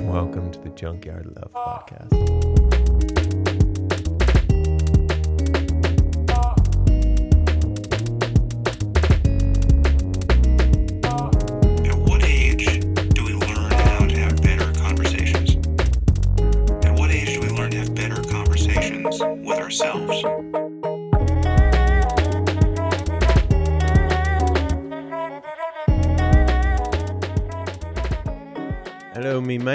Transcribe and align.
welcome 0.00 0.50
to 0.50 0.58
the 0.60 0.70
Junkyard 0.70 1.26
Love 1.36 1.52
Podcast. 1.52 2.81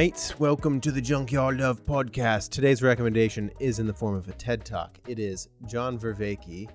Mates. 0.07 0.39
Welcome 0.39 0.79
to 0.81 0.91
the 0.93 1.01
Junkyard 1.01 1.59
Love 1.59 1.83
Podcast. 1.83 2.51
Today's 2.51 2.81
recommendation 2.81 3.51
is 3.59 3.79
in 3.79 3.87
the 3.87 3.93
form 3.93 4.15
of 4.15 4.29
a 4.29 4.31
TED 4.31 4.63
Talk. 4.63 4.97
It 5.05 5.19
is 5.19 5.49
John 5.65 5.99
Vervaeke, 5.99 6.69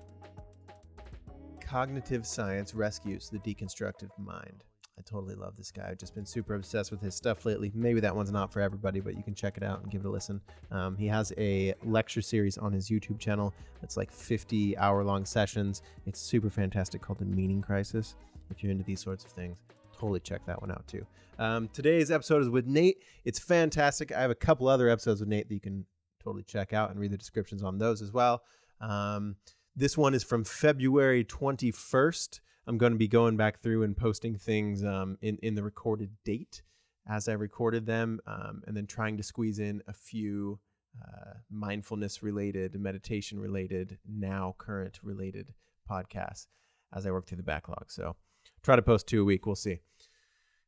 Cognitive 1.59 2.27
Science 2.27 2.75
Rescues 2.75 3.31
the 3.31 3.39
Deconstructive 3.39 4.11
Mind. 4.19 4.65
I 4.99 5.01
totally 5.01 5.33
love 5.33 5.55
this 5.57 5.71
guy. 5.71 5.87
I've 5.89 5.97
just 5.97 6.13
been 6.13 6.27
super 6.27 6.53
obsessed 6.53 6.91
with 6.91 7.01
his 7.01 7.15
stuff 7.15 7.43
lately. 7.43 7.71
Maybe 7.73 7.99
that 8.01 8.15
one's 8.15 8.31
not 8.31 8.53
for 8.53 8.61
everybody, 8.61 8.99
but 8.99 9.17
you 9.17 9.23
can 9.23 9.33
check 9.33 9.57
it 9.57 9.63
out 9.63 9.81
and 9.81 9.91
give 9.91 10.01
it 10.01 10.07
a 10.07 10.11
listen. 10.11 10.39
Um, 10.69 10.95
he 10.95 11.07
has 11.07 11.33
a 11.39 11.73
lecture 11.83 12.21
series 12.21 12.59
on 12.59 12.71
his 12.71 12.87
YouTube 12.87 13.17
channel 13.17 13.51
that's 13.81 13.97
like 13.97 14.11
50 14.11 14.77
hour 14.77 15.03
long 15.03 15.25
sessions. 15.25 15.81
It's 16.05 16.19
super 16.19 16.51
fantastic 16.51 17.01
called 17.01 17.17
The 17.17 17.25
Meaning 17.25 17.63
Crisis. 17.63 18.13
If 18.51 18.61
you're 18.61 18.71
into 18.71 18.83
these 18.83 19.01
sorts 19.01 19.25
of 19.25 19.31
things, 19.31 19.57
totally 20.03 20.19
check 20.19 20.45
that 20.45 20.61
one 20.61 20.69
out 20.69 20.85
too. 20.85 21.05
Um, 21.39 21.69
today's 21.71 22.11
episode 22.11 22.41
is 22.41 22.49
with 22.49 22.67
Nate. 22.67 22.97
It's 23.23 23.39
fantastic. 23.39 24.11
I 24.11 24.21
have 24.21 24.31
a 24.31 24.35
couple 24.35 24.67
other 24.67 24.89
episodes 24.89 25.21
with 25.21 25.29
Nate 25.29 25.47
that 25.47 25.53
you 25.53 25.61
can 25.61 25.85
totally 26.21 26.43
check 26.43 26.73
out 26.73 26.91
and 26.91 26.99
read 26.99 27.11
the 27.11 27.17
descriptions 27.17 27.63
on 27.63 27.77
those 27.77 28.01
as 28.01 28.11
well. 28.11 28.43
Um, 28.81 29.37
this 29.77 29.97
one 29.97 30.13
is 30.13 30.21
from 30.21 30.43
February 30.43 31.23
21st. 31.23 32.41
I'm 32.67 32.77
going 32.77 32.91
to 32.91 32.97
be 32.97 33.07
going 33.07 33.37
back 33.37 33.59
through 33.59 33.83
and 33.83 33.95
posting 33.95 34.35
things 34.35 34.83
um, 34.83 35.17
in, 35.21 35.37
in 35.41 35.55
the 35.55 35.63
recorded 35.63 36.11
date 36.25 36.63
as 37.09 37.29
I 37.29 37.33
recorded 37.33 37.85
them, 37.85 38.19
um, 38.27 38.61
and 38.67 38.75
then 38.75 38.85
trying 38.85 39.15
to 39.17 39.23
squeeze 39.23 39.59
in 39.59 39.81
a 39.87 39.93
few 39.93 40.59
uh, 41.01 41.33
mindfulness 41.49 42.21
related, 42.21 42.79
meditation 42.79 43.39
related, 43.39 43.97
now 44.05 44.55
current 44.57 44.99
related 45.01 45.53
podcasts 45.89 46.47
as 46.93 47.05
I 47.05 47.11
work 47.11 47.25
through 47.25 47.37
the 47.37 47.43
backlog. 47.43 47.85
So 47.87 48.15
try 48.63 48.75
to 48.75 48.81
post 48.81 49.07
two 49.07 49.21
a 49.21 49.25
week. 49.25 49.45
We'll 49.45 49.55
see. 49.55 49.79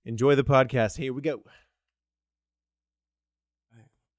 Enjoy 0.06 0.36
the 0.36 0.44
podcast. 0.44 0.98
Here 0.98 1.12
we 1.12 1.22
go. 1.22 1.42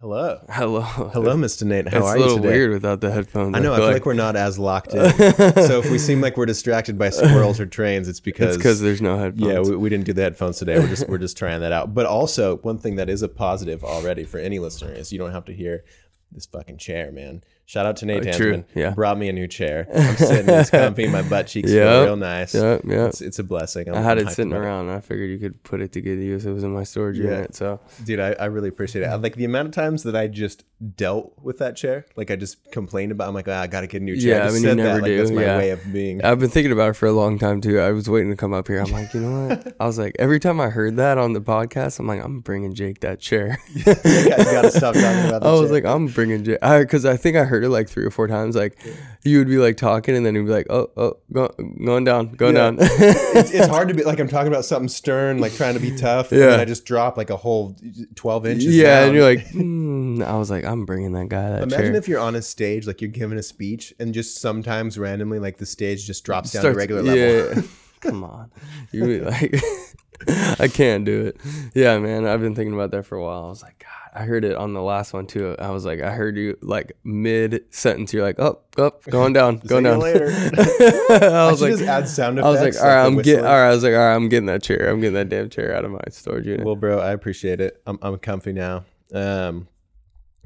Hello. 0.01 0.45
Hello. 0.51 0.81
Hello, 0.83 1.37
Mr. 1.37 1.63
Nate. 1.63 1.89
How 1.89 1.99
it's 1.99 2.07
are 2.07 2.17
a 2.17 2.19
you 2.19 2.25
little 2.27 2.41
weird 2.41 2.71
without 2.71 3.01
the 3.01 3.11
headphones. 3.11 3.57
I 3.57 3.61
know. 3.61 3.73
I 3.73 3.79
feel 3.79 3.93
like, 3.93 4.05
we're 4.05 4.13
not 4.13 4.37
as 4.37 4.59
locked 4.59 4.93
in. 4.93 5.11
so 5.15 5.79
if 5.79 5.91
we 5.91 5.97
seem 5.99 6.21
like 6.21 6.37
we're 6.37 6.45
distracted 6.45 6.99
by 6.99 7.09
squirrels 7.11 7.59
or 7.61 7.67
trains, 7.67 8.07
it's 8.09 8.21
because 8.21 8.49
it's 8.49 8.57
because 8.59 8.81
there's 8.81 9.01
no 9.01 9.17
headphones. 9.17 9.51
yeah, 9.51 9.61
we, 9.61 9.77
we 9.77 9.89
didn't 9.89 10.05
do 10.05 10.13
the 10.13 10.23
headphones 10.23 10.59
today. 10.59 10.79
We're 10.79 10.89
just 10.89 11.09
we're 11.09 11.19
just 11.19 11.39
trying 11.39 11.61
that 11.61 11.73
out. 11.73 11.95
But 11.95 12.05
also, 12.05 12.59
one 12.59 12.79
thing 12.79 12.97
that 12.97 13.09
is 13.09 13.23
a 13.23 13.29
positive 13.29 13.83
already 13.85 14.25
for 14.25 14.39
any 14.39 14.59
listener 14.59 14.93
is 14.93 15.13
you 15.13 15.19
don't 15.19 15.33
have 15.33 15.47
to 15.47 15.55
hear 15.55 15.85
this 16.31 16.47
fucking 16.47 16.77
chair, 16.77 17.11
man. 17.11 17.43
Shout 17.69 17.85
out 17.85 17.97
to 17.97 18.07
Nate 18.07 18.27
Oh, 18.29 18.33
true, 18.33 18.65
yeah. 18.77 18.91
Brought 18.91 19.19
me 19.19 19.29
a 19.29 19.33
new 19.33 19.49
chair. 19.49 19.89
I'm 19.93 20.17
sitting, 20.17 20.49
it's 20.49 20.71
comfy. 20.71 21.09
My 21.09 21.23
butt 21.23 21.47
cheeks 21.49 21.69
feel 21.71 22.05
real 22.05 22.17
nice. 22.17 22.55
Yep, 22.55 22.83
yep. 22.85 23.09
It's, 23.09 23.21
it's 23.21 23.39
a 23.41 23.45
blessing. 23.45 23.89
I'm, 23.89 23.97
I 23.97 24.03
had 24.03 24.19
I'm 24.19 24.29
it 24.29 24.31
sitting 24.31 24.53
it. 24.53 24.57
around. 24.57 24.89
I 24.89 25.01
figured 25.01 25.31
you 25.31 25.39
could 25.39 25.61
put 25.65 25.81
it 25.81 25.91
to 25.93 26.01
good 26.01 26.21
use. 26.21 26.47
It 26.47 26.53
was 26.53 26.63
in 26.63 26.73
my 26.73 26.85
storage 26.85 27.19
Yeah. 27.19 27.25
unit. 27.25 27.57
So 27.57 27.81
Dude, 28.05 28.21
I, 28.21 28.35
I 28.35 28.45
really 28.47 28.69
appreciate 28.69 29.03
it. 29.03 29.07
I, 29.07 29.17
like 29.17 29.35
the 29.35 29.45
amount 29.45 29.67
of 29.67 29.75
times 29.75 30.05
that 30.05 30.15
I 30.15 30.29
just 30.29 30.63
dealt 30.95 31.33
with 31.43 31.59
that 31.59 31.75
chair, 31.75 32.07
like 32.15 32.31
I 32.31 32.37
just 32.37 32.71
complained 32.71 33.11
about. 33.11 33.27
I'm 33.29 33.35
like, 33.35 33.49
ah, 33.49 33.63
I 33.63 33.67
gotta 33.67 33.89
get 33.89 34.01
a 34.01 34.05
new 34.05 34.17
chair. 34.17 34.39
Yeah, 34.39 34.45
just 34.45 34.57
I 34.57 34.61
mean, 34.61 34.69
you 34.69 34.75
never 34.85 34.89
that, 34.97 35.03
like, 35.03 35.09
do, 35.11 35.19
That's 35.19 35.31
my 35.33 35.43
yeah. 35.43 35.59
way 35.59 35.71
of 35.71 35.93
being. 35.93 36.25
I've 36.25 36.39
been 36.39 36.51
thinking 36.51 36.71
about 36.71 36.91
it 36.91 36.95
for 36.95 37.07
a 37.07 37.13
long 37.13 37.37
time 37.37 37.61
too. 37.61 37.81
I 37.81 37.91
was 37.91 38.09
waiting 38.09 38.31
to 38.31 38.37
come 38.37 38.53
up 38.55 38.69
here. 38.69 38.81
I'm 38.81 38.93
like, 38.93 39.13
you 39.13 39.21
know 39.21 39.49
what? 39.49 39.75
I 39.81 39.87
was 39.87 39.99
like, 39.99 40.15
every 40.21 40.39
time 40.39 40.61
I 40.61 40.69
heard 40.69 40.97
that 40.99 41.19
on 41.19 41.33
the 41.33 41.41
podcast, 41.41 41.99
I'm 41.99 42.07
like, 42.07 42.23
I'm 42.25 42.39
bringing 42.41 42.75
Jake 42.75 43.01
that 43.01 43.19
chair. 43.19 43.59
you 43.75 43.85
gotta 43.85 44.71
stop 44.71 44.95
talking 44.95 45.27
about. 45.29 45.43
The 45.43 45.49
I 45.49 45.53
was 45.53 45.63
chair. 45.63 45.73
like, 45.73 45.85
I'm 45.85 46.07
bringing 46.07 46.45
Jake 46.45 46.61
because 46.61 47.05
I, 47.05 47.17
think 47.17 47.37
I 47.37 47.43
heard 47.45 47.56
it 47.63 47.69
like 47.69 47.89
three 47.89 48.05
or 48.05 48.11
four 48.11 48.27
times. 48.29 48.57
Like, 48.57 48.79
you 49.25 49.39
would 49.39 49.49
be 49.49 49.59
like 49.59 49.77
talking, 49.77 50.17
and 50.17 50.25
then 50.25 50.35
you'd 50.35 50.47
be 50.47 50.53
like, 50.53 50.67
oh, 50.71 50.91
oh, 50.97 51.17
go, 51.33 51.49
going 51.85 52.05
down, 52.05 52.33
going 52.33 52.55
Yeah. 52.57 52.63
down. 52.71 52.77
it's, 52.81 53.51
it's 53.51 53.67
hard 53.77 53.89
to 53.89 53.95
be 53.95 54.03
like 54.05 54.19
I'm 54.21 54.29
talking 54.29 54.49
about 54.49 54.65
something 54.65 54.89
stern, 54.89 55.39
like 55.39 55.55
trying 55.55 55.75
to 55.75 55.81
be 55.81 55.97
tough. 55.97 56.33
And 56.33 56.41
Yeah. 56.41 56.47
then 56.51 56.61
I 56.61 56.65
just 56.65 56.85
drop 56.85 57.17
like 57.17 57.31
a 57.31 57.37
whole 57.37 57.77
12 58.15 58.47
inches. 58.47 58.77
yeah, 58.77 59.01
down. 59.01 59.05
and 59.09 59.15
you're 59.15 59.25
like, 59.25 59.47
mm. 59.49 60.25
I 60.25 60.37
was 60.37 60.51
like, 60.51 60.65
I'm 60.65 60.85
bringing 60.87 61.13
that 61.13 61.29
guy 61.29 61.49
that 61.51 61.63
Imagine 61.65 61.87
chair. 61.93 61.97
if 61.97 62.09
you're 62.09 62.21
on 62.21 62.35
a 62.35 62.43
stage, 62.43 62.87
like 62.87 63.01
you're 63.01 63.11
giving 63.11 63.39
a 63.39 63.43
speech, 63.43 63.93
and 63.99 64.15
just 64.15 64.41
sometimes 64.41 64.99
randomly, 64.99 65.39
like 65.39 65.59
the 65.59 65.67
stage 65.67 66.07
just 66.07 66.25
drops 66.25 66.53
down 66.53 66.61
Starts- 66.63 66.75
to 66.75 66.79
regular 66.79 67.03
level. 67.03 67.57
Yeah. 67.57 67.63
Come 68.01 68.25
on. 68.25 68.51
You 68.93 69.05
be 69.07 69.21
like 69.21 69.59
I 70.61 70.69
can't 70.69 71.05
do 71.05 71.27
it. 71.27 71.37
Yeah, 71.75 71.99
man. 71.99 72.27
I've 72.27 72.41
been 72.41 72.55
thinking 72.55 72.75
about 72.75 72.91
that 72.93 73.05
for 73.05 73.17
a 73.17 73.23
while. 73.23 73.45
I 73.45 73.49
was 73.49 73.63
like, 73.63 73.79
God, 73.79 74.06
I 74.17 74.25
heard 74.25 74.47
it 74.47 74.57
on 74.57 74.73
the 74.73 74.81
last 74.81 75.13
one 75.13 75.27
too. 75.27 75.55
I 75.59 75.71
was 75.71 75.85
like, 75.85 76.01
I 76.01 76.11
heard 76.11 76.39
you 76.39 76.57
like 76.63 76.97
mid 77.05 77.65
sentence. 77.69 78.15
You're 78.15 78.23
like, 78.23 78.39
up, 78.39 78.75
up, 78.79 79.05
going 79.05 79.35
down, 79.35 79.59
going 79.67 79.85
down. 79.85 80.01
later. 80.01 80.29
I 80.31 81.51
was 81.51 81.59
should 81.59 81.71
like, 81.71 81.79
just 81.79 81.83
add 81.83 82.09
sound 82.09 82.39
effects. 82.39 82.47
I 82.47 82.51
was 82.51 82.61
like, 82.61 82.83
all 82.83 82.89
right, 82.89 83.03
like 83.03 83.13
I'm 83.13 83.23
getting, 83.23 83.45
all 83.45 83.51
right. 83.53 83.69
I 83.69 83.75
was 83.75 83.85
like, 83.85 83.93
all 83.93 83.99
right, 83.99 84.15
I'm 84.15 84.31
getting 84.31 84.47
that 84.47 84.63
chair. 84.63 84.89
I'm 84.89 85.01
getting 85.01 85.15
that 85.15 85.29
damn 85.29 85.51
chair 85.51 85.77
out 85.77 85.85
of 85.85 85.91
my 85.91 86.01
storage 86.09 86.47
unit. 86.47 86.65
Well, 86.65 86.77
bro, 86.77 86.99
I 86.99 87.13
appreciate 87.13 87.61
it. 87.61 87.83
I'm, 87.87 87.99
I'm 88.01 88.17
comfy 88.17 88.55
now. 88.55 88.87
Um, 89.13 89.69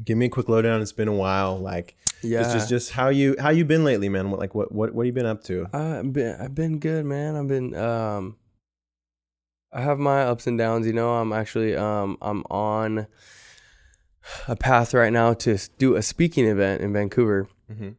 give 0.05 0.19
me 0.19 0.27
a 0.27 0.31
quick 0.31 0.49
lowdown. 0.49 0.83
It's 0.83 0.91
been 0.91 1.07
a 1.07 1.15
while. 1.15 1.57
Like, 1.57 1.97
yeah. 2.23 2.41
it's 2.41 2.53
just 2.53 2.69
just 2.69 2.91
how 2.91 3.09
you 3.09 3.37
how 3.39 3.51
you 3.51 3.65
been 3.65 3.85
lately, 3.85 4.09
man. 4.09 4.33
What 4.33 4.41
like 4.41 4.53
what 4.53 4.73
what 4.73 4.93
what 4.93 5.07
have 5.07 5.07
you 5.07 5.13
been 5.13 5.27
up 5.27 5.45
to? 5.45 5.69
I've 5.73 6.13
been 6.13 6.37
I've 6.41 6.57
been 6.57 6.81
good, 6.81 7.05
man. 7.05 7.37
I've 7.37 7.47
been 7.47 7.77
um 7.77 8.37
I 9.73 9.83
have 9.83 10.01
my 10.01 10.25
ups 10.25 10.49
and 10.49 10.59
downs, 10.59 10.89
you 10.89 10.93
know. 10.93 11.11
I'm 11.11 11.33
actually 11.33 11.77
um 11.77 12.19
I'm 12.21 12.43
on 12.51 13.07
a 14.49 14.57
path 14.57 14.95
right 14.95 15.13
now 15.13 15.35
to 15.35 15.59
do 15.79 15.97
a 15.97 16.03
speaking 16.03 16.47
event 16.47 16.81
in 16.81 16.93
Vancouver. 16.93 17.49
Mhm. 17.71 17.97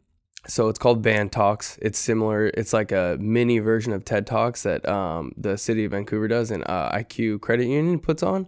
So 0.48 0.70
it's 0.70 0.80
called 0.80 1.04
Van 1.04 1.30
Talks. 1.30 1.78
It's 1.82 2.00
similar. 2.00 2.48
It's 2.48 2.74
like 2.74 2.92
a 2.92 3.18
mini 3.20 3.60
version 3.60 3.94
of 3.94 4.04
TED 4.04 4.26
Talks 4.26 4.64
that 4.64 4.88
um, 4.90 5.32
the 5.38 5.56
city 5.58 5.86
of 5.86 5.92
Vancouver 5.92 6.28
does 6.28 6.50
and 6.50 6.64
uh, 6.68 6.92
IQ 6.92 7.42
Credit 7.42 7.68
Union 7.68 8.00
puts 8.00 8.24
on. 8.24 8.48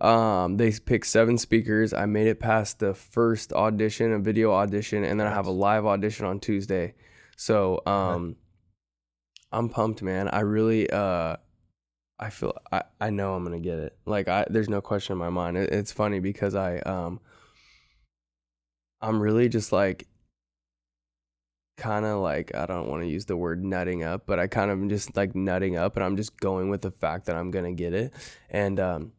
Um, 0.00 0.56
they 0.56 0.72
pick 0.72 1.04
seven 1.04 1.38
speakers. 1.38 1.92
I 1.92 2.06
made 2.06 2.26
it 2.28 2.38
past 2.40 2.78
the 2.78 2.94
first 2.94 3.52
audition, 3.52 4.12
a 4.12 4.18
video 4.18 4.52
audition, 4.52 5.04
and 5.04 5.18
then 5.18 5.26
I 5.26 5.30
have 5.30 5.46
a 5.46 5.52
live 5.52 5.84
audition 5.86 6.26
on 6.26 6.38
Tuesday. 6.40 6.94
So 7.36 7.82
um, 7.86 8.36
I'm 9.50 9.68
pumped, 9.68 10.02
man. 10.02 10.28
I 10.28 10.40
really 10.40 10.88
uh, 10.90 11.36
I 12.18 12.30
feel 12.30 12.56
I, 12.70 12.82
I 13.00 13.10
know 13.10 13.34
I'm 13.34 13.44
gonna 13.44 13.58
get 13.60 13.78
it. 13.78 13.96
Like 14.06 14.28
I 14.28 14.46
there's 14.48 14.68
no 14.68 14.80
question 14.80 15.12
in 15.14 15.18
my 15.18 15.30
mind. 15.30 15.56
It, 15.56 15.70
it's 15.72 15.92
funny 15.92 16.20
because 16.20 16.54
I 16.54 16.78
um 16.78 17.20
I'm 19.00 19.20
really 19.20 19.48
just 19.48 19.72
like 19.72 20.06
kind 21.76 22.04
of 22.04 22.20
like 22.20 22.54
I 22.54 22.66
don't 22.66 22.88
want 22.88 23.02
to 23.02 23.08
use 23.08 23.24
the 23.26 23.36
word 23.36 23.64
nutting 23.64 24.04
up, 24.04 24.24
but 24.26 24.38
I 24.38 24.46
kind 24.46 24.70
of 24.70 24.78
am 24.78 24.88
just 24.88 25.16
like 25.16 25.34
nutting 25.34 25.76
up 25.76 25.96
and 25.96 26.04
I'm 26.04 26.16
just 26.16 26.38
going 26.38 26.68
with 26.70 26.82
the 26.82 26.90
fact 26.92 27.26
that 27.26 27.36
I'm 27.36 27.50
to 27.50 27.72
get 27.72 27.92
it. 27.94 28.12
And 28.50 28.78
um 28.78 29.12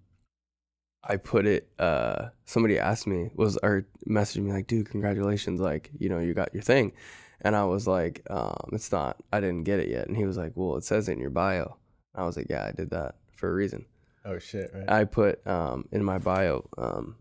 I 1.03 1.17
put 1.17 1.45
it 1.45 1.69
uh 1.79 2.29
somebody 2.45 2.79
asked 2.79 3.07
me 3.07 3.29
was 3.35 3.57
or 3.57 3.85
messaged 4.07 4.41
me 4.43 4.51
like, 4.53 4.67
"Dude, 4.67 4.89
congratulations, 4.89 5.59
like, 5.59 5.91
you 5.97 6.09
know, 6.09 6.19
you 6.19 6.33
got 6.33 6.53
your 6.53 6.63
thing." 6.63 6.93
And 7.41 7.55
I 7.55 7.65
was 7.65 7.87
like, 7.87 8.21
um 8.29 8.69
it's 8.71 8.91
not 8.91 9.17
I 9.33 9.39
didn't 9.41 9.63
get 9.63 9.79
it 9.79 9.89
yet. 9.89 10.07
And 10.07 10.15
he 10.17 10.25
was 10.25 10.37
like, 10.37 10.53
"Well, 10.55 10.77
it 10.77 10.85
says 10.85 11.09
it 11.09 11.13
in 11.13 11.19
your 11.19 11.29
bio." 11.31 11.77
I 12.15 12.25
was 12.25 12.37
like, 12.37 12.47
"Yeah, 12.49 12.65
I 12.65 12.71
did 12.71 12.89
that 12.91 13.15
for 13.35 13.49
a 13.49 13.53
reason." 13.53 13.85
Oh 14.25 14.39
shit! 14.39 14.71
Right. 14.73 14.89
I 14.89 15.05
put 15.05 15.45
um, 15.47 15.87
in 15.91 16.03
my 16.03 16.17
bio 16.17 16.67
um, 16.77 17.15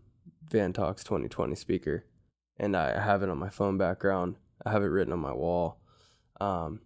Van 0.49 0.73
Talks 0.73 1.03
2020 1.03 1.55
speaker, 1.55 2.05
and 2.57 2.75
I 2.77 2.99
have 2.99 3.23
it 3.23 3.29
on 3.29 3.37
my 3.37 3.49
phone 3.49 3.77
background. 3.77 4.35
I 4.65 4.71
have 4.71 4.83
it 4.83 4.87
written 4.87 5.13
on 5.13 5.19
my 5.19 5.33
wall. 5.33 5.79
Um, 6.39 6.81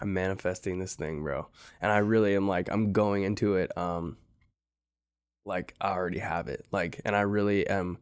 I'm 0.00 0.12
manifesting 0.12 0.78
this 0.78 0.94
thing, 0.94 1.22
bro, 1.22 1.48
and 1.80 1.90
I 1.90 1.98
really 1.98 2.36
am 2.36 2.48
like 2.48 2.70
I'm 2.70 2.92
going 2.92 3.24
into 3.24 3.56
it. 3.56 3.76
Um, 3.76 4.16
like 5.44 5.74
I 5.80 5.90
already 5.90 6.20
have 6.20 6.48
it, 6.48 6.66
like, 6.70 7.00
and 7.04 7.16
I 7.16 7.22
really 7.22 7.66
am. 7.66 7.98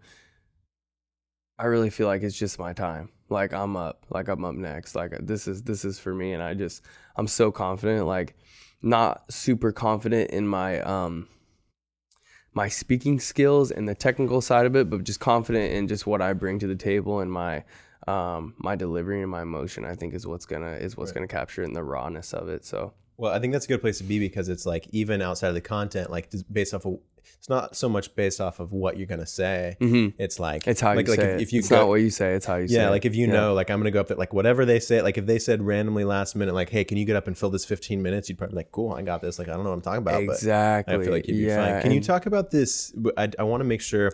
I 1.58 1.64
really 1.64 1.88
feel 1.88 2.06
like 2.06 2.22
it's 2.22 2.38
just 2.38 2.58
my 2.58 2.74
time. 2.74 3.08
Like 3.30 3.54
I'm 3.54 3.76
up, 3.76 4.04
like 4.10 4.28
I'm 4.28 4.44
up 4.44 4.54
next. 4.54 4.94
Like 4.94 5.12
this 5.20 5.48
is 5.48 5.62
this 5.62 5.84
is 5.84 5.98
for 5.98 6.14
me, 6.14 6.32
and 6.34 6.42
I 6.42 6.54
just 6.54 6.82
I'm 7.16 7.26
so 7.26 7.50
confident. 7.50 8.06
Like 8.06 8.36
not 8.82 9.32
super 9.32 9.72
confident 9.72 10.30
in 10.30 10.46
my 10.46 10.80
um 10.80 11.28
my 12.54 12.68
speaking 12.68 13.20
skills 13.20 13.70
and 13.70 13.86
the 13.88 13.94
technical 13.94 14.40
side 14.40 14.64
of 14.64 14.74
it, 14.76 14.88
but 14.88 15.04
just 15.04 15.20
confident 15.20 15.72
in 15.72 15.88
just 15.88 16.06
what 16.06 16.22
I 16.22 16.32
bring 16.32 16.58
to 16.60 16.66
the 16.66 16.74
table 16.76 17.20
and 17.20 17.30
my 17.30 17.64
um 18.06 18.54
my 18.58 18.76
delivery 18.76 19.20
and 19.22 19.30
my 19.30 19.42
emotion. 19.42 19.84
I 19.84 19.94
think 19.94 20.14
is 20.14 20.26
what's 20.26 20.46
gonna 20.46 20.72
is 20.72 20.96
what's 20.96 21.10
Right. 21.10 21.16
gonna 21.16 21.28
capture 21.28 21.62
it 21.62 21.66
in 21.66 21.72
the 21.74 21.84
rawness 21.84 22.32
of 22.32 22.48
it. 22.48 22.64
So 22.64 22.94
Well, 23.18 23.32
I 23.32 23.38
think 23.40 23.52
that's 23.52 23.64
a 23.64 23.68
good 23.68 23.80
place 23.80 23.98
to 23.98 24.04
be 24.04 24.18
because 24.18 24.48
it's 24.48 24.66
like 24.66 24.86
even 24.92 25.22
outside 25.22 25.48
of 25.48 25.54
the 25.54 25.60
content, 25.60 26.10
like 26.10 26.30
based 26.52 26.72
off 26.74 26.84
of 26.86 26.98
it's 27.38 27.48
not 27.48 27.76
so 27.76 27.88
much 27.88 28.14
based 28.14 28.40
off 28.40 28.60
of 28.60 28.72
what 28.72 28.96
you're 28.96 29.06
gonna 29.06 29.26
say. 29.26 29.76
hmm 29.80 30.08
It's 30.18 30.38
like 30.40 30.66
It's 30.66 30.80
how 30.80 30.94
like, 30.94 31.06
you 31.06 31.12
like 31.12 31.20
say 31.20 31.26
if, 31.34 31.40
it. 31.40 31.42
if 31.42 31.52
you 31.52 31.58
it's 31.60 31.68
go, 31.68 31.76
not 31.76 31.88
what 31.88 32.00
you 32.00 32.10
say. 32.10 32.34
It's 32.34 32.46
how 32.46 32.56
you 32.56 32.68
say 32.68 32.74
yeah, 32.76 32.90
like 32.90 33.04
if 33.04 33.14
you 33.14 33.26
Yeah. 33.26 33.32
know, 33.32 33.54
like 33.54 33.70
I'm 33.70 33.78
gonna 33.80 33.90
go 33.90 34.00
up 34.00 34.08
there, 34.08 34.16
like 34.16 34.32
whatever 34.32 34.64
they 34.64 34.80
say, 34.80 35.02
like 35.02 35.18
if 35.18 35.26
they 35.26 35.38
said 35.38 35.62
randomly 35.62 36.04
last 36.04 36.34
minute, 36.36 36.54
like, 36.54 36.70
hey, 36.70 36.84
can 36.84 36.96
you 36.98 37.04
get 37.04 37.16
up 37.16 37.26
and 37.26 37.36
fill 37.36 37.50
this 37.50 37.64
15 37.64 38.02
minutes? 38.02 38.28
You'd 38.28 38.38
probably 38.38 38.52
be 38.54 38.56
like, 38.56 38.72
cool, 38.72 38.92
I 38.92 39.02
got 39.02 39.20
this. 39.22 39.38
Like 39.38 39.48
I 39.48 39.52
don't 39.54 39.64
know 39.64 39.70
what 39.70 39.76
I'm 39.76 39.82
talking 39.82 39.98
about, 40.02 40.22
exactly. 40.22 40.94
but 40.94 41.00
I 41.00 41.04
feel 41.04 41.12
like 41.12 41.26
you'd 41.28 41.34
be 41.34 41.40
yeah, 41.40 41.72
fine. 41.74 41.82
Can 41.82 41.92
you 41.92 42.00
talk 42.00 42.26
about 42.26 42.50
this? 42.50 42.92
I, 43.16 43.30
I 43.38 43.42
want 43.44 43.60
to 43.60 43.64
make 43.64 43.80
sure 43.80 44.12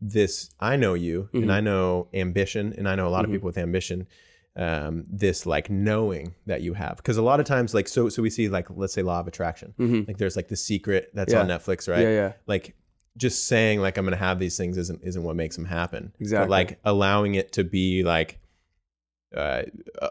this. 0.00 0.50
I 0.60 0.76
know 0.76 0.94
you, 0.94 1.28
Mhm. 1.32 1.42
and 1.42 1.52
I 1.52 1.60
know 1.60 2.08
ambition, 2.14 2.74
and 2.76 2.88
I 2.88 2.94
know 2.94 3.06
a 3.06 3.10
lot 3.10 3.22
Mhm. 3.22 3.28
of 3.28 3.32
people 3.32 3.46
with 3.46 3.58
ambition. 3.58 4.06
Um, 4.56 5.04
this 5.10 5.46
like 5.46 5.68
knowing 5.68 6.34
that 6.46 6.62
you 6.62 6.74
have, 6.74 6.98
because 6.98 7.16
a 7.16 7.22
lot 7.22 7.40
of 7.40 7.46
times, 7.46 7.74
like 7.74 7.88
so, 7.88 8.08
so 8.08 8.22
we 8.22 8.30
see 8.30 8.48
like 8.48 8.68
let's 8.70 8.92
say 8.94 9.02
law 9.02 9.18
of 9.18 9.26
attraction. 9.26 9.74
Mhm. 9.80 10.06
Like 10.06 10.18
there's 10.18 10.36
like 10.36 10.46
the 10.46 10.54
secret 10.56 11.10
that's 11.12 11.32
Yeah. 11.32 11.40
on 11.40 11.48
Netflix, 11.48 11.88
right? 11.88 12.02
Yeah, 12.02 12.10
yeah. 12.10 12.32
like 12.46 12.76
just 13.16 13.48
saying 13.48 13.80
like 13.80 13.96
I'm 13.98 14.04
gonna 14.04 14.16
have 14.16 14.38
these 14.38 14.56
things 14.56 14.78
isn't 14.78 15.00
isn't 15.02 15.22
what 15.24 15.34
makes 15.34 15.56
them 15.56 15.64
happen. 15.64 16.12
Exactly. 16.20 16.44
But 16.44 16.50
like 16.50 16.78
allowing 16.84 17.34
it 17.34 17.50
to 17.54 17.64
be 17.64 18.04
like 18.04 18.38
uh, 19.36 19.62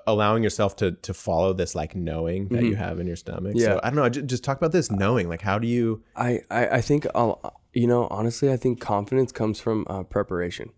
allowing 0.05 0.43
yourself 0.43 0.75
to 0.77 0.91
to 0.91 1.13
follow 1.13 1.53
this 1.53 1.73
like 1.73 1.95
knowing 1.95 2.49
that 2.49 2.63
you 2.63 2.73
Mhm. 2.73 2.77
have 2.77 2.99
in 2.99 3.07
your 3.07 3.15
stomach. 3.15 3.53
Yeah. 3.55 3.65
So 3.75 3.79
I 3.81 3.89
don't 3.91 3.95
know. 3.95 4.09
Just, 4.09 4.25
just 4.27 4.43
talk 4.43 4.57
about 4.57 4.73
this 4.73 4.91
knowing. 4.91 5.29
Like 5.29 5.41
how 5.41 5.57
do 5.57 5.67
you? 5.69 6.03
I, 6.17 6.41
I, 6.51 6.67
I 6.67 6.81
think 6.81 7.07
I'll, 7.15 7.61
you 7.71 7.87
know 7.87 8.07
honestly 8.11 8.51
I 8.51 8.57
think 8.57 8.81
confidence 8.81 9.31
comes 9.31 9.61
from 9.61 9.85
uh, 9.89 10.03
preparation. 10.03 10.71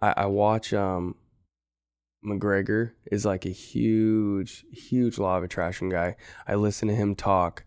I, 0.00 0.14
I 0.18 0.26
watch 0.26 0.72
um, 0.72 1.16
McGregor 2.24 2.92
is 3.10 3.24
like 3.24 3.44
a 3.44 3.50
huge 3.50 4.64
huge 4.72 5.18
law 5.18 5.38
of 5.38 5.44
attraction 5.44 5.88
guy. 5.88 6.16
I 6.46 6.54
listen 6.54 6.88
to 6.88 6.94
him 6.94 7.14
talk. 7.14 7.64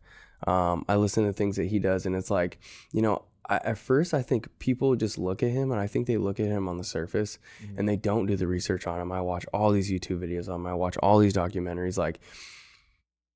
Um, 0.47 0.85
I 0.87 0.95
listen 0.95 1.25
to 1.25 1.33
things 1.33 1.55
that 1.57 1.65
he 1.65 1.79
does, 1.79 2.05
and 2.05 2.15
it's 2.15 2.31
like 2.31 2.59
you 2.91 3.01
know. 3.01 3.25
I, 3.47 3.57
at 3.57 3.77
first, 3.77 4.15
I 4.15 4.23
think 4.23 4.49
people 4.57 4.95
just 4.95 5.19
look 5.19 5.43
at 5.43 5.51
him, 5.51 5.71
and 5.71 5.79
I 5.79 5.85
think 5.85 6.07
they 6.07 6.17
look 6.17 6.39
at 6.39 6.47
him 6.47 6.67
on 6.67 6.77
the 6.77 6.83
surface, 6.83 7.37
and 7.77 7.87
they 7.87 7.95
don't 7.95 8.25
do 8.25 8.35
the 8.35 8.47
research 8.47 8.87
on 8.87 8.99
him. 8.99 9.11
I 9.11 9.21
watch 9.21 9.45
all 9.53 9.69
these 9.71 9.91
YouTube 9.91 10.19
videos 10.19 10.49
on 10.49 10.61
him. 10.61 10.65
I 10.65 10.73
watch 10.73 10.97
all 10.97 11.19
these 11.19 11.35
documentaries. 11.35 11.95
Like 11.95 12.19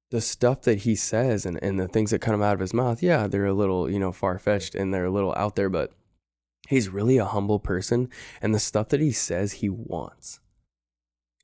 the 0.10 0.22
stuff 0.22 0.64
that 0.64 0.80
he 0.80 0.96
says 0.96 1.46
and, 1.46 1.62
and 1.62 1.80
the 1.80 1.88
things 1.88 2.12
that 2.12 2.20
come 2.20 2.42
out 2.42 2.54
of 2.54 2.60
his 2.60 2.74
mouth, 2.74 3.04
yeah, 3.04 3.28
they're 3.28 3.46
a 3.46 3.54
little, 3.54 3.90
you 3.90 4.00
know, 4.00 4.12
far 4.12 4.40
fetched 4.40 4.76
and 4.76 4.94
they're 4.94 5.06
a 5.06 5.12
little 5.12 5.34
out 5.36 5.56
there, 5.56 5.70
but 5.70 5.92
he's 6.68 6.90
really 6.90 7.18
a 7.18 7.26
humble 7.26 7.60
person. 7.60 8.10
And 8.42 8.54
the 8.54 8.60
stuff 8.60 8.90
that 8.90 9.00
he 9.00 9.12
says 9.12 9.54
he 9.54 9.70
wants, 9.70 10.40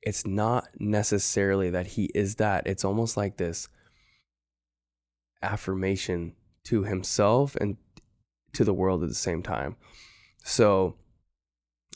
it's 0.06 0.26
not 0.26 0.68
necessarily 0.80 1.72
that 1.72 1.88
he 1.88 2.06
is 2.14 2.36
that. 2.36 2.68
It's 2.68 2.86
almost 2.86 3.18
like 3.18 3.38
this 3.38 3.68
affirmation 5.42 6.34
to 6.66 6.84
himself 6.84 7.56
and 7.56 7.78
to 8.54 8.64
the 8.64 8.74
world 8.74 9.04
at 9.04 9.10
the 9.10 9.16
same 9.16 9.42
time. 9.42 9.76
So 10.44 10.96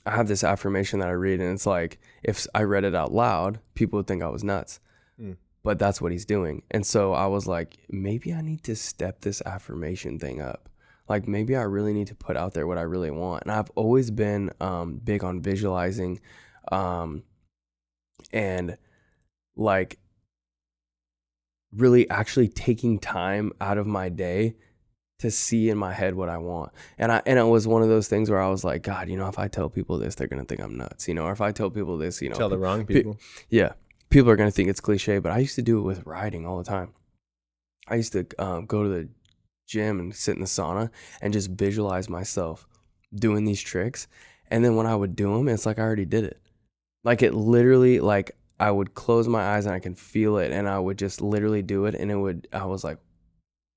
I 0.06 0.12
have 0.16 0.28
this 0.28 0.44
affirmation 0.44 1.00
that 1.00 1.10
I 1.10 1.14
read, 1.14 1.40
and 1.40 1.54
it's 1.54 1.68
like 1.68 2.00
if 2.24 2.48
I 2.56 2.64
read 2.64 2.84
it 2.84 2.96
out 2.96 3.14
loud, 3.14 3.60
people 3.76 3.98
would 3.98 4.08
think 4.08 4.24
I 4.24 4.30
was 4.30 4.44
nuts. 4.44 4.80
Mm. 5.22 5.38
But 5.64 5.78
that's 5.78 6.02
what 6.02 6.12
he's 6.12 6.26
doing. 6.26 6.64
And 6.72 6.86
so 6.86 7.14
I 7.14 7.28
was 7.28 7.46
like, 7.46 7.78
maybe 7.90 8.34
I 8.34 8.42
need 8.42 8.64
to 8.64 8.76
step 8.76 9.22
this 9.22 9.42
affirmation 9.46 10.18
thing 10.18 10.42
up. 10.42 10.70
Like 11.08 11.28
maybe 11.28 11.56
I 11.56 11.64
really 11.64 11.94
need 11.94 12.08
to 12.08 12.16
put 12.16 12.38
out 12.38 12.54
there 12.54 12.66
what 12.66 12.78
I 12.78 12.84
really 12.84 13.12
want. 13.12 13.44
And 13.44 13.52
I've 13.52 13.70
always 13.72 14.10
been 14.10 14.52
um, 14.62 15.02
big 15.04 15.24
on 15.24 15.42
visualizing 15.42 16.22
um, 16.72 17.24
and 18.32 18.78
like 19.56 20.00
really 21.76 22.10
actually 22.10 22.48
taking 22.48 23.00
time 23.00 23.52
out 23.62 23.78
of 23.78 23.86
my 23.88 24.10
day 24.10 24.56
to 25.20 25.30
see 25.30 25.70
in 25.70 25.78
my 25.78 25.92
head 25.94 26.16
what 26.16 26.30
I 26.30 26.38
want. 26.38 26.72
And 26.98 27.12
I 27.12 27.22
and 27.26 27.38
it 27.38 27.44
was 27.44 27.68
one 27.68 27.82
of 27.84 27.90
those 27.90 28.08
things 28.08 28.30
where 28.30 28.42
I 28.42 28.48
was 28.50 28.64
like, 28.64 28.84
God, 28.84 29.10
you 29.10 29.18
know, 29.18 29.28
if 29.28 29.38
I 29.38 29.48
tell 29.48 29.70
people 29.70 29.98
this, 29.98 30.16
they're 30.16 30.28
gonna 30.28 30.46
think 30.46 30.62
I'm 30.62 30.78
nuts. 30.78 31.08
You 31.08 31.14
know, 31.14 31.26
or 31.26 31.32
if 31.32 31.42
I 31.42 31.52
tell 31.52 31.70
people 31.70 31.98
this, 31.98 32.22
you 32.22 32.30
know, 32.30 32.36
Tell 32.36 32.50
the 32.50 32.56
pe- 32.56 32.62
wrong 32.62 32.86
pe- 32.86 32.94
people. 32.96 33.18
yeah, 33.50 33.74
people 34.10 34.30
are 34.32 34.36
gonna 34.38 34.50
think 34.52 34.70
it's 34.70 34.80
cliche. 34.80 35.20
But 35.20 35.32
I 35.34 35.40
used 35.40 35.56
to 35.56 35.62
do 35.62 35.78
it 35.80 35.84
with 35.84 36.06
writing 36.06 36.46
all 36.48 36.58
the 36.58 36.64
time. 36.64 36.94
I 37.88 37.96
used 37.96 38.14
to 38.14 38.26
um, 38.40 38.66
go 38.66 38.84
to 38.84 38.90
the 38.90 39.10
gym 39.68 40.00
and 40.00 40.16
sit 40.16 40.36
in 40.36 40.42
the 40.42 40.48
sauna 40.48 40.90
and 41.22 41.34
just 41.34 41.50
visualize 41.52 42.10
myself 42.10 42.66
doing 43.14 43.44
these 43.46 43.62
tricks. 43.62 44.08
And 44.50 44.64
then 44.64 44.76
when 44.76 44.88
I 44.88 44.96
would 44.96 45.16
do 45.16 45.36
them, 45.38 45.48
it's 45.50 45.66
like 45.66 45.78
I 45.80 45.84
already 45.84 46.06
did 46.06 46.24
it. 46.24 46.40
Like 47.04 47.22
it 47.22 47.34
literally, 47.34 48.00
like 48.00 48.32
I 48.60 48.72
would 48.72 48.94
close 48.94 49.28
my 49.28 49.56
eyes 49.56 49.66
and 49.66 49.74
I 49.74 49.80
can 49.80 49.96
feel 49.96 50.38
it, 50.38 50.52
and 50.52 50.68
I 50.68 50.80
would 50.80 50.98
just 50.98 51.22
literally 51.22 51.62
do 51.62 51.86
it, 51.86 51.96
and 51.96 52.12
it 52.12 52.16
would. 52.16 52.48
I 52.52 52.66
was 52.66 52.84
like, 52.84 52.98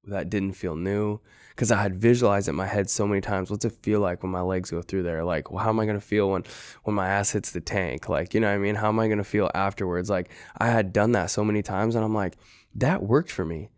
that 0.05 0.31
didn't 0.31 0.55
feel 0.55 0.75
new 0.75 1.21
because 1.51 1.71
I 1.71 1.81
had 1.83 1.95
visualized 1.95 2.49
it 2.49 2.51
in 2.51 2.57
my 2.57 2.67
head 2.67 2.91
so 2.91 3.07
many 3.07 3.21
times. 3.21 3.51
What's 3.51 3.65
it 3.65 3.73
feel 3.83 4.01
like 4.01 4.23
when 4.23 4.33
my 4.33 4.41
legs 4.41 4.71
go 4.71 4.83
through 4.83 5.05
there? 5.05 5.23
Like, 5.23 5.51
well, 5.51 5.63
how 5.63 5.71
am 5.71 5.79
I 5.79 5.87
gonna 5.87 6.01
feel 6.01 6.31
when 6.31 6.45
when 6.83 6.97
my 6.97 7.09
ass 7.09 7.31
hits 7.31 7.53
the 7.53 7.61
tank? 7.61 8.09
Like, 8.09 8.35
you 8.35 8.41
know 8.41 8.49
what 8.49 8.55
I 8.55 8.59
mean? 8.59 8.75
How 8.75 8.89
am 8.89 8.99
I 8.99 9.09
gonna 9.09 9.25
feel 9.25 9.51
afterwards? 9.55 10.11
Like, 10.11 10.31
I 10.59 10.69
had 10.69 10.93
done 10.93 11.13
that 11.13 11.31
so 11.31 11.45
many 11.45 11.63
times, 11.63 11.95
and 11.95 12.05
I'm 12.05 12.15
like, 12.15 12.37
that 12.75 13.03
worked 13.03 13.31
for 13.31 13.45
me. 13.45 13.71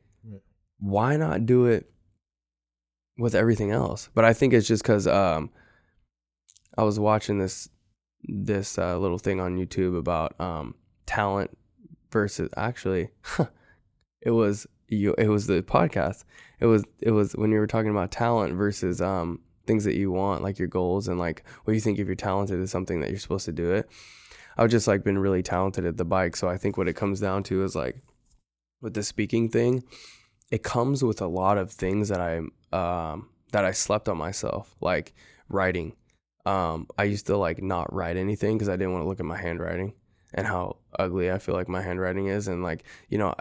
Why 0.79 1.17
not 1.17 1.47
do 1.47 1.67
it 1.67 1.91
with 3.17 3.35
everything 3.35 3.71
else? 3.71 4.09
But 4.15 4.25
I 4.25 4.33
think 4.33 4.53
it's 4.53 4.67
just 4.67 4.83
because 4.83 5.07
um, 5.07 5.51
I 6.77 6.83
was 6.83 6.99
watching 6.99 7.39
this 7.39 7.69
this 8.27 8.79
uh, 8.79 8.99
little 8.99 9.19
thing 9.19 9.41
on 9.41 9.57
YouTube 9.57 9.99
about 9.99 10.39
um, 10.41 10.75
talent 11.07 11.57
versus 12.11 12.51
actually 12.57 13.11
it 14.23 14.31
was 14.31 14.67
you 14.89 15.15
it 15.19 15.29
was 15.29 15.47
the 15.47 15.63
podcast. 15.63 16.25
It 16.61 16.67
was 16.67 16.85
it 17.01 17.11
was 17.11 17.33
when 17.35 17.51
you 17.51 17.59
were 17.59 17.67
talking 17.67 17.91
about 17.91 18.11
talent 18.11 18.55
versus 18.55 19.01
um 19.01 19.41
things 19.67 19.85
that 19.85 19.97
you 19.97 20.13
want 20.13 20.43
like 20.43 20.59
your 20.59 20.69
goals 20.69 21.09
and 21.09 21.19
like 21.19 21.43
what 21.65 21.75
you 21.75 21.81
think 21.81 21.99
if 21.99 22.07
you're 22.07 22.15
talented 22.15 22.61
is 22.61 22.71
something 22.71 23.01
that 23.01 23.11
you're 23.11 23.19
supposed 23.19 23.47
to 23.47 23.53
do 23.53 23.73
it. 23.73 23.89
I've 24.57 24.71
just 24.71 24.87
like 24.87 25.03
been 25.03 25.19
really 25.19 25.43
talented 25.43 25.85
at 25.85 25.97
the 25.97 26.05
bike 26.05 26.37
so 26.37 26.49
i 26.49 26.57
think 26.57 26.77
what 26.77 26.89
it 26.89 26.95
comes 26.95 27.21
down 27.21 27.43
to 27.45 27.65
is 27.65 27.75
like 27.75 28.03
with 28.81 28.95
the 28.95 29.03
speaking 29.03 29.49
thing 29.49 29.85
it 30.51 30.63
comes 30.63 31.03
with 31.03 31.21
a 31.21 31.27
lot 31.27 31.59
of 31.59 31.71
things 31.71 32.09
that 32.09 32.21
i 32.21 32.37
um 32.77 33.29
that 33.53 33.65
i 33.65 33.73
slept 33.73 34.09
on 34.09 34.17
myself 34.17 34.77
like 34.81 35.15
writing 35.49 35.95
um 36.47 36.87
i 36.99 37.05
used 37.05 37.27
to 37.27 37.37
like 37.37 37.63
not 37.63 37.93
write 37.93 38.17
anything 38.17 38.57
because 38.57 38.69
i 38.69 38.77
didn't 38.77 38.93
want 38.93 39.03
to 39.03 39.09
look 39.09 39.21
at 39.21 39.27
my 39.27 39.37
handwriting 39.39 39.95
and 40.35 40.47
how 40.47 40.77
ugly 40.99 41.31
i 41.31 41.39
feel 41.39 41.55
like 41.55 41.69
my 41.69 41.81
handwriting 41.81 42.27
is 42.27 42.49
and 42.49 42.63
like 42.63 42.85
you 43.09 43.19
know 43.19 43.35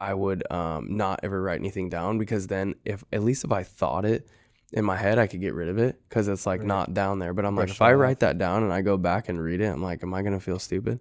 I 0.00 0.14
would 0.14 0.50
um, 0.50 0.96
not 0.96 1.20
ever 1.22 1.40
write 1.42 1.60
anything 1.60 1.90
down 1.90 2.16
because 2.16 2.46
then 2.46 2.74
if 2.86 3.04
at 3.12 3.22
least 3.22 3.44
if 3.44 3.52
I 3.52 3.64
thought 3.64 4.06
it 4.06 4.26
in 4.72 4.82
my 4.82 4.96
head, 4.96 5.18
I 5.18 5.26
could 5.26 5.42
get 5.42 5.52
rid 5.52 5.68
of 5.68 5.76
it 5.76 6.00
because 6.08 6.26
it's 6.26 6.46
like 6.46 6.60
Right. 6.60 6.68
not 6.68 6.94
down 6.94 7.18
there. 7.18 7.34
But 7.34 7.44
I'm 7.44 7.54
like, 7.54 7.68
if 7.68 7.82
I 7.82 7.90
it 7.90 7.96
write 7.96 8.16
off. 8.16 8.18
that 8.20 8.38
down 8.38 8.62
and 8.62 8.72
I 8.72 8.80
go 8.80 8.96
back 8.96 9.28
and 9.28 9.38
read 9.38 9.60
it, 9.60 9.66
I'm 9.66 9.82
like, 9.82 10.02
am 10.02 10.14
I 10.14 10.22
gonna 10.22 10.40
feel 10.40 10.58
stupid? 10.58 11.00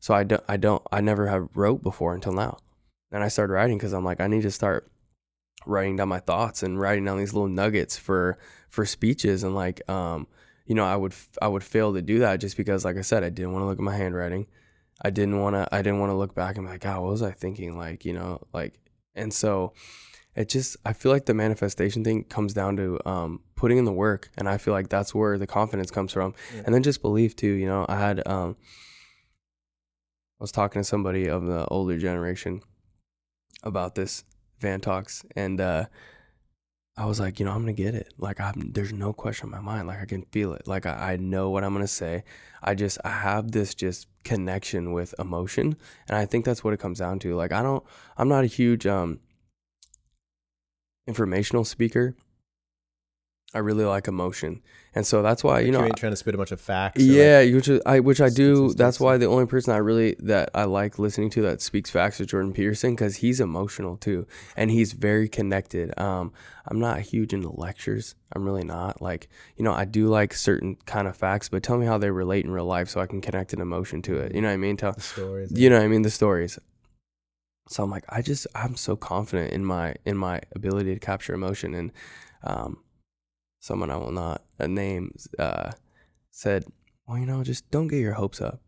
So 0.00 0.14
I 0.14 0.24
don't, 0.24 0.42
I 0.48 0.56
don't, 0.56 0.82
I 0.90 1.02
never 1.02 1.26
have 1.26 1.48
wrote 1.54 1.82
before 1.82 2.14
until 2.14 2.32
now, 2.32 2.56
and 3.12 3.22
I 3.22 3.28
started 3.28 3.52
writing 3.52 3.76
because 3.76 3.92
I'm 3.92 4.04
like, 4.04 4.18
I 4.18 4.28
need 4.28 4.42
to 4.42 4.50
start 4.50 4.90
writing 5.66 5.96
down 5.96 6.08
my 6.08 6.20
thoughts 6.20 6.62
and 6.62 6.80
writing 6.80 7.04
down 7.04 7.18
these 7.18 7.34
little 7.34 7.48
nuggets 7.48 7.98
for 7.98 8.38
for 8.70 8.86
speeches 8.86 9.42
and 9.42 9.54
like 9.54 9.82
um 9.90 10.26
you 10.68 10.74
know 10.74 10.84
I 10.84 10.94
would 10.94 11.14
I 11.42 11.48
would 11.48 11.64
fail 11.64 11.94
to 11.94 12.02
do 12.02 12.20
that 12.20 12.36
just 12.40 12.56
because 12.56 12.84
like 12.84 12.98
I 12.98 13.00
said 13.00 13.24
I 13.24 13.30
didn't 13.30 13.52
want 13.52 13.62
to 13.62 13.66
look 13.66 13.78
at 13.78 13.82
my 13.82 13.96
handwriting. 13.96 14.46
I 15.02 15.10
didn't 15.10 15.40
want 15.40 15.56
to 15.56 15.66
I 15.74 15.78
didn't 15.78 15.98
want 15.98 16.10
to 16.10 16.16
look 16.16 16.34
back 16.34 16.56
and 16.56 16.66
be 16.66 16.70
like 16.70 16.82
God 16.82 17.00
what 17.00 17.10
was 17.10 17.22
I 17.22 17.32
thinking? 17.32 17.76
Like 17.76 18.04
you 18.04 18.12
know 18.12 18.46
like 18.52 18.78
and 19.14 19.32
so 19.32 19.72
it 20.36 20.50
just 20.50 20.76
I 20.84 20.92
feel 20.92 21.10
like 21.10 21.24
the 21.24 21.32
manifestation 21.34 22.04
thing 22.04 22.24
comes 22.24 22.52
down 22.52 22.76
to 22.76 23.00
um 23.08 23.40
putting 23.56 23.78
in 23.78 23.86
the 23.86 23.92
work 23.92 24.30
and 24.36 24.46
I 24.46 24.58
feel 24.58 24.74
like 24.74 24.90
that's 24.90 25.14
where 25.14 25.38
the 25.38 25.46
confidence 25.46 25.90
comes 25.90 26.12
from. 26.12 26.34
Yeah. 26.54 26.62
and 26.66 26.74
then 26.74 26.82
just 26.82 27.00
belief 27.00 27.34
too 27.34 27.52
you 27.52 27.66
know 27.66 27.86
I 27.88 27.98
had 27.98 28.26
um 28.28 28.56
I 30.38 30.44
was 30.44 30.52
talking 30.52 30.80
to 30.82 30.84
somebody 30.84 31.28
of 31.28 31.46
the 31.46 31.64
older 31.68 31.98
generation 31.98 32.60
about 33.62 33.94
this 33.94 34.22
Van 34.60 34.82
Talks 34.82 35.24
and 35.34 35.62
uh 35.62 35.86
I 36.98 37.06
was 37.06 37.20
like, 37.20 37.38
you 37.38 37.46
know, 37.46 37.52
I'm 37.52 37.60
gonna 37.60 37.72
get 37.72 37.94
it. 37.94 38.12
Like, 38.18 38.40
I'm 38.40 38.72
there's 38.72 38.92
no 38.92 39.12
question 39.12 39.46
in 39.46 39.50
my 39.52 39.60
mind. 39.60 39.86
Like, 39.86 40.00
I 40.00 40.04
can 40.04 40.22
feel 40.32 40.52
it. 40.52 40.66
Like, 40.66 40.84
I, 40.84 41.12
I 41.12 41.16
know 41.16 41.48
what 41.48 41.62
I'm 41.62 41.72
gonna 41.72 41.86
say. 41.86 42.24
I 42.60 42.74
just 42.74 42.98
I 43.04 43.10
have 43.10 43.52
this 43.52 43.72
just 43.72 44.08
connection 44.24 44.92
with 44.92 45.14
emotion, 45.16 45.76
and 46.08 46.18
I 46.18 46.26
think 46.26 46.44
that's 46.44 46.64
what 46.64 46.74
it 46.74 46.80
comes 46.80 46.98
down 46.98 47.20
to. 47.20 47.36
Like, 47.36 47.52
I 47.52 47.62
don't, 47.62 47.84
I'm 48.16 48.28
not 48.28 48.42
a 48.42 48.48
huge 48.48 48.84
um 48.84 49.20
informational 51.06 51.64
speaker. 51.64 52.16
I 53.54 53.60
really 53.60 53.86
like 53.86 54.08
emotion, 54.08 54.60
and 54.94 55.06
so 55.06 55.22
that's 55.22 55.42
why 55.42 55.60
you 55.60 55.72
know 55.72 55.78
you 55.78 55.86
ain't 55.86 55.96
trying 55.96 56.12
to 56.12 56.16
spit 56.16 56.34
a 56.34 56.36
bunch 56.36 56.52
of 56.52 56.60
facts. 56.60 57.00
or, 57.00 57.02
like, 57.02 57.16
yeah, 57.16 57.44
which 57.54 57.70
I 57.86 58.00
which 58.00 58.20
I 58.20 58.28
do. 58.28 58.74
That's 58.74 59.00
why 59.00 59.16
the 59.16 59.24
only 59.24 59.46
person 59.46 59.72
I 59.72 59.78
really 59.78 60.16
that 60.18 60.50
I 60.54 60.64
like 60.64 60.98
listening 60.98 61.30
to 61.30 61.42
that 61.42 61.62
speaks 61.62 61.88
facts 61.88 62.20
is 62.20 62.26
Jordan 62.26 62.52
Peterson 62.52 62.94
because 62.94 63.16
he's 63.16 63.40
emotional 63.40 63.96
too, 63.96 64.26
and 64.54 64.70
he's 64.70 64.92
very 64.92 65.30
connected. 65.30 65.98
Um, 65.98 66.30
I'm 66.66 66.78
not 66.78 67.00
huge 67.00 67.32
into 67.32 67.48
lectures. 67.48 68.14
I'm 68.34 68.44
really 68.44 68.64
not. 68.64 69.00
Like 69.00 69.30
you 69.56 69.64
know, 69.64 69.72
I 69.72 69.86
do 69.86 70.08
like 70.08 70.34
certain 70.34 70.76
kind 70.84 71.08
of 71.08 71.16
facts, 71.16 71.48
but 71.48 71.62
tell 71.62 71.78
me 71.78 71.86
how 71.86 71.96
they 71.96 72.10
relate 72.10 72.44
in 72.44 72.50
real 72.50 72.66
life 72.66 72.90
so 72.90 73.00
I 73.00 73.06
can 73.06 73.22
connect 73.22 73.54
an 73.54 73.62
emotion 73.62 74.02
to 74.02 74.18
it. 74.18 74.34
You 74.34 74.42
know 74.42 74.48
what 74.48 74.54
I 74.54 74.58
mean? 74.58 74.76
Tell 74.76 74.92
the 74.92 75.00
stories. 75.00 75.52
you 75.58 75.70
know 75.70 75.76
what 75.78 75.84
I 75.84 75.88
mean 75.88 76.02
the 76.02 76.10
stories. 76.10 76.58
So 77.70 77.82
I'm 77.82 77.90
like, 77.90 78.04
I 78.10 78.20
just 78.20 78.46
I'm 78.54 78.76
so 78.76 78.94
confident 78.94 79.54
in 79.54 79.64
my 79.64 79.94
in 80.04 80.18
my 80.18 80.42
ability 80.54 80.92
to 80.92 81.00
capture 81.00 81.32
emotion 81.32 81.72
and 81.72 81.92
um 82.44 82.78
someone 83.60 83.90
I 83.90 83.96
will 83.96 84.12
not 84.12 84.42
uh, 84.58 84.66
name 84.66 85.12
uh, 85.38 85.72
said, 86.30 86.64
"Well, 87.06 87.18
you 87.18 87.26
know, 87.26 87.42
just 87.42 87.70
don't 87.70 87.88
get 87.88 87.98
your 87.98 88.14
hopes 88.14 88.40
up." 88.40 88.60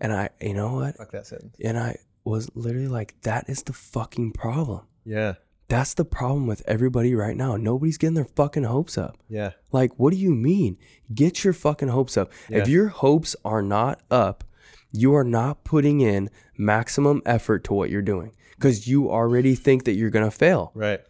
And 0.00 0.12
I, 0.12 0.30
you 0.40 0.54
know 0.54 0.74
what? 0.74 0.96
Fuck 0.96 1.12
that 1.12 1.26
sentence. 1.26 1.56
And 1.62 1.78
I 1.78 1.96
was 2.24 2.50
literally 2.54 2.88
like, 2.88 3.20
"That 3.22 3.48
is 3.48 3.62
the 3.62 3.72
fucking 3.72 4.32
problem. 4.32 4.82
Yeah. 5.04 5.34
That's 5.68 5.94
the 5.94 6.04
problem 6.04 6.46
with 6.46 6.62
everybody 6.66 7.14
right 7.14 7.36
now. 7.36 7.56
Nobody's 7.56 7.96
getting 7.96 8.14
their 8.14 8.24
fucking 8.24 8.64
hopes 8.64 8.98
up." 8.98 9.18
Yeah. 9.28 9.52
Like, 9.72 9.98
what 9.98 10.12
do 10.12 10.18
you 10.18 10.34
mean? 10.34 10.78
Get 11.14 11.44
your 11.44 11.52
fucking 11.52 11.88
hopes 11.88 12.16
up. 12.16 12.32
If 12.48 12.68
your 12.68 12.88
hopes 12.88 13.34
are 13.44 13.62
not 13.62 14.02
up, 14.10 14.44
you 14.92 15.14
are 15.14 15.24
not 15.24 15.64
putting 15.64 16.00
in 16.00 16.30
maximum 16.56 17.20
effort 17.26 17.64
to 17.64 17.74
what 17.74 17.90
you're 17.90 18.02
doing 18.02 18.32
because 18.56 18.86
you 18.86 19.10
already 19.10 19.54
think 19.54 19.84
that 19.84 19.94
you're 19.94 20.10
going 20.10 20.24
to 20.24 20.30
fail. 20.30 20.70
Right. 20.74 21.00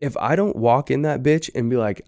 If 0.00 0.16
I 0.18 0.36
don't 0.36 0.56
walk 0.56 0.90
in 0.90 1.02
that 1.02 1.22
bitch 1.22 1.48
and 1.54 1.70
be 1.70 1.76
like, 1.76 2.04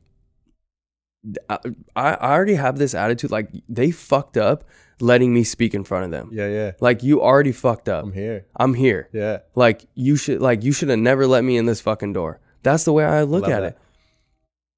I, 1.48 1.58
I 1.96 2.14
already 2.32 2.54
have 2.54 2.78
this 2.78 2.94
attitude, 2.94 3.30
like 3.30 3.50
they 3.68 3.90
fucked 3.90 4.36
up 4.36 4.64
letting 5.00 5.34
me 5.34 5.44
speak 5.44 5.74
in 5.74 5.84
front 5.84 6.04
of 6.04 6.10
them. 6.10 6.30
Yeah. 6.32 6.48
Yeah. 6.48 6.72
Like, 6.80 7.02
you 7.02 7.22
already 7.22 7.52
fucked 7.52 7.88
up. 7.88 8.04
I'm 8.04 8.12
here. 8.12 8.46
I'm 8.56 8.74
here. 8.74 9.08
Yeah. 9.12 9.38
Like 9.54 9.86
you 9.94 10.16
should 10.16 10.40
like 10.40 10.62
you 10.62 10.72
should 10.72 10.88
have 10.88 10.98
never 10.98 11.26
let 11.26 11.44
me 11.44 11.56
in 11.56 11.66
this 11.66 11.80
fucking 11.80 12.12
door. 12.12 12.40
That's 12.62 12.84
the 12.84 12.92
way 12.92 13.04
I 13.04 13.22
look 13.22 13.42
Love 13.42 13.52
at 13.52 13.60
that. 13.60 13.66
it. 13.68 13.78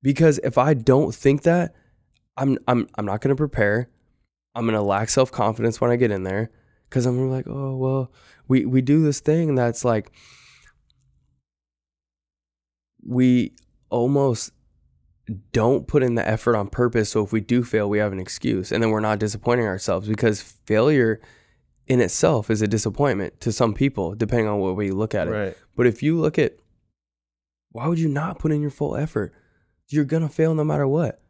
Because 0.02 0.38
if 0.44 0.58
I 0.58 0.74
don't 0.74 1.14
think 1.14 1.42
that, 1.42 1.74
I'm 2.36 2.58
I'm 2.68 2.88
I'm 2.96 3.06
not 3.06 3.20
gonna 3.20 3.36
prepare. 3.36 3.88
I'm 4.54 4.66
gonna 4.66 4.82
lack 4.82 5.08
self 5.08 5.30
confidence 5.32 5.80
when 5.80 5.90
I 5.90 5.96
get 5.96 6.10
in 6.10 6.22
there. 6.22 6.50
Cause 6.90 7.04
I'm 7.06 7.16
gonna 7.16 7.28
be 7.28 7.32
like, 7.32 7.48
oh 7.48 7.76
well, 7.76 8.12
we 8.46 8.64
we 8.64 8.80
do 8.80 9.02
this 9.02 9.20
thing 9.20 9.54
that's 9.56 9.84
like 9.84 10.12
we 13.04 13.52
almost 13.90 14.52
don't 15.52 15.88
put 15.88 16.02
in 16.02 16.14
the 16.14 16.26
effort 16.26 16.56
on 16.56 16.68
purpose. 16.68 17.10
So 17.10 17.24
if 17.24 17.32
we 17.32 17.40
do 17.40 17.64
fail, 17.64 17.88
we 17.88 17.98
have 17.98 18.12
an 18.12 18.20
excuse. 18.20 18.70
And 18.70 18.82
then 18.82 18.90
we're 18.90 19.00
not 19.00 19.18
disappointing 19.18 19.66
ourselves 19.66 20.08
because 20.08 20.40
failure 20.40 21.20
in 21.86 22.00
itself 22.00 22.50
is 22.50 22.62
a 22.62 22.68
disappointment 22.68 23.40
to 23.40 23.52
some 23.52 23.74
people, 23.74 24.14
depending 24.14 24.48
on 24.48 24.58
what 24.58 24.76
way 24.76 24.86
you 24.86 24.94
look 24.94 25.14
at 25.14 25.28
it. 25.28 25.32
Right. 25.32 25.56
But 25.76 25.86
if 25.86 26.02
you 26.02 26.18
look 26.18 26.38
at 26.38 26.56
why 27.70 27.88
would 27.88 27.98
you 27.98 28.08
not 28.08 28.38
put 28.38 28.52
in 28.52 28.62
your 28.62 28.70
full 28.70 28.96
effort? 28.96 29.34
You're 29.88 30.04
gonna 30.04 30.28
fail 30.28 30.54
no 30.54 30.64
matter 30.64 30.86
what. 30.86 31.20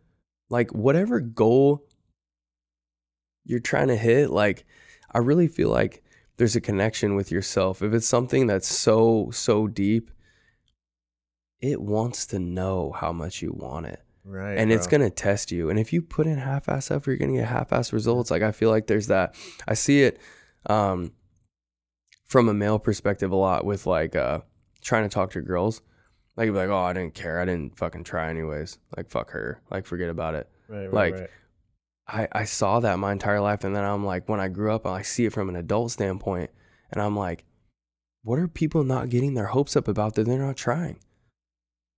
Like 0.48 0.72
whatever 0.72 1.20
goal 1.20 1.84
you're 3.44 3.60
trying 3.60 3.88
to 3.88 3.96
hit, 3.96 4.30
like 4.30 4.64
I 5.12 5.18
really 5.18 5.48
feel 5.48 5.70
like 5.70 6.02
there's 6.36 6.56
a 6.56 6.60
connection 6.60 7.16
with 7.16 7.32
yourself. 7.32 7.82
If 7.82 7.92
it's 7.92 8.06
something 8.06 8.46
that's 8.46 8.68
so, 8.68 9.30
so 9.32 9.66
deep, 9.66 10.10
it 11.60 11.80
wants 11.80 12.26
to 12.26 12.38
know 12.38 12.92
how 12.92 13.12
much 13.12 13.42
you 13.42 13.52
want 13.52 13.86
it 13.86 14.02
Right. 14.25 14.58
and 14.58 14.72
it's 14.72 14.86
gonna 14.86 15.10
test 15.10 15.52
you. 15.52 15.70
And 15.70 15.78
if 15.78 15.92
you 15.92 16.02
put 16.02 16.26
in 16.26 16.38
half-ass 16.38 16.90
effort, 16.90 17.12
you're 17.12 17.18
gonna 17.18 17.38
get 17.38 17.48
half-ass 17.48 17.92
results. 17.92 18.30
Like 18.30 18.42
I 18.42 18.52
feel 18.52 18.70
like 18.70 18.86
there's 18.88 19.06
that. 19.06 19.34
I 19.68 19.75
see 19.75 20.02
it 20.02 20.18
um, 20.68 21.12
from 22.26 22.48
a 22.48 22.54
male 22.54 22.78
perspective 22.78 23.30
a 23.30 23.36
lot 23.36 23.64
with 23.64 23.86
like 23.86 24.16
uh, 24.16 24.40
trying 24.82 25.04
to 25.04 25.08
talk 25.08 25.30
to 25.32 25.40
girls. 25.40 25.80
Like, 26.36 26.46
you'd 26.46 26.52
be 26.52 26.58
like, 26.58 26.68
oh, 26.68 26.76
I 26.76 26.92
didn't 26.92 27.14
care. 27.14 27.40
I 27.40 27.46
didn't 27.46 27.78
fucking 27.78 28.04
try 28.04 28.28
anyways. 28.28 28.78
Like, 28.94 29.08
fuck 29.08 29.30
her. 29.30 29.62
Like, 29.70 29.86
forget 29.86 30.10
about 30.10 30.34
it. 30.34 30.46
Right, 30.68 30.80
right, 30.82 30.92
like, 30.92 31.14
right. 31.14 31.30
I, 32.06 32.40
I 32.40 32.44
saw 32.44 32.80
that 32.80 32.98
my 32.98 33.12
entire 33.12 33.40
life. 33.40 33.64
And 33.64 33.75
then 33.75 33.84
I'm 33.84 34.04
like, 34.04 34.28
when 34.28 34.38
I 34.38 34.48
grew 34.48 34.70
up, 34.75 34.86
I 34.86 35.00
see 35.00 35.25
it 35.25 35.32
from 35.32 35.48
an 35.48 35.56
adult 35.56 35.92
standpoint. 35.92 36.50
And 36.90 37.00
I'm 37.00 37.16
like, 37.16 37.44
what 38.22 38.38
are 38.38 38.48
people 38.48 38.84
not 38.84 39.08
getting 39.08 39.32
their 39.32 39.46
hopes 39.46 39.76
up 39.76 39.88
about 39.88 40.14
that 40.16 40.25
they're 40.26 40.38
not 40.38 40.56
trying? 40.56 40.98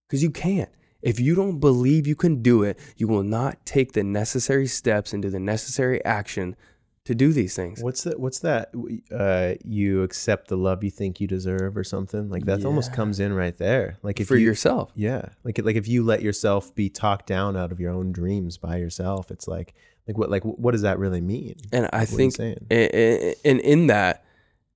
Because 0.09 0.23
you 0.23 0.31
can't. 0.31 0.71
If 1.03 1.21
you 1.21 1.35
don't 1.37 1.61
believe 1.61 2.07
you 2.09 2.17
can 2.17 2.43
do 2.43 2.63
it, 2.65 2.79
you 2.97 3.07
will 3.07 3.23
not 3.23 3.65
take 3.65 3.93
the 3.93 4.03
necessary 4.03 4.67
steps 4.67 5.13
and 5.13 5.23
do 5.23 5.31
the 5.31 5.39
necessary 5.39 6.05
action 6.05 6.57
to 7.05 7.15
do 7.15 7.33
these 7.33 7.55
things. 7.55 7.83
What's 7.83 8.03
that? 8.03 8.19
What's 8.19 8.41
that? 8.41 8.71
Uh, 9.15 9.55
you 9.65 10.03
accept 10.03 10.49
the 10.49 10.57
love 10.57 10.83
you 10.83 10.91
think 10.91 11.21
you 11.21 11.27
deserve, 11.27 11.77
or 11.77 11.85
something 11.85 12.29
like 12.29 12.45
that. 12.47 12.65
Almost 12.65 12.93
comes 12.93 13.21
in 13.21 13.33
right 13.33 13.57
there. 13.57 13.97
Like 14.03 14.19
if 14.21 14.27
for 14.29 14.37
you, 14.37 14.45
yourself. 14.45 14.91
yeah, 14.97 15.27
like 15.45 15.59
like 15.63 15.77
if 15.77 15.87
you 15.89 16.03
let 16.03 16.21
yourself 16.21 16.75
be 16.75 16.91
talked 16.91 17.27
down 17.27 17.57
out 17.57 17.71
of 17.73 17.79
your 17.81 17.93
own 17.93 18.11
dreams 18.13 18.59
by 18.59 18.77
yourself, 18.77 19.31
it's 19.31 19.47
like 19.49 19.75
like 20.07 20.19
what 20.19 20.31
like 20.31 20.43
what 20.43 20.73
does 20.73 20.83
that 20.83 20.99
really 20.99 21.21
mean? 21.23 21.55
And 21.73 21.89
I 21.93 22.01
What 22.01 22.09
think, 22.09 22.35
saying? 22.37 22.67
a- 22.71 23.31
a- 23.33 23.35
and 23.45 23.61
in 23.61 23.87
that, 23.87 24.25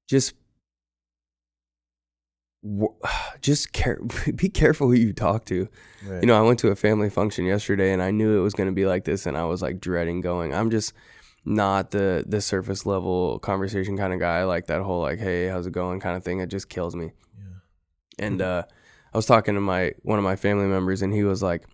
just 0.08 0.32
just 3.40 3.73
care, 3.73 4.00
be 4.35 4.49
careful 4.49 4.88
who 4.88 4.95
you 4.95 5.12
talk 5.12 5.45
to. 5.47 5.69
Right. 6.07 6.23
You 6.23 6.26
know, 6.26 6.38
I 6.38 6.47
went 6.47 6.59
to 6.61 6.69
a 6.69 6.76
family 6.76 7.11
function 7.11 7.45
yesterday, 7.45 7.92
and 7.92 8.02
I 8.02 8.11
knew 8.11 8.38
it 8.38 8.42
was 8.42 8.54
going 8.54 8.69
to 8.69 8.75
be 8.75 8.87
like 8.87 9.04
this, 9.04 9.26
and 9.26 9.37
I 9.37 9.45
was 9.45 9.62
like 9.62 9.81
dreading 9.81 10.21
going. 10.21 10.54
I'm 10.54 10.71
just 10.71 10.92
not 11.45 11.90
the 11.90 12.25
the 12.26 12.40
surface 12.40 12.87
level 12.87 13.38
conversation 13.40 13.97
kind 13.97 14.12
of 14.12 14.21
guy. 14.21 14.45
Like 14.45 14.66
that 14.66 14.83
whole 14.83 15.00
like, 15.00 15.19
hey, 15.19 15.49
how's 15.49 15.66
it 15.66 15.73
going 15.73 16.00
kind 16.00 16.16
of 16.16 16.25
thing. 16.25 16.40
It 16.40 16.49
just 16.49 16.69
kills 16.69 16.95
me. 16.95 17.12
Yeah. 17.37 18.26
And 18.26 18.42
uh, 18.42 18.64
I 19.12 19.19
was 19.19 19.26
talking 19.26 19.54
to 19.54 19.61
my 19.61 19.92
one 20.02 20.19
of 20.19 20.25
my 20.25 20.37
family 20.37 20.66
members, 20.66 21.02
and 21.02 21.12
he 21.12 21.25
was 21.25 21.42
like, 21.42 21.64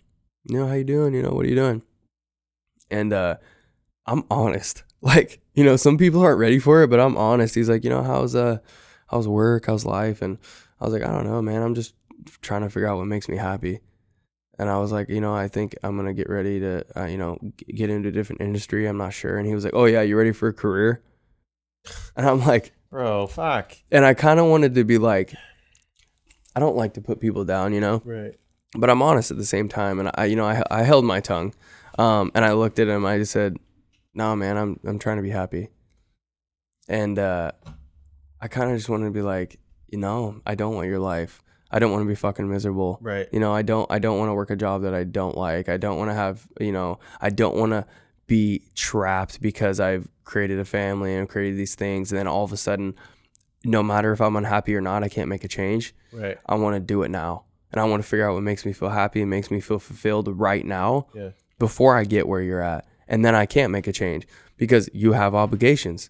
"You 0.45 0.59
know, 0.59 0.67
how 0.67 0.75
you 0.75 0.85
doing? 0.85 1.15
You 1.15 1.23
know, 1.23 1.31
what 1.31 1.45
are 1.45 1.49
you 1.49 1.55
doing?" 1.55 1.83
And 2.91 3.13
uh, 3.13 3.37
I'm 4.07 4.25
honest. 4.31 4.85
Like, 5.01 5.41
you 5.55 5.63
know, 5.63 5.77
some 5.77 5.97
people 5.97 6.21
aren't 6.23 6.41
ready 6.41 6.59
for 6.59 6.83
it, 6.83 6.91
but 6.91 6.99
I'm 6.99 7.17
honest. 7.17 7.55
He's 7.55 7.69
like, 7.69 7.85
you 7.85 7.89
know, 7.89 8.03
how's 8.03 8.35
uh, 8.35 8.59
how's 9.07 9.29
work? 9.29 9.67
How's 9.67 9.85
life? 9.85 10.21
And 10.23 10.39
I 10.81 10.85
was 10.85 10.93
like, 10.93 11.03
I 11.03 11.11
don't 11.13 11.27
know, 11.27 11.43
man. 11.43 11.63
I'm 11.63 11.75
just 11.75 11.95
trying 12.41 12.63
to 12.63 12.71
figure 12.71 12.89
out 12.89 12.99
what 12.99 13.07
makes 13.07 13.29
me 13.29 13.37
happy. 13.37 13.81
And 14.59 14.69
I 14.69 14.79
was 14.79 14.91
like, 14.93 15.09
you 15.09 15.21
know, 15.21 15.35
I 15.35 15.47
think 15.49 15.77
I'm 15.83 15.97
gonna 15.97 16.13
get 16.15 16.29
ready 16.29 16.59
to, 16.61 16.85
uh, 16.97 17.05
you 17.07 17.17
know, 17.19 17.39
g- 17.57 17.73
get 17.73 17.91
into 17.91 18.09
a 18.09 18.13
different 18.13 18.41
industry. 18.43 18.87
I'm 18.87 18.97
not 18.99 19.13
sure. 19.13 19.37
And 19.39 19.47
he 19.47 19.55
was 19.55 19.65
like, 19.65 19.75
oh 19.75 19.85
yeah, 19.85 20.03
you 20.03 20.17
ready 20.17 20.33
for 20.33 20.49
a 20.49 20.53
career? 20.53 21.03
And 22.17 22.27
I'm 22.29 22.45
like, 22.45 22.73
bro, 22.91 23.27
fuck. 23.29 23.73
and 23.93 24.05
I 24.05 24.13
kind 24.15 24.41
of 24.41 24.47
wanted 24.47 24.75
to 24.75 24.85
be 24.85 24.99
like, 24.99 25.33
I 26.57 26.61
don't 26.61 26.77
like 26.77 26.95
to 26.95 27.01
put 27.01 27.21
people 27.21 27.45
down, 27.45 27.73
you 27.73 27.81
know, 27.81 28.03
Right. 28.05 28.35
but 28.77 28.91
I'm 28.91 29.01
honest 29.03 29.31
at 29.31 29.37
the 29.37 29.45
same 29.47 29.69
time. 29.69 30.01
And 30.01 30.11
I, 30.17 30.25
you 30.25 30.35
know, 30.35 30.45
I, 30.47 30.63
I 30.71 30.83
held 30.83 31.05
my 31.05 31.21
tongue, 31.21 31.55
um, 31.99 32.33
and 32.35 32.45
I 32.45 32.53
looked 32.53 32.79
at 32.81 32.89
him. 32.89 33.07
I 33.07 33.19
just 33.19 33.31
said, 33.33 33.57
"No, 34.15 34.35
man, 34.35 34.57
I'm 34.57 34.81
I'm 34.85 34.99
trying 34.99 35.17
to 35.19 35.23
be 35.23 35.31
happy." 35.31 35.69
And 36.89 37.19
uh, 37.19 37.53
I 38.41 38.49
kind 38.49 38.71
of 38.71 38.77
just 38.77 38.89
wanted 38.89 39.05
to 39.07 39.11
be 39.13 39.23
like, 39.23 39.61
you 39.89 39.99
know, 39.99 40.41
I 40.47 40.55
don't 40.55 40.75
want 40.75 40.89
your 40.89 40.99
life. 40.99 41.43
I 41.71 41.79
don't 41.79 41.91
want 41.93 42.03
to 42.03 42.09
be 42.09 42.15
fucking 42.15 42.49
miserable. 42.49 42.99
Right. 43.03 43.29
You 43.33 43.41
know, 43.41 43.53
I 43.55 43.63
don't 43.63 43.91
I 43.91 43.99
don't 43.99 44.19
want 44.19 44.31
to 44.31 44.35
work 44.35 44.51
a 44.51 44.57
job 44.57 44.83
that 44.83 44.95
I 44.95 45.05
don't 45.05 45.37
like. 45.37 45.69
I 45.69 45.77
don't 45.77 45.99
want 45.99 46.11
to 46.11 46.15
have, 46.15 46.47
you 46.61 46.73
know, 46.73 46.99
I 47.21 47.31
don't 47.31 47.57
want 47.57 47.73
to 47.73 47.85
be 48.27 48.63
trapped 48.75 49.41
because 49.41 49.81
I've 49.81 50.09
created 50.25 50.59
a 50.59 50.65
family 50.65 51.15
and 51.15 51.29
created 51.29 51.59
these 51.59 51.75
things 51.75 52.11
and 52.13 52.19
then 52.19 52.27
all 52.29 52.45
of 52.45 52.53
a 52.53 52.57
sudden 52.57 52.95
no 53.65 53.83
matter 53.83 54.13
if 54.13 54.21
I'm 54.21 54.37
unhappy 54.37 54.75
or 54.77 54.81
not, 54.81 55.03
I 55.03 55.09
can't 55.09 55.29
make 55.29 55.43
a 55.45 55.49
change. 55.49 55.95
Right. 56.13 56.39
I 56.47 56.55
want 56.55 56.77
to 56.77 56.81
do 56.81 57.03
it 57.03 57.11
now. 57.11 57.45
And 57.73 57.81
I 57.81 57.85
want 57.85 58.03
to 58.03 58.09
figure 58.09 58.29
out 58.29 58.35
what 58.35 58.43
makes 58.43 58.65
me 58.65 58.73
feel 58.73 58.89
happy 58.91 59.21
and 59.21 59.29
makes 59.29 59.51
me 59.51 59.61
feel 59.61 59.79
fulfilled 59.79 60.29
right 60.39 60.65
now 60.65 61.09
Yeah. 61.15 61.31
before 61.59 61.97
I 61.97 62.05
get 62.05 62.29
where 62.29 62.41
you're 62.41 62.63
at. 62.63 62.87
And 63.09 63.25
then 63.25 63.35
I 63.35 63.47
can't 63.47 63.73
make 63.73 63.87
a 63.87 63.93
change 63.93 64.27
because 64.57 64.89
you 64.95 65.13
have 65.13 65.35
obligations. 65.35 66.09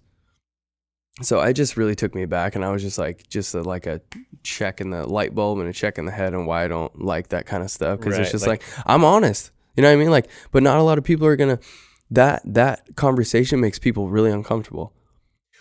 So 1.23 1.41
I 1.41 1.53
just 1.53 1.77
really 1.77 1.95
took 1.95 2.15
me 2.15 2.27
back 2.27 2.55
and 2.55 2.65
I 2.65 2.71
was 2.71 2.83
just 2.83 2.99
like 2.99 3.29
just 3.29 3.55
a, 3.55 3.63
like 3.63 3.87
a 3.87 4.01
check 4.45 4.81
in 4.81 4.91
the 4.91 5.07
light 5.07 5.35
bulb 5.35 5.59
and 5.59 5.69
a 5.69 5.73
check 5.73 5.99
in 5.99 6.05
the 6.05 6.13
head 6.13 6.33
and 6.33 6.47
why 6.47 6.65
I 6.65 6.69
don't 6.69 7.03
like 7.03 7.29
that 7.29 7.45
kind 7.47 7.63
of 7.63 7.71
stuff 7.71 7.99
because 7.99 8.19
it's 8.19 8.31
just 8.33 8.47
like- 8.47 8.63
like, 8.77 8.87
I'm 8.87 9.05
honest. 9.05 9.51
You 9.77 9.83
know 9.83 9.89
what 9.89 9.95
I 9.95 9.97
mean? 9.97 10.11
Like 10.11 10.29
but 10.53 10.63
not 10.63 10.79
a 10.79 10.83
lot 10.83 10.99
of 10.99 11.05
people 11.05 11.27
are 11.27 11.37
going 11.37 11.57
to 11.57 11.63
that 12.11 12.43
that 12.45 12.97
conversation 12.97 13.61
makes 13.61 13.79
people 13.79 14.09
really 14.09 14.31
uncomfortable. 14.31 14.93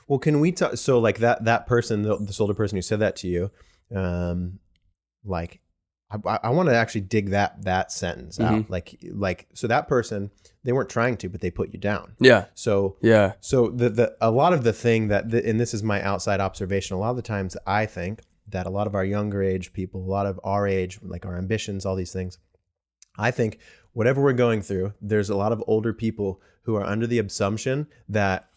Well, 0.07 0.19
can 0.19 0.39
we 0.39 0.51
talk? 0.53 0.77
So, 0.77 0.99
like 0.99 1.17
that 1.19 1.43
that 1.45 1.67
person, 1.67 2.03
the, 2.03 2.17
this 2.17 2.39
older 2.39 2.53
person 2.53 2.77
who 2.77 2.81
said 2.81 2.99
that 3.01 3.17
to 3.17 3.27
you, 3.27 3.51
um, 3.93 4.59
like, 5.25 5.59
I, 6.09 6.39
I 6.43 6.49
want 6.51 6.69
to 6.69 6.75
actually 6.75 7.01
dig 7.01 7.31
that 7.31 7.63
that 7.65 7.91
sentence 7.91 8.39
out. 8.39 8.53
Mhm. 8.53 8.69
Like, 8.69 8.95
like, 9.11 9.47
so 9.53 9.67
that 9.67 9.89
person, 9.89 10.31
they 10.67 10.73
weren't 10.73 10.89
trying 10.89 11.15
to, 11.15 11.29
but 11.29 11.39
they 11.39 11.49
put 11.49 11.71
you 11.71 11.79
down. 11.79 12.11
Yeah. 12.19 12.47
So, 12.53 12.97
Yeah. 13.01 13.35
so 13.39 13.69
the 13.69 13.87
the 13.89 14.17
a 14.19 14.29
lot 14.29 14.51
of 14.51 14.65
the 14.65 14.73
thing 14.73 15.07
that, 15.07 15.29
the, 15.31 15.47
and 15.49 15.57
this 15.57 15.73
is 15.73 15.81
my 15.81 16.01
outside 16.01 16.41
observation. 16.41 16.97
A 16.97 16.99
lot 16.99 17.11
of 17.11 17.15
the 17.15 17.21
times, 17.21 17.55
I 17.65 17.85
think 17.85 18.19
that 18.49 18.65
a 18.67 18.69
lot 18.69 18.85
of 18.85 18.93
our 18.93 19.05
younger 19.05 19.41
age 19.41 19.71
people, 19.71 20.01
a 20.01 20.11
lot 20.11 20.25
of 20.25 20.37
our 20.43 20.67
age, 20.67 20.99
like 21.01 21.25
our 21.25 21.37
ambitions, 21.37 21.85
all 21.85 21.95
these 21.95 22.11
things, 22.11 22.37
I 23.17 23.31
think 23.31 23.59
whatever 23.93 24.21
we're 24.21 24.33
going 24.33 24.61
through, 24.61 24.93
there's 25.01 25.29
a 25.29 25.37
lot 25.37 25.53
of 25.53 25.63
older 25.67 25.93
people 25.93 26.41
who 26.63 26.75
are 26.75 26.83
under 26.83 27.07
the 27.07 27.19
assumption 27.19 27.87
that 28.09 28.49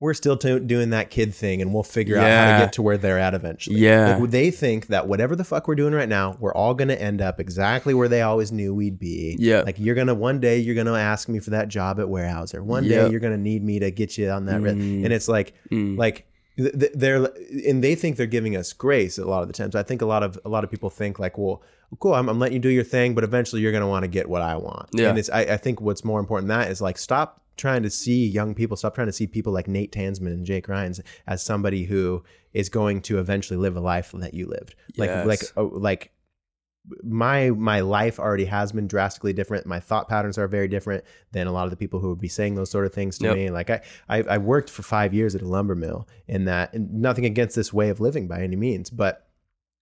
we're 0.00 0.14
still 0.14 0.34
to 0.38 0.58
doing 0.58 0.90
that 0.90 1.10
kid 1.10 1.34
thing 1.34 1.60
and 1.60 1.74
we'll 1.74 1.82
figure 1.82 2.16
out 2.16 2.26
how 2.26 2.58
to 2.58 2.64
get 2.64 2.72
to 2.72 2.80
where 2.82 2.96
they're 2.96 3.18
at 3.18 3.34
eventually. 3.34 3.78
Yeah. 3.80 4.16
Like, 4.16 4.30
they 4.30 4.50
think 4.50 4.86
that 4.86 5.06
whatever 5.06 5.36
the 5.36 5.44
fuck 5.44 5.68
we're 5.68 5.74
doing 5.74 5.92
right 5.92 6.08
now, 6.08 6.38
we're 6.40 6.54
all 6.54 6.72
going 6.72 6.88
to 6.88 7.00
end 7.00 7.20
up 7.20 7.38
exactly 7.38 7.92
where 7.92 8.08
they 8.08 8.22
always 8.22 8.50
knew 8.50 8.74
we'd 8.74 8.98
be. 8.98 9.36
Yeah. 9.38 9.60
Like 9.60 9.78
you're 9.78 9.94
going 9.94 10.06
to, 10.06 10.14
one 10.14 10.40
day, 10.40 10.58
you're 10.58 10.74
going 10.74 10.86
to 10.86 10.94
ask 10.94 11.28
me 11.28 11.38
for 11.38 11.50
that 11.50 11.68
job 11.68 12.00
at 12.00 12.06
Weyerhaeuser. 12.06 12.62
One 12.62 12.88
day, 12.88 13.10
you're 13.10 13.20
going 13.20 13.34
to 13.34 13.38
need 13.38 13.62
me 13.62 13.78
to 13.80 13.90
get 13.90 14.16
you 14.16 14.30
on 14.30 14.46
that. 14.46 14.62
Mm. 14.62 15.04
And 15.04 15.12
it's 15.12 15.28
like, 15.28 15.52
Mm. 15.70 15.98
like 15.98 16.26
th- 16.56 16.72
th- 16.78 16.92
they're 16.94 17.24
and 17.68 17.84
they 17.84 17.94
think 17.94 18.16
they're 18.16 18.26
giving 18.26 18.56
us 18.56 18.72
grace 18.72 19.18
a 19.18 19.26
lot 19.26 19.42
of 19.42 19.48
the 19.48 19.54
times. 19.54 19.74
I 19.74 19.82
think 19.82 20.00
a 20.02 20.06
lot 20.06 20.22
of 20.22 20.38
a 20.46 20.48
lot 20.48 20.64
of 20.64 20.70
people 20.70 20.88
think 20.88 21.18
like, 21.18 21.36
well, 21.36 21.62
cool, 21.98 22.14
I'm, 22.14 22.28
I'm 22.28 22.38
letting 22.38 22.54
you 22.54 22.60
do 22.60 22.68
your 22.70 22.84
thing, 22.84 23.14
but 23.14 23.22
eventually 23.24 23.60
you're 23.62 23.72
gonna 23.72 23.88
want 23.88 24.04
to 24.04 24.08
get 24.08 24.28
what 24.30 24.40
I 24.42 24.56
want. 24.56 24.88
Yeah. 24.92 25.10
And 25.10 25.18
it's 25.18 25.28
I, 25.30 25.40
I 25.42 25.56
think 25.58 25.80
what's 25.80 26.04
more 26.04 26.20
important 26.20 26.48
than 26.48 26.58
that 26.60 26.70
is 26.70 26.80
like 26.80 26.96
stop 26.98 27.42
trying 27.60 27.82
to 27.84 27.90
see 27.90 28.26
young 28.26 28.54
people, 28.54 28.76
stop 28.76 28.94
trying 28.94 29.06
to 29.06 29.12
see 29.12 29.26
people 29.26 29.52
like 29.52 29.68
Nate 29.68 29.92
Tanzman 29.92 30.32
and 30.32 30.44
Jake 30.46 30.68
Ryan's 30.68 31.00
as 31.26 31.42
somebody 31.44 31.84
who 31.84 32.24
is 32.52 32.68
going 32.68 33.00
to 33.02 33.18
eventually 33.18 33.58
live 33.58 33.76
a 33.76 33.80
life 33.80 34.10
that 34.14 34.34
you 34.34 34.46
lived. 34.46 34.74
Like 34.96 35.10
Yes. 35.10 35.26
like 35.26 35.40
oh, 35.56 35.66
like 35.66 36.12
my 37.04 37.50
my 37.50 37.80
life 37.80 38.18
already 38.18 38.46
has 38.46 38.72
been 38.72 38.88
drastically 38.88 39.32
different. 39.32 39.66
My 39.66 39.80
thought 39.80 40.08
patterns 40.08 40.38
are 40.38 40.48
very 40.48 40.66
different 40.66 41.04
than 41.32 41.46
a 41.46 41.52
lot 41.52 41.64
of 41.64 41.70
the 41.70 41.76
people 41.76 42.00
who 42.00 42.08
would 42.08 42.20
be 42.20 42.28
saying 42.28 42.54
those 42.54 42.70
sort 42.70 42.86
of 42.86 42.92
things 42.94 43.18
to 43.18 43.26
Yep. 43.26 43.36
me. 43.36 43.50
Like 43.50 43.70
I, 43.70 43.82
I 44.08 44.22
I 44.22 44.38
worked 44.38 44.70
for 44.70 44.82
five 44.82 45.12
years 45.12 45.34
at 45.34 45.42
a 45.42 45.46
lumber 45.46 45.74
mill, 45.74 46.08
and 46.26 46.48
that 46.48 46.72
and 46.74 46.92
nothing 46.92 47.26
against 47.26 47.54
this 47.54 47.72
way 47.72 47.90
of 47.90 48.00
living 48.00 48.26
by 48.26 48.42
any 48.42 48.56
means, 48.56 48.88
but 48.90 49.28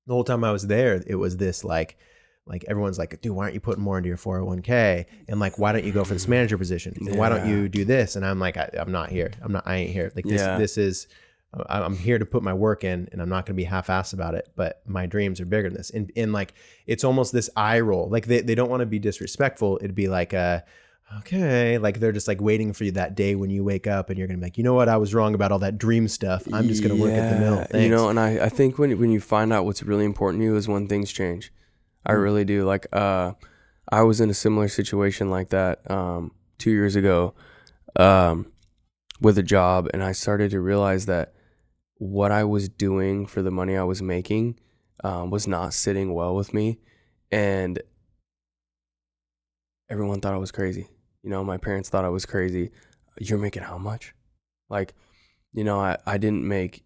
the 0.06 0.12
whole 0.14 0.24
time 0.24 0.42
I 0.42 0.52
was 0.52 0.66
there, 0.66 1.02
it 1.06 1.16
was 1.16 1.36
this 1.36 1.64
like 1.64 1.96
like 2.48 2.64
everyone's 2.68 2.98
like, 2.98 3.20
dude, 3.20 3.34
why 3.34 3.44
aren't 3.44 3.54
you 3.54 3.60
putting 3.60 3.82
more 3.82 3.98
into 3.98 4.08
your 4.08 4.16
401k? 4.16 5.06
And 5.28 5.38
like, 5.38 5.58
why 5.58 5.72
don't 5.72 5.84
you 5.84 5.92
go 5.92 6.04
for 6.04 6.14
this 6.14 6.26
manager 6.26 6.56
position? 6.56 6.94
And 6.96 7.16
why 7.16 7.28
don't 7.28 7.46
you 7.48 7.68
do 7.68 7.84
this? 7.84 8.16
And 8.16 8.24
I'm 8.24 8.40
like, 8.40 8.56
I, 8.56 8.70
I'm 8.78 8.90
not 8.90 9.10
here. 9.10 9.30
I'm 9.42 9.52
not. 9.52 9.64
I 9.66 9.76
ain't 9.76 9.90
here. 9.90 10.10
Like 10.16 10.24
this. 10.24 10.40
Yeah. 10.40 10.58
This 10.58 10.78
is. 10.78 11.06
I'm 11.70 11.96
here 11.96 12.18
to 12.18 12.26
put 12.26 12.42
my 12.42 12.52
work 12.52 12.84
in, 12.84 13.08
and 13.10 13.22
I'm 13.22 13.30
not 13.30 13.46
going 13.46 13.54
to 13.54 13.60
be 13.60 13.64
half-assed 13.64 14.12
about 14.12 14.34
it. 14.34 14.50
But 14.54 14.82
my 14.86 15.06
dreams 15.06 15.40
are 15.40 15.46
bigger 15.46 15.68
than 15.68 15.78
this. 15.78 15.90
And 15.90 16.12
and 16.16 16.32
like, 16.32 16.54
it's 16.86 17.04
almost 17.04 17.32
this 17.32 17.48
eye 17.56 17.80
roll. 17.80 18.08
Like 18.08 18.26
they, 18.26 18.42
they 18.42 18.54
don't 18.54 18.68
want 18.68 18.80
to 18.80 18.86
be 18.86 18.98
disrespectful. 18.98 19.78
It'd 19.80 19.94
be 19.94 20.08
like, 20.08 20.34
uh, 20.34 20.60
okay, 21.18 21.78
like 21.78 22.00
they're 22.00 22.12
just 22.12 22.28
like 22.28 22.40
waiting 22.40 22.72
for 22.72 22.84
you 22.84 22.92
that 22.92 23.14
day 23.14 23.34
when 23.34 23.50
you 23.50 23.64
wake 23.64 23.86
up, 23.86 24.10
and 24.10 24.18
you're 24.18 24.28
gonna 24.28 24.38
be 24.38 24.44
like, 24.44 24.58
you 24.58 24.64
know 24.64 24.74
what, 24.74 24.88
I 24.88 24.96
was 24.96 25.14
wrong 25.14 25.34
about 25.34 25.52
all 25.52 25.58
that 25.60 25.78
dream 25.78 26.08
stuff. 26.08 26.46
I'm 26.52 26.68
just 26.68 26.82
gonna 26.82 26.96
work 26.96 27.12
at 27.12 27.34
the 27.34 27.40
mill. 27.40 27.56
Thanks. 27.56 27.74
You 27.76 27.88
know, 27.88 28.08
and 28.08 28.20
I, 28.20 28.44
I 28.44 28.48
think 28.48 28.78
when 28.78 28.98
when 28.98 29.10
you 29.10 29.20
find 29.20 29.52
out 29.52 29.64
what's 29.64 29.82
really 29.82 30.04
important 30.04 30.40
to 30.42 30.44
you 30.44 30.56
is 30.56 30.68
when 30.68 30.86
things 30.86 31.10
change. 31.12 31.52
I 32.06 32.12
Mm. 32.12 32.22
really 32.22 32.44
do. 32.44 32.64
Like 32.64 32.86
uh 32.92 33.32
I 33.90 34.02
was 34.02 34.20
in 34.20 34.30
a 34.30 34.34
similar 34.34 34.68
situation 34.68 35.30
like 35.30 35.50
that 35.50 35.90
um 35.90 36.32
two 36.58 36.70
years 36.70 36.96
ago 36.96 37.34
um 37.96 38.52
with 39.20 39.38
a 39.38 39.42
job 39.42 39.88
and 39.92 40.02
I 40.02 40.12
started 40.12 40.50
to 40.52 40.60
realize 40.60 41.06
that 41.06 41.34
what 41.96 42.30
I 42.30 42.44
was 42.44 42.68
doing 42.68 43.26
for 43.26 43.42
the 43.42 43.50
money 43.50 43.76
I 43.76 43.82
was 43.82 44.00
making 44.00 44.58
um, 45.02 45.30
was 45.30 45.48
not 45.48 45.74
sitting 45.74 46.14
well 46.14 46.34
with 46.36 46.54
me 46.54 46.78
and 47.30 47.80
everyone 49.90 50.20
thought 50.20 50.34
I 50.34 50.38
was 50.38 50.52
crazy. 50.52 50.86
You 51.22 51.30
know, 51.30 51.42
my 51.42 51.56
parents 51.56 51.88
thought 51.88 52.04
I 52.04 52.08
was 52.08 52.24
crazy. 52.26 52.70
You're 53.18 53.38
making 53.38 53.64
how 53.64 53.78
much? 53.78 54.14
Like, 54.68 54.94
you 55.52 55.64
know, 55.64 55.80
I, 55.80 55.96
I 56.06 56.18
didn't 56.18 56.46
make 56.46 56.84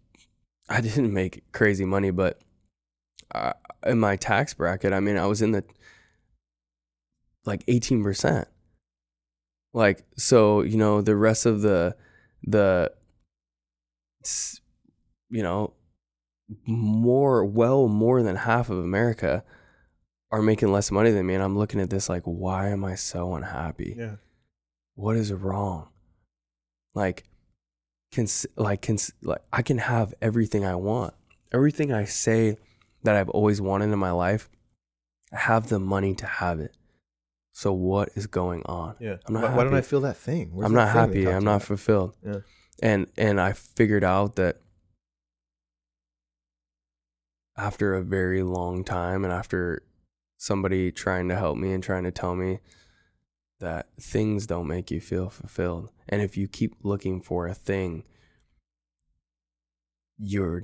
I 0.69 0.81
didn't 0.81 1.13
make 1.13 1.43
crazy 1.51 1.85
money, 1.85 2.09
but 2.11 2.41
in 3.85 3.99
my 3.99 4.15
tax 4.15 4.53
bracket, 4.53 4.93
I 4.93 4.99
mean, 4.99 5.17
I 5.17 5.25
was 5.25 5.41
in 5.41 5.51
the 5.51 5.63
like 7.45 7.65
18%. 7.65 8.45
Like, 9.73 10.03
so, 10.15 10.61
you 10.61 10.77
know, 10.77 11.01
the 11.01 11.15
rest 11.15 11.45
of 11.45 11.61
the, 11.61 11.95
the, 12.43 12.91
you 15.29 15.41
know, 15.41 15.73
more, 16.67 17.43
well, 17.43 17.87
more 17.87 18.21
than 18.21 18.35
half 18.35 18.69
of 18.69 18.77
America 18.77 19.43
are 20.31 20.41
making 20.41 20.71
less 20.71 20.91
money 20.91 21.11
than 21.11 21.25
me. 21.25 21.33
And 21.33 21.43
I'm 21.43 21.57
looking 21.57 21.79
at 21.81 21.89
this 21.89 22.07
like, 22.07 22.23
why 22.23 22.69
am 22.69 22.85
I 22.85 22.95
so 22.95 23.33
unhappy? 23.33 23.95
yeah. 23.97 24.15
what 24.95 25.15
is 25.15 25.33
wrong 25.33 25.89
like 26.95 27.23
can 28.11 28.27
like 28.55 28.81
can 28.81 28.97
like 29.21 29.41
i 29.51 29.61
can 29.61 29.77
have 29.79 30.13
everything 30.21 30.65
i 30.65 30.75
want 30.75 31.13
everything 31.51 31.91
i 31.91 32.05
say 32.05 32.57
that 33.03 33.15
i've 33.15 33.29
always 33.29 33.59
wanted 33.61 33.91
in 33.91 33.99
my 33.99 34.11
life 34.11 34.49
i 35.31 35.37
have 35.37 35.69
the 35.69 35.79
money 35.79 36.13
to 36.15 36.25
have 36.25 36.59
it 36.59 36.75
so 37.51 37.71
what 37.71 38.09
is 38.15 38.25
going 38.27 38.63
on 38.65 38.95
Yeah. 38.99 39.17
I'm 39.27 39.33
not 39.35 39.43
why, 39.43 39.55
why 39.57 39.63
don't. 39.65 39.73
I 39.75 39.81
feel 39.81 40.01
that 40.01 40.17
thing? 40.17 40.49
Where's 40.53 40.65
i'm 40.67 40.73
that 40.73 40.93
not 40.95 41.09
thing 41.11 41.23
happy 41.25 41.35
i'm 41.35 41.43
not 41.43 41.57
about? 41.57 41.63
fulfilled 41.63 42.15
Yeah. 42.25 42.39
and 42.81 43.07
and 43.17 43.39
i 43.39 43.51
figured 43.53 44.03
out 44.03 44.35
that 44.37 44.57
after 47.57 47.93
a 47.93 48.01
very 48.01 48.41
long 48.43 48.83
time 48.83 49.23
and 49.23 49.31
after 49.31 49.83
somebody 50.37 50.91
trying 50.91 51.29
to 51.29 51.35
help 51.35 51.57
me 51.57 51.71
and 51.73 51.83
trying 51.83 52.03
to 52.03 52.11
tell 52.11 52.35
me 52.35 52.59
that 53.59 53.87
things 54.01 54.47
don't 54.47 54.67
make 54.67 54.89
you 54.91 54.99
feel 54.99 55.29
fulfilled 55.29 55.89
and 56.09 56.21
if 56.21 56.35
you 56.35 56.47
keep 56.47 56.73
looking 56.83 57.21
for 57.21 57.47
a 57.47 57.53
thing 57.53 58.03
you're 60.17 60.63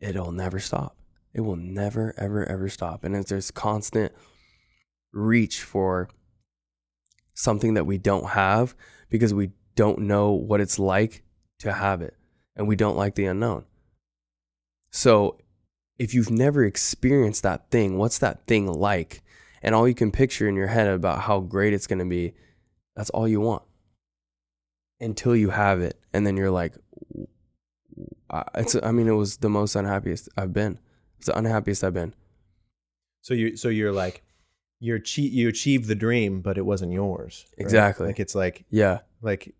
it'll 0.00 0.32
never 0.32 0.58
stop 0.60 0.96
it 1.34 1.40
will 1.40 1.56
never 1.56 2.14
ever 2.16 2.48
ever 2.48 2.68
stop 2.68 3.04
and 3.04 3.16
it's 3.16 3.30
there's 3.30 3.50
constant 3.50 4.12
reach 5.12 5.62
for 5.62 6.08
something 7.34 7.74
that 7.74 7.84
we 7.84 7.98
don't 7.98 8.30
have 8.30 8.74
because 9.10 9.34
we 9.34 9.50
don't 9.74 9.98
know 10.00 10.32
what 10.32 10.60
it's 10.60 10.78
like 10.78 11.24
to 11.58 11.72
have 11.72 12.00
it 12.00 12.16
and 12.56 12.68
we 12.68 12.76
don't 12.76 12.96
like 12.96 13.14
the 13.14 13.26
unknown. 13.26 13.64
So, 14.90 15.38
if 15.98 16.14
you've 16.14 16.30
never 16.30 16.64
experienced 16.64 17.42
that 17.44 17.70
thing, 17.70 17.98
what's 17.98 18.18
that 18.18 18.46
thing 18.46 18.66
like? 18.66 19.22
And 19.62 19.74
all 19.74 19.88
you 19.88 19.94
can 19.94 20.10
picture 20.10 20.48
in 20.48 20.56
your 20.56 20.66
head 20.66 20.88
about 20.88 21.20
how 21.20 21.40
great 21.40 21.72
it's 21.72 21.86
going 21.86 22.00
to 22.00 22.04
be, 22.04 22.34
that's 22.96 23.10
all 23.10 23.26
you 23.26 23.40
want 23.40 23.62
until 25.00 25.34
you 25.34 25.50
have 25.50 25.80
it. 25.80 25.98
And 26.12 26.26
then 26.26 26.36
you're 26.36 26.50
like, 26.50 26.74
it's, 28.56 28.76
I 28.82 28.90
mean, 28.90 29.06
it 29.06 29.12
was 29.12 29.38
the 29.38 29.48
most 29.48 29.76
unhappiest 29.76 30.28
I've 30.36 30.52
been. 30.52 30.78
It's 31.24 31.32
the 31.32 31.38
unhappiest 31.38 31.82
I've 31.82 31.94
been. 31.94 32.12
So 33.22 33.32
you 33.32 33.56
so 33.56 33.70
you're 33.70 33.92
like 33.92 34.22
you're 34.78 34.98
che- 34.98 35.22
you 35.22 35.48
achieved 35.48 35.88
the 35.88 35.94
dream, 35.94 36.42
but 36.42 36.58
it 36.58 36.66
wasn't 36.66 36.92
yours. 36.92 37.46
right? 37.52 37.64
Exactly. 37.64 38.08
Like 38.08 38.20
it's 38.20 38.34
like 38.34 38.66
Yeah. 38.68 38.98
like 39.22 39.54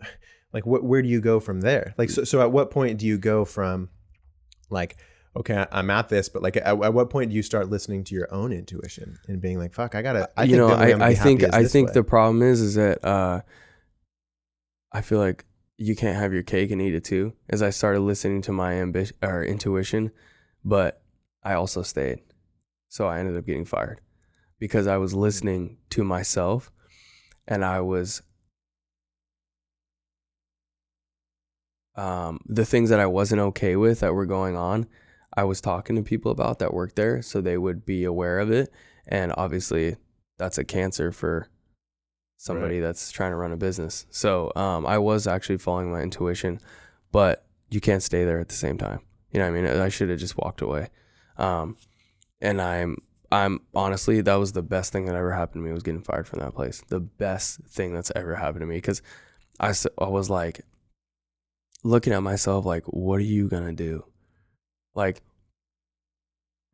like 0.52 0.66
what 0.66 0.82
where 0.82 1.00
do 1.00 1.08
you 1.08 1.20
go 1.20 1.38
from 1.38 1.60
there? 1.60 1.94
Like 1.96 2.10
so 2.10 2.24
so 2.24 2.40
at 2.40 2.50
what 2.50 2.72
point 2.72 2.98
do 2.98 3.06
you 3.06 3.16
go 3.16 3.44
from 3.44 3.90
like 4.70 4.96
okay 5.36 5.64
I'm 5.70 5.88
at 5.88 6.08
this, 6.08 6.28
but 6.28 6.42
like 6.42 6.56
at, 6.56 6.64
at 6.66 6.92
what 6.92 7.10
point 7.10 7.30
do 7.30 7.36
you 7.36 7.44
start 7.44 7.70
listening 7.70 8.02
to 8.02 8.16
your 8.16 8.26
own 8.34 8.50
intuition 8.52 9.18
and 9.28 9.40
being 9.40 9.56
like 9.60 9.74
fuck 9.74 9.94
I 9.94 10.02
gotta 10.02 10.28
I 10.36 10.42
you 10.42 10.56
think 10.56 10.58
know, 10.58 10.66
the 10.66 10.74
only 10.74 10.86
way 10.86 10.92
I'm 10.94 11.02
I, 11.02 11.06
I 11.10 11.14
think 11.14 11.44
I 11.54 11.64
think 11.64 11.88
way. 11.90 11.94
the 11.94 12.02
problem 12.02 12.42
is 12.42 12.60
is 12.60 12.74
that 12.74 13.04
uh, 13.04 13.42
I 14.90 15.02
feel 15.02 15.20
like 15.20 15.44
you 15.76 15.94
can't 15.94 16.16
have 16.16 16.32
your 16.32 16.42
cake 16.42 16.72
and 16.72 16.82
eat 16.82 16.92
it 16.96 17.04
too. 17.04 17.34
As 17.48 17.62
I 17.62 17.70
started 17.70 18.00
listening 18.00 18.42
to 18.42 18.50
my 18.52 18.72
ambition 18.72 19.16
or 19.22 19.44
intuition, 19.44 20.10
but 20.68 21.02
I 21.42 21.54
also 21.54 21.82
stayed, 21.82 22.20
so 22.88 23.06
I 23.06 23.18
ended 23.18 23.38
up 23.38 23.46
getting 23.46 23.64
fired 23.64 24.00
because 24.58 24.86
I 24.86 24.98
was 24.98 25.14
listening 25.14 25.78
to 25.90 26.04
myself, 26.04 26.70
and 27.46 27.64
I 27.64 27.80
was 27.80 28.22
um, 31.96 32.40
the 32.46 32.66
things 32.66 32.90
that 32.90 33.00
I 33.00 33.06
wasn't 33.06 33.40
okay 33.40 33.76
with 33.76 34.00
that 34.00 34.12
were 34.12 34.26
going 34.26 34.56
on. 34.56 34.86
I 35.34 35.44
was 35.44 35.60
talking 35.62 35.96
to 35.96 36.02
people 36.02 36.30
about 36.30 36.58
that 36.58 36.74
worked 36.74 36.96
there, 36.96 37.22
so 37.22 37.40
they 37.40 37.56
would 37.56 37.86
be 37.86 38.04
aware 38.04 38.38
of 38.38 38.50
it. 38.50 38.70
And 39.06 39.32
obviously, 39.38 39.96
that's 40.36 40.58
a 40.58 40.64
cancer 40.64 41.12
for 41.12 41.48
somebody 42.36 42.78
that's 42.78 43.10
trying 43.10 43.32
to 43.32 43.36
run 43.36 43.52
a 43.52 43.56
business. 43.56 44.04
So 44.10 44.52
um, 44.54 44.86
I 44.86 44.98
was 44.98 45.26
actually 45.26 45.58
following 45.58 45.90
my 45.90 46.02
intuition, 46.02 46.60
but 47.10 47.46
you 47.70 47.80
can't 47.80 48.02
stay 48.02 48.24
there 48.24 48.38
at 48.38 48.48
the 48.48 48.54
same 48.54 48.76
time. 48.76 49.00
You 49.32 49.40
know 49.40 49.46
I 49.46 49.50
mean? 49.50 49.66
I 49.66 49.88
should 49.88 50.08
have 50.08 50.18
just 50.18 50.36
walked 50.36 50.60
away. 50.60 50.88
Um, 51.36 51.76
and 52.40 52.60
I'm 52.60 52.96
I'm 53.30 53.60
honestly 53.74 54.20
that 54.22 54.36
was 54.36 54.52
the 54.52 54.62
best 54.62 54.92
thing 54.92 55.06
that 55.06 55.14
ever 55.14 55.32
happened 55.32 55.62
to 55.62 55.66
me 55.66 55.72
was 55.72 55.82
getting 55.82 56.02
fired 56.02 56.26
from 56.26 56.40
that 56.40 56.54
place. 56.54 56.82
The 56.88 57.00
best 57.00 57.60
thing 57.68 57.92
that's 57.92 58.12
ever 58.16 58.34
happened 58.34 58.60
to 58.60 58.66
me 58.66 58.76
because 58.76 59.02
I 59.60 59.74
I 59.98 60.08
was 60.08 60.30
like 60.30 60.62
looking 61.84 62.12
at 62.12 62.22
myself 62.22 62.64
like 62.64 62.84
what 62.86 63.16
are 63.16 63.20
you 63.20 63.48
gonna 63.48 63.72
do? 63.72 64.04
Like 64.94 65.22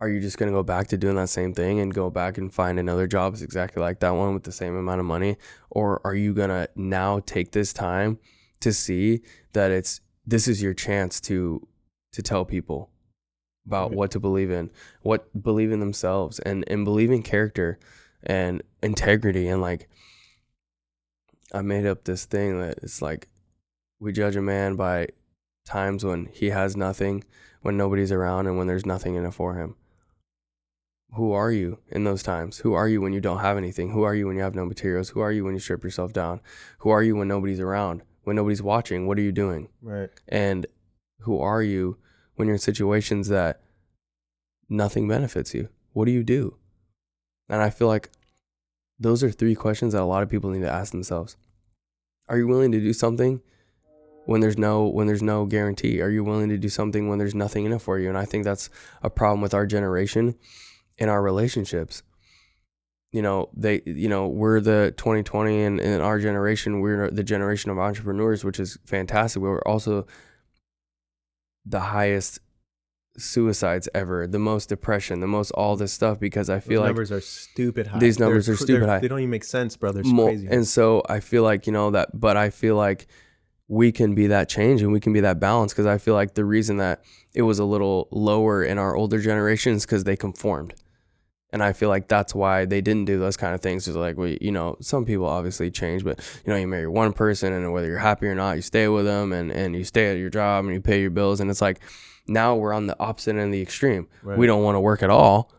are 0.00 0.08
you 0.08 0.20
just 0.20 0.38
gonna 0.38 0.52
go 0.52 0.62
back 0.62 0.88
to 0.88 0.98
doing 0.98 1.16
that 1.16 1.28
same 1.28 1.54
thing 1.54 1.80
and 1.80 1.94
go 1.94 2.10
back 2.10 2.38
and 2.38 2.52
find 2.52 2.78
another 2.78 3.06
job 3.06 3.32
that's 3.32 3.42
exactly 3.42 3.80
like 3.80 4.00
that 4.00 4.10
one 4.10 4.34
with 4.34 4.44
the 4.44 4.52
same 4.52 4.76
amount 4.76 5.00
of 5.00 5.06
money? 5.06 5.36
Or 5.70 6.00
are 6.04 6.14
you 6.14 6.34
gonna 6.34 6.68
now 6.76 7.20
take 7.26 7.52
this 7.52 7.72
time 7.72 8.18
to 8.60 8.72
see 8.72 9.22
that 9.54 9.70
it's 9.70 10.00
this 10.26 10.46
is 10.46 10.62
your 10.62 10.74
chance 10.74 11.20
to 11.22 11.66
to 12.14 12.22
tell 12.22 12.44
people 12.44 12.90
about 13.66 13.90
mm-hmm. 13.90 13.98
what 13.98 14.10
to 14.12 14.20
believe 14.20 14.50
in, 14.50 14.70
what 15.02 15.42
believe 15.42 15.70
in 15.70 15.80
themselves 15.80 16.38
and 16.40 16.64
and 16.68 16.84
believe 16.84 17.10
in 17.10 17.22
character 17.22 17.78
and 18.22 18.62
integrity 18.82 19.48
and 19.48 19.60
like 19.60 19.88
I 21.52 21.62
made 21.62 21.86
up 21.86 22.04
this 22.04 22.24
thing 22.24 22.60
that 22.60 22.78
it's 22.82 23.00
like 23.00 23.28
we 24.00 24.12
judge 24.12 24.34
a 24.34 24.42
man 24.42 24.74
by 24.74 25.08
times 25.64 26.04
when 26.04 26.28
he 26.32 26.50
has 26.50 26.76
nothing, 26.76 27.24
when 27.62 27.76
nobody's 27.76 28.12
around 28.12 28.46
and 28.46 28.58
when 28.58 28.66
there's 28.66 28.84
nothing 28.84 29.14
in 29.14 29.24
it 29.24 29.32
for 29.32 29.54
him. 29.54 29.76
Who 31.14 31.32
are 31.32 31.52
you 31.52 31.78
in 31.88 32.02
those 32.02 32.24
times? 32.24 32.58
Who 32.58 32.74
are 32.74 32.88
you 32.88 33.00
when 33.00 33.12
you 33.12 33.20
don't 33.20 33.38
have 33.38 33.56
anything? 33.56 33.92
Who 33.92 34.02
are 34.02 34.16
you 34.16 34.26
when 34.26 34.36
you 34.36 34.42
have 34.42 34.56
no 34.56 34.66
materials? 34.66 35.10
Who 35.10 35.20
are 35.20 35.30
you 35.30 35.44
when 35.44 35.54
you 35.54 35.60
strip 35.60 35.84
yourself 35.84 36.12
down? 36.12 36.40
Who 36.78 36.90
are 36.90 37.04
you 37.04 37.14
when 37.14 37.28
nobody's 37.28 37.60
around? 37.60 38.02
When 38.24 38.34
nobody's 38.34 38.62
watching, 38.62 39.06
what 39.06 39.18
are 39.18 39.22
you 39.22 39.32
doing? 39.32 39.68
right. 39.80 40.10
And 40.26 40.66
who 41.20 41.38
are 41.38 41.62
you 41.62 41.98
when 42.36 42.48
you're 42.48 42.56
in 42.56 42.60
situations 42.60 43.28
that 43.28 43.60
nothing 44.68 45.08
benefits 45.08 45.54
you? 45.54 45.68
What 45.92 46.06
do 46.06 46.12
you 46.12 46.22
do? 46.22 46.56
And 47.48 47.62
I 47.62 47.70
feel 47.70 47.88
like 47.88 48.10
those 48.98 49.22
are 49.22 49.30
three 49.30 49.54
questions 49.54 49.92
that 49.92 50.02
a 50.02 50.04
lot 50.04 50.22
of 50.22 50.28
people 50.28 50.50
need 50.50 50.62
to 50.62 50.72
ask 50.72 50.92
themselves. 50.92 51.36
Are 52.28 52.38
you 52.38 52.46
willing 52.46 52.72
to 52.72 52.80
do 52.80 52.92
something 52.92 53.42
when 54.26 54.40
there's 54.40 54.56
no 54.56 54.86
when 54.86 55.06
there's 55.06 55.22
no 55.22 55.44
guarantee? 55.44 56.00
Are 56.00 56.10
you 56.10 56.24
willing 56.24 56.48
to 56.48 56.58
do 56.58 56.68
something 56.68 57.08
when 57.08 57.18
there's 57.18 57.34
nothing 57.34 57.64
in 57.64 57.72
it 57.72 57.82
for 57.82 57.98
you? 57.98 58.08
And 58.08 58.16
I 58.16 58.24
think 58.24 58.44
that's 58.44 58.70
a 59.02 59.10
problem 59.10 59.40
with 59.40 59.54
our 59.54 59.66
generation 59.66 60.36
and 60.98 61.10
our 61.10 61.22
relationships. 61.22 62.02
You 63.12 63.22
know, 63.22 63.50
they 63.54 63.82
you 63.84 64.08
know, 64.08 64.26
we're 64.26 64.60
the 64.60 64.94
2020 64.96 65.62
and 65.62 65.80
in 65.80 66.00
our 66.00 66.18
generation, 66.18 66.80
we're 66.80 67.10
the 67.10 67.22
generation 67.22 67.70
of 67.70 67.78
entrepreneurs, 67.78 68.42
which 68.42 68.58
is 68.58 68.78
fantastic. 68.86 69.42
We're 69.42 69.60
also 69.60 70.06
the 71.66 71.80
highest 71.80 72.40
suicides 73.16 73.88
ever, 73.94 74.26
the 74.26 74.38
most 74.38 74.68
depression, 74.68 75.20
the 75.20 75.26
most 75.26 75.50
all 75.52 75.76
this 75.76 75.92
stuff 75.92 76.18
because 76.18 76.50
I 76.50 76.60
feel 76.60 76.80
Those 76.80 76.80
like 76.80 76.88
numbers 76.88 77.12
are 77.12 77.20
stupid 77.20 77.86
high. 77.86 77.98
These 77.98 78.18
numbers 78.18 78.46
They're 78.46 78.54
are 78.54 78.58
stupid 78.58 78.88
high. 78.88 78.98
They 78.98 79.08
don't 79.08 79.20
even 79.20 79.30
make 79.30 79.44
sense, 79.44 79.76
bro. 79.76 79.92
They're 79.92 80.04
Mo- 80.04 80.26
crazy. 80.26 80.48
And 80.50 80.66
so 80.66 81.02
I 81.08 81.20
feel 81.20 81.42
like, 81.42 81.66
you 81.66 81.72
know, 81.72 81.90
that, 81.92 82.08
but 82.18 82.36
I 82.36 82.50
feel 82.50 82.76
like 82.76 83.06
we 83.68 83.92
can 83.92 84.14
be 84.14 84.26
that 84.26 84.48
change 84.48 84.82
and 84.82 84.92
we 84.92 85.00
can 85.00 85.12
be 85.12 85.20
that 85.20 85.40
balance 85.40 85.72
because 85.72 85.86
I 85.86 85.98
feel 85.98 86.14
like 86.14 86.34
the 86.34 86.44
reason 86.44 86.76
that 86.78 87.04
it 87.34 87.42
was 87.42 87.58
a 87.58 87.64
little 87.64 88.08
lower 88.10 88.62
in 88.62 88.78
our 88.78 88.94
older 88.94 89.20
generations 89.20 89.86
because 89.86 90.04
they 90.04 90.16
conformed. 90.16 90.74
And 91.54 91.62
I 91.62 91.72
feel 91.72 91.88
like 91.88 92.08
that's 92.08 92.34
why 92.34 92.64
they 92.64 92.80
didn't 92.80 93.04
do 93.04 93.20
those 93.20 93.36
kind 93.36 93.54
of 93.54 93.60
things. 93.60 93.86
Is 93.86 93.94
like, 93.94 94.16
we, 94.16 94.38
you 94.40 94.50
know, 94.50 94.76
some 94.80 95.04
people 95.04 95.26
obviously 95.26 95.70
change, 95.70 96.02
but 96.02 96.18
you 96.44 96.52
know, 96.52 96.58
you 96.58 96.66
marry 96.66 96.88
one 96.88 97.12
person 97.12 97.52
and 97.52 97.72
whether 97.72 97.86
you're 97.86 97.96
happy 97.96 98.26
or 98.26 98.34
not, 98.34 98.56
you 98.56 98.62
stay 98.62 98.88
with 98.88 99.04
them 99.04 99.32
and, 99.32 99.52
and 99.52 99.76
you 99.76 99.84
stay 99.84 100.10
at 100.10 100.18
your 100.18 100.30
job 100.30 100.64
and 100.64 100.74
you 100.74 100.80
pay 100.80 101.00
your 101.00 101.10
bills. 101.10 101.38
And 101.38 101.48
it's 101.48 101.60
like, 101.62 101.78
now 102.26 102.56
we're 102.56 102.72
on 102.72 102.88
the 102.88 102.98
opposite 102.98 103.36
end 103.36 103.40
of 103.40 103.52
the 103.52 103.62
extreme. 103.62 104.08
Right. 104.24 104.36
We 104.36 104.48
don't 104.48 104.64
want 104.64 104.74
to 104.74 104.80
work 104.80 105.04
at 105.04 105.10
all. 105.10 105.52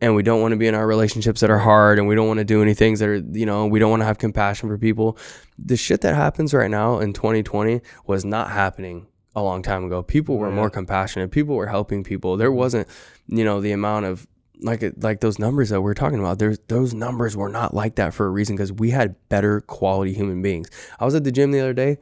And 0.00 0.14
we 0.14 0.22
don't 0.22 0.40
want 0.40 0.52
to 0.52 0.56
be 0.56 0.68
in 0.68 0.74
our 0.76 0.86
relationships 0.86 1.40
that 1.40 1.50
are 1.50 1.58
hard 1.58 1.98
and 1.98 2.06
we 2.06 2.14
don't 2.14 2.28
want 2.28 2.38
to 2.38 2.44
do 2.44 2.62
any 2.62 2.74
things 2.74 3.00
that 3.00 3.08
are, 3.08 3.16
you 3.16 3.44
know, 3.44 3.66
we 3.66 3.80
don't 3.80 3.90
want 3.90 4.02
to 4.02 4.06
have 4.06 4.18
compassion 4.18 4.68
for 4.68 4.78
people. 4.78 5.18
The 5.58 5.76
shit 5.76 6.00
that 6.02 6.14
happens 6.14 6.54
right 6.54 6.70
now 6.70 7.00
in 7.00 7.12
2020 7.12 7.80
was 8.06 8.24
not 8.24 8.50
happening 8.52 9.08
a 9.34 9.42
long 9.42 9.62
time 9.62 9.84
ago. 9.84 10.00
People 10.00 10.36
were 10.36 10.52
more 10.52 10.70
compassionate. 10.70 11.32
People 11.32 11.56
were 11.56 11.66
helping 11.66 12.04
people. 12.04 12.36
There 12.36 12.52
wasn't, 12.52 12.86
you 13.26 13.44
know, 13.44 13.60
the 13.60 13.72
amount 13.72 14.06
of 14.06 14.28
like 14.60 14.82
like 14.98 15.20
those 15.20 15.38
numbers 15.38 15.70
that 15.70 15.80
we're 15.80 15.94
talking 15.94 16.18
about. 16.20 16.38
There's 16.38 16.58
those 16.68 16.94
numbers 16.94 17.36
were 17.36 17.48
not 17.48 17.74
like 17.74 17.96
that 17.96 18.14
for 18.14 18.26
a 18.26 18.30
reason 18.30 18.56
because 18.56 18.72
we 18.72 18.90
had 18.90 19.16
better 19.28 19.60
quality 19.60 20.14
human 20.14 20.42
beings. 20.42 20.68
I 20.98 21.04
was 21.04 21.14
at 21.14 21.24
the 21.24 21.32
gym 21.32 21.50
the 21.50 21.60
other 21.60 21.72
day 21.72 21.98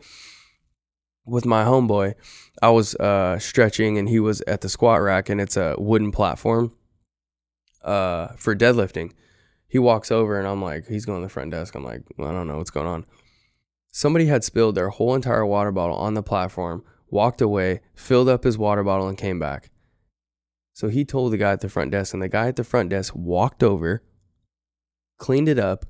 with 1.25 1.47
my 1.47 1.65
homeboy. 1.65 2.15
I 2.61 2.71
was 2.71 2.95
uh, 2.97 3.39
stretching 3.39 3.99
and 3.99 4.09
he 4.09 4.21
was 4.21 4.41
at 4.43 4.61
the 4.61 4.69
squat 4.69 5.01
rack 5.01 5.29
and 5.29 5.41
it's 5.41 5.57
a 5.57 5.75
wooden 5.79 6.13
platform 6.13 6.73
uh, 7.83 8.29
for 8.37 8.55
deadlifting. 8.55 9.13
He 9.69 9.79
walks 9.79 10.11
over 10.11 10.39
and 10.39 10.47
I'm 10.47 10.63
like, 10.63 10.87
he's 10.87 11.07
going 11.07 11.21
to 11.21 11.27
the 11.27 11.33
front 11.33 11.51
desk. 11.51 11.75
I'm 11.75 11.85
like, 11.85 12.03
well, 12.19 12.29
I 12.29 12.33
don't 12.33 12.47
know 12.47 12.59
what's 12.59 12.71
going 12.71 12.87
on. 12.87 13.07
Somebody 13.91 14.27
had 14.27 14.45
spilled 14.45 14.75
their 14.75 14.89
whole 14.89 15.15
entire 15.15 15.47
water 15.47 15.73
bottle 15.73 15.97
on 15.97 16.15
the 16.15 16.23
platform, 16.23 16.85
walked 17.11 17.41
away, 17.41 17.81
filled 17.95 18.29
up 18.29 18.45
his 18.45 18.57
water 18.59 18.83
bottle, 18.83 19.09
and 19.09 19.19
came 19.19 19.39
back. 19.39 19.71
So 20.73 20.89
he 20.89 21.05
told 21.05 21.33
the 21.33 21.39
guy 21.39 21.53
at 21.53 21.61
the 21.61 21.69
front 21.69 21.91
desk, 21.91 22.15
and 22.15 22.23
the 22.23 22.29
guy 22.29 22.49
at 22.49 22.57
the 22.57 22.65
front 22.65 22.91
desk 22.91 23.15
walked 23.15 23.63
over, 23.63 24.03
cleaned 25.19 25.49
it 25.49 25.59
up 25.59 25.85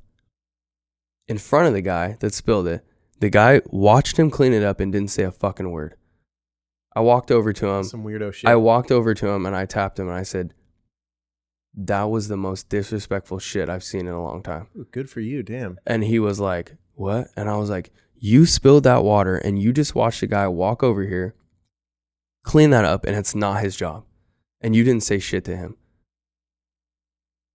in 1.28 1.38
front 1.38 1.68
of 1.68 1.72
the 1.72 1.80
guy 1.82 2.16
that 2.20 2.34
spilled 2.34 2.66
it. 2.66 2.84
The 3.20 3.30
guy 3.30 3.62
watched 3.66 4.18
him 4.18 4.30
clean 4.30 4.52
it 4.52 4.64
up 4.64 4.80
and 4.80 4.92
didn't 4.92 5.10
say 5.10 5.22
a 5.22 5.30
fucking 5.30 5.70
word. 5.70 5.94
I 6.94 7.00
walked 7.00 7.30
over 7.30 7.52
to 7.52 7.68
him. 7.68 7.84
Some 7.84 8.04
weirdo 8.04 8.34
shit. 8.34 8.50
I 8.50 8.56
walked 8.56 8.90
over 8.90 9.14
to 9.14 9.28
him 9.28 9.46
and 9.46 9.56
I 9.56 9.64
tapped 9.64 9.98
him 9.98 10.08
and 10.08 10.16
I 10.16 10.24
said, 10.24 10.54
That 11.74 12.10
was 12.10 12.28
the 12.28 12.36
most 12.36 12.68
disrespectful 12.68 13.38
shit 13.38 13.68
I've 13.68 13.84
seen 13.84 14.02
in 14.02 14.12
a 14.12 14.22
long 14.22 14.42
time. 14.42 14.68
Ooh, 14.76 14.86
good 14.90 15.08
for 15.08 15.20
you. 15.20 15.42
Damn. 15.42 15.78
And 15.86 16.04
he 16.04 16.18
was 16.18 16.40
like, 16.40 16.76
What? 16.94 17.28
And 17.36 17.48
I 17.48 17.56
was 17.56 17.70
like, 17.70 17.90
You 18.16 18.44
spilled 18.44 18.84
that 18.84 19.04
water 19.04 19.36
and 19.36 19.62
you 19.62 19.72
just 19.72 19.94
watched 19.94 20.22
a 20.22 20.26
guy 20.26 20.48
walk 20.48 20.82
over 20.82 21.06
here, 21.06 21.34
clean 22.42 22.70
that 22.70 22.84
up, 22.84 23.04
and 23.04 23.16
it's 23.16 23.34
not 23.34 23.62
his 23.62 23.76
job. 23.76 24.04
And 24.62 24.74
you 24.76 24.84
didn't 24.84 25.02
say 25.02 25.18
shit 25.18 25.44
to 25.44 25.56
him. 25.56 25.76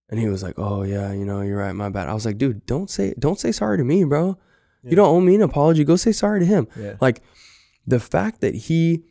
And 0.09 0.19
he 0.19 0.27
was 0.27 0.43
like, 0.43 0.55
Oh 0.57 0.83
yeah, 0.83 1.11
you 1.11 1.25
know, 1.25 1.41
you're 1.41 1.57
right, 1.57 1.73
my 1.73 1.89
bad. 1.89 2.07
I 2.07 2.13
was 2.13 2.25
like, 2.25 2.37
dude, 2.37 2.65
don't 2.65 2.89
say 2.89 3.13
don't 3.19 3.39
say 3.39 3.51
sorry 3.51 3.77
to 3.77 3.83
me, 3.83 4.03
bro. 4.03 4.37
Yeah. 4.83 4.89
You 4.91 4.95
don't 4.95 5.09
owe 5.09 5.19
me 5.21 5.35
an 5.35 5.41
apology. 5.41 5.83
Go 5.83 5.95
say 5.95 6.11
sorry 6.11 6.39
to 6.41 6.45
him. 6.45 6.67
Yeah. 6.77 6.95
Like 7.01 7.21
the 7.85 7.99
fact 7.99 8.41
that 8.41 8.55
he 8.55 9.03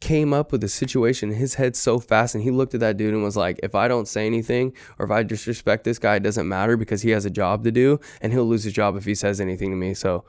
came 0.00 0.32
up 0.32 0.50
with 0.50 0.62
the 0.62 0.68
situation 0.68 1.30
in 1.30 1.36
his 1.36 1.54
head 1.54 1.76
so 1.76 1.98
fast 1.98 2.34
and 2.34 2.42
he 2.42 2.50
looked 2.50 2.72
at 2.72 2.80
that 2.80 2.96
dude 2.96 3.12
and 3.12 3.22
was 3.22 3.36
like, 3.36 3.60
if 3.62 3.74
I 3.74 3.86
don't 3.86 4.08
say 4.08 4.26
anything 4.26 4.72
or 4.98 5.04
if 5.04 5.12
I 5.12 5.22
disrespect 5.22 5.84
this 5.84 5.98
guy, 5.98 6.16
it 6.16 6.22
doesn't 6.22 6.48
matter 6.48 6.76
because 6.78 7.02
he 7.02 7.10
has 7.10 7.26
a 7.26 7.30
job 7.30 7.64
to 7.64 7.70
do 7.70 8.00
and 8.22 8.32
he'll 8.32 8.46
lose 8.46 8.64
his 8.64 8.72
job 8.72 8.96
if 8.96 9.04
he 9.04 9.14
says 9.14 9.40
anything 9.40 9.70
to 9.70 9.76
me. 9.76 9.92
So 9.92 10.24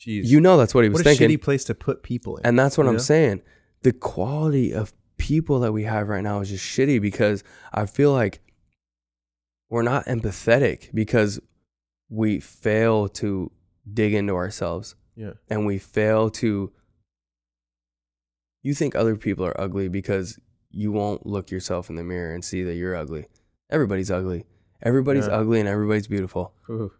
Jeez. 0.00 0.24
you 0.24 0.40
know 0.40 0.56
that's 0.56 0.74
what 0.74 0.84
he 0.84 0.90
was 0.90 1.00
what 1.00 1.06
a 1.06 1.14
thinking. 1.16 1.38
shitty 1.38 1.42
place 1.42 1.64
to 1.64 1.74
put 1.74 2.02
people 2.02 2.38
in. 2.38 2.46
And 2.46 2.58
that's 2.58 2.78
what 2.78 2.84
you 2.84 2.90
I'm 2.90 2.96
know? 2.96 3.02
saying. 3.02 3.42
The 3.82 3.92
quality 3.92 4.72
of 4.72 4.92
people 5.18 5.60
that 5.60 5.72
we 5.72 5.84
have 5.84 6.08
right 6.08 6.22
now 6.22 6.40
is 6.40 6.48
just 6.48 6.64
shitty 6.64 7.00
because 7.00 7.44
I 7.72 7.86
feel 7.86 8.12
like 8.12 8.40
we're 9.68 9.82
not 9.82 10.06
empathetic 10.06 10.94
because 10.94 11.38
we 12.08 12.40
fail 12.40 13.08
to 13.08 13.50
dig 13.92 14.14
into 14.14 14.34
ourselves 14.34 14.94
yeah. 15.14 15.32
and 15.50 15.66
we 15.66 15.78
fail 15.78 16.30
to 16.30 16.72
you 18.62 18.74
think 18.74 18.94
other 18.94 19.16
people 19.16 19.44
are 19.44 19.60
ugly 19.60 19.88
because 19.88 20.38
you 20.70 20.92
won't 20.92 21.26
look 21.26 21.50
yourself 21.50 21.90
in 21.90 21.96
the 21.96 22.02
mirror 22.04 22.34
and 22.34 22.44
see 22.44 22.62
that 22.62 22.74
you're 22.74 22.94
ugly. 22.94 23.26
Everybody's 23.70 24.10
ugly. 24.10 24.44
Everybody's 24.82 25.26
Yeah. 25.26 25.38
ugly 25.38 25.60
and 25.60 25.68
everybody's 25.68 26.06
beautiful. 26.06 26.52
Ooh. 26.68 26.92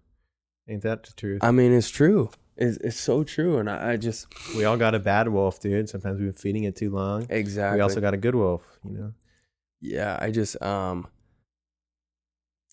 Ain't 0.68 0.82
that 0.82 1.02
the 1.04 1.12
truth? 1.12 1.40
I 1.42 1.50
mean, 1.50 1.72
it's 1.72 1.90
true. 1.90 2.30
It's, 2.58 2.76
it's 2.78 3.00
so 3.00 3.22
true. 3.24 3.58
And 3.58 3.70
I, 3.70 3.92
I 3.92 3.96
just, 3.96 4.26
we 4.56 4.64
all 4.64 4.76
got 4.76 4.94
a 4.94 4.98
bad 4.98 5.28
wolf, 5.28 5.60
dude. 5.60 5.88
Sometimes 5.88 6.18
we've 6.18 6.32
been 6.32 6.40
feeding 6.40 6.64
it 6.64 6.76
too 6.76 6.90
long. 6.90 7.26
exactly. 7.30 7.78
We 7.78 7.82
also 7.82 8.00
got 8.00 8.14
a 8.14 8.18
good 8.18 8.34
wolf, 8.34 8.62
you 8.84 8.98
know? 8.98 9.12
yeah, 9.80 10.18
I 10.20 10.30
just, 10.30 10.60
um, 10.60 11.06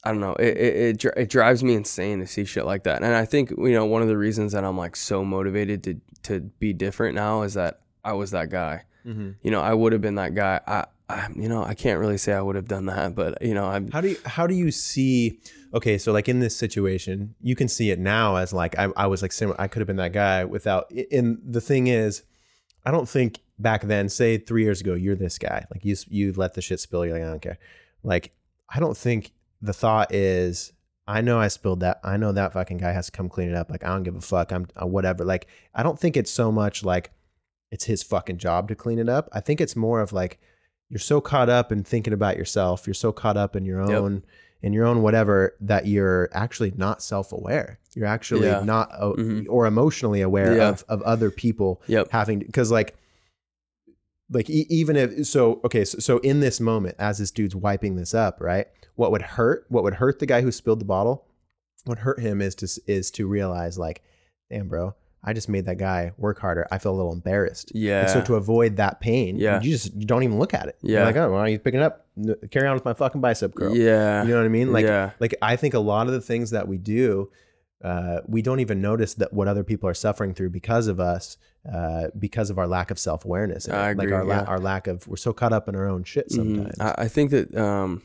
I 0.03 0.11
don't 0.11 0.21
know. 0.21 0.33
It, 0.33 0.57
it, 0.57 1.05
it, 1.05 1.13
it 1.17 1.29
drives 1.29 1.63
me 1.63 1.73
insane 1.73 2.19
to 2.19 2.27
see 2.27 2.45
shit 2.45 2.65
like 2.65 2.83
that. 2.83 3.03
And 3.03 3.15
I 3.15 3.25
think, 3.25 3.51
you 3.51 3.73
know, 3.73 3.85
one 3.85 4.01
of 4.01 4.07
the 4.07 4.17
reasons 4.17 4.51
that 4.51 4.63
I'm 4.63 4.77
like 4.77 4.95
so 4.95 5.23
motivated 5.23 5.83
to, 5.83 6.01
to 6.23 6.39
be 6.41 6.73
different 6.73 7.15
now 7.15 7.43
is 7.43 7.53
that 7.55 7.81
I 8.03 8.13
was 8.13 8.31
that 8.31 8.49
guy. 8.49 8.83
Mm-hmm. 9.05 9.31
You 9.41 9.51
know, 9.51 9.61
I 9.61 9.73
would 9.73 9.93
have 9.93 10.01
been 10.01 10.15
that 10.15 10.35
guy. 10.35 10.59
I, 10.65 10.85
I, 11.07 11.29
you 11.35 11.47
know, 11.47 11.63
I 11.63 11.75
can't 11.75 11.99
really 11.99 12.17
say 12.17 12.33
I 12.33 12.41
would 12.41 12.55
have 12.55 12.67
done 12.67 12.87
that, 12.87 13.13
but 13.13 13.41
you 13.41 13.53
know, 13.53 13.65
I'm, 13.65 13.91
How 13.91 14.01
do 14.01 14.09
you 14.09 14.17
how 14.25 14.47
do 14.47 14.55
you 14.55 14.71
see 14.71 15.39
okay, 15.75 15.97
so 15.97 16.11
like 16.11 16.29
in 16.29 16.39
this 16.39 16.55
situation, 16.55 17.35
you 17.41 17.55
can 17.55 17.67
see 17.67 17.91
it 17.91 17.99
now 17.99 18.37
as 18.37 18.53
like 18.53 18.79
I, 18.79 18.87
I 18.95 19.07
was 19.07 19.21
like 19.21 19.33
similar 19.33 19.59
I 19.59 19.67
could 19.67 19.81
have 19.81 19.87
been 19.87 19.97
that 19.97 20.13
guy 20.13 20.45
without 20.45 20.89
and 21.11 21.39
the 21.45 21.61
thing 21.61 21.87
is, 21.87 22.23
I 22.85 22.91
don't 22.91 23.07
think 23.07 23.41
back 23.59 23.81
then, 23.83 24.09
say 24.09 24.37
three 24.37 24.63
years 24.63 24.81
ago, 24.81 24.93
you're 24.93 25.15
this 25.15 25.37
guy. 25.37 25.65
Like 25.71 25.83
you 25.83 25.95
you 26.07 26.33
let 26.33 26.53
the 26.53 26.61
shit 26.61 26.79
spill, 26.79 27.05
you're 27.05 27.15
like, 27.15 27.27
I 27.27 27.29
don't 27.29 27.41
care. 27.41 27.59
Like, 28.03 28.33
I 28.69 28.79
don't 28.79 28.97
think 28.97 29.33
the 29.61 29.73
thought 29.73 30.13
is 30.13 30.71
I 31.07 31.21
know 31.21 31.39
I 31.39 31.49
spilled 31.49 31.81
that. 31.81 31.99
I 32.03 32.17
know 32.17 32.31
that 32.31 32.53
fucking 32.53 32.77
guy 32.77 32.91
has 32.91 33.07
to 33.07 33.11
come 33.11 33.29
clean 33.29 33.49
it 33.49 33.55
up. 33.55 33.69
Like 33.69 33.83
I 33.83 33.89
don't 33.89 34.03
give 34.03 34.15
a 34.15 34.21
fuck. 34.21 34.51
I'm 34.51 34.67
uh, 34.81 34.87
whatever. 34.87 35.25
Like 35.25 35.47
I 35.73 35.83
don't 35.83 35.99
think 35.99 36.17
it's 36.17 36.31
so 36.31 36.51
much 36.51 36.83
like 36.83 37.11
it's 37.71 37.83
his 37.83 38.01
fucking 38.01 38.37
job 38.37 38.69
to 38.69 38.75
clean 38.75 38.99
it 38.99 39.09
up. 39.09 39.29
I 39.33 39.41
think 39.41 39.59
it's 39.59 39.75
more 39.75 40.01
of 40.01 40.13
like 40.13 40.39
you're 40.89 40.99
so 40.99 41.19
caught 41.19 41.49
up 41.49 41.71
in 41.71 41.83
thinking 41.83 42.13
about 42.13 42.37
yourself. 42.37 42.87
You're 42.87 42.93
so 42.93 43.11
caught 43.11 43.37
up 43.37 43.55
in 43.55 43.65
your 43.65 43.81
Yep. 44.21 44.23
In 44.65 44.73
your 44.73 44.85
own 44.85 45.03
whatever 45.03 45.55
that 45.61 45.85
you're 45.85 46.27
actually 46.33 46.73
not 46.75 47.01
self-aware. 47.03 47.77
You're 47.93 48.07
actually 48.07 48.47
Yeah. 48.47 48.63
not 48.63 48.89
uh, 48.93 49.13
Mhm. 49.13 49.45
or 49.47 49.67
emotionally 49.67 50.21
aware 50.21 50.57
Yeah. 50.57 50.69
of 50.69 50.83
of 50.89 51.01
other 51.03 51.29
people 51.31 51.81
Yep. 51.87 52.09
having 52.11 52.39
because 52.39 52.71
like 52.71 52.95
like 54.31 54.49
e- 54.49 54.65
even 54.69 54.95
if 54.95 55.27
so 55.27 55.61
okay 55.63 55.85
so, 55.85 55.99
so 55.99 56.17
in 56.19 56.39
this 56.39 56.59
moment 56.59 56.95
as 56.97 57.19
this 57.19 57.29
dude's 57.31 57.55
wiping 57.55 57.95
this 57.95 58.13
up 58.15 58.41
right 58.41 58.67
what 58.95 59.11
would 59.11 59.21
hurt 59.21 59.65
what 59.69 59.83
would 59.83 59.93
hurt 59.95 60.17
the 60.19 60.25
guy 60.25 60.41
who 60.41 60.51
spilled 60.51 60.81
the 60.81 60.85
bottle 60.85 61.25
what 61.85 61.99
hurt 61.99 62.19
him 62.19 62.41
is 62.41 62.55
to 62.55 62.67
is 62.87 63.11
to 63.11 63.27
realize 63.27 63.77
like 63.77 64.01
damn 64.49 64.67
bro 64.67 64.95
i 65.25 65.33
just 65.33 65.49
made 65.49 65.65
that 65.65 65.77
guy 65.77 66.11
work 66.17 66.39
harder 66.39 66.65
i 66.71 66.77
feel 66.77 66.93
a 66.93 66.95
little 66.95 67.11
embarrassed 67.13 67.71
yeah. 67.75 68.01
and 68.01 68.09
so 68.11 68.21
to 68.21 68.35
avoid 68.35 68.77
that 68.77 68.99
pain 69.01 69.37
Yeah. 69.37 69.61
you 69.61 69.71
just 69.71 69.93
you 69.93 70.05
don't 70.05 70.23
even 70.23 70.39
look 70.39 70.53
at 70.53 70.67
it 70.67 70.77
You're 70.81 70.99
Yeah. 71.01 71.05
like 71.05 71.15
oh 71.17 71.31
well 71.33 71.49
you 71.49 71.59
picking 71.59 71.81
up 71.81 72.05
carry 72.51 72.67
on 72.67 72.73
with 72.75 72.85
my 72.85 72.93
fucking 72.93 73.19
bicep 73.21 73.53
curl 73.55 73.75
yeah. 73.75 74.23
you 74.23 74.29
know 74.29 74.37
what 74.37 74.45
i 74.45 74.49
mean 74.49 74.71
like 74.71 74.85
yeah. 74.85 75.11
like 75.19 75.35
i 75.41 75.55
think 75.55 75.73
a 75.73 75.79
lot 75.79 76.07
of 76.07 76.13
the 76.13 76.21
things 76.21 76.51
that 76.51 76.67
we 76.67 76.77
do 76.77 77.29
uh, 77.83 78.21
we 78.25 78.41
don't 78.41 78.61
even 78.61 78.81
notice 78.81 79.13
that 79.15 79.31
what 79.33 79.47
other 79.47 79.63
people 79.63 79.87
are 79.87 79.93
suffering 79.93 80.33
through 80.33 80.49
because 80.49 80.87
of 80.87 80.99
us, 80.99 81.37
uh, 81.71 82.07
because 82.17 82.49
of 82.49 82.57
our 82.57 82.65
lack 82.67 82.89
of 82.89 82.97
self 82.97 83.25
awareness. 83.25 83.69
I 83.69 83.89
Like 83.91 84.05
agree, 84.05 84.13
our 84.13 84.23
la- 84.23 84.35
yeah. 84.37 84.43
our 84.45 84.59
lack 84.59 84.87
of 84.87 85.05
we're 85.07 85.17
so 85.17 85.33
caught 85.33 85.53
up 85.53 85.69
in 85.69 85.75
our 85.75 85.85
own 85.87 86.03
shit 86.03 86.29
Mhm. 86.29 86.35
sometimes. 86.35 86.79
I, 86.79 86.95
I 86.99 87.07
think 87.09 87.29
that 87.31 87.55
um, 87.55 88.01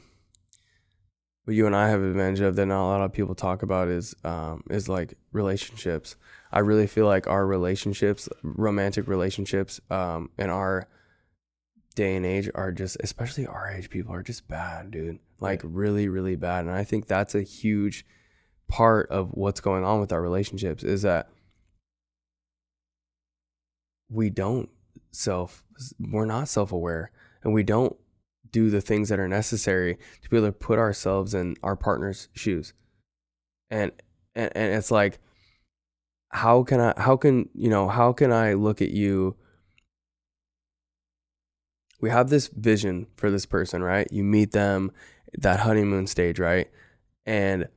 what 1.45 1.55
you 1.57 1.67
and 1.67 1.75
I 1.75 1.89
have 1.89 2.03
advantage 2.03 2.41
of 2.41 2.57
that 2.57 2.67
not 2.67 2.83
a 2.85 2.89
lot 2.89 3.01
of 3.01 3.13
people 3.13 3.35
talk 3.35 3.63
about 3.63 3.89
is 3.89 4.15
um, 4.25 4.63
is 4.69 4.89
like 4.89 5.15
relationships. 5.33 6.17
I 6.53 6.61
really 6.61 6.87
feel 6.87 7.07
like 7.07 7.27
our 7.27 7.47
relationships, 7.47 8.29
romantic 8.43 9.07
relationships, 9.07 9.81
um, 9.91 10.31
in 10.39 10.51
our 10.51 10.89
day 11.95 12.17
and 12.17 12.27
age 12.27 12.51
are 12.55 12.73
just, 12.73 12.97
especially 13.01 13.47
our 13.47 13.71
age 13.71 13.91
people, 13.91 14.15
are 14.15 14.23
just 14.23 14.49
bad, 14.49 14.91
dude. 14.91 15.19
Like 15.41 15.61
really, 15.65 16.09
really 16.09 16.37
bad. 16.37 16.65
And 16.65 16.75
I 16.75 16.85
think 16.85 17.07
that's 17.07 17.35
a 17.35 17.43
huge 17.43 18.05
part 18.69 19.11
of 19.11 19.31
what's 19.33 19.61
going 19.61 19.85
on 19.85 20.01
with 20.01 20.13
our 20.13 20.23
relationships 20.23 20.83
is 20.83 21.03
that 21.03 21.29
we 24.09 24.31
don't 24.31 24.69
self, 25.13 25.65
we're 25.99 26.25
not 26.25 26.49
self 26.49 26.73
aware 26.73 27.11
and 27.43 27.55
we 27.55 27.63
don't 27.63 27.97
do 28.51 28.71
the 28.71 28.81
things 28.81 29.09
that 29.09 29.21
are 29.21 29.29
necessary 29.29 29.99
to 30.23 30.29
be 30.29 30.37
able 30.37 30.49
to 30.49 30.53
put 30.53 30.79
ourselves 30.79 31.35
in 31.35 31.57
our 31.63 31.77
partner's 31.77 32.29
shoes. 32.35 32.73
And 33.71 33.93
and, 34.35 34.51
and 34.57 34.75
it's 34.75 34.91
like 34.91 35.19
how 36.31 36.63
can 36.63 36.81
I 36.81 36.95
how 36.97 37.17
can 37.17 37.49
you 37.55 37.69
know 37.69 37.89
how 37.89 38.13
can 38.13 38.33
I 38.33 38.55
look 38.55 38.81
at 38.81 38.91
you 38.91 39.37
we 42.01 42.09
have 42.11 42.31
this 42.31 42.49
vision 42.49 43.07
for 43.17 43.31
this 43.31 43.45
person, 43.45 43.83
right? 43.83 44.09
You 44.11 44.25
meet 44.25 44.53
them 44.53 44.91
that 45.39 45.61
honeymoon 45.61 46.07
stage, 46.07 46.39
right? 46.39 46.71
And 47.27 47.69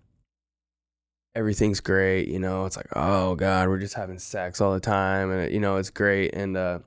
everything's 1.35 1.81
great, 1.81 2.27
you 2.29 2.39
know, 2.39 2.65
it's 2.65 2.77
like, 2.77 2.87
oh 2.95 3.35
god, 3.35 3.67
we're 3.67 3.79
just 3.79 3.95
having 3.95 4.19
sex 4.19 4.61
all 4.61 4.73
the 4.73 4.79
time 4.79 5.31
and 5.31 5.51
you 5.51 5.59
know, 5.59 5.77
it's 5.77 5.89
great 5.89 6.33
and 6.33 6.55
uh 6.55 6.79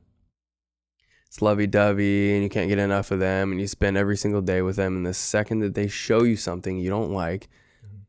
it's 1.26 1.42
lovey-dovey 1.42 2.34
and 2.34 2.42
you 2.44 2.48
can't 2.48 2.68
get 2.68 2.78
enough 2.78 3.10
of 3.10 3.18
them 3.18 3.50
and 3.50 3.60
you 3.60 3.66
spend 3.66 3.96
every 3.96 4.16
single 4.16 4.40
day 4.40 4.62
with 4.62 4.76
them 4.76 4.96
and 4.96 5.04
the 5.04 5.12
second 5.12 5.58
that 5.58 5.74
they 5.74 5.88
show 5.88 6.22
you 6.22 6.36
something 6.36 6.78
you 6.78 6.88
don't 6.88 7.10
like, 7.12 7.48
Mhm. 7.84 8.06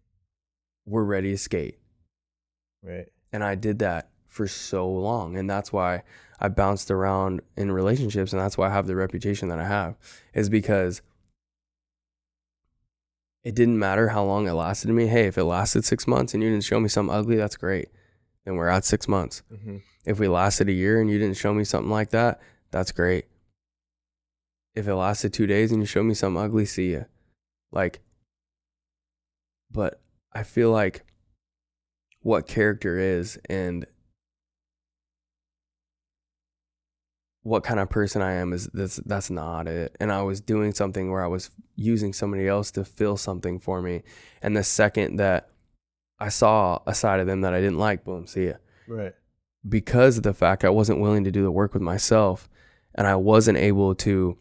we're 0.85 1.03
ready 1.03 1.31
to 1.31 1.37
skate. 1.37 1.79
Right. 2.83 3.07
And 3.31 3.43
I 3.43 3.55
did 3.55 3.79
that 3.79 4.09
for 4.27 4.47
so 4.47 4.87
long. 4.87 5.37
And 5.37 5.49
that's 5.49 5.73
why 5.73 6.03
I 6.39 6.47
bounced 6.47 6.91
around 6.91 7.41
in 7.55 7.71
relationships. 7.71 8.31
And 8.33 8.41
that's 8.41 8.57
why 8.57 8.67
I 8.67 8.73
have 8.73 8.87
the 8.87 8.95
reputation 8.95 9.49
that 9.49 9.59
I 9.59 9.67
have, 9.67 9.97
is 10.33 10.49
because 10.49 11.01
it 13.43 13.55
didn't 13.55 13.79
matter 13.79 14.09
how 14.09 14.23
long 14.23 14.47
it 14.47 14.53
lasted 14.53 14.87
to 14.87 14.93
me. 14.93 15.07
Hey, 15.07 15.27
if 15.27 15.37
it 15.37 15.43
lasted 15.43 15.85
six 15.85 16.07
months 16.07 16.33
and 16.33 16.43
you 16.43 16.49
didn't 16.49 16.65
show 16.65 16.79
me 16.79 16.89
something 16.89 17.15
ugly, 17.15 17.37
that's 17.37 17.55
great. 17.55 17.89
Then 18.45 18.55
we're 18.55 18.67
at 18.67 18.85
six 18.85 19.07
months. 19.07 19.41
Mm-hmm. 19.51 19.77
If 20.05 20.19
we 20.19 20.27
lasted 20.27 20.69
a 20.69 20.73
year 20.73 21.01
and 21.01 21.09
you 21.09 21.19
didn't 21.19 21.37
show 21.37 21.53
me 21.53 21.63
something 21.63 21.91
like 21.91 22.11
that, 22.11 22.39
that's 22.71 22.91
great. 22.91 23.25
If 24.75 24.87
it 24.87 24.95
lasted 24.95 25.33
two 25.33 25.47
days 25.47 25.71
and 25.71 25.81
you 25.81 25.85
showed 25.85 26.03
me 26.03 26.13
something 26.13 26.41
ugly, 26.41 26.65
see 26.65 26.93
ya. 26.93 27.03
Like, 27.71 27.99
but 29.71 29.99
I 30.33 30.43
feel 30.43 30.71
like 30.71 31.03
what 32.27 32.45
character 32.45 32.99
is 32.99 33.39
and 33.49 33.85
what 37.43 37.63
kind 37.63 37.79
of 37.79 37.89
person 37.89 38.21
I 38.21 38.33
am 38.33 38.51
is 38.51 38.67
that's 38.73 38.97
that's 38.97 39.29
not 39.29 39.65
it. 39.69 39.95
And 40.01 40.11
I 40.11 40.21
was 40.23 40.41
doing 40.41 40.73
something 40.73 41.09
where 41.09 41.23
I 41.23 41.27
was 41.27 41.51
using 41.77 42.11
somebody 42.11 42.45
else 42.45 42.69
to 42.71 42.83
fill 42.83 43.15
something 43.15 43.61
for 43.61 43.81
me. 43.81 44.03
And 44.41 44.57
the 44.57 44.63
second 44.65 45.15
that 45.15 45.49
I 46.19 46.27
saw 46.27 46.79
a 46.85 46.93
side 46.93 47.21
of 47.21 47.27
them 47.27 47.39
that 47.41 47.53
I 47.53 47.61
didn't 47.61 47.77
like, 47.77 48.03
boom, 48.03 48.27
see 48.27 48.47
ya 48.47 48.53
Right. 48.89 49.13
because 49.67 50.17
of 50.17 50.23
the 50.23 50.33
fact 50.33 50.65
I 50.65 50.69
wasn't 50.69 50.99
willing 50.99 51.23
to 51.23 51.31
do 51.31 51.43
the 51.43 51.51
work 51.51 51.73
with 51.73 51.81
myself 51.81 52.49
and 52.93 53.07
I 53.07 53.15
wasn't 53.15 53.57
able 53.57 53.95
to 53.95 54.37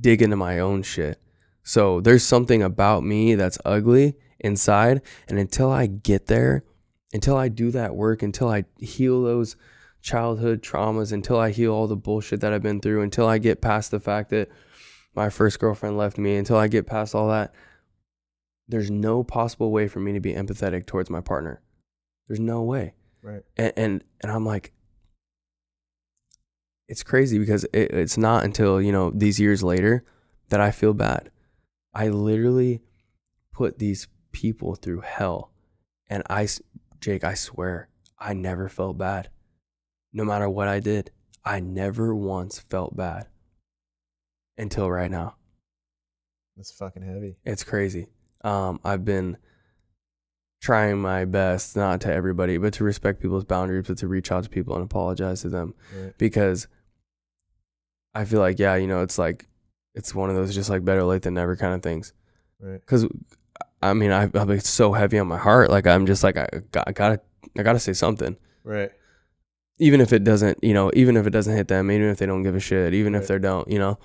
dig 0.00 0.22
into 0.22 0.36
my 0.36 0.58
own 0.58 0.82
shit. 0.84 1.20
So 1.64 2.00
there's 2.00 2.24
something 2.24 2.62
about 2.62 3.04
me 3.04 3.34
that's 3.34 3.58
ugly 3.66 4.16
inside. 4.44 5.02
And 5.28 5.38
until 5.38 5.70
I 5.70 5.86
get 5.86 6.26
there, 6.26 6.64
until 7.12 7.36
I 7.36 7.48
do 7.48 7.70
that 7.72 7.96
work, 7.96 8.22
until 8.22 8.48
I 8.48 8.64
heal 8.78 9.22
those 9.22 9.56
childhood 10.00 10.62
traumas, 10.62 11.12
until 11.12 11.38
I 11.38 11.50
heal 11.50 11.72
all 11.72 11.86
the 11.86 11.96
bullshit 11.96 12.40
that 12.42 12.52
I've 12.52 12.62
been 12.62 12.80
through, 12.80 13.02
until 13.02 13.26
I 13.26 13.38
get 13.38 13.60
past 13.60 13.90
the 13.90 14.00
fact 14.00 14.30
that 14.30 14.48
my 15.14 15.30
first 15.30 15.58
girlfriend 15.58 15.96
left 15.96 16.18
me, 16.18 16.36
until 16.36 16.56
I 16.56 16.68
get 16.68 16.86
past 16.86 17.14
all 17.14 17.28
that, 17.28 17.54
there's 18.68 18.90
no 18.90 19.22
possible 19.24 19.70
way 19.70 19.88
for 19.88 20.00
me 20.00 20.12
to 20.12 20.20
be 20.20 20.32
empathetic 20.34 20.86
towards 20.86 21.08
my 21.10 21.20
partner. 21.20 21.60
There's 22.28 22.40
no 22.40 22.62
way 22.62 22.94
Right. 23.22 23.42
and 23.56 23.72
and, 23.76 24.04
and 24.22 24.32
I'm 24.32 24.44
like, 24.46 24.72
it's 26.88 27.02
crazy 27.02 27.38
because 27.38 27.64
it, 27.72 27.90
it's 27.92 28.18
not 28.18 28.44
until 28.44 28.80
you 28.80 28.92
know 28.92 29.10
these 29.10 29.38
years 29.40 29.62
later 29.62 30.04
that 30.48 30.60
I 30.60 30.70
feel 30.70 30.92
bad. 30.94 31.30
I 31.94 32.08
literally 32.08 32.82
put 33.52 33.78
these 33.78 34.08
people 34.34 34.74
through 34.74 35.00
hell, 35.00 35.50
and 36.10 36.22
I, 36.28 36.46
Jake, 37.00 37.24
I 37.24 37.32
swear, 37.34 37.88
I 38.18 38.34
never 38.34 38.68
felt 38.68 38.98
bad. 38.98 39.30
No 40.12 40.24
matter 40.24 40.50
what 40.50 40.68
I 40.68 40.80
did, 40.80 41.10
I 41.44 41.60
never 41.60 42.14
once 42.14 42.58
felt 42.58 42.94
bad 42.96 43.28
until 44.58 44.90
right 44.90 45.10
now. 45.10 45.36
That's 46.56 46.70
fucking 46.72 47.02
heavy. 47.02 47.36
It's 47.44 47.64
crazy. 47.64 48.08
Um, 48.42 48.78
I've 48.84 49.04
been 49.04 49.38
trying 50.62 50.98
my 51.00 51.24
best, 51.24 51.76
not 51.76 52.00
to 52.02 52.12
everybody, 52.12 52.58
but 52.58 52.72
to 52.74 52.84
respect 52.84 53.20
people's 53.20 53.44
boundaries, 53.44 53.86
but 53.88 53.98
to 53.98 54.08
reach 54.08 54.30
out 54.30 54.44
to 54.44 54.50
people 54.50 54.74
and 54.74 54.84
apologize 54.84 55.42
to 55.42 55.48
them 55.48 55.74
Right. 55.94 56.16
because 56.18 56.68
I 58.14 58.24
feel 58.24 58.40
like, 58.40 58.58
yeah, 58.58 58.76
you 58.76 58.86
know, 58.86 59.02
it's 59.02 59.18
like, 59.18 59.46
it's 59.94 60.14
one 60.14 60.30
of 60.30 60.36
those 60.36 60.54
just 60.54 60.70
like 60.70 60.84
better 60.84 61.04
late 61.04 61.22
than 61.22 61.34
never 61.34 61.56
kind 61.56 61.74
of 61.74 61.82
things. 61.82 62.12
Right. 62.60 62.84
Cause 62.86 63.06
I 63.84 63.92
mean, 63.92 64.12
I, 64.12 64.30
I'm 64.34 64.48
like 64.48 64.62
so 64.62 64.92
heavy 64.92 65.18
on 65.18 65.28
my 65.28 65.36
heart. 65.36 65.70
Like, 65.70 65.86
I'm 65.86 66.06
just 66.06 66.24
like, 66.24 66.38
I, 66.38 66.48
got, 66.72 66.88
I 66.88 66.92
gotta, 66.92 67.20
I 67.58 67.62
gotta 67.62 67.78
say 67.78 67.92
something. 67.92 68.36
Right. 68.64 68.90
Even 69.78 70.00
if 70.00 70.12
it 70.12 70.24
doesn't, 70.24 70.62
you 70.62 70.72
know, 70.72 70.90
even 70.94 71.16
if 71.16 71.26
it 71.26 71.30
doesn't 71.30 71.54
hit 71.54 71.68
them, 71.68 71.90
even 71.90 72.08
if 72.08 72.18
they 72.18 72.26
don't 72.26 72.42
give 72.42 72.54
a 72.54 72.60
shit, 72.60 72.94
even 72.94 73.14
if 73.14 73.26
they 73.26 73.38
don't, 73.38 73.70
you 73.70 73.78
know, 73.78 73.98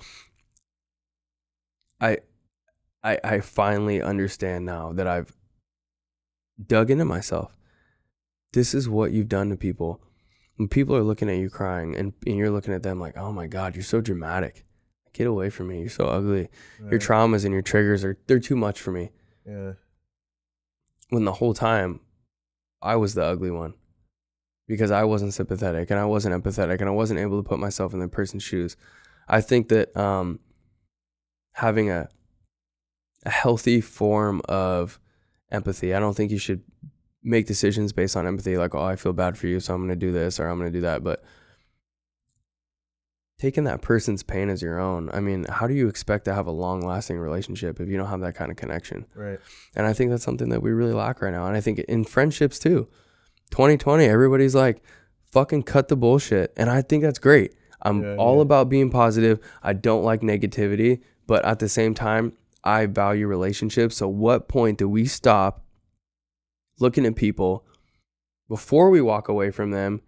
I, 2.02 2.18
I, 3.04 3.20
I 3.24 3.40
finally 3.40 4.02
understand 4.02 4.66
now 4.66 4.92
that 4.94 5.08
I've 5.08 5.32
dug 6.66 6.92
into 6.92 7.06
myself. 7.06 7.56
This 8.52 8.74
is 8.74 8.90
what 8.90 9.12
you've 9.12 9.30
done 9.30 9.50
to 9.50 9.56
people. 9.56 10.02
When 10.58 10.68
people 10.68 10.96
are 10.96 11.04
looking 11.04 11.30
at 11.30 11.38
you 11.38 11.50
crying 11.50 11.96
and, 11.96 12.14
and 12.26 12.36
you're 12.36 12.52
looking 12.52 12.74
at 12.74 12.84
them 12.84 13.00
like, 13.00 13.16
oh 13.16 13.32
my 13.32 13.48
God, 13.48 13.76
you're 13.76 13.84
so 13.84 14.02
dramatic. 14.02 14.66
Get 15.14 15.28
away 15.28 15.50
from 15.50 15.68
me. 15.68 15.80
You're 15.80 15.90
so 15.90 16.08
ugly. 16.08 16.50
Your 16.90 17.00
traumas 17.00 17.46
and 17.46 17.54
your 17.54 17.62
triggers 17.62 18.04
are, 18.04 18.18
they're 18.28 18.40
too 18.40 18.58
much 18.58 18.82
for 18.82 18.92
me. 18.92 19.12
Yeah. 19.50 19.74
When 21.10 21.26
the 21.26 21.34
whole 21.34 21.54
time 21.54 22.02
I 22.82 22.96
was 22.96 23.16
the 23.16 23.24
ugly 23.24 23.52
one 23.52 23.74
because 24.68 24.92
I 24.92 25.04
wasn't 25.04 25.34
sympathetic 25.34 25.90
and 25.90 26.00
I 26.00 26.06
wasn't 26.06 26.42
empathetic 26.42 26.80
and 26.80 26.88
I 26.88 26.94
wasn't 26.94 27.20
able 27.20 27.42
to 27.42 27.48
put 27.48 27.60
myself 27.60 27.94
in 27.94 28.00
the 28.00 28.08
person's 28.08 28.44
shoes. 28.44 28.78
I 29.28 29.42
think 29.42 29.70
that 29.70 29.96
um, 29.98 30.40
having 31.54 31.90
a, 31.90 32.10
a 33.26 33.30
healthy 33.32 33.82
form 33.82 34.42
of 34.48 35.00
empathy, 35.52 35.96
I 35.96 36.00
don't 36.00 36.16
think 36.16 36.32
you 36.32 36.38
should 36.38 36.62
make 37.24 37.48
decisions 37.48 37.92
based 37.92 38.16
on 38.16 38.28
empathy 38.28 38.58
like, 38.58 38.76
oh, 38.76 38.84
I 38.84 38.96
feel 38.96 39.14
bad 39.14 39.38
for 39.38 39.48
you, 39.48 39.60
so 39.60 39.74
I'm 39.74 39.80
going 39.80 39.90
to 39.90 40.06
do 40.06 40.12
this 40.12 40.40
or 40.40 40.48
I'm 40.48 40.60
going 40.60 40.72
to 40.72 40.78
do 40.78 40.84
that. 40.84 41.04
But 41.04 41.24
taking 43.40 43.64
that 43.64 43.82
person's 43.82 44.22
pain 44.22 44.50
as 44.50 44.62
your 44.62 44.80
own, 44.80 45.10
I 45.14 45.22
mean, 45.22 45.46
how 45.50 45.66
do 45.66 45.74
you 45.74 45.88
expect 45.88 46.26
to 46.26 46.34
have 46.34 46.46
a 46.46 46.52
long 46.52 46.82
lasting 46.82 47.18
relationship 47.18 47.80
if 47.80 47.88
you 47.88 47.98
don't 47.98 48.08
have 48.08 48.20
that 48.22 48.36
kind 48.36 48.52
of 48.52 48.58
connection? 48.58 49.06
Right. 49.16 49.40
And 49.76 49.88
I 49.88 49.94
think 49.94 50.12
that's 50.12 50.24
something 50.24 50.50
that 50.50 50.62
we 50.62 50.72
really 50.72 50.94
lack 50.94 51.22
right 51.22 51.32
now. 51.32 51.46
And 51.48 51.56
I 51.56 51.62
think 51.62 51.80
in 51.80 52.04
friendships 52.04 52.60
too. 52.60 52.88
2020, 53.52 54.06
everybody's 54.06 54.54
like, 54.54 54.84
fucking 55.32 55.64
cut 55.64 55.88
the 55.88 55.96
bullshit. 55.96 56.54
And 56.58 56.70
I 56.70 56.82
think 56.82 57.02
that's 57.04 57.20
great. 57.20 57.56
I'm 57.82 58.04
Yeah, 58.04 58.16
all 58.18 58.38
yeah. 58.38 58.42
about 58.42 58.70
being 58.70 58.90
positive. 58.90 59.40
I 59.64 59.74
don't 59.74 60.04
like 60.04 60.22
negativity, 60.22 61.02
but 61.26 61.46
at 61.46 61.60
the 61.60 61.70
same 61.70 61.94
time, 61.94 62.34
I 62.64 62.88
value 62.88 63.26
relationships. 63.26 63.96
So, 63.96 64.08
what 64.10 64.50
point 64.50 64.78
do 64.78 64.90
we 64.90 65.06
stop 65.06 65.64
looking 66.80 67.06
at 67.06 67.16
people 67.16 67.66
before 68.50 68.90
we 68.90 69.00
walk 69.00 69.30
away 69.30 69.50
from 69.52 69.72
them 69.72 70.02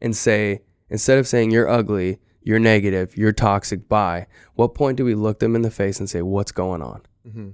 and 0.00 0.14
say, 0.14 0.62
instead 0.88 1.18
of 1.18 1.26
saying 1.26 1.50
you're 1.50 1.68
ugly, 1.68 2.20
you're 2.46 2.58
negative, 2.60 3.16
you're 3.16 3.32
toxic, 3.32 3.88
bye, 3.88 4.26
what 4.54 4.72
point 4.74 4.96
do 4.96 5.04
we 5.04 5.14
look 5.14 5.40
them 5.40 5.54
in 5.56 5.62
the 5.62 5.70
face 5.70 5.98
and 5.98 6.08
say, 6.08 6.22
what's 6.22 6.52
going 6.52 6.80
on? 6.80 7.02
Mm-hmm. 7.26 7.48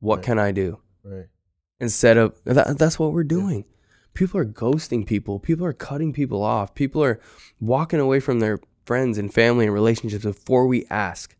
What 0.00 0.16
Right. 0.16 0.24
can 0.24 0.38
I 0.38 0.50
do? 0.50 0.80
Right. 1.04 1.26
instead 1.78 2.16
of 2.16 2.34
that, 2.44 2.76
that's 2.78 2.98
what 2.98 3.12
we're 3.12 3.22
doing. 3.24 3.64
People 4.14 4.40
are 4.40 4.44
ghosting 4.46 5.06
people. 5.06 5.38
People 5.38 5.64
are 5.64 5.72
cutting 5.72 6.12
people 6.12 6.42
off. 6.42 6.74
People 6.74 7.02
are 7.04 7.20
walking 7.60 8.00
away 8.00 8.18
from 8.20 8.40
their 8.40 8.58
friends 8.84 9.16
and 9.18 9.32
family 9.32 9.64
and 9.66 9.72
relationships 9.74 10.24
before 10.24 10.66
we 10.66 10.84
ask. 10.90 11.36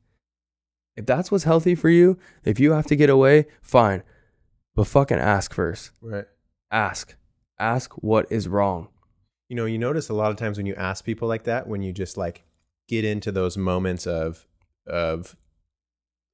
If 0.96 1.04
that's 1.06 1.30
what's 1.30 1.44
healthy 1.44 1.74
for 1.74 1.88
you, 1.90 2.18
if 2.44 2.60
you 2.60 2.72
have 2.72 2.86
to 2.86 2.96
get 2.96 3.10
away, 3.10 3.46
fine. 3.62 4.02
But 4.74 4.86
fucking 4.86 5.18
ask 5.18 5.52
first. 5.52 5.90
Right. 6.00 6.26
Ask. 6.70 7.16
Ask 7.58 7.92
what 7.94 8.30
is 8.30 8.46
wrong. 8.48 8.88
You 9.48 9.56
know, 9.56 9.64
you 9.66 9.78
notice 9.78 10.08
a 10.08 10.14
lot 10.14 10.30
of 10.30 10.36
times 10.36 10.56
when 10.58 10.66
you 10.66 10.74
ask 10.74 11.04
people 11.04 11.28
like 11.28 11.44
that, 11.44 11.66
when 11.66 11.82
you 11.82 11.92
just 11.92 12.16
like 12.16 12.44
get 12.90 13.04
into 13.04 13.30
those 13.32 13.56
moments 13.56 14.06
of 14.06 14.44
of 14.86 15.36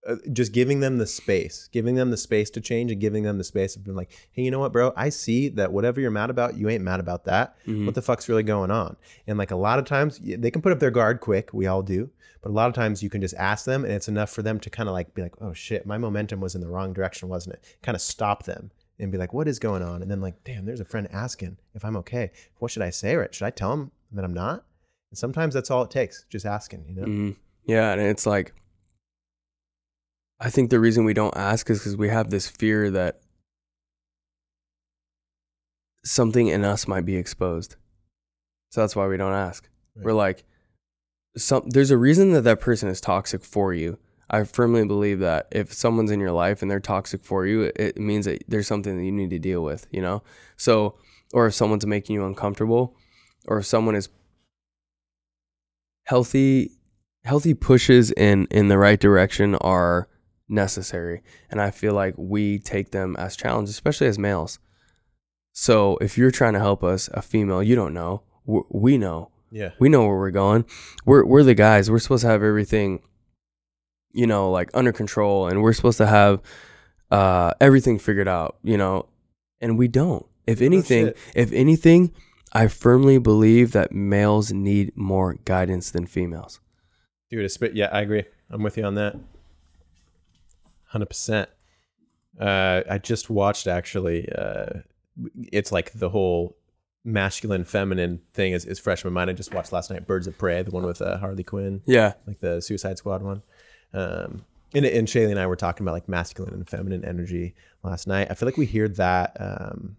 uh, 0.09 0.16
just 0.33 0.53
giving 0.53 0.81
them 0.81 0.99
the 0.99 1.07
space, 1.07 1.69
giving 1.73 1.97
them 1.97 2.11
the 2.11 2.16
space 2.16 2.49
to 2.51 2.61
change, 2.61 2.90
and 2.92 3.01
giving 3.01 3.25
them 3.25 3.38
the 3.38 3.45
space 3.45 3.75
of 3.77 3.83
being 3.85 3.97
like, 3.97 4.12
hey, 4.31 4.42
you 4.42 4.51
know 4.53 4.61
what, 4.61 4.73
bro? 4.73 4.92
I 4.97 5.09
see 5.09 5.49
that 5.51 5.73
whatever 5.73 6.01
you're 6.01 6.12
mad 6.12 6.31
about, 6.31 6.57
you 6.57 6.69
ain't 6.69 6.85
mad 6.85 7.01
about 7.01 7.25
that. 7.25 7.57
Mhm. 7.66 7.87
What 7.87 7.95
the 7.97 8.03
fuck's 8.03 8.29
really 8.29 8.45
going 8.45 8.71
on? 8.71 8.97
And 9.27 9.37
like 9.37 9.51
a 9.51 9.57
lot 9.57 9.81
of 9.81 9.85
times, 9.85 10.21
they 10.23 10.51
can 10.51 10.62
put 10.62 10.73
up 10.73 10.79
their 10.79 10.92
guard 10.92 11.21
quick. 11.21 11.53
We 11.53 11.66
all 11.66 11.83
do. 11.83 12.09
But 12.40 12.51
a 12.51 12.53
lot 12.53 12.69
of 12.69 12.75
times, 12.75 13.03
you 13.03 13.11
can 13.11 13.21
just 13.21 13.35
ask 13.35 13.64
them, 13.64 13.85
and 13.85 13.92
it's 13.92 14.09
enough 14.09 14.31
for 14.31 14.42
them 14.42 14.61
to 14.61 14.71
kind 14.71 14.88
of 14.88 14.92
like 14.92 15.12
be 15.14 15.23
like, 15.23 15.35
oh 15.40 15.53
shit, 15.53 15.85
my 15.87 15.99
momentum 15.99 16.40
was 16.40 16.55
in 16.55 16.61
the 16.61 16.69
wrong 16.69 16.92
direction, 16.92 17.29
wasn't 17.29 17.55
it? 17.57 17.64
Kind 17.83 17.97
of 17.97 18.01
stop 18.01 18.45
them 18.45 18.71
and 19.01 19.11
be 19.11 19.19
like, 19.19 19.33
what 19.35 19.49
is 19.49 19.59
going 19.59 19.83
on? 19.83 20.03
And 20.03 20.11
then 20.11 20.21
like, 20.21 20.42
damn, 20.45 20.64
there's 20.64 20.81
a 20.81 20.85
friend 20.85 21.09
asking 21.12 21.57
if 21.75 21.85
I'm 21.85 21.97
okay. 21.97 22.31
What 22.61 22.71
should 22.71 22.83
I 22.83 22.90
say? 22.90 23.16
Right? 23.16 23.35
Should 23.35 23.47
I 23.47 23.51
tell 23.51 23.73
him 23.73 23.90
that 24.12 24.25
I'm 24.25 24.35
not? 24.35 24.64
And 25.11 25.19
sometimes 25.19 25.55
that's 25.55 25.71
all 25.71 25.83
it 25.83 25.90
takes, 25.90 26.25
just 26.29 26.47
asking. 26.47 26.85
You 26.88 26.95
know? 26.95 27.07
Mhm. 27.07 27.37
Yeah, 27.64 27.92
and 27.92 28.01
it's 28.01 28.27
like, 28.27 28.55
I 30.38 30.51
think 30.51 30.71
the 30.71 30.81
reason 30.81 31.05
we 31.05 31.14
don't 31.14 31.37
ask 31.37 31.69
is 31.71 31.79
because 31.81 31.97
we 31.97 32.09
have 32.09 32.31
this 32.31 32.49
fear 32.49 32.90
that 32.90 33.21
something 36.05 36.49
in 36.49 36.64
us 36.64 36.87
might 36.87 37.05
be 37.05 37.16
exposed. 37.16 37.77
So 38.71 38.81
that's 38.81 38.95
why 38.95 39.07
we 39.07 39.16
don't 39.16 39.33
ask. 39.33 39.69
We're 39.97 40.12
like, 40.12 40.45
some 41.37 41.69
there's 41.69 41.90
a 41.90 41.97
reason 41.97 42.33
that 42.33 42.42
that 42.42 42.61
person 42.61 42.88
is 42.88 43.01
toxic 43.01 43.42
for 43.45 43.73
you. 43.73 43.99
I 44.29 44.45
firmly 44.45 44.85
believe 44.85 45.21
that 45.21 45.47
if 45.53 45.73
someone's 45.73 46.11
in 46.11 46.21
your 46.21 46.33
life 46.33 46.61
and 46.61 46.71
they're 46.71 46.81
toxic 46.81 47.25
for 47.25 47.47
you, 47.47 47.62
it, 47.62 47.77
it 47.79 47.97
means 47.99 48.27
that 48.27 48.42
there's 48.49 48.66
something 48.66 48.97
that 48.97 49.05
you 49.05 49.12
need 49.12 49.31
to 49.31 49.38
deal 49.38 49.62
with, 49.62 49.87
you 49.90 50.03
know? 50.03 50.23
So, 50.57 50.97
or 51.33 51.47
if 51.47 51.55
someone's 51.55 51.87
making 51.87 52.14
you 52.14 52.27
uncomfortable, 52.27 52.97
or 53.47 53.59
if 53.59 53.66
someone 53.66 53.95
is 53.95 54.09
healthy, 56.07 56.73
healthy 57.25 57.55
pushes 57.55 58.11
in 58.12 58.47
in 58.51 58.69
the 58.69 58.79
right 58.79 58.99
direction 58.99 59.55
are 59.57 60.09
necessary, 60.49 61.23
and 61.51 61.61
I 61.61 61.71
feel 61.71 61.92
like 61.92 62.14
we 62.16 62.59
take 62.59 62.90
them 62.90 63.16
as 63.19 63.37
challenges, 63.37 63.75
especially 63.75 64.07
as 64.07 64.19
males. 64.19 64.59
So, 65.53 65.97
if 66.01 66.19
you're 66.19 66.31
trying 66.31 66.53
to 66.55 66.59
help 66.61 66.83
us, 66.85 67.09
a 67.14 67.23
female, 67.23 67.62
you 67.62 67.75
don't 67.77 67.95
know, 67.95 68.23
we 68.47 68.99
know, 68.99 69.31
Yeah. 69.51 69.71
we 69.79 69.88
know 69.88 70.07
where 70.07 70.16
we're 70.19 70.31
going. 70.31 70.64
We're 71.05 71.25
we're 71.25 71.42
the 71.45 71.55
guys. 71.55 71.90
We're 71.90 71.99
supposed 71.99 72.23
to 72.23 72.29
have 72.29 72.42
everything, 72.42 73.01
you 74.12 74.27
know, 74.27 74.51
like 74.51 74.71
under 74.75 74.92
control, 74.92 75.49
and 75.49 75.62
we're 75.62 75.73
supposed 75.73 75.99
to 75.99 76.07
have 76.07 76.40
uh, 77.11 77.53
everything 77.61 77.99
figured 77.99 78.29
out, 78.29 78.57
you 78.62 78.77
know, 78.77 79.07
and 79.61 79.79
we 79.79 79.88
don't. 79.88 80.27
If 80.47 80.61
anything, 80.61 81.07
shit. 81.07 81.19
if 81.35 81.53
anything, 81.53 82.12
I 82.53 82.69
firmly 82.69 83.19
believe 83.19 83.73
that 83.73 83.93
males 83.93 84.53
need 84.53 84.97
more 84.97 85.35
guidance 85.45 85.91
than 85.91 86.07
females. 86.07 86.61
Dude, 87.31 87.51
spit. 87.51 87.75
yeah, 87.75 87.89
I 87.93 88.03
agree. 88.03 88.25
I'm 88.51 88.63
with 88.63 88.77
you 88.77 88.85
on 88.85 88.95
that. 88.95 89.17
100%. 90.93 91.47
Uh, 92.41 92.83
I 92.89 92.99
just 92.99 93.31
watched 93.31 93.67
actually, 93.67 94.29
uh, 94.33 94.81
it's 95.53 95.73
like 95.73 95.93
the 95.93 96.09
whole 96.09 96.57
masculine 97.05 97.65
feminine 97.65 98.21
thing 98.33 98.53
is, 98.53 98.65
is 98.65 98.79
fresh 98.79 99.05
in 99.05 99.13
my 99.13 99.21
mind. 99.21 99.31
I 99.31 99.33
just 99.33 99.55
watched 99.55 99.73
last 99.73 99.91
night 99.91 100.07
Birds 100.07 100.27
of 100.27 100.37
Prey, 100.39 100.63
the 100.63 100.71
one 100.71 100.85
with 100.85 101.01
uh, 101.03 101.19
Harley 101.19 101.45
Quinn, 101.45 101.83
Yeah, 101.87 102.15
like 102.27 102.41
the 102.41 102.61
Suicide 102.61 102.99
Squad 102.99 103.23
one. 103.23 103.43
Um, 103.93 104.45
and, 104.75 104.85
and 104.85 105.09
Shaylee 105.09 105.31
and 105.31 105.41
I 105.41 105.47
were 105.47 105.57
talking 105.57 105.85
about 105.85 105.95
like 105.95 106.09
masculine 106.09 106.55
and 106.55 106.69
feminine 106.69 107.05
energy 107.05 107.55
last 107.83 108.07
night. 108.07 108.29
I 108.31 108.35
feel 108.35 108.47
like 108.47 108.57
we 108.57 108.67
hear 108.67 108.89
that. 108.89 109.37
Um, 109.41 109.97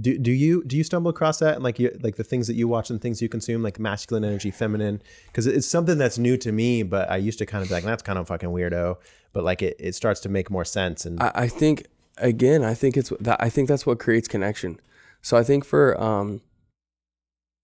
do, 0.00 0.18
do 0.18 0.32
you 0.32 0.64
do 0.64 0.76
you 0.76 0.82
stumble 0.82 1.10
across 1.10 1.38
that 1.38 1.54
and 1.54 1.62
like 1.62 1.78
you 1.78 1.96
like 2.02 2.16
the 2.16 2.24
things 2.24 2.48
that 2.48 2.54
you 2.54 2.66
watch 2.66 2.90
and 2.90 3.00
things 3.00 3.22
you 3.22 3.28
consume 3.28 3.62
like 3.62 3.78
masculine 3.78 4.24
energy 4.24 4.50
feminine 4.50 5.00
because 5.28 5.46
it's 5.46 5.68
something 5.68 5.98
that's 5.98 6.18
new 6.18 6.36
to 6.36 6.50
me 6.50 6.82
but 6.82 7.08
i 7.10 7.16
used 7.16 7.38
to 7.38 7.46
kind 7.46 7.62
of 7.62 7.68
be 7.68 7.74
like 7.74 7.84
that's 7.84 8.02
kind 8.02 8.18
of 8.18 8.26
fucking 8.26 8.48
weirdo 8.48 8.96
but 9.32 9.44
like 9.44 9.62
it, 9.62 9.76
it 9.78 9.94
starts 9.94 10.18
to 10.18 10.28
make 10.28 10.50
more 10.50 10.64
sense 10.64 11.06
and 11.06 11.22
I, 11.22 11.30
I 11.34 11.48
think 11.48 11.86
again, 12.18 12.62
I 12.62 12.74
think 12.74 12.96
it's 12.96 13.12
that 13.20 13.40
I 13.40 13.48
think 13.48 13.68
that's 13.68 13.86
what 13.86 13.98
creates 13.98 14.28
connection. 14.28 14.80
So 15.22 15.36
I 15.36 15.42
think 15.42 15.64
for 15.64 16.00
um 16.00 16.40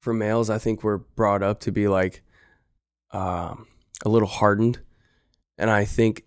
for 0.02 0.12
males, 0.12 0.50
I 0.50 0.58
think 0.58 0.82
we're 0.82 0.98
brought 0.98 1.42
up 1.42 1.60
to 1.60 1.72
be 1.72 1.88
like 1.88 2.22
um 3.12 3.66
a 4.04 4.08
little 4.08 4.28
hardened. 4.28 4.80
And 5.58 5.70
I 5.70 5.84
think 5.84 6.24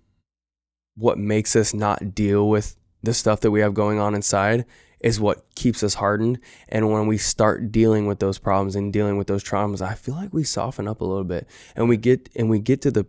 what 0.96 1.18
makes 1.18 1.56
us 1.56 1.74
not 1.74 2.14
deal 2.14 2.48
with 2.48 2.76
the 3.02 3.14
stuff 3.14 3.42
that 3.42 3.52
we 3.52 3.62
have 3.62 3.74
going 3.74 4.00
on 4.00 4.14
inside 4.14 4.66
is 5.04 5.20
what 5.20 5.44
keeps 5.56 5.84
us 5.84 5.96
hardened. 5.96 6.40
And 6.70 6.92
when 6.92 7.06
we 7.06 7.18
start 7.18 7.72
dealing 7.72 8.08
with 8.08 8.20
those 8.20 8.40
problems 8.40 8.76
and 8.76 8.92
dealing 8.92 9.18
with 9.18 9.28
those 9.28 9.44
traumas, 9.44 9.82
I 9.82 9.94
feel 9.94 10.16
like 10.16 10.34
we 10.34 10.46
soften 10.46 10.88
up 10.88 11.02
a 11.02 11.06
little 11.06 11.26
bit 11.26 11.48
and 11.76 11.90
we 11.90 11.98
get 11.98 12.30
and 12.36 12.50
we 12.50 12.60
get 12.60 12.82
to 12.82 12.92
the 12.92 13.06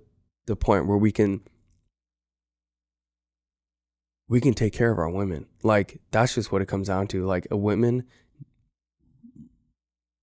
the 0.47 0.57
point 0.57 0.87
where 0.87 0.99
we 0.99 1.13
can 1.13 1.41
we 4.29 4.41
can 4.41 4.55
take 4.55 4.73
care 4.73 4.91
of 4.91 4.99
our 4.99 5.09
women. 5.09 5.47
Like 5.63 6.01
that's 6.11 6.35
just 6.35 6.51
what 6.51 6.61
it 6.61 6.69
comes 6.69 6.89
down 6.89 7.07
to. 7.09 7.25
Like 7.25 7.47
a 7.51 7.57
women 7.57 8.05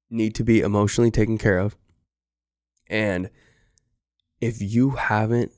need 0.10 0.36
to 0.36 0.44
be 0.44 0.60
emotionally 0.60 1.10
taken 1.10 1.38
care 1.38 1.58
of. 1.58 1.78
And 2.90 3.30
if 4.42 4.62
you 4.62 4.92
haven't 4.92 5.54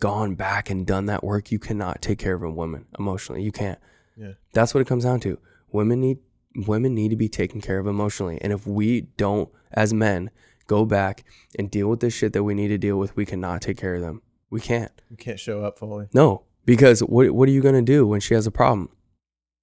gone 0.00 0.34
back 0.34 0.68
and 0.68 0.86
done 0.86 1.06
that 1.06 1.24
work, 1.24 1.50
you 1.50 1.58
cannot 1.58 2.02
take 2.02 2.18
care 2.18 2.34
of 2.34 2.42
a 2.42 2.50
woman 2.50 2.84
emotionally. 2.98 3.42
You 3.42 3.52
can't. 3.52 3.78
Yeah. 4.16 4.32
That's 4.52 4.72
what 4.74 4.80
it 4.80 4.86
comes 4.86 5.04
down 5.04 5.20
to. 5.20 5.38
Women 5.72 6.00
need 6.00 6.18
women 6.66 6.94
need 6.94 7.10
to 7.10 7.16
be 7.16 7.28
taken 7.28 7.60
care 7.60 7.78
of 7.78 7.86
emotionally. 7.86 8.38
And 8.40 8.52
if 8.52 8.66
we 8.66 9.02
don't 9.18 9.50
as 9.72 9.92
men 9.92 10.30
go 10.66 10.84
back 10.86 11.22
and 11.58 11.70
deal 11.70 11.88
with 11.88 12.00
the 12.00 12.08
shit 12.10 12.32
that 12.32 12.42
we 12.44 12.54
need 12.54 12.68
to 12.68 12.78
deal 12.78 12.98
with, 12.98 13.14
we 13.14 13.26
cannot 13.26 13.60
take 13.62 13.76
care 13.76 13.94
of 13.94 14.00
them. 14.00 14.22
We 14.50 14.60
can't. 14.60 14.90
you 15.10 15.16
can't 15.16 15.38
show 15.40 15.62
up 15.64 15.78
fully 15.78 16.06
No, 16.14 16.44
because 16.64 17.00
what 17.00 17.30
what 17.32 17.48
are 17.48 17.52
you 17.52 17.60
gonna 17.60 17.82
do 17.82 18.06
when 18.06 18.20
she 18.20 18.34
has 18.34 18.46
a 18.46 18.50
problem? 18.50 18.88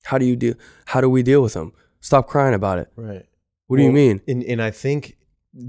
How 0.05 0.17
do 0.17 0.25
you 0.25 0.35
do? 0.35 0.53
How 0.87 1.01
do 1.01 1.09
we 1.09 1.23
deal 1.23 1.41
with 1.41 1.53
them? 1.53 1.73
Stop 2.01 2.27
crying 2.27 2.53
about 2.53 2.77
it. 2.79 2.91
right 2.95 3.25
What 3.67 3.77
do 3.77 3.83
you 3.83 3.91
mean? 3.91 4.21
and, 4.27 4.43
and 4.43 4.61
i 4.61 4.69
think 4.71 5.15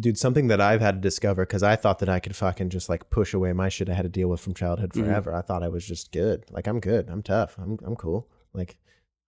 dude 0.01 0.18
something 0.18 0.49
that 0.49 0.61
i've 0.61 0.81
had 0.81 0.97
to 0.97 1.01
discover 1.01 1.44
because 1.47 1.62
i 1.62 1.77
thought 1.77 1.99
that 2.01 2.09
i 2.09 2.18
could 2.18 2.35
fucking 2.35 2.70
just 2.70 2.88
like 2.88 3.09
push 3.11 3.33
away 3.35 3.53
my 3.53 3.68
shit 3.68 3.88
i 3.88 3.94
had 3.94 4.03
to 4.03 4.09
deal 4.09 4.29
with 4.29 4.40
from 4.40 4.53
childhood 4.55 4.92
Mhm. 4.92 5.05
forever 5.05 5.35
i 5.35 5.42
thought 5.42 5.62
i 5.62 5.68
was 5.68 5.87
just 5.87 6.11
good 6.11 6.44
like 6.51 6.66
i'm 6.66 6.81
good 6.81 7.09
i'm 7.09 7.23
tough 7.23 7.57
i'm, 7.59 7.79
I'm 7.85 7.94
cool 7.94 8.27
like 8.55 8.77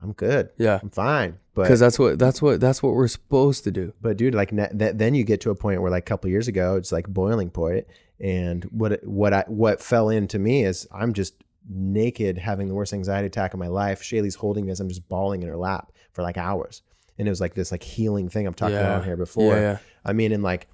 i'm 0.02 0.12
good 0.12 0.48
Yeah, 0.58 0.78
i'm 0.82 0.90
fine 0.90 1.38
but 1.54 1.62
because 1.62 1.80
that's 1.80 1.98
what 1.98 2.18
that's 2.18 2.40
what 2.42 2.60
that's 2.60 2.82
what 2.82 2.92
we're 2.94 3.08
supposed 3.08 3.64
to 3.64 3.70
do. 3.70 3.92
But 4.02 4.16
dude, 4.18 4.34
like 4.34 4.52
ne- 4.52 4.68
th- 4.78 4.96
then 4.96 5.14
you 5.14 5.24
get 5.24 5.40
to 5.42 5.50
a 5.50 5.54
point 5.54 5.80
where 5.80 5.90
like 5.90 6.02
a 6.04 6.10
couple 6.10 6.28
years 6.28 6.48
ago, 6.48 6.76
it's 6.76 6.92
like 6.92 7.08
boiling 7.08 7.48
point. 7.48 7.86
And 8.20 8.62
what 8.64 8.92
it- 8.92 9.06
what 9.08 9.32
I 9.32 9.44
what 9.48 9.80
fell 9.80 10.10
into 10.10 10.38
me 10.38 10.64
is 10.64 10.86
I'm 10.92 11.14
just 11.14 11.32
naked, 11.66 12.36
having 12.36 12.68
the 12.68 12.74
worst 12.74 12.92
anxiety 12.92 13.26
attack 13.26 13.54
of 13.54 13.58
my 13.58 13.68
life. 13.68 14.02
Shaylee's 14.02 14.34
holding 14.34 14.66
me 14.66 14.70
as 14.72 14.80
I'm 14.80 14.88
just 14.90 15.08
bawling 15.08 15.42
in 15.42 15.48
her 15.48 15.56
lap 15.56 15.92
for 16.12 16.20
like 16.22 16.36
hours, 16.36 16.82
and 17.18 17.26
it 17.26 17.30
was 17.30 17.40
like 17.40 17.54
this 17.54 17.72
like 17.72 17.82
healing 17.82 18.28
thing 18.28 18.46
I'm 18.46 18.52
about 18.52 18.70
Yeah. 18.72 18.96
on 18.98 19.04
here 19.04 19.16
before. 19.16 19.54
Yeah, 19.54 19.60
yeah. 19.62 19.78
I 20.04 20.12
mean, 20.12 20.30
and 20.32 20.42
like 20.42 20.68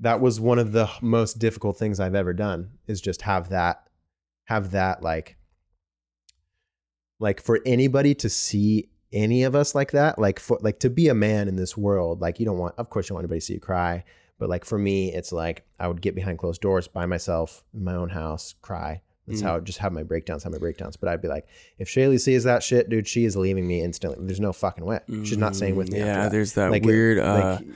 that 0.00 0.22
was 0.22 0.40
one 0.40 0.58
of 0.58 0.72
the 0.72 0.88
most 1.02 1.38
difficult 1.38 1.76
things 1.76 2.00
I've 2.00 2.14
ever 2.14 2.32
done 2.32 2.70
is 2.86 3.00
just 3.02 3.20
have 3.22 3.50
that 3.50 3.86
have 4.46 4.70
that 4.70 5.02
like 5.02 5.36
like 7.18 7.40
for 7.40 7.60
anybody 7.64 8.14
to 8.14 8.28
see 8.28 8.88
any 9.12 9.44
of 9.44 9.54
us 9.54 9.74
like 9.74 9.92
that 9.92 10.18
like 10.18 10.40
for 10.40 10.58
like 10.62 10.80
to 10.80 10.90
be 10.90 11.08
a 11.08 11.14
man 11.14 11.46
in 11.46 11.54
this 11.56 11.76
world 11.76 12.20
like 12.20 12.40
you 12.40 12.46
don't 12.46 12.58
want 12.58 12.74
of 12.78 12.90
course 12.90 13.06
you 13.06 13.10
don't 13.10 13.16
want 13.16 13.24
anybody 13.24 13.38
to 13.40 13.46
see 13.46 13.54
you 13.54 13.60
cry 13.60 14.02
but 14.38 14.48
like 14.48 14.64
for 14.64 14.76
me 14.78 15.12
it's 15.12 15.30
like 15.32 15.64
i 15.78 15.86
would 15.86 16.00
get 16.00 16.14
behind 16.16 16.36
closed 16.38 16.60
doors 16.60 16.88
by 16.88 17.06
myself 17.06 17.62
in 17.74 17.84
my 17.84 17.94
own 17.94 18.08
house 18.08 18.54
cry. 18.62 19.00
That's 19.28 19.40
Mm. 19.40 19.44
how 19.44 19.60
just 19.60 19.78
have 19.78 19.92
my 19.92 20.02
breakdowns 20.02 20.42
have 20.42 20.52
my 20.52 20.58
breakdowns 20.58 20.96
but 20.96 21.08
i'd 21.08 21.22
be 21.22 21.28
like 21.28 21.46
if 21.78 21.88
shaylee 21.88 22.20
sees 22.20 22.44
that 22.44 22.62
shit 22.62 22.88
dude 22.90 23.06
she 23.08 23.24
is 23.24 23.36
leaving 23.36 23.66
me 23.66 23.80
instantly. 23.80 24.18
There's 24.26 24.40
no 24.40 24.52
fucking 24.52 24.84
way. 24.84 25.00
She's 25.22 25.38
not 25.38 25.54
staying 25.56 25.76
with 25.76 25.90
me 25.92 26.00
Mm, 26.00 26.06
after 26.06 26.20
Yeah, 26.22 26.28
there's 26.28 26.52
that 26.54 26.70
Like, 26.72 26.82
it- 26.82 26.86
weird 26.86 27.18
uh, 27.20 27.58
like, 27.60 27.66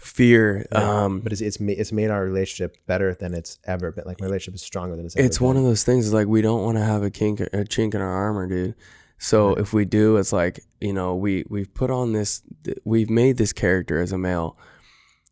fear. 0.00 0.66
yeah, 0.72 1.02
Um, 1.04 1.20
but 1.20 1.32
it's 1.32 1.40
it's 1.42 1.60
ma- 1.60 1.72
it's 1.76 1.92
made 1.92 2.10
our 2.10 2.24
relationship 2.24 2.76
better 2.86 3.14
than 3.14 3.34
it's 3.34 3.58
ever 3.64 3.92
been. 3.92 4.04
Like 4.06 4.20
my 4.20 4.26
relationship 4.26 4.54
is 4.54 4.62
stronger 4.62 4.96
than 4.96 5.06
it's 5.06 5.16
ever. 5.16 5.26
it's 5.26 5.40
one 5.40 5.56
been. 5.56 5.64
of 5.64 5.68
those 5.68 5.84
things. 5.84 6.12
Like 6.12 6.26
we 6.26 6.42
don't 6.42 6.62
want 6.64 6.78
to 6.78 6.84
have 6.84 7.02
a 7.02 7.10
kink, 7.10 7.40
a 7.40 7.46
chink 7.64 7.94
in 7.94 8.00
our 8.00 8.08
armor, 8.10 8.46
dude. 8.46 8.74
So 9.18 9.48
Right. 9.50 9.58
if 9.58 9.72
we 9.74 9.84
do, 9.84 10.16
it's 10.16 10.32
like 10.32 10.60
you 10.80 10.92
know 10.94 11.14
we 11.14 11.44
we've 11.48 11.72
put 11.74 11.90
on 11.90 12.12
this, 12.14 12.42
we've 12.84 13.10
made 13.10 13.36
this 13.36 13.52
character 13.52 14.00
as 14.00 14.12
a 14.12 14.18
male. 14.18 14.56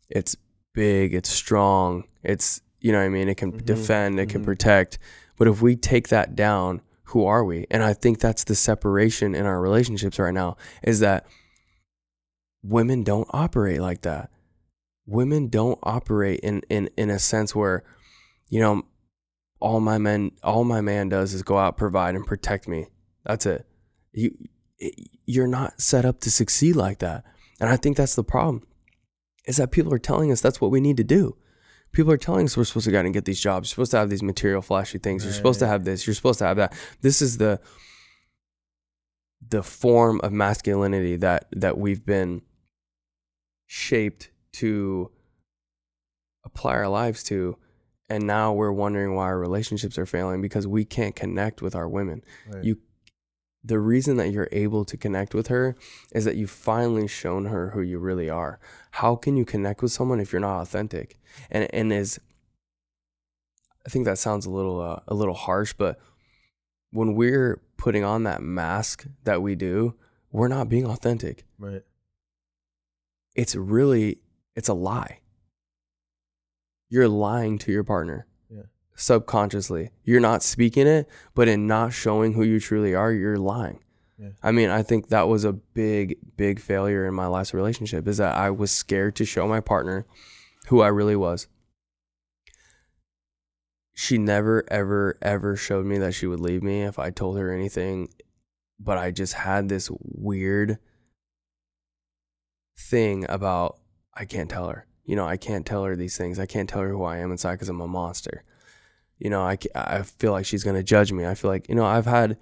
It's 0.09 0.35
big, 0.73 1.13
it's 1.13 1.29
strong, 1.29 2.03
it's 2.23 2.61
you 2.79 2.91
know 2.91 2.99
what 2.99 3.05
I 3.05 3.09
mean. 3.09 3.27
It 3.27 3.35
can 3.37 3.51
Mhm, 3.51 3.65
defend, 3.65 4.19
it 4.19 4.29
can 4.29 4.41
mhm. 4.41 4.45
protect. 4.45 4.99
But 5.37 5.47
if 5.47 5.61
we 5.61 5.75
take 5.75 6.09
that 6.09 6.35
down, 6.35 6.81
who 7.05 7.25
are 7.25 7.43
we? 7.43 7.65
And 7.71 7.81
I 7.83 7.93
think 7.93 8.19
that's 8.19 8.43
the 8.43 8.55
separation 8.55 9.33
in 9.33 9.45
our 9.47 9.59
relationships 9.59 10.19
right 10.19 10.33
now. 10.33 10.57
Is 10.83 10.99
that 10.99 11.25
women 12.63 13.03
don't 13.03 13.27
operate 13.31 13.81
like 13.81 14.01
that. 14.01 14.29
Women 15.09 15.47
don't 15.47 15.79
operate 15.81 16.39
in 16.41 16.61
in 16.69 16.89
in 16.95 17.09
a 17.09 17.17
sense 17.17 17.55
where, 17.55 17.83
you 18.47 18.59
know, 18.59 18.83
all 19.59 19.79
my 19.79 19.97
men 19.97 20.31
all 20.43 20.63
my 20.63 20.81
man 20.81 21.09
does 21.09 21.33
is 21.33 21.41
go 21.41 21.57
out 21.57 21.77
provide 21.77 22.15
and 22.15 22.25
protect 22.25 22.67
me. 22.67 22.87
That's 23.25 23.45
it. 23.45 23.65
You 24.13 24.31
you're 25.25 25.47
not 25.47 25.81
set 25.81 26.05
up 26.05 26.19
to 26.21 26.31
succeed 26.31 26.75
like 26.75 26.99
that. 26.99 27.23
And 27.59 27.69
I 27.69 27.75
think 27.75 27.97
that's 27.97 28.15
the 28.15 28.23
problem. 28.23 28.65
Is 29.45 29.57
that 29.57 29.71
people 29.71 29.93
are 29.93 29.99
telling 29.99 30.31
us 30.31 30.41
that's 30.41 30.61
what 30.61 30.71
we 30.71 30.79
need 30.79 30.97
to 30.97 31.03
do. 31.03 31.35
People 31.91 32.13
are 32.13 32.17
telling 32.17 32.45
us 32.45 32.55
we're 32.55 32.65
supposed 32.65 32.85
to 32.85 32.91
go 32.91 32.99
out 32.99 33.05
and 33.05 33.13
get 33.13 33.25
these 33.25 33.41
jobs. 33.41 33.69
You're 33.69 33.73
supposed 33.75 33.91
to 33.91 33.97
have 33.97 34.11
these 34.11 34.21
material 34.21 34.61
flashy 34.61 34.99
things. 34.99 35.23
You're 35.23 35.33
supposed 35.33 35.59
to 35.59 35.67
have 35.67 35.85
this. 35.85 36.05
You're 36.05 36.13
supposed 36.13 36.39
to 36.39 36.45
have 36.45 36.57
that. 36.57 36.73
This 37.01 37.21
is 37.21 37.39
the 37.39 37.59
the 39.47 39.63
form 39.63 40.21
of 40.21 40.31
masculinity 40.31 41.15
that 41.15 41.47
that 41.51 41.79
we've 41.79 42.05
been 42.05 42.43
shaped 43.65 44.29
to 44.53 45.11
apply 46.45 46.73
our 46.73 46.87
lives 46.89 47.23
to 47.23 47.57
and 48.11 48.25
now 48.25 48.51
we're 48.51 48.71
wondering 48.71 49.13
why 49.13 49.25
our 49.25 49.37
relationships 49.37 49.97
are 49.97 50.05
failing 50.05 50.41
because 50.41 50.65
we 50.65 50.83
can't 50.83 51.15
connect 51.15 51.61
with 51.61 51.75
our 51.75 51.87
women 51.87 52.23
Right. 52.47 52.63
you 52.63 52.79
the 53.63 53.77
reason 53.77 54.15
that 54.17 54.29
you're 54.31 54.47
able 54.53 54.85
to 54.85 54.95
connect 54.95 55.35
with 55.35 55.47
her 55.47 55.75
is 56.13 56.23
that 56.23 56.37
you've 56.37 56.49
finally 56.49 57.07
shown 57.07 57.45
her 57.47 57.71
who 57.71 57.81
you 57.81 57.99
really 57.99 58.29
are 58.29 58.59
how 58.91 59.15
can 59.15 59.35
you 59.37 59.45
connect 59.45 59.81
with 59.81 59.91
someone 59.91 60.19
if 60.19 60.31
you're 60.31 60.39
not 60.39 60.61
authentic 60.61 61.19
and 61.51 61.67
and 61.73 61.91
is 61.91 62.19
i 63.85 63.89
think 63.89 64.05
that 64.05 64.17
sounds 64.17 64.45
a 64.45 64.49
little 64.49 64.79
uh, 64.81 64.99
a 65.07 65.13
little 65.13 65.33
harsh 65.35 65.73
but 65.77 65.99
when 66.91 67.13
we're 67.15 67.61
putting 67.77 68.03
on 68.03 68.23
that 68.23 68.41
mask 68.41 69.05
that 69.25 69.41
we 69.41 69.55
do 69.55 69.93
we're 70.31 70.47
not 70.47 70.69
being 70.69 70.85
authentic 70.85 71.45
right. 71.59 71.83
it's 73.35 73.55
really 73.55 74.19
it's 74.59 74.67
a 74.67 74.73
lie. 74.73 75.19
You're 76.89 77.07
lying 77.07 77.57
to 77.59 77.71
your 77.71 77.85
partner. 77.85 78.27
Yeah. 78.49 78.63
subconsciously. 78.93 79.91
You're 80.03 80.19
not 80.19 80.43
speaking 80.43 80.85
it 80.85 81.07
but 81.33 81.47
in 81.47 81.65
not 81.65 81.93
showing 81.93 82.33
who 82.33 82.43
you 82.43 82.59
truly 82.59 82.93
are 82.93 83.11
you're 83.11 83.37
lying. 83.37 83.79
Yeah. 84.21 84.31
i 84.43 84.51
mean 84.51 84.69
i 84.69 84.83
think 84.83 85.07
that 85.07 85.29
was 85.29 85.45
a 85.45 85.53
big 85.53 86.17
big 86.35 86.59
failure 86.59 87.07
in 87.07 87.13
my 87.13 87.27
last 87.27 87.53
relationship 87.53 88.05
is 88.05 88.17
that 88.17 88.35
i 88.35 88.49
was 88.49 88.69
scared 88.69 89.15
to 89.15 89.23
show 89.23 89.47
my 89.47 89.61
partner 89.61 90.05
who 90.67 90.81
i 90.81 90.89
really 90.89 91.15
was. 91.15 91.47
She 93.93 94.17
never 94.17 94.65
ever 94.69 95.17
ever 95.21 95.55
showed 95.55 95.85
me 95.85 95.97
that 95.99 96.13
she 96.13 96.27
would 96.27 96.41
leave 96.41 96.63
me 96.63 96.81
if 96.83 96.99
i 96.99 97.11
told 97.11 97.37
her 97.37 97.49
anything 97.53 98.09
but 98.77 98.97
i 98.97 99.09
just 99.09 99.35
had 99.35 99.69
this 99.69 99.89
weird 100.01 100.79
thing 102.77 103.25
about 103.29 103.78
I 104.19 104.25
can't 104.25 104.49
tell 104.49 104.67
her. 104.67 104.85
You 105.05 105.15
know, 105.15 105.25
I 105.25 105.37
can't 105.37 105.65
tell 105.65 105.85
her 105.85 105.95
these 105.95 106.17
things. 106.17 106.37
I 106.37 106.45
can't 106.45 106.69
tell 106.69 106.81
her 106.81 106.89
who 106.89 107.03
I 107.03 107.17
am 107.17 107.31
inside 107.31 107.53
because 107.53 107.69
I'm 107.69 107.81
a 107.81 107.87
monster. 107.87 108.43
You 109.17 109.29
know, 109.29 109.41
I, 109.41 109.57
I 109.73 110.03
feel 110.03 110.31
like 110.33 110.45
she's 110.45 110.63
going 110.63 110.75
to 110.75 110.83
judge 110.83 111.11
me. 111.11 111.25
I 111.25 111.33
feel 111.35 111.49
like, 111.49 111.67
you 111.69 111.75
know, 111.75 111.85
I've 111.85 112.05
had 112.05 112.37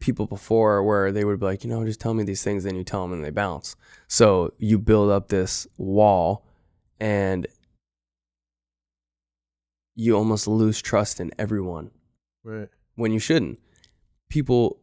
people 0.00 0.26
before 0.26 0.82
where 0.82 1.10
they 1.10 1.24
would 1.24 1.40
be 1.40 1.46
like, 1.46 1.64
you 1.64 1.70
know, 1.70 1.84
just 1.84 2.00
tell 2.00 2.14
me 2.14 2.24
these 2.24 2.42
things, 2.42 2.64
then 2.64 2.76
you 2.76 2.84
tell 2.84 3.02
them 3.02 3.12
and 3.14 3.24
they 3.24 3.30
bounce. 3.30 3.74
So 4.06 4.52
you 4.58 4.78
build 4.78 5.10
up 5.10 5.28
this 5.28 5.66
wall 5.78 6.46
and 7.00 7.46
you 9.94 10.16
almost 10.16 10.46
lose 10.46 10.80
trust 10.82 11.20
in 11.20 11.30
everyone 11.38 11.90
Right. 12.42 12.68
when 12.96 13.12
you 13.12 13.18
shouldn't. 13.18 13.58
People, 14.28 14.80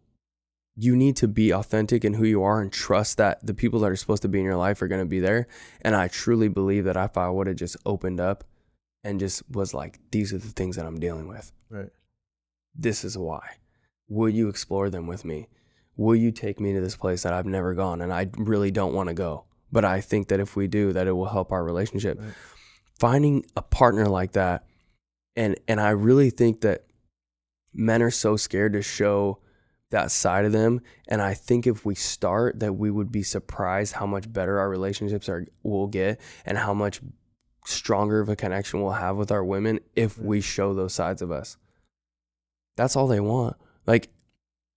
you 0.76 0.96
need 0.96 1.16
to 1.18 1.28
be 1.28 1.52
authentic 1.52 2.06
in 2.06 2.14
who 2.14 2.24
you 2.26 2.44
are 2.44 2.62
and 2.62 2.72
trust 2.72 3.18
that 3.18 3.46
the 3.46 3.54
people 3.54 3.80
that 3.82 3.92
are 3.92 3.96
supposed 3.96 4.22
to 4.22 4.30
be 4.30 4.40
in 4.40 4.46
your 4.46 4.56
life 4.56 4.82
are 4.82 4.88
going 4.88 5.02
to 5.02 5.06
be 5.06 5.20
there. 5.20 5.48
And 5.82 5.96
I 5.96 6.08
truly 6.08 6.48
believe 6.48 6.86
that 6.86 6.96
if 6.96 7.18
I 7.18 7.30
would 7.30 7.48
have 7.48 7.58
just 7.58 7.76
opened 7.86 8.20
up 8.20 8.44
and 9.04 9.20
just 9.20 9.44
was 9.50 9.74
like, 9.74 10.00
these 10.12 10.32
are 10.34 10.38
the 10.38 10.48
things 10.48 10.76
that 10.78 10.86
I'm 10.86 11.00
dealing 11.00 11.28
with, 11.28 11.52
Right. 11.70 11.90
this 12.74 13.04
is 13.04 13.18
why. 13.18 13.42
Will 14.08 14.30
you 14.30 14.48
explore 14.48 14.90
them 14.90 15.08
with 15.08 15.26
me? 15.26 15.50
Will 15.98 16.16
you 16.16 16.32
take 16.32 16.60
me 16.60 16.74
to 16.74 16.82
this 16.82 16.96
place 16.96 17.24
that 17.24 17.34
I've 17.34 17.46
never 17.46 17.74
gone 17.74 18.02
and 18.02 18.14
I 18.14 18.30
really 18.38 18.72
don't 18.72 18.94
want 18.94 19.10
to 19.10 19.14
go? 19.14 19.46
But 19.72 19.86
I 19.86 20.02
think 20.02 20.30
that 20.30 20.40
if 20.40 20.56
we 20.56 20.68
do, 20.68 20.94
that 20.94 21.08
it 21.08 21.12
will 21.14 21.28
help 21.28 21.52
our 21.52 21.64
relationship. 21.64 22.20
Right. 22.20 22.34
Finding 23.00 23.46
a 23.56 23.62
partner 23.62 24.06
like 24.08 24.34
that, 24.34 24.66
and 25.36 25.58
and 25.68 25.80
I 25.80 25.92
really 25.92 26.30
think 26.30 26.62
that 26.62 26.86
men 27.74 28.02
are 28.02 28.12
so 28.12 28.36
scared 28.36 28.74
to 28.74 28.82
show 28.82 29.40
that 29.92 30.12
side 30.12 30.46
of 30.46 30.52
them. 30.52 30.82
And 31.08 31.22
I 31.22 31.34
think 31.34 31.68
if 31.68 31.86
we 31.86 31.96
start, 31.96 32.60
that 32.60 32.74
we 32.74 32.92
would 32.92 33.12
be 33.12 33.24
surprised 33.24 33.94
how 33.94 34.06
much 34.06 34.32
better 34.32 34.60
our 34.60 34.70
relationships 34.70 35.30
are 35.30 35.46
will 35.64 35.88
get, 35.88 36.20
and 36.46 36.58
how 36.58 36.74
much 36.74 37.00
stronger 37.66 38.20
of 38.20 38.28
a 38.28 38.36
connection 38.36 38.82
we'll 38.82 38.94
have 38.94 39.16
with 39.16 39.32
our 39.32 39.44
women 39.44 39.80
if 39.96 40.18
we 40.18 40.40
mm-hmm. 40.40 40.44
show 40.44 40.74
those 40.74 40.94
sides 40.94 41.22
of 41.22 41.32
us. 41.32 41.58
That's 42.76 42.96
all 42.96 43.08
they 43.08 43.20
want. 43.20 43.56
Like 43.86 44.10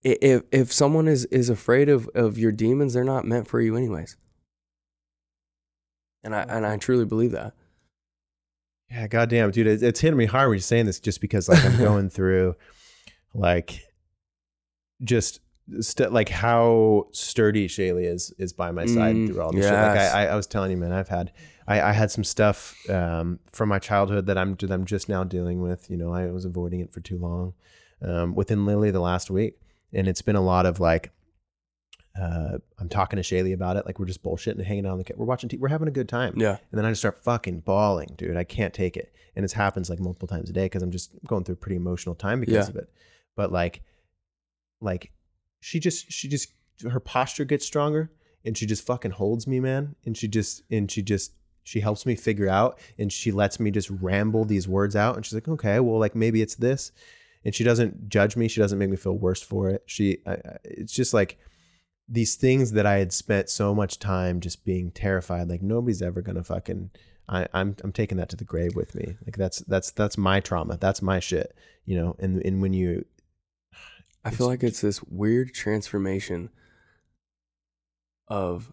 if 0.03 0.43
if 0.53 0.73
someone 0.73 1.09
is 1.09 1.25
is 1.27 1.49
afraid 1.49 1.89
of 1.89 2.09
of 2.15 2.37
your 2.39 2.53
demons, 2.53 2.93
they're 2.93 3.05
not 3.05 3.25
meant 3.25 3.49
for 3.49 3.61
you 3.61 3.77
anyways. 3.77 4.17
And 6.23 6.35
I 6.35 6.43
and 6.43 6.67
I 6.67 6.77
truly 6.77 7.05
believe 7.05 7.33
that. 7.33 7.55
Yeah, 8.91 9.09
goddamn, 9.09 9.51
dude, 9.51 9.67
it's 9.83 10.01
hitting 10.01 10.17
me 10.17 10.27
hard 10.27 10.49
when 10.49 10.57
you're 10.57 10.63
saying 10.63 10.87
this, 10.87 11.01
just 11.01 11.21
because 11.21 11.49
like 11.49 11.65
I'm 11.65 11.79
going 11.79 12.11
through, 12.11 12.55
like, 13.33 13.81
just 15.05 15.41
st- 15.81 16.13
like 16.13 16.29
how 16.29 17.07
sturdy 17.13 17.69
Shaylee 17.69 18.05
is 18.13 18.33
is 18.39 18.53
by 18.53 18.71
my 18.73 18.87
side 18.87 19.15
Mm, 19.17 19.27
through 19.29 19.43
all 19.43 19.53
this 19.53 19.65
shit. 19.65 19.73
Like. 19.73 19.99
I, 19.99 20.25
I, 20.25 20.27
I 20.27 20.35
was 20.37 20.47
telling 20.47 20.71
you, 20.71 20.77
man, 20.77 20.93
I've 20.93 21.09
had 21.09 21.33
I, 21.67 21.81
I 21.81 21.93
had 21.93 22.11
some 22.11 22.25
stuff 22.25 22.75
um, 22.91 23.39
from 23.53 23.69
my 23.71 23.79
childhood 23.79 24.27
that 24.27 24.37
I'm 24.37 24.55
that 24.57 24.71
I'm 24.71 24.85
just 24.85 25.09
now 25.09 25.25
dealing 25.25 25.61
with. 25.63 25.89
You 25.91 25.97
know, 25.97 26.13
I 26.13 26.27
was 26.31 26.45
avoiding 26.45 26.81
it 26.81 26.93
for 26.93 27.01
too 27.01 27.19
long. 27.19 27.55
Um, 28.03 28.35
within 28.35 28.67
Lily 28.67 28.91
the 28.91 29.01
last 29.01 29.31
week, 29.31 29.59
and 29.93 30.07
it's 30.09 30.21
been 30.23 30.37
a 30.37 30.43
lot 30.43 30.67
of 30.67 30.81
like. 30.81 31.13
Uh, 32.21 32.59
I'm 32.79 32.89
talking 32.89 33.17
to 33.17 33.23
Shaylee 33.23 33.55
about 33.55 33.77
it. 33.77 33.87
Like 33.87 33.99
we're 33.99 34.07
just 34.07 34.23
bullshitting 34.23 34.59
and 34.59 34.67
hanging 34.67 34.87
out 34.87 34.93
on 34.93 34.99
the. 34.99 35.05
ca- 35.05 35.15
We're 35.17 35.27
watching. 35.27 35.49
T- 35.49 35.57
we're 35.57 35.69
having 35.69 35.89
a 35.89 35.93
good 35.93 36.09
time. 36.09 36.35
Yeah. 36.37 36.59
And 36.71 36.79
then 36.79 36.85
I 36.85 36.91
just 36.91 37.01
start 37.01 37.19
fucking 37.25 37.61
bawling, 37.61 38.15
dude. 38.17 38.37
I 38.37 38.45
can't 38.45 38.73
take 38.73 38.97
it. 38.97 39.13
And 39.35 39.45
it 39.45 39.51
happens 39.51 39.91
like 39.91 39.99
multiple 39.99 40.29
times 40.29 40.49
a 40.49 40.53
day 40.53 40.67
because 40.67 40.83
I'm 40.83 40.93
just 40.93 41.11
going 41.27 41.43
through 41.43 41.55
a 41.55 41.57
pretty 41.57 41.75
emotional 41.77 42.15
time 42.15 42.39
because 42.39 42.55
Yeah. 42.55 42.69
of 42.69 42.77
it. 42.77 42.89
But 43.35 43.51
like, 43.51 43.83
like 44.81 45.13
she 45.61 45.81
just, 45.81 46.11
she 46.13 46.29
just, 46.29 46.53
her 46.91 47.01
posture 47.01 47.45
gets 47.45 47.65
stronger 47.65 48.11
and 48.45 48.57
she 48.57 48.67
just 48.67 48.87
fucking 48.87 49.13
holds 49.13 49.47
me, 49.47 49.61
man. 49.61 49.95
And 50.05 50.17
she 50.17 50.29
just, 50.29 50.63
and 50.71 50.91
she 50.91 51.03
just, 51.03 51.33
she 51.63 51.81
helps 51.81 52.05
me 52.07 52.15
figure 52.15 52.49
out 52.49 52.79
and 52.99 53.13
she 53.13 53.33
lets 53.33 53.59
me 53.59 53.71
just 53.71 53.91
ramble 53.91 54.45
these 54.45 54.69
words 54.69 54.97
out. 54.97 55.17
And 55.17 55.25
she's 55.25 55.35
like, 55.35 55.49
okay, 55.49 55.81
well, 55.81 55.99
like 55.99 56.15
maybe 56.15 56.43
it's 56.43 56.57
this. 56.57 56.93
And 57.45 57.55
she 57.55 57.65
doesn't 57.65 58.09
judge 58.09 58.37
me. 58.37 58.49
She 58.49 58.61
doesn't 58.61 58.79
make 58.79 58.91
me 58.91 58.97
feel 58.97 59.17
worse 59.17 59.43
for 59.43 59.69
it. 59.69 59.83
She, 59.87 60.19
I, 60.27 60.39
it's 60.65 60.93
just 60.93 61.15
like, 61.15 61.39
these 62.09 62.35
things 62.35 62.73
that 62.73 62.85
I 62.85 62.99
had 62.99 63.13
spent 63.13 63.49
so 63.49 63.75
much 63.75 63.99
time 63.99 64.41
just 64.41 64.65
being 64.65 64.91
terrified, 64.91 65.49
like 65.49 65.63
nobody's 65.63 66.03
ever 66.03 66.21
gonna 66.21 66.45
fucking. 66.45 66.91
I, 67.27 67.49
I'm 67.55 67.75
I'm 67.83 67.93
taking 67.93 68.19
that 68.19 68.29
to 68.29 68.37
the 68.37 68.45
grave 68.45 68.77
with 68.77 68.95
me. 68.95 69.17
Like 69.25 69.39
that's 69.39 69.61
that's 69.61 69.91
that's 69.93 70.19
my 70.19 70.41
trauma. 70.41 70.77
That's 70.77 71.01
my 71.01 71.19
shit. 71.19 71.57
You 71.87 71.97
know. 71.97 72.17
And 72.19 72.45
and 72.45 72.61
when 72.61 72.75
you 72.75 73.07
I 74.25 74.31
feel 74.31 74.47
like 74.47 74.63
it's 74.63 74.81
this 74.81 75.03
weird 75.03 75.53
transformation 75.53 76.49
of 78.29 78.73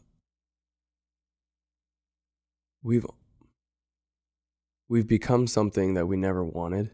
we've 2.84 3.06
we've 4.88 5.08
become 5.08 5.48
something 5.48 5.94
that 5.96 6.06
we 6.08 6.18
never 6.18 6.44
wanted 6.44 6.92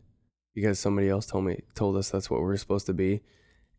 because 0.55 0.79
somebody 0.79 1.07
else 1.09 1.25
told 1.27 1.45
me 1.45 1.61
told 1.75 1.95
us 1.97 2.09
that's 2.09 2.29
what 2.29 2.41
we're 2.41 2.57
supposed 2.57 2.85
to 2.87 2.93
be 2.93 3.21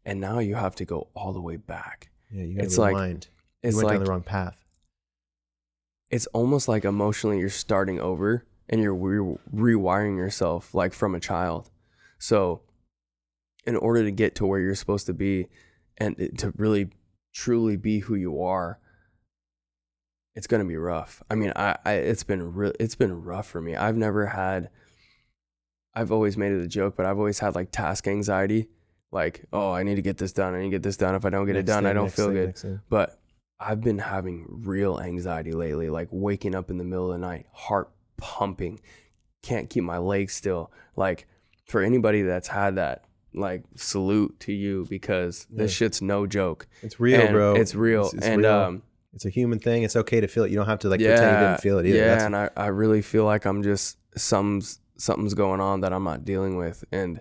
and 0.05 0.21
now 0.21 0.39
you 0.39 0.55
have 0.55 0.75
to 0.77 0.85
go 0.85 1.09
all 1.15 1.33
the 1.33 1.41
way 1.41 1.57
back. 1.57 2.09
yeah 2.31 2.45
you 2.45 2.55
gotta 2.55 2.67
It's 2.67 2.79
like- 2.79 2.95
rewind. 2.95 3.29
It's 3.63 3.73
you 3.73 3.79
went 3.79 3.89
like 3.89 3.95
down 3.99 4.05
the 4.05 4.11
wrong 4.13 4.23
path. 4.23 4.57
it's 6.11 6.27
almost 6.29 6.69
like 6.69 6.85
emotionally 6.85 7.41
you're 7.41 7.49
starting 7.51 7.99
over 7.99 8.47
and 8.69 8.81
you're 8.81 8.95
re- 8.95 9.37
rewiring 9.53 10.17
yourself 10.17 10.73
like 10.75 10.93
from 10.93 11.15
a 11.17 11.21
child. 11.21 11.71
So, 12.21 12.61
in 13.67 13.77
order 13.77 14.03
to 14.05 14.11
get 14.11 14.35
to 14.37 14.47
where 14.47 14.61
you're 14.61 14.75
supposed 14.75 15.07
to 15.07 15.15
be 15.15 15.49
and 15.97 16.17
to 16.39 16.53
really 16.57 16.91
truly 17.33 17.77
be 17.77 18.01
who 18.01 18.15
you 18.15 18.43
are, 18.43 18.79
it's 20.35 20.47
going 20.47 20.63
to 20.63 20.69
be 20.69 20.77
rough. 20.77 21.23
I 21.31 21.35
mean, 21.35 21.53
I, 21.57 21.77
I 21.85 21.93
it's 21.95 22.23
been 22.23 22.55
real 22.55 22.73
it's 22.79 22.95
been 22.95 23.23
rough 23.23 23.47
for 23.49 23.61
me. 23.61 23.77
I've 23.77 23.97
never 23.97 24.27
had 24.27 24.71
I've 25.95 26.13
always 26.13 26.37
made 26.37 26.53
it 26.53 26.63
a 26.63 26.69
joke, 26.69 26.95
but 26.97 27.07
I've 27.07 27.19
always 27.19 27.41
had 27.41 27.55
like 27.55 27.73
task 27.73 28.07
anxiety. 28.07 28.69
Like, 29.11 29.47
oh, 29.53 29.73
I 29.73 29.83
need 29.83 29.97
to 29.97 30.03
get 30.03 30.19
this 30.19 30.33
done. 30.33 30.55
I 30.55 30.59
need 30.59 30.67
to 30.67 30.71
get 30.71 30.83
this 30.83 30.97
done. 30.97 31.15
If 31.15 31.25
I 31.25 31.31
don't 31.31 31.47
get 31.47 31.57
it 31.57 31.67
done, 31.67 31.85
thing, 31.85 31.91
I 31.91 31.95
don't 31.95 32.13
feel 32.13 32.27
thing, 32.27 32.53
good 32.53 32.81
but 32.89 33.19
I've 33.59 33.81
been 33.81 33.99
having 33.99 34.47
real 34.49 35.01
anxiety 35.01 35.53
lately, 35.53 35.91
like 35.91 36.09
waking 36.11 36.55
up 36.55 36.71
in 36.71 36.79
the 36.79 36.85
middle 36.85 37.07
of 37.11 37.19
the 37.21 37.27
night, 37.27 37.47
heart 37.53 37.91
pumping, 38.17 38.81
can't 39.43 39.69
keep 39.69 39.83
my 39.83 39.99
legs 39.99 40.35
still. 40.35 40.71
Like 40.95 41.27
for 41.67 41.83
anybody 41.83 42.23
that's 42.23 42.49
had 42.49 42.77
that, 42.77 43.05
like 43.35 43.63
salute 43.77 44.39
to 44.41 44.53
you 44.53 44.87
because 44.89 45.47
this 45.51 45.73
shit's 45.73 46.01
no 46.03 46.27
joke. 46.27 46.67
It's 46.83 46.99
real, 46.99 47.21
And 47.21 47.33
bro. 47.33 47.55
It's 47.57 47.75
real. 47.75 48.07
It's, 48.07 48.15
it's 48.15 48.27
and 48.27 48.43
real. 48.43 48.53
um 48.53 48.83
it's 49.15 49.25
a 49.25 49.31
human 49.31 49.59
thing. 49.59 49.83
It's 49.85 49.97
okay 49.97 50.21
to 50.21 50.29
feel 50.29 50.45
it. 50.45 50.51
You 50.51 50.57
don't 50.57 50.67
have 50.67 50.81
to 50.81 50.89
like 50.89 51.01
pretend 51.01 51.21
you 51.41 51.47
didn't 51.47 51.61
feel 51.61 51.79
it 51.79 51.87
either. 51.87 51.99
Yeah, 51.99 52.05
That's- 52.09 52.25
and 52.25 52.37
I, 52.37 52.51
I 52.57 52.67
really 52.67 53.03
feel 53.03 53.25
like 53.25 53.47
I'm 53.47 53.63
just 53.63 53.97
something's 54.17 54.81
something's 54.97 55.35
going 55.35 55.61
on 55.61 55.81
that 55.81 55.93
I'm 55.93 56.05
not 56.05 56.25
dealing 56.25 56.57
with. 56.57 56.85
And, 56.93 57.21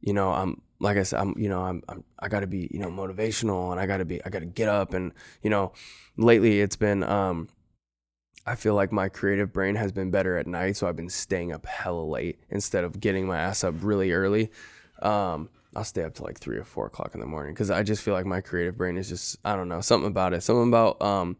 you 0.00 0.12
know, 0.12 0.30
I'm 0.30 0.62
like 0.80 0.96
I 0.96 1.02
said, 1.02 1.20
I'm 1.20 1.34
you 1.36 1.48
know, 1.48 1.62
I'm, 1.62 1.82
I'm 1.88 2.04
I 2.18 2.28
gotta 2.28 2.46
be, 2.46 2.68
you 2.72 2.78
know, 2.78 2.88
motivational 2.88 3.72
and 3.72 3.80
I 3.80 3.86
gotta 3.86 4.04
be 4.04 4.24
I 4.24 4.30
gotta 4.30 4.46
get 4.46 4.68
up 4.68 4.94
and, 4.94 5.12
you 5.42 5.50
know, 5.50 5.72
lately 6.16 6.60
it's 6.60 6.76
been 6.76 7.02
um 7.02 7.48
I 8.46 8.54
feel 8.54 8.74
like 8.74 8.92
my 8.92 9.10
creative 9.10 9.52
brain 9.52 9.74
has 9.74 9.92
been 9.92 10.10
better 10.10 10.38
at 10.38 10.46
night, 10.46 10.78
so 10.78 10.88
I've 10.88 10.96
been 10.96 11.10
staying 11.10 11.52
up 11.52 11.66
hella 11.66 12.00
late 12.02 12.40
instead 12.48 12.82
of 12.82 12.98
getting 12.98 13.26
my 13.26 13.36
ass 13.38 13.62
up 13.62 13.74
really 13.82 14.10
early. 14.12 14.50
Um, 15.02 15.48
I'll 15.76 15.84
stay 15.84 16.02
up 16.02 16.14
to 16.14 16.24
like 16.24 16.38
three 16.38 16.56
or 16.56 16.64
four 16.64 16.86
o'clock 16.86 17.14
in 17.14 17.20
the 17.20 17.26
morning 17.26 17.54
because 17.54 17.70
I 17.70 17.82
just 17.82 18.02
feel 18.02 18.14
like 18.14 18.26
my 18.26 18.40
creative 18.40 18.76
brain 18.76 18.96
is 18.96 19.08
just 19.08 19.36
I 19.44 19.54
don't 19.56 19.68
know 19.68 19.80
something 19.80 20.08
about 20.08 20.32
it, 20.32 20.42
something 20.42 20.68
about 20.68 21.00
um, 21.02 21.36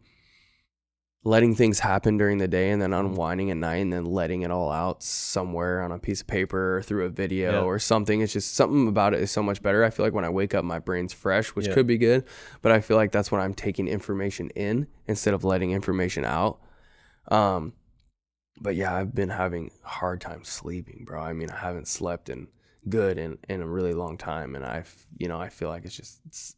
letting 1.25 1.53
things 1.53 1.79
happen 1.79 2.15
during 2.17 2.37
the 2.37 2.47
day 2.47 2.69
and 2.69 2.81
then 2.81 2.93
unwinding 2.93 3.51
at 3.51 3.57
night 3.57 3.77
and 3.77 3.91
then 3.91 4.05
letting 4.05 4.43
it 4.43 4.51
all 4.51 4.71
out 4.71 5.03
somewhere 5.03 5.81
on 5.81 5.91
a 5.91 5.99
piece 5.99 6.21
of 6.21 6.27
paper 6.27 6.77
or 6.77 6.81
through 6.81 7.05
a 7.05 7.09
video 7.09 7.51
Yeah. 7.53 7.61
or 7.63 7.77
something. 7.79 8.21
It's 8.21 8.31
just 8.31 8.55
something 8.55 8.87
about 8.87 9.13
it 9.13 9.19
is 9.19 9.29
so 9.29 9.43
much 9.43 9.61
better. 9.61 9.83
I 9.83 9.89
feel 9.89 10.05
like 10.05 10.13
when 10.13 10.23
I 10.23 10.29
wake 10.29 10.55
up, 10.55 10.63
my 10.63 10.79
brain's 10.79 11.11
fresh, 11.11 11.49
which 11.49 11.67
Yeah. 11.67 11.73
could 11.73 11.87
be 11.87 11.97
good, 11.97 12.23
but 12.61 12.71
I 12.71 12.79
feel 12.79 12.95
like 12.95 13.11
that's 13.11 13.31
when 13.31 13.41
I'm 13.41 13.53
taking 13.53 13.87
information 13.89 14.49
in 14.51 14.87
instead 15.07 15.33
of 15.33 15.43
letting 15.43 15.71
information 15.71 16.23
out. 16.23 16.61
Um, 17.27 17.73
but 18.61 18.75
yeah, 18.75 18.93
I've 18.95 19.13
been 19.13 19.29
having 19.29 19.71
hard 19.83 20.21
time 20.21 20.43
sleeping, 20.45 21.03
bro. 21.05 21.21
I 21.21 21.33
mean, 21.33 21.49
I 21.49 21.57
haven't 21.57 21.87
slept 21.89 22.29
in 22.29 22.47
good 22.87 23.17
in, 23.17 23.37
in 23.49 23.61
a 23.61 23.67
really 23.67 23.93
long 23.93 24.17
time. 24.17 24.55
And 24.55 24.65
I've, 24.65 25.07
you 25.17 25.27
know, 25.27 25.39
I 25.39 25.49
feel 25.49 25.69
like 25.69 25.85
it's 25.85 25.95
just 25.95 26.21
it's 26.27 26.55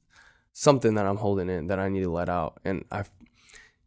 something 0.53 0.95
that 0.95 1.05
I'm 1.05 1.17
holding 1.17 1.49
in 1.49 1.67
that 1.67 1.79
I 1.79 1.89
need 1.89 2.03
to 2.03 2.11
let 2.11 2.29
out. 2.29 2.59
And 2.65 2.85
I've, 2.91 3.09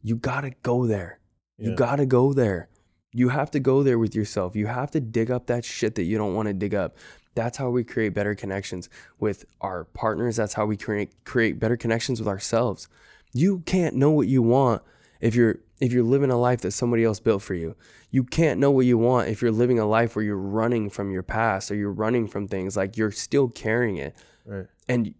you 0.01 0.15
gotta 0.15 0.51
go 0.63 0.85
there. 0.85 1.19
You 1.57 1.71
Yeah. 1.71 1.75
gotta 1.75 2.05
go 2.05 2.33
there. 2.33 2.69
You 3.13 3.29
have 3.29 3.49
to 3.51 3.59
go 3.59 3.81
there 3.81 3.97
with 3.97 4.13
yourself. 4.13 4.55
You 4.55 4.67
have 4.67 4.91
to 4.91 4.99
dig 4.99 5.31
up 5.31 5.47
that 5.47 5.63
shit 5.63 5.95
that 5.95 6.03
you 6.03 6.17
don't 6.17 6.33
want 6.35 6.47
to 6.47 6.53
dig 6.53 6.75
up. 6.75 6.97
That's 7.33 7.57
how 7.57 7.69
we 7.69 7.83
create 7.83 8.13
better 8.13 8.35
connections 8.35 8.89
with 9.19 9.45
our 9.61 9.85
partners. 9.85 10.35
That's 10.35 10.53
how 10.53 10.65
we 10.65 10.75
create 10.77 11.23
create 11.23 11.59
better 11.59 11.77
connections 11.77 12.19
with 12.19 12.27
ourselves. 12.27 12.87
You 13.33 13.59
can't 13.65 13.95
know 13.95 14.11
what 14.11 14.27
you 14.27 14.41
want 14.41 14.81
if 15.21 15.35
you're 15.35 15.59
if 15.81 15.91
you're 15.91 16.03
living 16.03 16.31
a 16.31 16.37
life 16.37 16.61
that 16.61 16.71
somebody 16.71 17.03
else 17.03 17.19
built 17.19 17.41
for 17.41 17.53
you. 17.53 17.75
You 18.09 18.23
can't 18.23 18.59
know 18.59 18.71
what 18.71 18.85
you 18.85 18.97
want 18.97 19.27
if 19.27 19.41
you're 19.41 19.51
living 19.51 19.77
a 19.77 19.85
life 19.85 20.15
where 20.15 20.23
you're 20.23 20.37
running 20.37 20.89
from 20.89 21.11
your 21.11 21.23
past 21.23 21.69
or 21.69 21.75
you're 21.75 21.91
running 21.91 22.27
from 22.27 22.47
things 22.47 22.77
like 22.77 22.97
you're 22.97 23.11
still 23.11 23.49
carrying 23.49 23.97
it. 23.97 24.15
Right. 24.45 24.67
And 24.87 25.13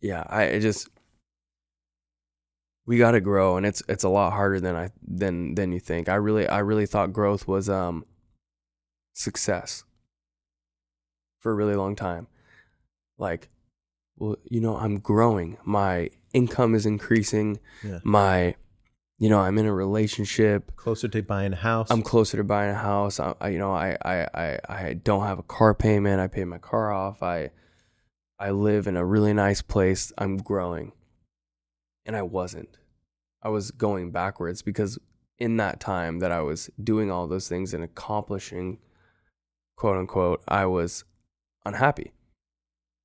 yeah, 0.00 0.24
I 0.28 0.44
it 0.44 0.60
just 0.60 0.88
we 2.84 2.98
got 2.98 3.12
to 3.12 3.20
grow 3.20 3.56
and 3.56 3.66
it's 3.66 3.82
it's 3.88 4.04
a 4.04 4.08
lot 4.08 4.32
harder 4.32 4.60
than 4.60 4.74
I 4.74 4.90
than 5.06 5.54
than 5.54 5.72
you 5.72 5.80
think. 5.80 6.08
I 6.08 6.16
really 6.16 6.48
I 6.48 6.58
really 6.58 6.86
thought 6.86 7.12
growth 7.12 7.46
was 7.46 7.68
um 7.68 8.04
success 9.12 9.84
for 11.40 11.52
a 11.52 11.54
really 11.54 11.76
long 11.76 11.94
time. 11.94 12.26
Like 13.18 13.48
well, 14.18 14.36
you 14.44 14.60
know, 14.60 14.76
I'm 14.76 14.98
growing. 14.98 15.58
My 15.64 16.10
income 16.36 16.74
is 16.74 16.84
increasing. 16.86 17.58
Yeah. 17.82 18.00
My 18.04 18.54
you 19.18 19.30
know, 19.30 19.40
I'm 19.40 19.56
in 19.56 19.64
a 19.64 19.72
relationship. 19.72 20.76
Closer 20.76 21.08
to 21.08 21.22
buying 21.22 21.54
a 21.54 21.56
house. 21.56 21.90
I'm 21.90 22.02
closer 22.02 22.36
to 22.36 22.44
buying 22.44 22.72
a 22.72 22.78
house. 22.78 23.18
I, 23.18 23.34
I 23.40 23.48
you 23.48 23.58
know, 23.58 23.72
I, 23.72 23.96
I, 24.02 24.28
I, 24.34 24.58
I 24.68 24.92
don't 24.92 25.26
have 25.26 25.38
a 25.38 25.42
car 25.42 25.74
payment. 25.74 26.20
I 26.20 26.26
pay 26.26 26.44
my 26.44 26.58
car 26.58 26.92
off. 26.92 27.22
I, 27.22 27.50
I 28.38 28.50
live 28.50 28.86
in 28.86 28.96
a 28.98 29.06
really 29.06 29.32
nice 29.32 29.62
place. 29.62 30.12
I'm 30.18 30.36
growing. 30.36 30.92
And 32.04 32.14
I 32.14 32.22
wasn't. 32.22 32.76
I 33.42 33.48
was 33.48 33.70
going 33.70 34.10
backwards 34.10 34.60
because 34.60 34.98
in 35.38 35.56
that 35.56 35.80
time 35.80 36.18
that 36.18 36.30
I 36.30 36.42
was 36.42 36.68
doing 36.82 37.10
all 37.10 37.26
those 37.26 37.48
things 37.48 37.72
and 37.72 37.82
accomplishing, 37.82 38.78
quote 39.76 39.96
unquote, 39.96 40.42
I 40.46 40.66
was 40.66 41.04
unhappy. 41.64 42.12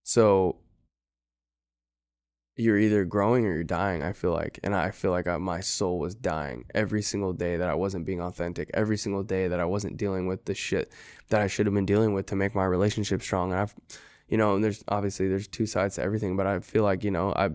So 0.03 0.57
you're 2.61 2.77
either 2.77 3.03
growing 3.05 3.45
or 3.45 3.53
you're 3.53 3.63
dying 3.63 4.03
i 4.03 4.13
feel 4.13 4.31
like 4.31 4.59
and 4.63 4.75
i 4.75 4.91
feel 4.91 5.11
like 5.11 5.27
I, 5.27 5.37
my 5.37 5.59
soul 5.59 5.99
was 5.99 6.13
dying 6.13 6.65
every 6.75 7.01
single 7.01 7.33
day 7.33 7.57
that 7.57 7.69
i 7.69 7.73
wasn't 7.73 8.05
being 8.05 8.21
authentic 8.21 8.69
every 8.73 8.97
single 8.97 9.23
day 9.23 9.47
that 9.47 9.59
i 9.59 9.65
wasn't 9.65 9.97
dealing 9.97 10.27
with 10.27 10.45
the 10.45 10.53
shit 10.53 10.91
that 11.29 11.41
i 11.41 11.47
should 11.47 11.65
have 11.65 11.73
been 11.73 11.85
dealing 11.85 12.13
with 12.13 12.27
to 12.27 12.35
make 12.35 12.53
my 12.53 12.65
relationship 12.65 13.21
strong 13.21 13.51
and 13.51 13.59
i've 13.59 13.75
you 14.27 14.37
know 14.37 14.55
and 14.55 14.63
there's 14.63 14.83
obviously 14.87 15.27
there's 15.27 15.47
two 15.47 15.65
sides 15.65 15.95
to 15.95 16.03
everything 16.03 16.37
but 16.37 16.45
i 16.45 16.59
feel 16.59 16.83
like 16.83 17.03
you 17.03 17.11
know 17.11 17.33
i 17.33 17.49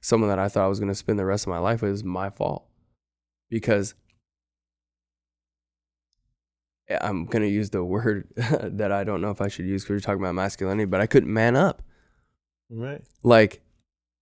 someone 0.00 0.28
that 0.28 0.38
i 0.38 0.48
thought 0.48 0.64
i 0.64 0.68
was 0.68 0.78
going 0.78 0.88
to 0.88 0.94
spend 0.94 1.18
the 1.18 1.24
rest 1.24 1.44
of 1.44 1.50
my 1.50 1.58
life 1.58 1.82
with 1.82 1.90
is 1.90 2.04
my 2.04 2.28
fault 2.28 2.66
because 3.48 3.94
i'm 7.00 7.24
going 7.24 7.42
to 7.42 7.48
use 7.48 7.70
the 7.70 7.84
word 7.96 8.28
that 8.36 8.92
i 8.92 9.04
don't 9.04 9.20
know 9.20 9.30
if 9.30 9.40
i 9.40 9.48
should 9.48 9.64
use 9.64 9.82
because 9.82 9.94
we're 9.94 10.00
talking 10.00 10.22
about 10.22 10.34
masculinity 10.34 10.84
but 10.84 11.00
i 11.00 11.06
couldn't 11.06 11.32
man 11.32 11.56
up 11.56 11.82
right. 12.70 13.02
like 13.22 13.62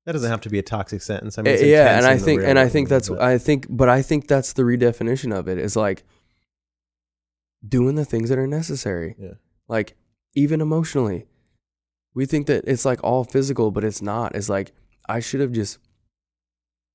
That 0.09 0.13
doesn't 0.13 0.31
have 0.31 0.41
to 0.41 0.49
be 0.49 0.59
a 0.59 0.63
toxic 0.63 1.03
sentence. 1.03 1.37
I 1.37 1.43
mean, 1.43 1.53
eh, 1.53 1.57
it's 1.57 1.65
yeah, 1.65 1.99
and 1.99 2.07
I 2.07 2.15
in 2.15 2.19
think 2.19 2.43
and 2.43 2.59
I 2.59 2.67
think 2.71 2.89
that's 2.89 3.11
but- 3.11 3.21
I 3.21 3.37
think 3.37 3.67
but 3.69 3.91
I 3.91 4.01
think 4.01 4.27
that's 4.27 4.55
the 4.55 4.63
redefinition 4.63 5.39
of 5.39 5.49
it 5.49 5.59
is 5.59 5.77
like 5.77 6.03
doing 7.63 7.95
the 7.95 8.07
things 8.07 8.31
that 8.31 8.39
are 8.39 8.47
necessary. 8.47 9.17
Yeah. 9.19 9.35
Like 9.69 9.99
even 10.35 10.63
emotionally. 10.63 11.27
We 12.15 12.25
think 12.25 12.47
that 12.47 12.65
it's 12.67 12.87
like 12.87 13.05
all 13.05 13.23
physical, 13.23 13.71
but 13.71 13.85
it's 13.85 14.01
not. 14.01 14.35
It's 14.35 14.49
like 14.49 14.73
I 15.11 15.21
should 15.21 15.41
have 15.41 15.53
just 15.53 15.77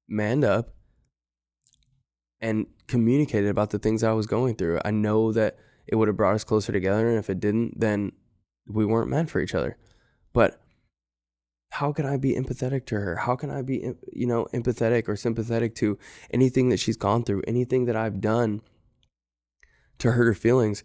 manned 0.08 0.44
up 0.44 0.74
and 2.42 2.66
communicated 2.88 3.52
about 3.52 3.70
the 3.70 3.78
things 3.78 4.04
I 4.04 4.14
was 4.14 4.26
going 4.26 4.56
through. 4.56 4.80
I 4.84 4.90
know 4.90 5.32
that 5.34 5.60
it 5.86 5.98
would 5.98 6.08
have 6.08 6.18
brought 6.18 6.34
us 6.34 6.44
closer 6.44 6.72
together 6.72 7.08
and 7.10 7.20
if 7.20 7.30
it 7.30 7.40
didn't, 7.40 7.80
then 7.80 8.14
we 8.68 8.88
weren't 8.88 9.12
meant 9.12 9.30
for 9.30 9.40
each 9.40 9.54
other. 9.54 9.78
But 10.34 10.60
how 11.74 11.92
can 11.92 12.06
I 12.06 12.18
be 12.18 12.34
empathetic 12.36 12.86
to 12.86 13.00
her? 13.00 13.16
How 13.16 13.36
can 13.36 13.50
I 13.50 13.64
be, 13.64 13.94
you 14.12 14.28
know, 14.28 14.46
empathetic 14.54 15.08
or 15.08 15.16
sympathetic 15.16 15.74
to 15.78 15.98
anything 16.30 16.70
that 16.70 16.78
she's 16.78 16.98
gone 16.98 17.24
through, 17.24 17.42
anything 17.48 17.86
that 17.86 17.96
I've 17.96 18.22
done 18.22 18.62
to 19.98 20.12
hurt 20.12 20.26
her 20.26 20.36
feelings 20.36 20.84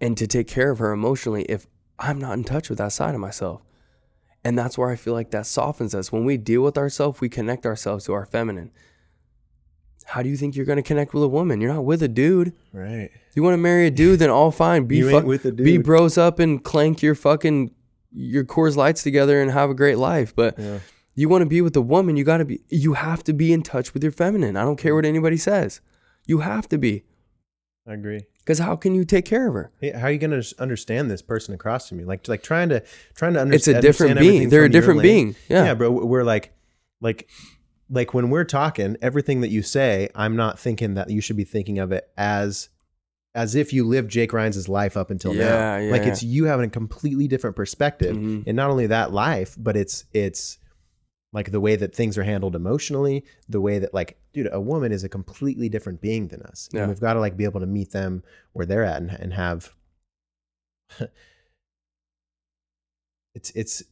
and 0.00 0.16
to 0.16 0.28
take 0.28 0.46
care 0.46 0.70
of 0.70 0.78
her 0.78 0.92
emotionally 0.92 1.42
if 1.48 1.66
I'm 1.98 2.20
not 2.20 2.34
in 2.34 2.44
touch 2.44 2.68
with 2.68 2.78
that 2.78 2.92
side 2.92 3.16
of 3.16 3.20
myself? 3.20 3.62
And 4.44 4.56
that's 4.56 4.78
where 4.78 4.88
I 4.90 4.94
feel 4.94 5.12
like 5.12 5.32
that 5.32 5.44
softens 5.44 5.92
us. 5.92 6.12
When 6.12 6.24
we 6.24 6.36
deal 6.36 6.62
with 6.62 6.78
ourselves, 6.78 7.20
we 7.20 7.28
connect 7.28 7.66
ourselves 7.66 8.04
to 8.04 8.12
our 8.12 8.24
feminine. 8.24 8.70
How 10.04 10.22
do 10.22 10.28
you 10.28 10.36
think 10.36 10.54
you're 10.54 10.64
going 10.66 10.76
to 10.76 10.82
connect 10.84 11.14
with 11.14 11.24
a 11.24 11.28
woman? 11.28 11.60
You're 11.60 11.74
not 11.74 11.84
with 11.84 12.00
a 12.00 12.08
dude. 12.08 12.52
right. 12.72 13.10
You 13.34 13.42
want 13.42 13.54
to 13.54 13.58
marry 13.58 13.86
a 13.88 13.90
dude, 13.90 14.20
then 14.20 14.30
all 14.30 14.52
fine. 14.52 14.84
Be 14.86 14.98
You 14.98 15.10
fuck- 15.10 15.24
with 15.24 15.44
a 15.46 15.50
dude. 15.50 15.64
Be 15.64 15.78
bros 15.78 16.16
up 16.16 16.38
and 16.38 16.62
clank 16.62 17.02
your 17.02 17.16
fucking 17.16 17.72
your 18.12 18.44
Coors 18.44 18.76
Lights 18.76 19.02
together 19.02 19.40
and 19.40 19.50
have 19.50 19.70
a 19.70 19.74
great 19.74 19.98
life. 19.98 20.34
But 20.34 20.58
Yeah. 20.58 20.80
you 21.14 21.28
want 21.28 21.42
to 21.42 21.46
be 21.46 21.60
with 21.60 21.76
a 21.76 21.80
woman, 21.80 22.16
you 22.16 22.24
got 22.24 22.38
to 22.38 22.44
be. 22.44 22.60
You 22.68 22.94
have 22.94 23.22
to 23.24 23.32
be 23.32 23.52
in 23.52 23.62
touch 23.62 23.94
with 23.94 24.02
your 24.02 24.12
feminine. 24.12 24.56
I 24.56 24.62
don't 24.62 24.76
care 24.76 24.94
what 24.94 25.04
mm-hmm. 25.04 25.10
anybody 25.10 25.36
says. 25.36 25.80
You 26.26 26.38
have 26.40 26.68
to 26.68 26.78
be, 26.78 27.04
I 27.86 27.94
agree. 27.94 28.20
because 28.38 28.58
how 28.58 28.76
can 28.76 28.94
you 28.94 29.04
take 29.04 29.24
care 29.24 29.48
of 29.48 29.54
her? 29.54 29.72
How 29.94 30.06
are 30.06 30.10
you 30.10 30.18
going 30.18 30.40
to 30.40 30.54
understand 30.58 31.10
this 31.10 31.22
person 31.22 31.54
across 31.54 31.88
from 31.88 32.00
you? 32.00 32.06
Like, 32.06 32.28
like 32.28 32.42
trying 32.42 32.68
to 32.68 32.82
trying 33.14 33.34
to 33.34 33.40
understand. 33.40 33.78
It's 33.78 33.84
a 33.84 33.88
different 33.88 34.18
being. 34.20 34.48
They're 34.50 34.64
a 34.64 34.68
different 34.68 35.02
being. 35.02 35.36
Yeah. 35.48 35.64
yeah, 35.64 35.74
bro. 35.74 35.90
We're 35.90 36.24
like, 36.24 36.52
like, 37.00 37.28
like 37.88 38.12
when 38.12 38.28
we're 38.28 38.44
talking, 38.44 38.96
everything 39.00 39.40
that 39.40 39.48
you 39.48 39.62
say, 39.62 40.10
I'm 40.14 40.36
not 40.36 40.58
thinking 40.58 40.94
that 40.94 41.08
you 41.08 41.22
should 41.22 41.36
be 41.36 41.44
thinking 41.44 41.78
of 41.78 41.92
it 41.92 42.10
as, 42.18 42.68
as 43.38 43.54
if 43.54 43.72
you 43.72 43.86
lived 43.86 44.10
Jake 44.10 44.32
Ryan's 44.32 44.68
life 44.68 44.96
up 44.96 45.10
until 45.12 45.32
Yeah, 45.32 45.44
now. 45.44 45.76
yeah, 45.76 45.92
like 45.92 46.02
it's 46.02 46.24
you 46.24 46.44
having 46.46 46.66
a 46.66 46.70
completely 46.70 47.28
different 47.28 47.54
perspective, 47.54 48.16
Mhm. 48.16 48.42
and 48.48 48.56
not 48.56 48.68
only 48.68 48.88
that 48.88 49.12
life, 49.12 49.54
but 49.56 49.76
it's 49.76 50.04
it's 50.12 50.58
like 51.32 51.52
the 51.52 51.60
way 51.60 51.76
that 51.76 51.94
things 51.94 52.18
are 52.18 52.24
handled 52.24 52.56
emotionally, 52.56 53.24
the 53.48 53.60
way 53.60 53.78
that 53.78 53.94
like, 53.94 54.18
dude, 54.32 54.48
a 54.52 54.60
woman 54.60 54.90
is 54.90 55.04
a 55.04 55.08
completely 55.08 55.68
different 55.68 56.00
being 56.00 56.28
than 56.28 56.42
us, 56.42 56.68
Yeah. 56.72 56.80
and 56.80 56.88
we've 56.90 57.00
got 57.00 57.12
to 57.14 57.20
like 57.20 57.36
be 57.36 57.44
able 57.44 57.60
to 57.60 57.66
meet 57.66 57.92
them 57.92 58.24
where 58.54 58.66
they're 58.66 58.82
at 58.84 59.00
and, 59.02 59.10
and 59.10 59.32
have. 59.34 59.72
it's 63.34 63.50
it's 63.54 63.82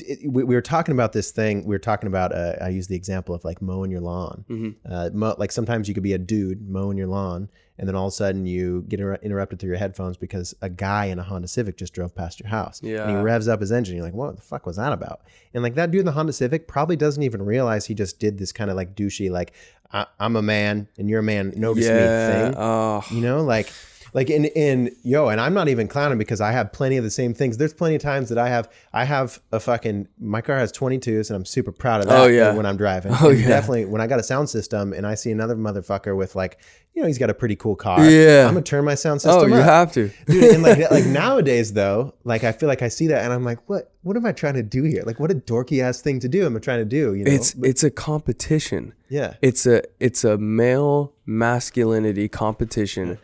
it, 0.00 0.02
it, 0.24 0.32
we, 0.32 0.44
we 0.44 0.54
were 0.54 0.62
talking 0.62 0.92
about 0.94 1.12
this 1.12 1.30
thing. 1.30 1.64
We 1.64 1.74
were 1.74 1.78
talking 1.78 2.06
about. 2.06 2.32
Uh, 2.34 2.54
I 2.60 2.68
use 2.68 2.86
the 2.86 2.96
example 2.96 3.34
of 3.34 3.44
like 3.44 3.60
mowing 3.62 3.90
your 3.90 4.00
lawn. 4.00 4.44
Mhm. 4.48 4.74
Uh, 4.88 5.10
mow, 5.12 5.34
like 5.38 5.52
sometimes 5.52 5.88
you 5.88 5.94
could 5.94 6.02
be 6.02 6.12
a 6.14 6.18
dude 6.18 6.68
mowing 6.68 6.96
your 6.98 7.06
lawn, 7.06 7.48
and 7.78 7.88
then 7.88 7.94
all 7.94 8.06
of 8.06 8.12
a 8.12 8.16
sudden 8.16 8.46
you 8.46 8.84
get 8.88 9.00
inter- 9.00 9.18
interrupted 9.22 9.58
through 9.58 9.68
your 9.68 9.78
headphones 9.78 10.16
because 10.16 10.54
a 10.62 10.68
guy 10.68 11.06
in 11.06 11.18
a 11.18 11.22
Honda 11.22 11.48
Civic 11.48 11.76
just 11.76 11.92
drove 11.94 12.14
past 12.14 12.40
your 12.40 12.48
house. 12.48 12.80
and 12.80 13.10
he 13.10 13.16
revs 13.16 13.48
up 13.48 13.60
his 13.60 13.72
engine. 13.72 13.94
You're 13.96 14.04
like, 14.04 14.14
what 14.14 14.34
the 14.36 14.42
fuck 14.42 14.66
was 14.66 14.76
that 14.76 14.92
about? 14.92 15.20
And 15.54 15.62
like 15.62 15.74
that 15.74 15.90
dude 15.90 16.00
in 16.00 16.06
the 16.06 16.12
Honda 16.12 16.32
Civic 16.32 16.66
probably 16.68 16.96
doesn't 16.96 17.22
even 17.22 17.42
realize 17.42 17.86
he 17.86 17.94
just 17.94 18.18
did 18.18 18.38
this 18.38 18.52
kind 18.52 18.70
of 18.70 18.76
like 18.76 18.94
douchey, 18.94 19.30
like 19.30 19.52
I- 19.92 20.06
I'm 20.18 20.36
a 20.36 20.42
man 20.42 20.88
and 20.98 21.10
you're 21.10 21.20
a 21.20 21.22
man. 21.22 21.52
Notice 21.56 21.84
me 21.84 21.90
Yeah. 21.94 22.44
thing. 22.50 22.54
Oh. 22.56 23.04
You 23.10 23.20
know, 23.20 23.42
like 23.42 23.70
Like 24.14 24.28
in 24.28 24.44
in 24.44 24.94
yo, 25.02 25.28
and 25.28 25.40
I'm 25.40 25.54
not 25.54 25.68
even 25.68 25.88
clowning 25.88 26.18
because 26.18 26.42
I 26.42 26.52
have 26.52 26.70
plenty 26.72 26.98
of 26.98 27.04
the 27.04 27.10
same 27.10 27.32
things. 27.32 27.56
There's 27.56 27.72
plenty 27.72 27.94
of 27.96 28.02
times 28.02 28.28
that 28.28 28.36
I 28.36 28.48
have 28.50 28.68
I 28.92 29.04
have 29.04 29.40
a 29.52 29.58
fucking 29.60 30.06
my 30.20 30.42
car 30.42 30.58
has 30.58 30.70
22s 30.70 31.30
and 31.30 31.36
I'm 31.36 31.46
super 31.46 31.72
proud 31.72 32.02
of 32.02 32.08
that. 32.08 32.20
Oh, 32.20 32.26
yeah. 32.26 32.52
when 32.54 32.66
I'm 32.66 32.76
driving. 32.76 33.12
Oh, 33.22 33.30
And 33.30 33.40
yeah. 33.40 33.48
definitely 33.48 33.86
when 33.86 34.02
I 34.02 34.06
got 34.06 34.20
a 34.20 34.22
sound 34.22 34.50
system 34.50 34.92
and 34.92 35.06
I 35.06 35.14
see 35.14 35.30
another 35.30 35.56
motherfucker 35.56 36.14
with 36.14 36.34
like 36.36 36.58
you 36.94 37.00
know 37.00 37.08
he's 37.08 37.16
got 37.16 37.30
a 37.30 37.34
pretty 37.34 37.56
cool 37.56 37.74
car. 37.74 38.04
Yeah. 38.04 38.46
I'm 38.46 38.52
gonna 38.52 38.60
turn 38.60 38.84
my 38.84 38.96
sound 38.96 39.22
system. 39.22 39.44
Oh, 39.44 39.46
you 39.46 39.54
up. 39.54 39.64
have 39.64 39.92
to. 39.92 40.10
Dude, 40.26 40.44
and 40.56 40.62
like 40.62 40.90
like 40.90 41.06
nowadays 41.22 41.72
though, 41.72 42.12
like 42.24 42.44
I 42.44 42.52
feel 42.52 42.68
like 42.68 42.82
I 42.82 42.88
see 42.88 43.06
that 43.06 43.24
and 43.24 43.32
I'm 43.32 43.44
like, 43.44 43.60
what 43.66 43.92
what 44.02 44.18
am 44.18 44.26
I 44.26 44.32
trying 44.32 44.54
to 44.54 44.62
do 44.62 44.82
here? 44.82 45.04
Like 45.06 45.20
what 45.20 45.30
a 45.30 45.34
dorky 45.36 45.82
ass 45.82 46.02
thing 46.02 46.20
to 46.20 46.28
do 46.28 46.44
am 46.44 46.54
I 46.54 46.58
trying 46.60 46.80
to 46.80 46.84
do? 46.84 47.14
You 47.14 47.24
know? 47.24 47.32
It's 47.32 47.54
But- 47.54 47.70
it's 47.70 47.82
a 47.82 47.90
competition. 47.90 48.92
yeah. 49.08 49.36
It's 49.40 49.64
a 49.64 49.84
it's 50.00 50.22
a 50.22 50.36
male 50.36 51.14
masculinity 51.24 52.28
competition. 52.28 53.18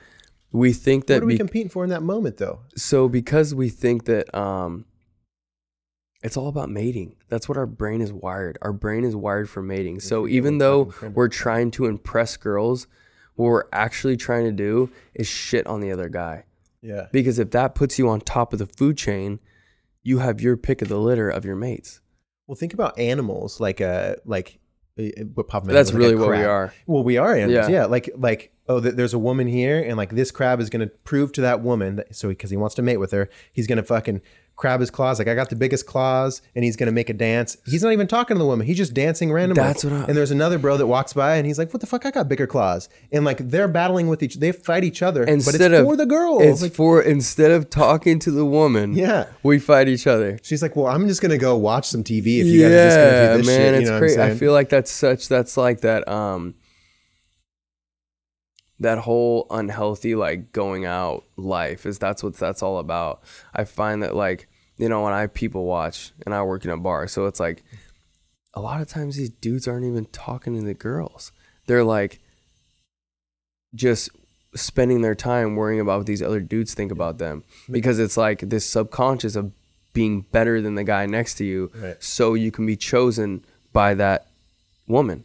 We 0.50 0.72
think 0.72 1.06
that 1.06 1.16
What 1.16 1.22
are 1.24 1.26
we 1.26 1.34
be- 1.34 1.38
competing 1.38 1.68
for 1.68 1.84
in 1.84 1.90
that 1.90 2.02
moment 2.02 2.38
though? 2.38 2.60
so 2.76 3.08
because 3.08 3.54
we 3.54 3.68
think 3.68 4.04
that 4.06 4.34
um 4.34 4.84
it's 6.22 6.36
all 6.36 6.48
about 6.48 6.68
mating. 6.68 7.14
That's 7.28 7.48
what 7.48 7.56
our 7.56 7.66
brain 7.66 8.00
is 8.00 8.12
wired. 8.12 8.58
Our 8.60 8.72
brain 8.72 9.04
is 9.04 9.14
wired 9.14 9.48
for 9.48 9.62
mating. 9.62 10.00
So 10.00 10.26
even 10.26 10.58
though 10.58 10.92
we're 11.14 11.28
trying 11.28 11.70
to 11.72 11.86
impress 11.86 12.36
girls, 12.36 12.88
what 13.36 13.46
we're 13.46 13.64
actually 13.72 14.16
trying 14.16 14.44
to 14.44 14.50
do 14.50 14.90
is 15.14 15.28
shit 15.28 15.64
on 15.68 15.80
the 15.80 15.92
other 15.92 16.08
guy. 16.08 16.44
Yeah. 16.82 17.06
Because 17.12 17.38
if 17.38 17.52
that 17.52 17.76
puts 17.76 18.00
you 18.00 18.08
on 18.08 18.20
top 18.20 18.52
of 18.52 18.58
the 18.58 18.66
food 18.66 18.96
chain, 18.96 19.38
you 20.02 20.18
have 20.18 20.40
your 20.40 20.56
pick 20.56 20.82
of 20.82 20.88
the 20.88 20.98
litter 20.98 21.30
of 21.30 21.44
your 21.44 21.54
mates. 21.56 22.00
Well, 22.48 22.56
think 22.56 22.74
about 22.74 22.98
animals 22.98 23.60
like 23.60 23.80
uh 23.80 24.16
like 24.24 24.58
what 25.34 25.46
popped 25.46 25.66
in 25.66 25.68
my 25.68 25.72
head 25.72 25.78
That's 25.78 25.92
like 25.92 25.98
really 26.02 26.16
what 26.16 26.30
we 26.30 26.42
are. 26.42 26.74
Well, 26.88 27.04
we 27.04 27.16
are 27.16 27.32
animals. 27.32 27.68
Yeah. 27.68 27.82
Yeah. 27.82 27.84
Like 27.86 28.10
like 28.16 28.50
oh, 28.68 28.80
th- 28.80 28.94
there's 28.94 29.14
a 29.14 29.18
woman 29.18 29.46
here, 29.46 29.80
and 29.82 29.96
like 29.96 30.10
this 30.10 30.30
crab 30.30 30.60
is 30.60 30.70
gonna 30.70 30.88
prove 31.04 31.32
to 31.32 31.40
that 31.42 31.60
woman 31.62 31.96
that 31.96 32.14
so 32.14 32.28
because 32.28 32.50
he 32.50 32.56
wants 32.56 32.74
to 32.76 32.82
mate 32.82 32.98
with 32.98 33.10
her, 33.12 33.28
he's 33.52 33.66
gonna 33.66 33.82
fucking 33.82 34.20
crab 34.56 34.80
his 34.80 34.90
claws. 34.90 35.20
Like 35.20 35.28
I 35.28 35.36
got 35.36 35.50
the 35.50 35.56
biggest 35.56 35.86
claws, 35.86 36.42
and 36.56 36.64
he's 36.64 36.74
gonna 36.74 36.90
make 36.92 37.08
a 37.08 37.12
dance. 37.14 37.56
He's 37.64 37.82
not 37.84 37.92
even 37.92 38.08
talking 38.08 38.34
to 38.34 38.38
the 38.40 38.44
woman. 38.46 38.66
He's 38.66 38.76
just 38.76 38.92
dancing 38.92 39.30
randomly. 39.32 39.62
That's 39.62 39.84
what 39.84 39.92
I- 39.92 40.04
and 40.06 40.16
there's 40.16 40.32
another 40.32 40.58
bro 40.58 40.76
that 40.76 40.86
walks 40.88 41.12
by, 41.12 41.36
and 41.36 41.46
he's 41.46 41.58
like, 41.58 41.72
"What 41.72 41.80
the 41.80 41.86
fuck? 41.86 42.04
I 42.04 42.10
got 42.10 42.28
bigger 42.28 42.46
claws." 42.48 42.88
And 43.12 43.24
like 43.24 43.38
they're 43.50 43.68
battling 43.68 44.08
with 44.08 44.22
each. 44.22 44.36
They 44.36 44.50
fight 44.52 44.82
each 44.84 45.00
other, 45.00 45.24
but 45.24 45.32
Instead 45.32 45.70
it's 45.72 45.80
of 45.80 45.86
for 45.86 45.96
the 45.96 46.06
girl. 46.06 46.40
It's 46.40 46.60
Like, 46.60 46.72
for 46.72 47.00
instead 47.00 47.52
of 47.52 47.70
talking 47.70 48.18
to 48.20 48.30
the 48.32 48.44
woman, 48.44 48.94
yeah. 48.94 49.26
we 49.44 49.60
fight 49.60 49.86
each 49.88 50.06
other. 50.08 50.38
She's 50.42 50.60
like, 50.60 50.74
"Well, 50.74 50.88
I'm 50.88 51.06
just 51.06 51.22
gonna 51.22 51.38
go 51.38 51.56
watch 51.56 51.86
some 51.86 52.02
TV 52.02 52.40
if 52.40 52.46
you 52.46 52.62
guys 52.62 52.72
are 52.72 52.84
just 52.84 52.96
gonna 52.96 53.32
do 53.32 53.38
this 53.38 53.46
man, 53.46 53.56
shit." 53.56 53.74
You 53.74 53.80
it's 53.80 54.16
know 54.16 54.22
what. 54.22 54.28
I'm 54.30 54.32
I 54.32 54.38
feel 54.38 54.52
like 54.52 54.68
that's 54.70 54.90
such 54.90 55.28
that's 55.28 55.56
like 55.56 55.82
that 55.82 56.08
um 56.08 56.54
that 58.80 58.98
whole 58.98 59.46
unhealthy 59.50 60.14
like 60.14 60.52
going 60.52 60.84
out 60.84 61.24
life 61.36 61.84
is 61.86 61.98
that's 61.98 62.22
what 62.22 62.34
that's 62.36 62.62
all 62.62 62.78
about. 62.78 63.22
I 63.54 63.64
find 63.64 64.02
that 64.02 64.14
like 64.14 64.48
you 64.76 64.88
know 64.88 65.02
when 65.02 65.12
I 65.12 65.26
people 65.26 65.64
watch 65.64 66.12
and 66.24 66.34
I 66.34 66.42
work 66.42 66.64
in 66.64 66.70
a 66.70 66.76
bar, 66.76 67.08
so 67.08 67.26
it's 67.26 67.40
like 67.40 67.64
a 68.54 68.60
lot 68.60 68.80
of 68.80 68.88
times 68.88 69.16
these 69.16 69.30
dudes 69.30 69.66
aren't 69.68 69.84
even 69.86 70.06
talking 70.06 70.54
to 70.54 70.62
the 70.62 70.74
girls. 70.74 71.32
They're 71.66 71.84
like 71.84 72.20
just 73.74 74.10
spending 74.54 75.02
their 75.02 75.14
time 75.14 75.54
worrying 75.56 75.80
about 75.80 75.98
what 75.98 76.06
these 76.06 76.22
other 76.22 76.40
dudes 76.40 76.72
think 76.74 76.90
about 76.90 77.18
them 77.18 77.44
because 77.70 77.98
it's 77.98 78.16
like 78.16 78.40
this 78.40 78.64
subconscious 78.64 79.36
of 79.36 79.52
being 79.92 80.22
better 80.32 80.62
than 80.62 80.74
the 80.74 80.84
guy 80.84 81.04
next 81.06 81.34
to 81.34 81.44
you 81.44 81.70
Right. 81.74 82.02
so 82.02 82.34
you 82.34 82.50
can 82.50 82.64
be 82.66 82.76
chosen 82.76 83.44
by 83.72 83.94
that 83.94 84.26
woman. 84.86 85.24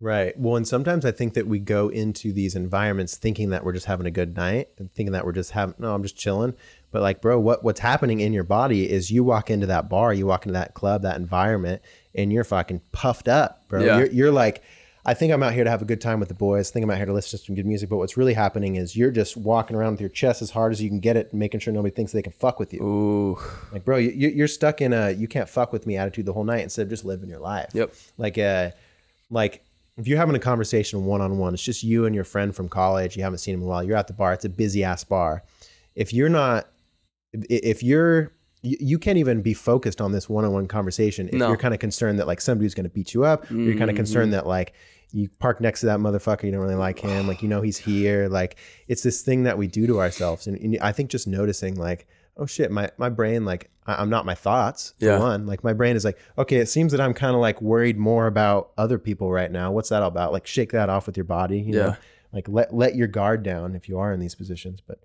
Right. 0.00 0.38
Well, 0.38 0.56
and 0.56 0.66
sometimes 0.66 1.04
I 1.04 1.10
think 1.10 1.34
that 1.34 1.46
we 1.46 1.58
go 1.58 1.88
into 1.88 2.32
these 2.32 2.56
environments 2.56 3.16
thinking 3.16 3.50
that 3.50 3.64
we're 3.64 3.74
just 3.74 3.84
having 3.84 4.06
a 4.06 4.10
good 4.10 4.34
night 4.34 4.68
and 4.78 4.90
thinking 4.94 5.12
that 5.12 5.26
we're 5.26 5.32
just 5.32 5.50
having 5.50 5.74
no, 5.78 5.94
I'm 5.94 6.02
just 6.02 6.16
chilling. 6.16 6.54
But 6.90 7.02
like, 7.02 7.20
bro, 7.20 7.38
what 7.38 7.62
what's 7.62 7.80
happening 7.80 8.20
in 8.20 8.32
your 8.32 8.44
body 8.44 8.90
is 8.90 9.10
you 9.10 9.22
walk 9.22 9.50
into 9.50 9.66
that 9.66 9.90
bar, 9.90 10.14
you 10.14 10.26
walk 10.26 10.46
into 10.46 10.54
that 10.54 10.72
club, 10.72 11.02
that 11.02 11.16
environment, 11.16 11.82
and 12.14 12.32
you're 12.32 12.44
fucking 12.44 12.80
puffed 12.92 13.28
up, 13.28 13.68
bro. 13.68 13.84
Yeah. 13.84 13.98
You're 13.98 14.06
you're 14.06 14.32
like, 14.32 14.62
I 15.04 15.12
think 15.12 15.34
I'm 15.34 15.42
out 15.42 15.52
here 15.52 15.64
to 15.64 15.70
have 15.70 15.82
a 15.82 15.84
good 15.86 16.00
time 16.00 16.18
with 16.18 16.30
the 16.30 16.34
boys. 16.34 16.70
I 16.70 16.72
think 16.72 16.84
I'm 16.84 16.90
out 16.90 16.96
here 16.96 17.06
to 17.06 17.12
listen 17.12 17.38
to 17.38 17.44
some 17.44 17.54
good 17.54 17.66
music. 17.66 17.90
But 17.90 17.98
what's 17.98 18.16
really 18.16 18.34
happening 18.34 18.76
is 18.76 18.96
you're 18.96 19.10
just 19.10 19.36
walking 19.36 19.76
around 19.76 19.92
with 19.92 20.00
your 20.00 20.08
chest 20.10 20.40
as 20.40 20.50
hard 20.50 20.72
as 20.72 20.80
you 20.80 20.88
can 20.88 21.00
get 21.00 21.18
it, 21.18 21.34
making 21.34 21.60
sure 21.60 21.74
nobody 21.74 21.94
thinks 21.94 22.12
they 22.12 22.22
can 22.22 22.32
fuck 22.32 22.58
with 22.58 22.72
you. 22.72 22.82
Ooh. 22.82 23.38
Like, 23.70 23.84
bro, 23.84 23.98
you, 23.98 24.28
you're 24.28 24.48
stuck 24.48 24.80
in 24.80 24.94
a 24.94 25.10
you 25.10 25.28
can't 25.28 25.48
fuck 25.48 25.74
with 25.74 25.86
me 25.86 25.98
attitude 25.98 26.24
the 26.24 26.32
whole 26.32 26.44
night 26.44 26.60
instead 26.60 26.84
of 26.84 26.88
just 26.88 27.04
living 27.04 27.28
your 27.28 27.38
life. 27.38 27.70
Yep. 27.74 27.94
Like, 28.16 28.38
uh, 28.38 28.70
like 29.30 29.62
if 30.00 30.08
you're 30.08 30.18
having 30.18 30.34
a 30.34 30.40
conversation 30.40 31.04
one 31.04 31.20
on 31.20 31.38
one, 31.38 31.52
it's 31.52 31.62
just 31.62 31.82
you 31.82 32.06
and 32.06 32.14
your 32.14 32.24
friend 32.24 32.54
from 32.56 32.68
college. 32.68 33.16
You 33.16 33.22
haven't 33.22 33.38
seen 33.38 33.54
him 33.54 33.60
in 33.60 33.66
a 33.66 33.68
while. 33.68 33.84
You're 33.84 33.96
at 33.96 34.06
the 34.06 34.14
bar. 34.14 34.32
It's 34.32 34.46
a 34.46 34.48
busy 34.48 34.82
ass 34.82 35.04
bar. 35.04 35.44
If 35.94 36.12
you're 36.12 36.30
not, 36.30 36.68
if- 37.32 37.82
you're, 37.82 38.32
you 38.62 38.98
can't 38.98 39.18
even 39.18 39.40
be 39.40 39.54
focused 39.54 40.00
on 40.00 40.12
this 40.12 40.28
one 40.28 40.44
on 40.44 40.52
one 40.52 40.68
conversation 40.68 41.28
if 41.28 41.34
No. 41.34 41.48
you're 41.48 41.56
kind 41.56 41.72
of 41.72 41.80
concerned 41.80 42.18
that 42.18 42.26
like 42.26 42.40
somebody's 42.42 42.74
going 42.74 42.84
to 42.84 42.90
beat 42.90 43.14
you 43.14 43.24
up. 43.24 43.50
Or 43.50 43.54
you're 43.54 43.72
kind 43.72 43.84
of 43.84 43.88
mm-hmm. 43.90 43.96
concerned 43.96 44.32
that 44.34 44.46
like 44.46 44.74
you 45.12 45.30
park 45.38 45.60
next 45.60 45.80
to 45.80 45.86
that 45.86 45.98
motherfucker. 45.98 46.44
You 46.44 46.52
don't 46.52 46.60
really 46.60 46.74
like 46.74 46.98
him. 46.98 47.26
Like 47.26 47.42
you 47.42 47.48
know 47.48 47.62
he's 47.62 47.78
here. 47.78 48.28
Like 48.28 48.56
it's 48.86 49.02
this 49.02 49.22
thing 49.22 49.44
that 49.44 49.56
we 49.56 49.66
do 49.66 49.86
to 49.86 49.98
ourselves. 49.98 50.46
And, 50.46 50.58
and 50.58 50.78
I 50.80 50.92
think 50.92 51.10
just 51.10 51.26
noticing 51.26 51.76
like, 51.76 52.06
oh 52.36 52.46
shit, 52.46 52.70
my 52.70 52.90
my 52.98 53.08
brain 53.08 53.44
like 53.44 53.70
I, 53.86 53.94
I'm 53.96 54.10
not 54.10 54.24
my 54.26 54.34
thoughts 54.34 54.94
for 54.98 55.04
Yeah. 55.06 55.18
one. 55.18 55.46
Like 55.46 55.62
my 55.64 55.72
brain 55.72 55.96
is 55.96 56.04
like, 56.04 56.18
okay, 56.38 56.56
it 56.56 56.66
seems 56.66 56.92
that 56.92 57.00
I'm 57.00 57.14
kind 57.14 57.34
of 57.34 57.40
like 57.40 57.60
worried 57.62 57.98
more 57.98 58.26
about 58.26 58.70
other 58.78 58.98
people 58.98 59.30
right 59.30 59.50
now. 59.50 59.72
What's 59.72 59.88
that 59.90 60.02
all 60.02 60.08
about? 60.08 60.32
Like 60.32 60.46
shake 60.46 60.72
that 60.72 60.88
off 60.88 61.06
with 61.06 61.16
your 61.16 61.24
body. 61.24 61.60
You 61.60 61.72
know? 61.72 61.86
Yeah. 61.86 61.96
Like 62.32 62.48
let 62.48 62.74
let 62.74 62.94
your 62.94 63.08
guard 63.08 63.42
down 63.42 63.74
if 63.74 63.88
you 63.88 63.98
are 63.98 64.12
in 64.12 64.20
these 64.20 64.34
positions. 64.34 64.80
But 64.86 65.00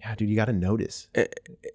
yeah, 0.00 0.14
dude, 0.14 0.28
you 0.28 0.36
got 0.36 0.44
to 0.46 0.52
notice. 0.52 1.08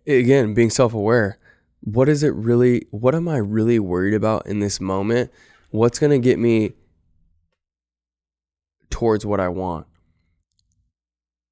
again 0.07 0.53
being 0.53 0.69
self-aware 0.69 1.37
what 1.83 2.07
is 2.07 2.21
it 2.21 2.29
really 2.35 2.85
what 2.91 3.15
am 3.15 3.27
i 3.27 3.37
really 3.37 3.79
worried 3.79 4.13
about 4.13 4.45
in 4.45 4.59
this 4.59 4.79
moment 4.79 5.31
what's 5.71 5.97
going 5.97 6.11
to 6.11 6.19
get 6.19 6.37
me 6.37 6.73
towards 8.91 9.25
what 9.25 9.39
i 9.39 9.47
want 9.47 9.87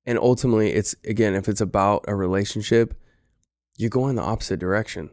and 0.09 0.17
ultimately 0.17 0.71
it's 0.71 0.95
again 1.05 1.35
if 1.35 1.47
it's 1.47 1.61
about 1.61 2.03
a 2.07 2.15
relationship 2.15 2.95
you're 3.79 3.89
going 3.89 4.15
the 4.15 4.21
opposite 4.21 4.59
direction. 4.59 5.09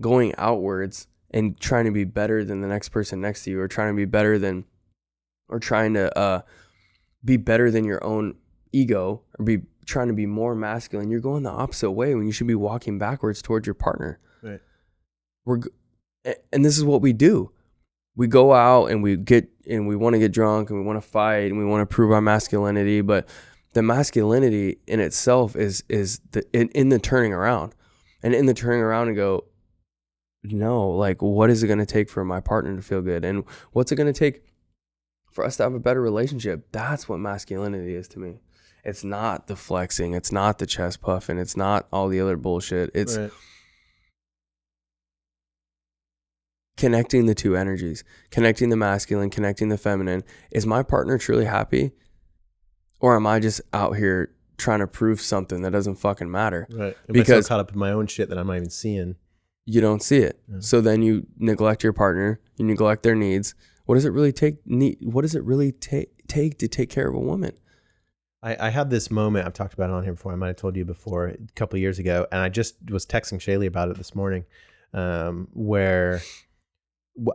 Going 0.00 0.34
outwards 0.36 1.08
and 1.30 1.58
trying 1.58 1.86
to 1.86 1.90
be 1.90 2.04
better 2.04 2.44
than 2.44 2.60
the 2.60 2.68
next 2.68 2.90
person 2.90 3.20
next 3.20 3.44
to 3.44 3.50
you 3.50 3.60
or 3.60 3.66
trying 3.66 3.92
to 3.92 3.96
be 3.96 4.04
better 4.04 4.38
than 4.38 4.64
or 5.48 5.58
trying 5.58 5.94
to 5.94 6.16
uh 6.16 6.42
be 7.24 7.38
better 7.38 7.70
than 7.70 7.84
your 7.84 8.04
own 8.04 8.36
ego 8.72 9.22
or 9.38 9.44
be 9.44 9.62
trying 9.86 10.08
to 10.08 10.14
be 10.14 10.26
more 10.26 10.54
masculine 10.54 11.10
you're 11.10 11.18
going 11.18 11.42
the 11.42 11.50
opposite 11.50 11.90
way 11.90 12.14
when 12.14 12.26
you 12.26 12.32
should 12.32 12.46
be 12.46 12.54
walking 12.54 12.98
backwards 12.98 13.40
towards 13.40 13.66
your 13.66 13.74
partner. 13.74 14.20
Right. 14.42 14.60
we're 15.46 15.60
and 16.52 16.62
this 16.64 16.76
is 16.76 16.84
what 16.84 17.00
we 17.00 17.14
do. 17.14 17.50
We 18.16 18.26
go 18.26 18.52
out 18.52 18.86
and 18.86 19.02
we 19.02 19.16
get 19.16 19.48
and 19.66 19.88
we 19.88 19.96
want 19.96 20.12
to 20.12 20.18
get 20.18 20.32
drunk 20.32 20.68
and 20.68 20.78
we 20.78 20.84
want 20.84 21.02
to 21.02 21.08
fight 21.08 21.50
and 21.50 21.58
we 21.58 21.64
want 21.64 21.88
to 21.88 21.94
prove 21.94 22.12
our 22.12 22.20
masculinity 22.20 23.00
but 23.00 23.26
the 23.78 23.82
masculinity 23.84 24.76
in 24.88 24.98
itself 24.98 25.54
is 25.54 25.84
is 25.88 26.20
the 26.32 26.42
in, 26.52 26.68
in 26.70 26.88
the 26.88 26.98
turning 26.98 27.32
around. 27.32 27.76
And 28.24 28.34
in 28.34 28.46
the 28.46 28.54
turning 28.54 28.80
around 28.80 29.06
and 29.06 29.16
go 29.16 29.44
no 30.42 30.90
like 30.90 31.22
what 31.22 31.48
is 31.48 31.62
it 31.62 31.68
going 31.68 31.78
to 31.78 31.86
take 31.86 32.10
for 32.10 32.24
my 32.24 32.40
partner 32.40 32.74
to 32.74 32.82
feel 32.82 33.02
good? 33.02 33.24
And 33.24 33.44
what's 33.70 33.92
it 33.92 33.94
going 33.94 34.12
to 34.12 34.18
take 34.18 34.42
for 35.30 35.44
us 35.44 35.56
to 35.58 35.62
have 35.62 35.74
a 35.74 35.78
better 35.78 36.02
relationship? 36.02 36.72
That's 36.72 37.08
what 37.08 37.20
masculinity 37.20 37.94
is 37.94 38.08
to 38.08 38.18
me. 38.18 38.40
It's 38.82 39.04
not 39.04 39.46
the 39.46 39.54
flexing. 39.54 40.12
It's 40.14 40.32
not 40.32 40.58
the 40.58 40.66
chest 40.66 41.00
puffing. 41.00 41.38
It's 41.38 41.56
not 41.56 41.86
all 41.92 42.08
the 42.08 42.20
other 42.20 42.36
bullshit. 42.36 42.90
It's 42.94 43.16
Right. 43.16 43.30
connecting 46.76 47.26
the 47.26 47.34
two 47.36 47.54
energies, 47.54 48.02
connecting 48.32 48.70
the 48.70 48.76
masculine, 48.76 49.30
connecting 49.30 49.68
the 49.68 49.78
feminine. 49.78 50.24
Is 50.50 50.66
my 50.66 50.82
partner 50.82 51.16
truly 51.16 51.44
happy? 51.44 51.92
Or 53.00 53.16
am 53.16 53.26
I 53.26 53.38
just 53.40 53.60
out 53.72 53.96
here 53.96 54.32
trying 54.56 54.80
to 54.80 54.86
prove 54.86 55.20
something 55.20 55.62
that 55.62 55.70
doesn't 55.72 55.96
fucking 55.96 56.30
matter? 56.30 56.66
Right. 56.70 56.96
Am 57.08 57.10
I 57.10 57.12
Because- 57.12 57.46
so 57.46 57.48
caught 57.48 57.60
up 57.60 57.72
in 57.72 57.78
my 57.78 57.92
own 57.92 58.06
shit 58.06 58.28
that 58.28 58.38
I'm 58.38 58.46
not 58.46 58.56
even 58.56 58.70
seeing. 58.70 59.16
You 59.66 59.80
don't 59.80 60.02
see 60.02 60.18
it. 60.18 60.40
Yeah. 60.48 60.56
So 60.60 60.80
then 60.80 61.02
you 61.02 61.26
neglect 61.38 61.84
your 61.84 61.92
partner, 61.92 62.40
you 62.56 62.64
neglect 62.64 63.02
their 63.02 63.14
needs. 63.14 63.54
What 63.84 63.94
does 63.96 64.04
it 64.04 64.10
really 64.12 64.32
take 64.32 64.66
need 64.66 64.98
what 65.02 65.22
does 65.22 65.34
it 65.34 65.42
really 65.44 65.72
take 65.72 66.26
take 66.26 66.58
to 66.58 66.68
take 66.68 66.90
care 66.90 67.08
of 67.08 67.14
a 67.14 67.20
woman? 67.20 67.52
I, 68.42 68.68
I 68.68 68.70
had 68.70 68.88
this 68.88 69.10
moment. 69.10 69.46
I've 69.46 69.52
talked 69.52 69.74
about 69.74 69.90
it 69.90 69.92
on 69.94 70.04
here 70.04 70.12
before. 70.14 70.32
I 70.32 70.36
might 70.36 70.46
have 70.48 70.56
told 70.56 70.76
you 70.76 70.84
before 70.84 71.26
a 71.28 71.36
couple 71.56 71.76
of 71.76 71.80
years 71.82 71.98
ago, 71.98 72.26
and 72.32 72.40
I 72.40 72.48
just 72.48 72.76
was 72.90 73.04
texting 73.04 73.38
Shaylee 73.40 73.66
about 73.66 73.90
it 73.90 73.96
this 73.98 74.14
morning, 74.14 74.44
um, 74.94 75.48
where 75.52 76.22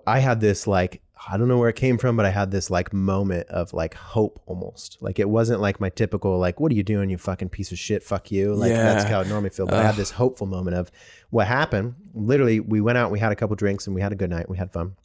I 0.07 0.19
had 0.19 0.39
this 0.39 0.65
like 0.65 1.01
I 1.29 1.37
don't 1.37 1.47
know 1.47 1.57
where 1.57 1.69
it 1.69 1.75
came 1.75 1.97
from, 1.97 2.17
but 2.17 2.25
I 2.25 2.29
had 2.29 2.51
this 2.51 2.69
like 2.69 2.91
moment 2.91 3.47
of 3.49 3.73
like 3.73 3.93
hope 3.93 4.41
almost. 4.45 4.97
Like 5.01 5.19
it 5.19 5.29
wasn't 5.29 5.61
like 5.61 5.79
my 5.79 5.89
typical 5.89 6.37
like 6.37 6.59
what 6.59 6.71
are 6.71 6.75
you 6.75 6.83
doing, 6.83 7.09
you 7.09 7.17
fucking 7.17 7.49
piece 7.49 7.71
of 7.71 7.79
shit, 7.79 8.03
fuck 8.03 8.31
you. 8.31 8.53
Like 8.53 8.71
that's 8.71 9.05
how 9.05 9.21
it 9.21 9.27
normally 9.27 9.49
feel. 9.49 9.65
But 9.65 9.79
I 9.79 9.83
had 9.83 9.95
this 9.95 10.11
hopeful 10.11 10.47
moment 10.47 10.75
of 10.75 10.91
what 11.29 11.47
happened. 11.47 11.95
Literally, 12.13 12.59
we 12.59 12.81
went 12.81 12.97
out, 12.97 13.11
we 13.11 13.19
had 13.19 13.31
a 13.31 13.35
couple 13.35 13.55
drinks, 13.55 13.87
and 13.87 13.95
we 13.95 14.01
had 14.01 14.11
a 14.11 14.15
good 14.15 14.29
night. 14.29 14.49
We 14.49 14.57
had 14.57 14.71
fun, 14.71 14.95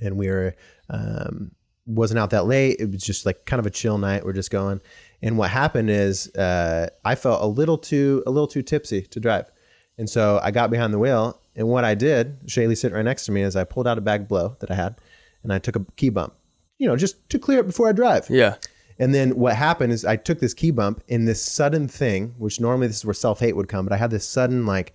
and 0.00 0.16
we 0.16 0.28
were 0.28 0.54
um, 0.90 1.52
wasn't 1.86 2.18
out 2.18 2.30
that 2.30 2.46
late. 2.46 2.76
It 2.80 2.90
was 2.90 3.02
just 3.02 3.26
like 3.26 3.44
kind 3.46 3.60
of 3.60 3.66
a 3.66 3.70
chill 3.70 3.98
night. 3.98 4.24
We're 4.24 4.32
just 4.32 4.50
going. 4.50 4.80
And 5.22 5.38
what 5.38 5.50
happened 5.50 5.90
is 5.90 6.34
uh, 6.34 6.88
I 7.04 7.14
felt 7.14 7.42
a 7.42 7.46
little 7.46 7.78
too 7.78 8.22
a 8.26 8.30
little 8.30 8.48
too 8.48 8.62
tipsy 8.62 9.02
to 9.02 9.20
drive, 9.20 9.50
and 9.98 10.08
so 10.10 10.40
I 10.42 10.50
got 10.50 10.70
behind 10.70 10.92
the 10.92 10.98
wheel. 10.98 11.40
And 11.56 11.68
what 11.68 11.84
I 11.84 11.94
did, 11.94 12.44
Shaylee 12.46 12.76
sitting 12.76 12.96
right 12.96 13.04
next 13.04 13.26
to 13.26 13.32
me, 13.32 13.42
is 13.42 13.54
I 13.54 13.62
pulled 13.62 13.86
out 13.86 13.96
a 13.96 14.00
bag 14.00 14.26
blow 14.26 14.56
that 14.58 14.70
I 14.70 14.74
had, 14.74 14.96
and 15.44 15.52
I 15.52 15.58
took 15.60 15.76
a 15.76 15.84
key 15.96 16.08
bump, 16.08 16.34
you 16.78 16.88
know, 16.88 16.96
just 16.96 17.28
to 17.30 17.38
clear 17.38 17.60
it 17.60 17.66
before 17.66 17.88
I 17.88 17.92
drive. 17.92 18.26
Yeah. 18.28 18.56
And 18.98 19.14
then 19.14 19.36
what 19.36 19.54
happened 19.56 19.92
is 19.92 20.04
I 20.04 20.16
took 20.16 20.40
this 20.40 20.54
key 20.54 20.70
bump 20.70 21.02
in 21.08 21.24
this 21.24 21.42
sudden 21.42 21.86
thing, 21.88 22.34
which 22.38 22.60
normally 22.60 22.86
this 22.88 22.96
is 22.98 23.04
where 23.04 23.14
self 23.14 23.40
hate 23.40 23.54
would 23.56 23.68
come, 23.68 23.84
but 23.86 23.92
I 23.92 23.96
had 23.96 24.10
this 24.10 24.26
sudden 24.26 24.66
like, 24.66 24.94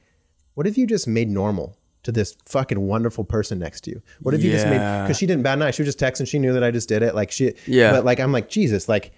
what 0.55 0.67
if 0.67 0.77
you 0.77 0.85
just 0.87 1.07
made 1.07 1.29
normal 1.29 1.77
to 2.03 2.11
this 2.11 2.35
fucking 2.45 2.79
wonderful 2.79 3.23
person 3.25 3.59
next 3.59 3.81
to 3.81 3.91
you? 3.91 4.01
What 4.21 4.33
if 4.33 4.43
you 4.43 4.51
just 4.51 4.65
made 4.67 4.75
Yeah. 4.77 5.03
because 5.03 5.17
she 5.17 5.25
didn't 5.25 5.43
bat 5.43 5.57
an 5.57 5.63
eye, 5.63 5.71
she 5.71 5.81
was 5.81 5.93
just 5.93 5.99
texting, 5.99 6.27
she 6.27 6.39
knew 6.39 6.53
that 6.53 6.63
I 6.63 6.71
just 6.71 6.87
did 6.89 7.03
it, 7.03 7.13
like 7.13 7.29
she, 7.31 7.53
Yeah. 7.67 7.91
But 7.91 8.05
like 8.05 8.19
I'm 8.19 8.31
like 8.31 8.49
Jesus, 8.49 8.87
like, 8.89 9.11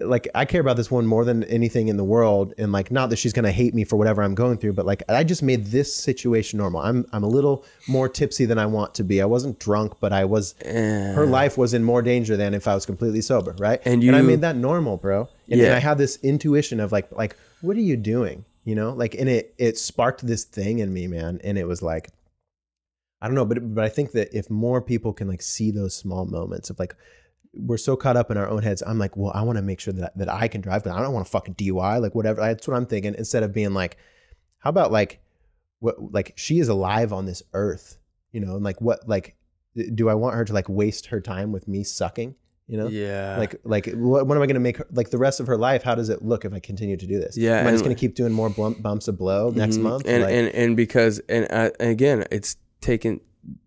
like 0.00 0.28
I 0.34 0.46
care 0.46 0.62
about 0.62 0.76
this 0.78 0.90
one 0.90 1.06
more 1.06 1.26
than 1.26 1.44
anything 1.44 1.88
in 1.88 1.96
the 1.98 2.04
world, 2.04 2.54
and 2.56 2.72
like 2.72 2.90
not 2.90 3.10
that 3.10 3.16
she's 3.16 3.34
gonna 3.34 3.52
hate 3.52 3.74
me 3.74 3.84
for 3.84 3.96
whatever 3.96 4.22
I'm 4.22 4.34
going 4.34 4.56
through, 4.56 4.72
but 4.72 4.86
like 4.86 5.02
I 5.08 5.24
just 5.24 5.42
made 5.42 5.66
this 5.66 5.94
situation 5.94 6.56
normal. 6.58 6.80
I'm 6.80 7.04
I'm 7.12 7.22
a 7.22 7.28
little 7.28 7.64
more 7.86 8.08
tipsy 8.08 8.46
than 8.46 8.58
I 8.58 8.64
want 8.66 8.94
to 8.94 9.04
be. 9.04 9.20
I 9.20 9.26
wasn't 9.26 9.58
drunk, 9.58 9.94
but 10.00 10.12
I 10.12 10.24
was. 10.24 10.54
Her 10.64 11.26
life 11.26 11.58
was 11.58 11.74
in 11.74 11.84
more 11.84 12.00
danger 12.00 12.36
than 12.36 12.54
if 12.54 12.66
I 12.66 12.74
was 12.74 12.86
completely 12.86 13.20
sober, 13.20 13.54
right? 13.58 13.80
And 13.84 14.02
and 14.02 14.16
I 14.16 14.22
made 14.22 14.40
that 14.40 14.56
normal, 14.56 14.96
bro. 14.96 15.28
And, 15.50 15.60
Yeah. 15.60 15.66
and 15.66 15.74
I 15.74 15.80
had 15.80 15.98
this 15.98 16.18
intuition 16.22 16.80
of 16.80 16.90
like, 16.90 17.12
like, 17.12 17.36
what 17.60 17.76
are 17.76 17.80
you 17.80 17.96
doing? 17.98 18.46
You 18.64 18.74
know, 18.74 18.94
like, 18.94 19.14
and 19.14 19.28
it 19.28 19.54
it 19.58 19.76
sparked 19.76 20.26
this 20.26 20.44
thing 20.44 20.78
in 20.78 20.94
me, 20.94 21.06
man. 21.08 21.40
And 21.44 21.58
it 21.58 21.68
was 21.68 21.82
like, 21.82 22.08
I 23.20 23.26
don't 23.26 23.34
know, 23.34 23.44
but 23.44 23.74
but 23.74 23.84
I 23.84 23.90
think 23.90 24.12
that 24.12 24.34
if 24.34 24.48
more 24.48 24.80
people 24.80 25.12
can 25.12 25.28
like 25.28 25.42
see 25.42 25.70
those 25.70 25.94
small 25.94 26.24
moments 26.24 26.70
of 26.70 26.78
like, 26.78 26.96
we're 27.56 27.76
so 27.76 27.96
caught 27.96 28.16
up 28.16 28.30
in 28.30 28.36
our 28.36 28.48
own 28.48 28.62
heads. 28.62 28.82
I'm 28.86 28.98
like, 28.98 29.16
well, 29.16 29.32
I 29.34 29.42
want 29.42 29.56
to 29.56 29.62
make 29.62 29.80
sure 29.80 29.92
that 29.94 30.16
that 30.18 30.28
I 30.28 30.48
can 30.48 30.60
drive, 30.60 30.84
but 30.84 30.92
I 30.92 31.00
don't 31.02 31.12
want 31.12 31.26
to 31.26 31.30
fucking 31.30 31.54
DUI, 31.54 32.00
like 32.00 32.14
whatever. 32.14 32.40
That's 32.40 32.66
what 32.68 32.76
I'm 32.76 32.86
thinking. 32.86 33.14
Instead 33.16 33.42
of 33.42 33.52
being 33.52 33.74
like, 33.74 33.96
how 34.58 34.70
about 34.70 34.90
like, 34.92 35.20
what 35.80 36.12
like 36.12 36.32
she 36.36 36.58
is 36.58 36.68
alive 36.68 37.12
on 37.12 37.26
this 37.26 37.42
earth, 37.52 37.98
you 38.32 38.40
know, 38.40 38.54
and 38.56 38.64
like 38.64 38.80
what 38.80 39.08
like, 39.08 39.36
do 39.94 40.08
I 40.08 40.14
want 40.14 40.34
her 40.36 40.44
to 40.44 40.52
like 40.52 40.68
waste 40.68 41.06
her 41.06 41.20
time 41.20 41.52
with 41.52 41.68
me 41.68 41.84
sucking? 41.84 42.34
You 42.66 42.78
know, 42.78 42.88
Yeah. 42.88 43.36
like 43.38 43.56
like 43.64 43.86
what, 43.92 44.26
what 44.26 44.36
am 44.38 44.42
i 44.42 44.46
going 44.46 44.54
to 44.54 44.60
make 44.60 44.78
her 44.78 44.86
like 44.90 45.10
the 45.10 45.18
rest 45.18 45.38
of 45.38 45.46
her 45.48 45.58
life 45.58 45.82
how 45.82 45.94
does 45.94 46.08
it 46.08 46.22
look 46.24 46.46
if 46.46 46.54
i 46.54 46.58
continue 46.60 46.96
to 46.96 47.06
do 47.06 47.20
this 47.20 47.36
Yeah, 47.36 47.58
am 47.58 47.66
i 47.66 47.70
just 47.70 47.84
going 47.84 47.94
to 47.94 48.00
keep 48.00 48.14
doing 48.14 48.32
more 48.32 48.48
blump, 48.48 48.80
bumps 48.80 49.06
of 49.06 49.18
blow 49.18 49.50
next 49.50 49.76
Mhm. 49.76 49.80
month 49.82 50.04
and 50.06 50.22
like, 50.22 50.32
and 50.32 50.48
and 50.48 50.74
because 50.74 51.18
and, 51.28 51.44
uh, 51.50 51.72
and 51.78 51.90
again 51.90 52.24
it's 52.30 52.56
taken 52.80 53.20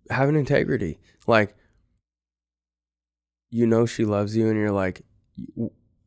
having 0.10 0.36
integrity 0.36 0.98
like 1.28 1.56
you 3.50 3.66
know 3.66 3.86
she 3.86 4.06
loves 4.06 4.36
you 4.36 4.48
and 4.48 4.58
you're 4.58 4.72
like 4.72 5.02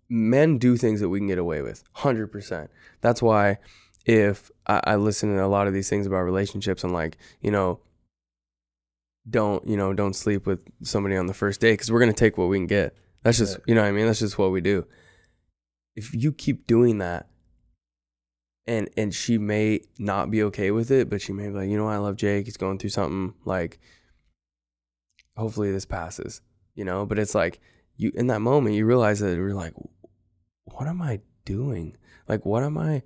men 0.08 0.58
do 0.58 0.76
things 0.76 1.00
that 1.00 1.08
we 1.08 1.18
can 1.18 1.28
get 1.28 1.38
away 1.38 1.62
with 1.62 1.82
100% 1.96 2.68
that's 3.00 3.22
why 3.22 3.58
if 4.06 4.50
I, 4.66 4.80
I 4.84 4.96
listen 4.96 5.34
to 5.34 5.44
a 5.44 5.46
lot 5.46 5.66
of 5.66 5.72
these 5.72 5.88
things 5.88 6.06
about 6.06 6.22
relationships 6.22 6.84
and 6.84 6.92
like 6.92 7.16
you 7.40 7.50
know 7.50 7.80
don't 9.28 9.66
you 9.68 9.76
know 9.76 9.92
don't 9.92 10.14
sleep 10.16 10.46
with 10.46 10.60
somebody 10.82 11.16
on 11.16 11.26
the 11.26 11.34
first 11.34 11.60
day 11.60 11.72
because 11.72 11.90
we're 11.92 12.00
gonna 12.00 12.12
take 12.12 12.36
what 12.38 12.48
we 12.48 12.56
can 12.58 12.66
get 12.66 12.96
that's 13.22 13.38
just 13.38 13.56
Right. 13.56 13.64
you 13.66 13.74
know 13.74 13.82
what 13.82 13.88
i 13.88 13.92
mean 13.92 14.06
that's 14.06 14.18
just 14.18 14.38
what 14.38 14.50
we 14.50 14.60
do 14.60 14.86
if 15.96 16.14
you 16.14 16.32
keep 16.32 16.66
doing 16.66 16.98
that 16.98 17.28
and 18.66 18.88
and 18.96 19.14
she 19.14 19.38
may 19.38 19.80
not 19.98 20.30
be 20.30 20.42
okay 20.44 20.70
with 20.70 20.90
it, 20.90 21.10
but 21.10 21.20
she 21.20 21.32
may 21.32 21.48
be 21.48 21.54
like, 21.54 21.68
you 21.68 21.76
know, 21.76 21.86
what, 21.86 21.94
I 21.94 21.98
love 21.98 22.16
Jake. 22.16 22.44
He's 22.44 22.56
going 22.56 22.78
through 22.78 22.90
something. 22.90 23.34
Like, 23.44 23.80
hopefully 25.36 25.72
this 25.72 25.84
passes. 25.84 26.40
You 26.74 26.84
know, 26.84 27.06
but 27.06 27.18
it's 27.18 27.34
like 27.34 27.60
you 27.96 28.12
in 28.14 28.28
that 28.28 28.40
moment 28.40 28.74
you 28.74 28.86
realize 28.86 29.20
that 29.20 29.36
you're 29.36 29.54
like, 29.54 29.74
what 30.64 30.86
am 30.86 31.02
I 31.02 31.20
doing? 31.44 31.96
Like, 32.28 32.46
what 32.46 32.62
am 32.62 32.78
I 32.78 33.02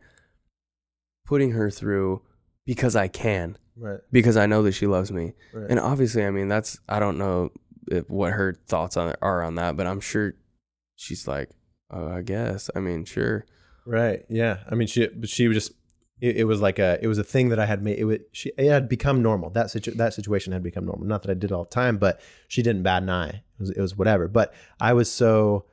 putting 1.27 1.53
her 1.53 1.71
through 1.71 2.23
because 2.67 2.95
I 2.97 3.09
can, 3.09 3.59
right 3.77 4.01
because 4.13 4.37
I 4.37 4.47
know 4.47 4.63
that 4.63 4.73
she 4.73 4.87
loves 4.87 5.11
me. 5.11 5.35
right 5.53 5.71
And 5.71 5.81
obviously, 5.81 6.25
I 6.25 6.31
mean, 6.31 6.49
that's 6.49 6.79
I 6.89 6.99
don't 6.99 7.19
know 7.19 7.51
if, 7.91 8.09
what 8.09 8.33
her 8.33 8.55
thoughts 8.67 8.97
on 8.97 9.15
are 9.21 9.43
on 9.43 9.57
that, 9.57 9.77
but 9.77 9.87
I'm 9.87 10.01
sure 10.01 10.35
she's 10.97 11.27
like, 11.27 11.51
oh, 11.91 12.09
I 12.09 12.23
guess. 12.23 12.71
I 12.75 12.81
mean, 12.81 13.05
sure. 13.05 13.47
right 13.87 14.25
yeah 14.31 14.61
i 14.71 14.75
mean 14.75 14.89
she 14.89 15.07
but 15.09 15.29
she 15.29 15.47
just 15.53 15.73
it, 16.21 16.37
it 16.39 16.45
was 16.45 16.61
like 16.61 16.79
a 16.79 16.99
it 17.03 17.07
was 17.09 17.19
a 17.19 17.25
thing 17.25 17.49
that 17.49 17.59
i 17.59 17.67
had 17.67 17.83
made 17.83 17.99
it, 17.99 18.05
was, 18.05 18.19
she, 18.33 18.51
it 18.57 18.69
had 18.71 18.89
become 18.89 19.23
normal. 19.23 19.51
That 19.51 19.71
situ, 19.71 19.91
that 19.93 20.15
situation 20.15 20.53
had 20.53 20.63
become 20.63 20.85
normal. 20.87 21.07
Not 21.07 21.23
that 21.23 21.31
i 21.31 21.35
did 21.35 21.51
it 21.51 21.53
all 21.53 21.65
the 21.65 21.71
time 21.71 21.99
but 21.99 22.21
she 22.49 22.63
didn't 22.63 22.83
bat 22.85 23.03
an 23.03 23.11
eye. 23.11 23.29
It 23.29 23.61
was, 23.61 23.71
it 23.71 23.81
was 23.81 23.97
whatever. 23.97 24.29
But 24.29 24.55
i 24.81 24.93
was 24.93 25.11
so 25.11 25.65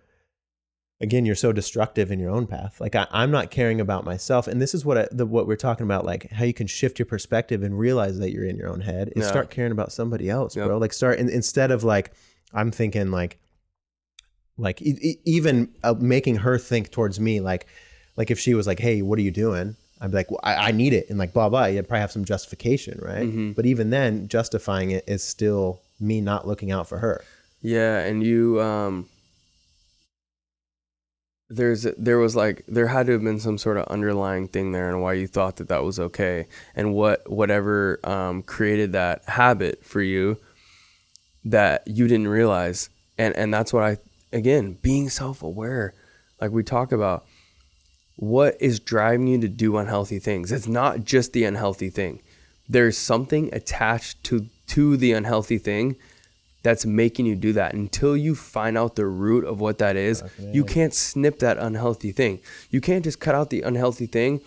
again 0.99 1.25
you're 1.25 1.35
so 1.35 1.51
destructive 1.51 2.11
in 2.11 2.19
your 2.19 2.29
own 2.31 2.45
path. 2.47 2.79
Like 2.81 2.95
I, 2.95 3.07
i'm 3.11 3.31
not 3.31 3.51
caring 3.51 3.79
about 3.81 4.03
myself. 4.05 4.47
And 4.47 4.61
this 4.61 4.73
is 4.73 4.83
what 4.85 4.97
I, 4.97 5.07
the, 5.11 5.25
what 5.25 5.47
we're 5.47 5.55
talking 5.55 5.83
about 5.85 6.05
like 6.05 6.29
how 6.31 6.43
you 6.45 6.53
can 6.53 6.67
shift 6.67 6.99
your 6.99 7.05
perspective 7.05 7.63
and 7.63 7.77
realize 7.77 8.19
that 8.19 8.31
you're 8.31 8.45
in 8.45 8.55
your 8.57 8.69
own 8.69 8.81
head 8.81 9.09
and 9.15 9.23
Yeah. 9.23 9.29
start 9.29 9.49
caring 9.51 9.71
about 9.71 9.91
somebody 9.91 10.29
else 10.29 10.55
Yep. 10.55 10.67
bro. 10.67 10.77
Like 10.77 10.93
start 10.93 11.19
in, 11.19 11.29
instead 11.29 11.71
of 11.71 11.83
like 11.83 12.13
i'm 12.53 12.71
thinking 12.71 13.11
like 13.11 13.39
like 14.57 14.81
e- 14.81 15.17
even 15.25 15.69
uh, 15.83 15.95
making 15.97 16.35
her 16.37 16.57
think 16.57 16.91
towards 16.91 17.19
me 17.19 17.39
like 17.39 17.65
like 18.17 18.29
if 18.29 18.37
she 18.39 18.53
was 18.53 18.67
like 18.67 18.79
hey 18.79 19.01
what 19.01 19.17
are 19.17 19.21
you 19.23 19.31
doing 19.31 19.75
i'd 20.01 20.11
be 20.11 20.17
like 20.17 20.29
well, 20.31 20.39
I, 20.43 20.69
I 20.69 20.71
need 20.71 20.93
it 20.93 21.09
and 21.09 21.17
like 21.17 21.31
blah 21.33 21.47
blah 21.49 21.65
you'd 21.65 21.87
probably 21.87 22.01
have 22.01 22.11
some 22.11 22.25
justification 22.25 22.99
right? 23.01 23.23
Mhm. 23.27 23.55
but 23.55 23.65
even 23.65 23.89
then 23.91 24.27
justifying 24.27 24.91
it 24.91 25.03
is 25.07 25.23
still 25.23 25.79
me 25.99 26.19
not 26.19 26.47
looking 26.47 26.71
out 26.71 26.87
for 26.89 26.97
her. 26.97 27.23
Yeah, 27.61 27.99
and 27.99 28.23
you 28.23 28.59
um 28.61 29.07
there's 31.49 31.83
there 31.97 32.17
was 32.17 32.35
like 32.35 32.63
there 32.67 32.87
had 32.87 33.05
to 33.07 33.11
have 33.11 33.23
been 33.23 33.39
some 33.39 33.57
sort 33.57 33.77
of 33.77 33.85
underlying 33.87 34.47
thing 34.47 34.71
there 34.71 34.89
and 34.89 35.01
why 35.01 35.13
you 35.13 35.27
thought 35.27 35.57
that 35.57 35.67
that 35.67 35.83
was 35.83 35.99
okay 35.99 36.47
and 36.75 36.93
what 36.93 37.29
whatever 37.29 37.99
um 38.03 38.41
created 38.41 38.93
that 38.93 39.21
habit 39.27 39.83
for 39.83 40.01
you 40.01 40.37
that 41.43 41.83
you 41.87 42.07
didn't 42.07 42.29
realize. 42.29 42.89
And 43.17 43.35
and 43.35 43.53
that's 43.53 43.73
what 43.73 43.83
I 43.83 43.97
again 44.31 44.77
being 44.81 45.09
self-aware 45.09 45.93
like 46.39 46.51
we 46.51 46.63
talk 46.63 46.91
about 46.93 47.25
what 48.21 48.55
is 48.59 48.79
driving 48.79 49.25
you 49.25 49.41
to 49.41 49.47
do 49.47 49.77
unhealthy 49.77 50.19
things? 50.19 50.51
It's 50.51 50.67
not 50.67 51.03
just 51.03 51.33
the 51.33 51.43
unhealthy 51.43 51.89
thing. 51.89 52.21
There's 52.69 52.95
something 52.95 53.49
attached 53.51 54.23
to 54.25 54.45
to 54.67 54.95
the 54.95 55.11
unhealthy 55.11 55.57
thing 55.57 55.95
that's 56.61 56.85
making 56.85 57.25
you 57.25 57.35
do 57.35 57.51
that. 57.53 57.73
Until 57.73 58.15
you 58.15 58.35
find 58.35 58.77
out 58.77 58.95
the 58.95 59.07
root 59.07 59.43
of 59.43 59.59
what 59.59 59.79
that 59.79 59.95
is 59.95 60.23
you 60.39 60.63
can't 60.63 60.93
snip 60.93 61.39
that 61.39 61.57
unhealthy 61.57 62.11
thing. 62.11 62.39
You 62.69 62.79
can't 62.79 63.03
just 63.03 63.19
cut 63.19 63.33
out 63.33 63.49
the 63.49 63.63
unhealthy 63.63 64.05
thing 64.05 64.41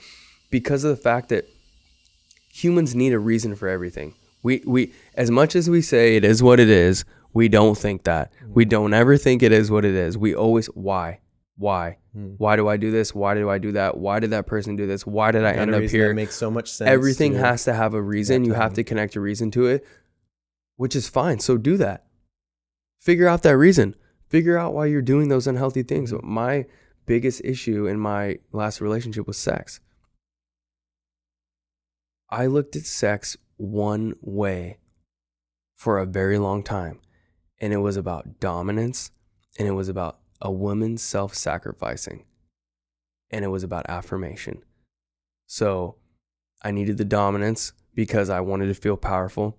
because 0.51 0.85
of 0.85 0.97
the 0.97 1.03
fact 1.03 1.29
that 1.31 1.49
humans 2.53 2.95
need 2.95 3.13
a 3.13 3.19
reason 3.19 3.57
for 3.57 3.67
everything. 3.67 4.15
We 4.45 4.63
we 4.65 4.93
as 5.17 5.33
much 5.33 5.57
as 5.57 5.69
we 5.69 5.83
say 5.83 6.15
it 6.15 6.25
is 6.25 6.45
what 6.45 6.61
it 6.61 6.71
is 6.71 7.05
we 7.33 7.49
don't 7.49 7.77
think 7.77 8.05
that. 8.05 8.31
We 8.55 8.67
don't 8.67 8.95
ever 8.95 9.17
think 9.17 9.43
it 9.43 9.51
is 9.51 9.69
what 9.69 9.85
it 9.85 9.97
is. 9.97 10.17
We 10.17 10.33
always 10.33 10.67
why 10.67 11.19
why 11.57 11.99
Hmm. 12.13 12.35
why 12.37 12.57
do 12.57 12.69
i 12.69 12.77
do 12.77 12.91
this 12.91 13.15
why 13.15 13.35
do 13.35 13.49
i 13.51 13.59
do 13.59 13.73
that 13.73 13.97
why 13.97 14.19
did 14.21 14.31
that 14.31 14.47
person 14.47 14.77
do 14.77 14.87
this 14.87 15.07
why 15.07 15.31
did 15.31 15.45
i 15.45 15.53
end 15.53 15.75
up 15.75 15.83
here 15.83 16.09
that 16.09 16.15
makes 16.15 16.35
so 16.35 16.51
much 16.51 16.71
sense 16.71 16.89
everything 16.89 17.33
you 17.33 17.39
know? 17.39 17.45
has 17.45 17.65
to 17.65 17.75
have 17.75 17.95
a 17.95 18.03
reason. 18.03 18.45
You 18.45 18.55
have 18.55 18.75
to 18.75 18.85
connect 18.85 19.17
a 19.17 19.21
reason 19.21 19.51
to 19.53 19.67
it, 19.67 19.87
which 20.77 20.97
is 20.97 21.09
fine. 21.09 21.39
So 21.41 21.57
do 21.57 21.77
that. 21.77 22.07
Figure 23.01 23.29
out 23.29 23.43
that 23.43 23.57
reason. 23.57 23.95
Figure 24.29 24.59
out 24.59 24.75
why 24.75 24.87
you're 24.87 25.03
doing 25.03 25.29
those 25.29 25.47
unhealthy 25.47 25.83
things. 25.83 26.13
Mm-hmm. 26.13 26.29
My 26.29 26.67
biggest 27.07 27.41
issue 27.45 27.87
in 27.87 27.99
my 28.01 28.39
last 28.53 28.81
relationship 28.81 29.27
was 29.27 29.37
sex. 29.37 29.81
I 32.31 32.47
looked 32.47 32.75
at 32.75 32.85
sex 32.87 33.37
one 33.57 34.15
way 34.21 34.79
for 35.75 35.99
a 35.99 36.07
very 36.07 36.39
long 36.39 36.63
time, 36.63 37.01
and 37.61 37.73
it 37.73 37.79
was 37.79 37.97
about 37.97 38.41
dominance, 38.41 39.11
and 39.59 39.69
it 39.69 39.73
was 39.73 39.89
about 39.89 40.19
a 40.41 40.51
woman 40.51 40.97
self 40.99 41.35
sacrificing, 41.35 42.25
and 43.31 43.45
it 43.45 43.49
was 43.49 43.63
about 43.63 43.87
affirmation. 43.89 44.63
So 45.47 45.97
I 46.63 46.71
needed 46.71 46.97
the 46.97 47.05
dominance 47.05 47.73
because 47.95 48.31
I 48.31 48.41
wanted 48.41 48.67
to 48.67 48.75
feel 48.75 48.97
powerful. 48.97 49.59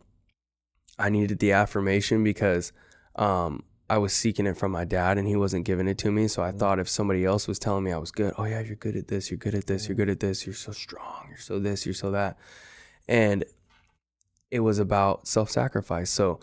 I 0.98 1.10
needed 1.10 1.40
the 1.40 1.52
affirmation 1.52 2.24
because 2.24 2.72
um, 3.16 3.64
I 3.90 3.98
was 3.98 4.14
seeking 4.14 4.48
it 4.48 4.58
from 4.58 4.72
my 4.72 4.86
dad 4.86 5.18
and 5.18 5.28
he 5.28 5.36
wasn't 5.36 5.66
giving 5.66 5.88
it 5.88 5.98
to 6.00 6.12
me. 6.12 6.28
So 6.28 6.42
I 6.42 6.52
thought 6.52 6.80
if 6.80 6.90
somebody 6.90 7.24
else 7.26 7.48
was 7.48 7.60
telling 7.60 7.84
me 7.84 7.92
I 7.92 7.98
was 7.98 8.12
good, 8.12 8.34
oh, 8.38 8.46
yeah, 8.46 8.62
you're 8.62 8.76
good 8.76 8.96
at 8.96 9.08
this, 9.08 9.30
you're 9.30 9.38
good 9.38 9.56
at 9.56 9.68
this, 9.68 9.88
you're 9.88 9.96
good 9.96 10.10
at 10.10 10.20
this, 10.20 10.46
you're 10.46 10.56
so 10.56 10.72
strong, 10.72 11.26
you're 11.30 11.38
so 11.38 11.60
this, 11.60 11.86
you're 11.86 11.94
so 11.94 12.12
that. 12.12 12.38
And 13.08 13.44
it 14.50 14.62
was 14.62 14.80
about 14.80 15.28
self 15.28 15.50
sacrifice. 15.50 16.10
So, 16.10 16.40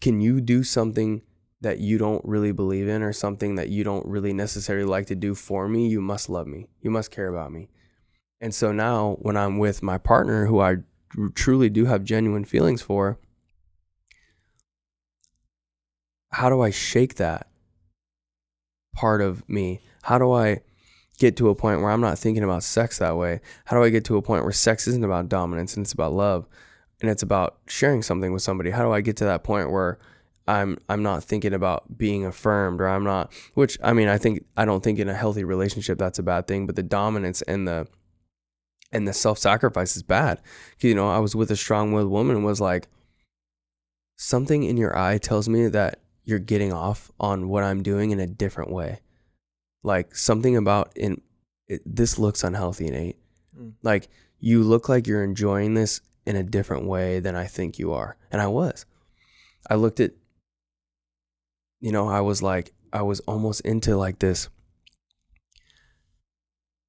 can 0.00 0.20
you 0.22 0.40
do 0.40 0.62
something 0.62 1.20
that 1.60 1.78
you 1.78 1.98
don't 1.98 2.24
really 2.24 2.52
believe 2.52 2.88
in 2.88 3.02
or 3.02 3.12
something 3.12 3.56
that 3.56 3.68
you 3.68 3.84
don't 3.84 4.06
really 4.06 4.32
necessarily 4.32 4.86
like 4.86 5.06
to 5.06 5.14
do 5.14 5.34
for 5.34 5.68
me? 5.68 5.88
You 5.88 6.00
must 6.00 6.28
love 6.28 6.46
me, 6.46 6.68
you 6.80 6.90
must 6.90 7.10
care 7.10 7.28
about 7.28 7.52
me. 7.52 7.68
And 8.40 8.54
so 8.54 8.72
now, 8.72 9.16
when 9.20 9.36
I'm 9.36 9.58
with 9.58 9.82
my 9.82 9.98
partner, 9.98 10.46
who 10.46 10.60
I 10.60 10.76
truly 11.34 11.68
do 11.68 11.84
have 11.84 12.04
genuine 12.04 12.44
feelings 12.44 12.80
for, 12.80 13.18
how 16.32 16.48
do 16.48 16.62
I 16.62 16.70
shake 16.70 17.16
that 17.16 17.48
part 18.94 19.20
of 19.20 19.46
me? 19.48 19.80
How 20.02 20.18
do 20.18 20.32
I 20.32 20.60
get 21.18 21.36
to 21.36 21.50
a 21.50 21.54
point 21.54 21.80
where 21.80 21.90
I'm 21.90 22.00
not 22.00 22.18
thinking 22.18 22.44
about 22.44 22.62
sex 22.62 22.98
that 22.98 23.16
way? 23.16 23.40
How 23.66 23.76
do 23.76 23.84
I 23.84 23.90
get 23.90 24.04
to 24.06 24.16
a 24.16 24.22
point 24.22 24.44
where 24.44 24.52
sex 24.52 24.88
isn't 24.88 25.04
about 25.04 25.28
dominance 25.28 25.76
and 25.76 25.84
it's 25.84 25.92
about 25.92 26.12
love 26.12 26.46
and 27.00 27.10
it's 27.10 27.22
about 27.22 27.58
sharing 27.66 28.02
something 28.02 28.32
with 28.32 28.42
somebody? 28.42 28.70
How 28.70 28.84
do 28.84 28.92
I 28.92 29.00
get 29.00 29.16
to 29.18 29.24
that 29.24 29.44
point 29.44 29.70
where 29.70 29.98
I'm 30.48 30.78
I'm 30.88 31.02
not 31.02 31.22
thinking 31.22 31.52
about 31.52 31.96
being 31.96 32.24
affirmed 32.24 32.80
or 32.80 32.88
I'm 32.88 33.04
not 33.04 33.32
which 33.54 33.78
I 33.82 33.92
mean 33.92 34.08
I 34.08 34.18
think 34.18 34.44
I 34.56 34.64
don't 34.64 34.82
think 34.82 34.98
in 34.98 35.08
a 35.08 35.14
healthy 35.14 35.44
relationship 35.44 35.98
that's 35.98 36.18
a 36.18 36.22
bad 36.22 36.46
thing, 36.46 36.66
but 36.66 36.76
the 36.76 36.82
dominance 36.82 37.42
and 37.42 37.68
the 37.68 37.86
and 38.92 39.06
the 39.06 39.12
self-sacrifice 39.12 39.96
is 39.96 40.02
bad. 40.02 40.40
You 40.80 40.94
know, 40.94 41.08
I 41.08 41.18
was 41.18 41.36
with 41.36 41.50
a 41.50 41.56
strong-willed 41.56 42.10
woman 42.10 42.36
and 42.36 42.44
was 42.44 42.60
like 42.60 42.88
something 44.16 44.64
in 44.64 44.76
your 44.76 44.98
eye 44.98 45.18
tells 45.18 45.48
me 45.48 45.68
that 45.68 46.00
you're 46.24 46.38
getting 46.38 46.72
off 46.72 47.10
on 47.20 47.48
what 47.48 47.62
I'm 47.62 47.82
doing 47.82 48.10
in 48.10 48.20
a 48.20 48.26
different 48.26 48.70
way. 48.70 49.00
Like 49.82 50.14
something 50.14 50.56
about 50.56 50.92
in 50.96 51.20
it, 51.68 51.82
this 51.86 52.18
looks 52.18 52.42
unhealthy, 52.42 52.90
Nate. 52.90 53.16
Mm. 53.56 53.74
Like 53.82 54.08
you 54.38 54.62
look 54.62 54.88
like 54.88 55.06
you're 55.06 55.24
enjoying 55.24 55.74
this 55.74 56.00
in 56.26 56.36
a 56.36 56.42
different 56.42 56.86
way 56.86 57.20
than 57.20 57.36
I 57.36 57.46
think 57.46 57.78
you 57.78 57.92
are. 57.92 58.16
And 58.30 58.42
I 58.42 58.46
was. 58.48 58.84
I 59.68 59.76
looked 59.76 60.00
at 60.00 60.12
you 61.80 61.92
know, 61.92 62.08
I 62.08 62.20
was 62.20 62.42
like 62.42 62.72
I 62.92 63.02
was 63.02 63.20
almost 63.20 63.60
into 63.62 63.96
like 63.96 64.18
this 64.18 64.48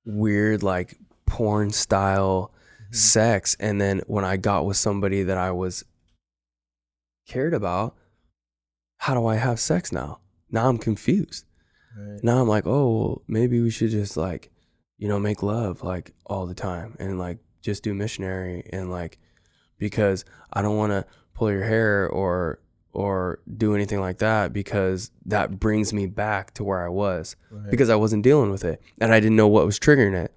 weird 0.05 0.63
like 0.63 0.97
porn 1.25 1.71
style 1.71 2.51
Mhm. 2.89 2.95
sex 2.95 3.55
and 3.59 3.79
then 3.79 4.01
when 4.07 4.25
I 4.25 4.37
got 4.37 4.65
with 4.65 4.77
somebody 4.77 5.23
that 5.23 5.37
I 5.37 5.51
was 5.51 5.83
cared 7.27 7.53
about, 7.53 7.95
how 8.97 9.13
do 9.13 9.25
I 9.27 9.35
have 9.35 9.59
sex 9.59 9.91
now? 9.91 10.19
Now 10.49 10.67
I'm 10.67 10.77
confused. 10.77 11.45
Right. 11.97 12.23
Now 12.23 12.41
I'm 12.41 12.47
like, 12.47 12.65
oh, 12.65 12.97
well, 12.97 13.21
maybe 13.27 13.61
we 13.61 13.69
should 13.69 13.91
just 13.91 14.17
like, 14.17 14.51
you 14.97 15.07
know, 15.07 15.19
make 15.19 15.41
love 15.43 15.83
like 15.83 16.13
all 16.25 16.45
the 16.47 16.53
time 16.55 16.95
and 16.99 17.17
like 17.19 17.37
just 17.61 17.83
do 17.83 17.93
missionary 17.93 18.67
and 18.73 18.89
like 18.91 19.19
because 19.77 20.25
I 20.51 20.61
don't 20.61 20.77
want 20.77 20.91
to 20.91 21.05
pull 21.33 21.51
your 21.51 21.63
hair 21.63 22.07
or 22.09 22.59
or 22.93 23.39
do 23.57 23.73
anything 23.75 23.99
like 23.99 24.17
that 24.19 24.51
because 24.53 25.11
that 25.25 25.59
brings 25.59 25.93
me 25.93 26.05
back 26.07 26.53
to 26.55 26.63
where 26.63 26.83
I 26.85 26.89
was 26.89 27.35
Right. 27.49 27.71
because 27.71 27.89
I 27.89 27.95
wasn't 27.95 28.23
dealing 28.23 28.51
with 28.51 28.63
it 28.65 28.81
and 28.99 29.13
I 29.13 29.19
didn't 29.19 29.37
know 29.37 29.47
what 29.47 29.65
was 29.65 29.79
triggering 29.79 30.13
it. 30.13 30.33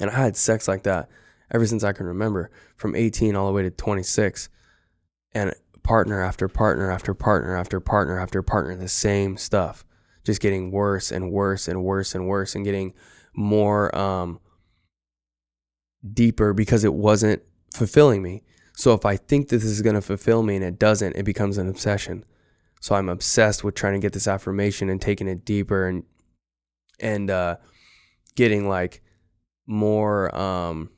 And 0.00 0.10
I 0.10 0.14
had 0.14 0.36
sex 0.36 0.68
like 0.68 0.82
that 0.84 1.08
ever 1.50 1.66
since 1.66 1.82
I 1.82 1.92
can 1.92 2.06
remember, 2.06 2.50
from 2.76 2.94
18 2.94 3.34
all 3.34 3.46
the 3.46 3.52
way 3.52 3.62
to 3.62 3.70
26. 3.70 4.48
And 5.32 5.54
partner 5.82 6.22
after 6.22 6.48
partner 6.48 6.90
after 6.90 7.14
partner 7.14 7.56
after 7.56 7.80
partner 7.80 8.18
after 8.20 8.42
partner, 8.42 8.76
the 8.76 8.86
same 8.88 9.36
stuff, 9.36 9.84
just 10.24 10.40
getting 10.40 10.70
worse 10.70 11.10
and 11.10 11.32
worse 11.32 11.66
and 11.66 11.82
worse 11.82 12.14
and 12.14 12.28
worse 12.28 12.54
and 12.54 12.64
getting 12.64 12.92
more 13.34 13.94
um, 13.96 14.38
deeper 16.12 16.52
because 16.52 16.84
it 16.84 16.94
wasn't 16.94 17.42
fulfilling 17.74 18.22
me. 18.22 18.42
So 18.80 18.94
if 18.94 19.04
I 19.04 19.18
think 19.18 19.48
that 19.48 19.56
this 19.56 19.64
is 19.66 19.82
going 19.82 19.94
to 19.94 20.00
fulfill 20.00 20.42
me 20.42 20.56
and 20.56 20.64
it 20.64 20.78
doesn't, 20.78 21.14
it 21.14 21.24
becomes 21.24 21.58
an 21.58 21.68
obsession. 21.68 22.24
So 22.80 22.94
I'm 22.94 23.10
obsessed 23.10 23.62
with 23.62 23.74
trying 23.74 23.92
to 23.92 23.98
get 23.98 24.14
this 24.14 24.26
affirmation 24.26 24.88
and 24.88 24.98
taking 25.02 25.28
it 25.28 25.44
deeper 25.44 25.86
and 25.86 26.04
and 26.98 27.30
uh, 27.30 27.56
getting 28.36 28.70
like 28.70 29.02
more 29.66 30.34
um, 30.34 30.88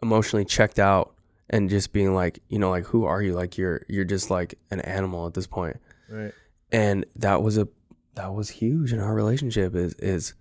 emotionally 0.00 0.44
checked 0.44 0.78
out 0.78 1.16
and 1.50 1.68
just 1.68 1.92
being 1.92 2.14
like, 2.14 2.38
you 2.48 2.60
know, 2.60 2.70
like 2.70 2.84
who 2.84 3.06
are 3.06 3.20
you? 3.20 3.32
Like 3.32 3.58
you're 3.58 3.84
you're 3.88 4.04
just 4.04 4.30
like 4.30 4.54
an 4.70 4.80
animal 4.82 5.26
at 5.26 5.34
this 5.34 5.48
point. 5.48 5.78
Right. 6.08 6.32
And 6.70 7.06
that 7.16 7.42
was 7.42 7.58
a 7.58 7.66
that 8.14 8.32
was 8.32 8.50
huge 8.50 8.92
in 8.92 9.00
our 9.00 9.14
relationship 9.14 9.74
is 9.74 9.94
is 9.94 10.34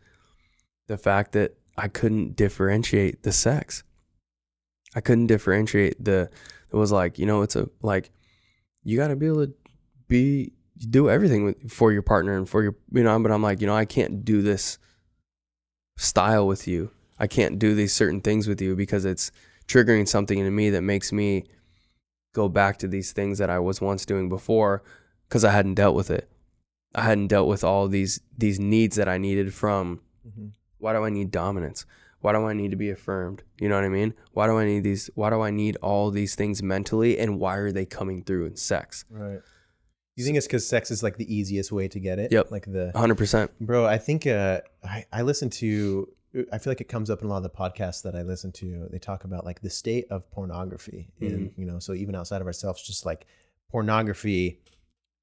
the 0.85 0.99
fact 0.99 1.31
that 1.31 1.55
I 1.79 1.87
couldn't 1.87 2.35
differentiate 2.35 3.23
the 3.23 3.31
sex. 3.31 3.83
I 4.95 5.01
couldn't 5.01 5.27
differentiate 5.27 6.03
the 6.03 6.29
it 6.71 6.75
was 6.75 6.91
like, 6.91 7.19
you 7.19 7.25
know, 7.25 7.41
it's 7.41 7.55
a 7.55 7.69
like 7.81 8.11
you 8.83 8.97
got 8.97 9.09
to 9.09 9.15
be 9.15 9.27
able 9.27 9.47
to 9.47 9.53
be 10.07 10.51
do 10.89 11.09
everything 11.09 11.45
with, 11.45 11.71
for 11.71 11.91
your 11.91 12.01
partner 12.01 12.35
and 12.37 12.47
for 12.47 12.63
your 12.63 12.75
you 12.91 13.03
know, 13.03 13.19
but 13.19 13.31
I'm 13.31 13.43
like, 13.43 13.61
you 13.61 13.67
know, 13.67 13.75
I 13.75 13.85
can't 13.85 14.23
do 14.25 14.41
this 14.41 14.77
style 15.97 16.47
with 16.47 16.67
you. 16.67 16.91
I 17.19 17.27
can't 17.27 17.57
do 17.59 17.73
these 17.75 17.93
certain 17.93 18.21
things 18.21 18.47
with 18.47 18.61
you 18.61 18.75
because 18.75 19.05
it's 19.05 19.31
triggering 19.67 20.07
something 20.07 20.37
in 20.37 20.53
me 20.55 20.69
that 20.71 20.81
makes 20.81 21.11
me 21.11 21.45
go 22.33 22.49
back 22.49 22.77
to 22.79 22.87
these 22.87 23.13
things 23.13 23.37
that 23.37 23.49
I 23.49 23.59
was 23.59 23.79
once 23.79 24.05
doing 24.05 24.27
before 24.27 24.83
because 25.27 25.45
I 25.45 25.51
hadn't 25.51 25.75
dealt 25.75 25.95
with 25.95 26.11
it. 26.11 26.29
I 26.93 27.03
hadn't 27.03 27.27
dealt 27.27 27.47
with 27.47 27.63
all 27.63 27.87
these 27.87 28.21
these 28.37 28.59
needs 28.59 28.95
that 28.97 29.07
I 29.07 29.17
needed 29.17 29.53
from 29.53 30.01
Mhm. 30.27 30.51
why 30.77 30.93
do 30.93 31.03
I 31.03 31.09
need 31.09 31.31
dominance? 31.31 31.85
Why 32.25 32.31
do 32.31 32.43
I 32.47 32.53
need 32.53 32.71
to 32.71 32.75
be 32.75 32.89
affirmed? 32.89 33.43
You 33.59 33.69
know 33.69 33.75
what 33.75 33.83
I 33.83 33.89
mean? 33.89 34.15
Why 34.31 34.47
do 34.47 34.57
I 34.57 34.65
need 34.65 34.83
these 34.83 35.11
why 35.13 35.29
do 35.29 35.41
I 35.41 35.51
need 35.51 35.75
all 35.83 36.09
these 36.09 36.33
things 36.33 36.63
mentally 36.63 37.19
and 37.19 37.39
why 37.39 37.57
are 37.57 37.71
they 37.71 37.85
coming 37.85 38.23
through 38.23 38.47
in 38.47 38.55
sex? 38.55 39.05
Right. 39.11 39.41
You 40.15 40.25
think 40.25 40.35
it's 40.35 40.47
because 40.47 40.67
sex 40.67 40.89
is 40.89 41.03
like 41.03 41.17
the 41.17 41.31
easiest 41.31 41.71
way 41.71 41.87
to 41.87 41.99
get 41.99 42.17
it? 42.17 42.31
Yep. 42.31 42.49
Like 42.49 42.65
the 42.65 42.91
100%. 42.95 43.49
Bro, 43.61 43.85
I 43.85 43.99
think 43.99 44.25
uh, 44.25 44.61
I, 44.83 45.05
I 45.13 45.21
listen 45.21 45.51
to, 45.51 46.09
I 46.51 46.57
feel 46.57 46.71
like 46.71 46.81
it 46.81 46.89
comes 46.89 47.11
up 47.11 47.21
in 47.21 47.27
a 47.27 47.29
lot 47.29 47.37
of 47.37 47.43
the 47.43 47.49
podcasts 47.51 48.01
that 48.01 48.15
I 48.15 48.23
listen 48.23 48.51
to. 48.53 48.87
They 48.89 48.97
talk 48.97 49.23
about 49.23 49.45
like 49.45 49.61
the 49.61 49.69
state 49.69 50.07
of 50.09 50.27
pornography. 50.31 51.11
And, 51.21 51.51
you 51.55 51.67
know, 51.67 51.77
so 51.77 51.93
even 51.93 52.15
outside 52.15 52.41
of 52.41 52.47
ourselves, 52.47 52.81
just 52.81 53.05
like 53.05 53.27
pornography 53.69 54.61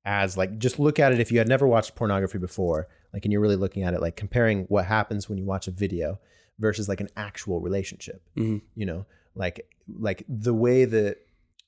as 0.04 0.36
like, 0.36 0.56
just 0.58 0.78
look 0.78 1.00
at 1.00 1.10
it 1.10 1.18
if 1.18 1.32
you 1.32 1.38
had 1.38 1.48
never 1.48 1.66
watched 1.66 1.96
pornography 1.96 2.38
before, 2.38 2.86
like, 3.12 3.24
and 3.24 3.32
you're 3.32 3.42
really 3.42 3.56
looking 3.56 3.82
at 3.82 3.92
it, 3.92 4.00
like 4.00 4.14
comparing 4.14 4.66
what 4.66 4.84
happens 4.84 5.28
when 5.28 5.36
you 5.36 5.44
watch 5.44 5.66
a 5.66 5.72
video 5.72 6.20
versus 6.58 6.88
like 6.88 7.00
an 7.00 7.08
actual 7.16 7.60
relationship, 7.60 8.22
Mhm. 8.36 8.62
you 8.74 8.86
know, 8.86 9.06
like, 9.34 9.66
like 9.98 10.24
the 10.28 10.54
way 10.54 10.84
that 10.84 11.16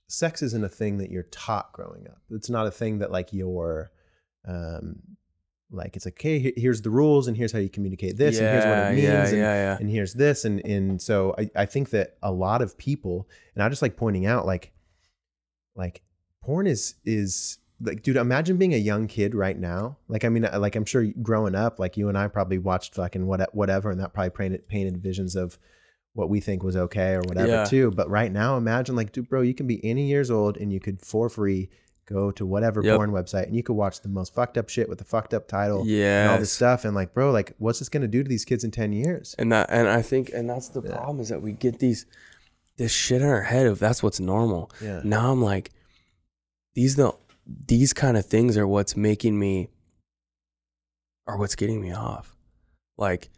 sex 0.09 0.43
isn't 0.43 0.65
a 0.65 0.69
thing 0.69 0.99
that 0.99 1.11
you're 1.11 1.23
taught 1.25 1.73
growing 1.73 2.07
up. 2.07 2.21
It's 2.31 2.51
not 2.51 2.67
a 2.67 2.71
thing 2.71 2.99
that 2.99 3.11
like 3.11 3.33
you're, 3.33 3.91
um, 4.47 5.01
like 5.71 5.97
it's 5.97 6.05
like, 6.05 6.15
okay, 6.15 6.53
here's 6.57 6.83
the 6.83 6.91
rules 6.91 7.27
and 7.27 7.37
here's 7.37 7.51
how 7.51 7.59
you 7.59 7.71
communicate 7.71 8.17
this 8.17 8.39
and 8.39 8.47
here's 8.47 8.65
what 8.65 8.79
it 8.79 8.91
means 8.95 9.03
yeah, 9.03 9.27
and, 9.27 9.37
yeah, 9.39 9.55
yeah. 9.55 9.77
and 9.81 9.91
here's 9.91 10.13
this 10.15 10.45
and 10.45 10.65
and 10.65 11.01
so 11.03 11.35
I, 11.37 11.51
I 11.57 11.67
think 11.67 11.91
that 11.91 12.17
a 12.23 12.31
lot 12.31 12.63
of 12.63 12.79
people 12.79 13.29
and 13.55 13.63
I 13.65 13.69
just 13.71 13.83
like 13.83 13.97
pointing 13.97 14.25
out 14.27 14.47
like 14.47 14.73
like 15.75 16.03
porn 16.43 16.67
is 16.69 16.95
is 17.05 17.59
like 17.85 18.03
dude 18.03 18.17
imagine 18.17 18.57
being 18.57 18.75
a 18.75 18.79
young 18.79 19.07
kid 19.07 19.35
right 19.35 19.59
now 19.59 19.97
like 20.09 20.25
I 20.25 20.29
mean 20.29 20.49
like 20.59 20.75
I'm 20.77 20.85
sure 20.85 21.05
growing 21.23 21.55
up 21.55 21.79
like 21.79 21.97
you 21.97 22.09
and 22.09 22.17
I 22.19 22.29
probably 22.29 22.59
watched 22.59 22.95
fucking 22.95 23.27
what 23.27 23.55
whatever 23.55 23.91
and 23.91 24.01
that 24.01 24.13
probably 24.15 24.31
painted 24.31 24.67
painted 24.69 24.97
visions 25.03 25.37
of 25.37 25.59
what 26.15 26.29
we 26.31 26.41
think 26.41 26.63
was 26.63 26.77
okay 26.77 27.15
or 27.15 27.23
whatever 27.23 27.49
Yeah. 27.51 27.65
too 27.65 27.91
but 27.91 28.09
right 28.09 28.31
now 28.33 28.57
imagine 28.57 28.97
like 28.97 29.13
dude 29.13 29.29
bro 29.29 29.43
you 29.43 29.55
can 29.55 29.67
be 29.67 29.85
any 29.85 30.07
years 30.07 30.31
old 30.31 30.57
and 30.57 30.73
you 30.73 30.81
could 30.81 31.01
for 31.01 31.29
free 31.29 31.71
go 32.07 32.31
to 32.33 32.45
whatever 32.45 32.83
Yep. 32.83 32.97
porn 32.97 33.11
website 33.13 33.45
and 33.45 33.57
you 33.57 33.63
could 33.63 33.73
watch 33.75 34.01
the 34.03 34.09
most 34.09 34.35
fucked 34.35 34.59
up 34.59 34.69
shit 34.69 34.89
with 34.89 34.99
the 34.99 35.05
fucked 35.05 35.33
up 35.35 35.49
title 35.49 35.85
and 35.89 36.31
all 36.31 36.39
this 36.39 36.53
stuff 36.53 36.85
and 36.85 36.95
like 36.95 37.15
bro 37.15 37.31
like 37.33 37.55
what's 37.59 37.79
this 37.79 37.89
gonna 37.89 38.07
do 38.07 38.23
to 38.23 38.29
these 38.29 38.45
kids 38.45 38.63
in 38.65 38.71
10 38.71 38.93
years 38.93 39.35
And 39.39 39.51
that 39.53 39.69
and 39.71 39.89
I 39.89 40.03
think 40.03 40.31
and 40.35 40.49
that's 40.49 40.69
the 40.69 40.83
Yeah. 40.83 40.93
problem 40.97 41.21
is 41.21 41.31
that 41.31 41.43
we 41.43 41.53
get 41.53 41.79
these 41.81 42.07
this 42.77 42.93
shit 42.93 43.23
in 43.23 43.29
our 43.29 43.43
head 43.43 43.67
of 43.67 43.79
that's 43.79 44.03
what's 44.03 44.21
normal. 44.21 44.71
yeah 44.83 45.01
Now 45.05 45.33
I'm 45.33 45.43
like 45.43 45.71
these 46.75 46.97
the 46.97 47.13
these 47.47 47.93
kind 47.93 48.17
of 48.17 48.27
things 48.27 48.57
are 48.57 48.67
what's 48.67 48.97
making 48.97 49.39
me 49.39 49.69
or 51.27 51.37
what's 51.37 51.55
getting 51.55 51.81
me 51.81 51.93
off. 51.93 52.35
Like 52.97 53.31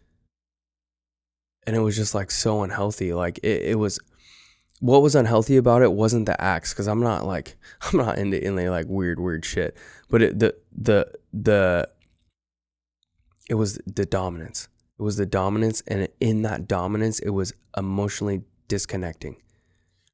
and 1.66 1.74
it 1.74 1.80
was 1.80 1.96
just 1.96 2.14
like 2.14 2.30
so 2.30 2.62
unhealthy. 2.62 3.12
Like 3.12 3.38
it, 3.42 3.62
it 3.62 3.78
was 3.78 3.98
what 4.80 5.02
was 5.02 5.14
unhealthy 5.14 5.56
about 5.56 5.82
it 5.82 5.92
wasn't 5.92 6.26
the 6.26 6.40
acts 6.40 6.72
because 6.72 6.86
I'm 6.86 7.00
not 7.00 7.24
like 7.24 7.56
I'm 7.82 7.98
not 7.98 8.18
into 8.18 8.42
any 8.42 8.68
like 8.68 8.86
weird 8.88 9.18
weird 9.18 9.44
shit. 9.44 9.76
But 10.08 10.22
it, 10.22 10.38
the 10.38 10.54
the 10.72 11.12
the 11.32 11.88
it 13.48 13.54
was 13.54 13.78
the 13.86 14.06
dominance. 14.06 14.68
It 14.98 15.02
was 15.02 15.16
the 15.18 15.26
dominance, 15.26 15.82
and 15.86 16.08
in 16.20 16.42
that 16.42 16.66
dominance, 16.66 17.18
it 17.18 17.28
was 17.28 17.52
emotionally 17.76 18.42
disconnecting, 18.66 19.36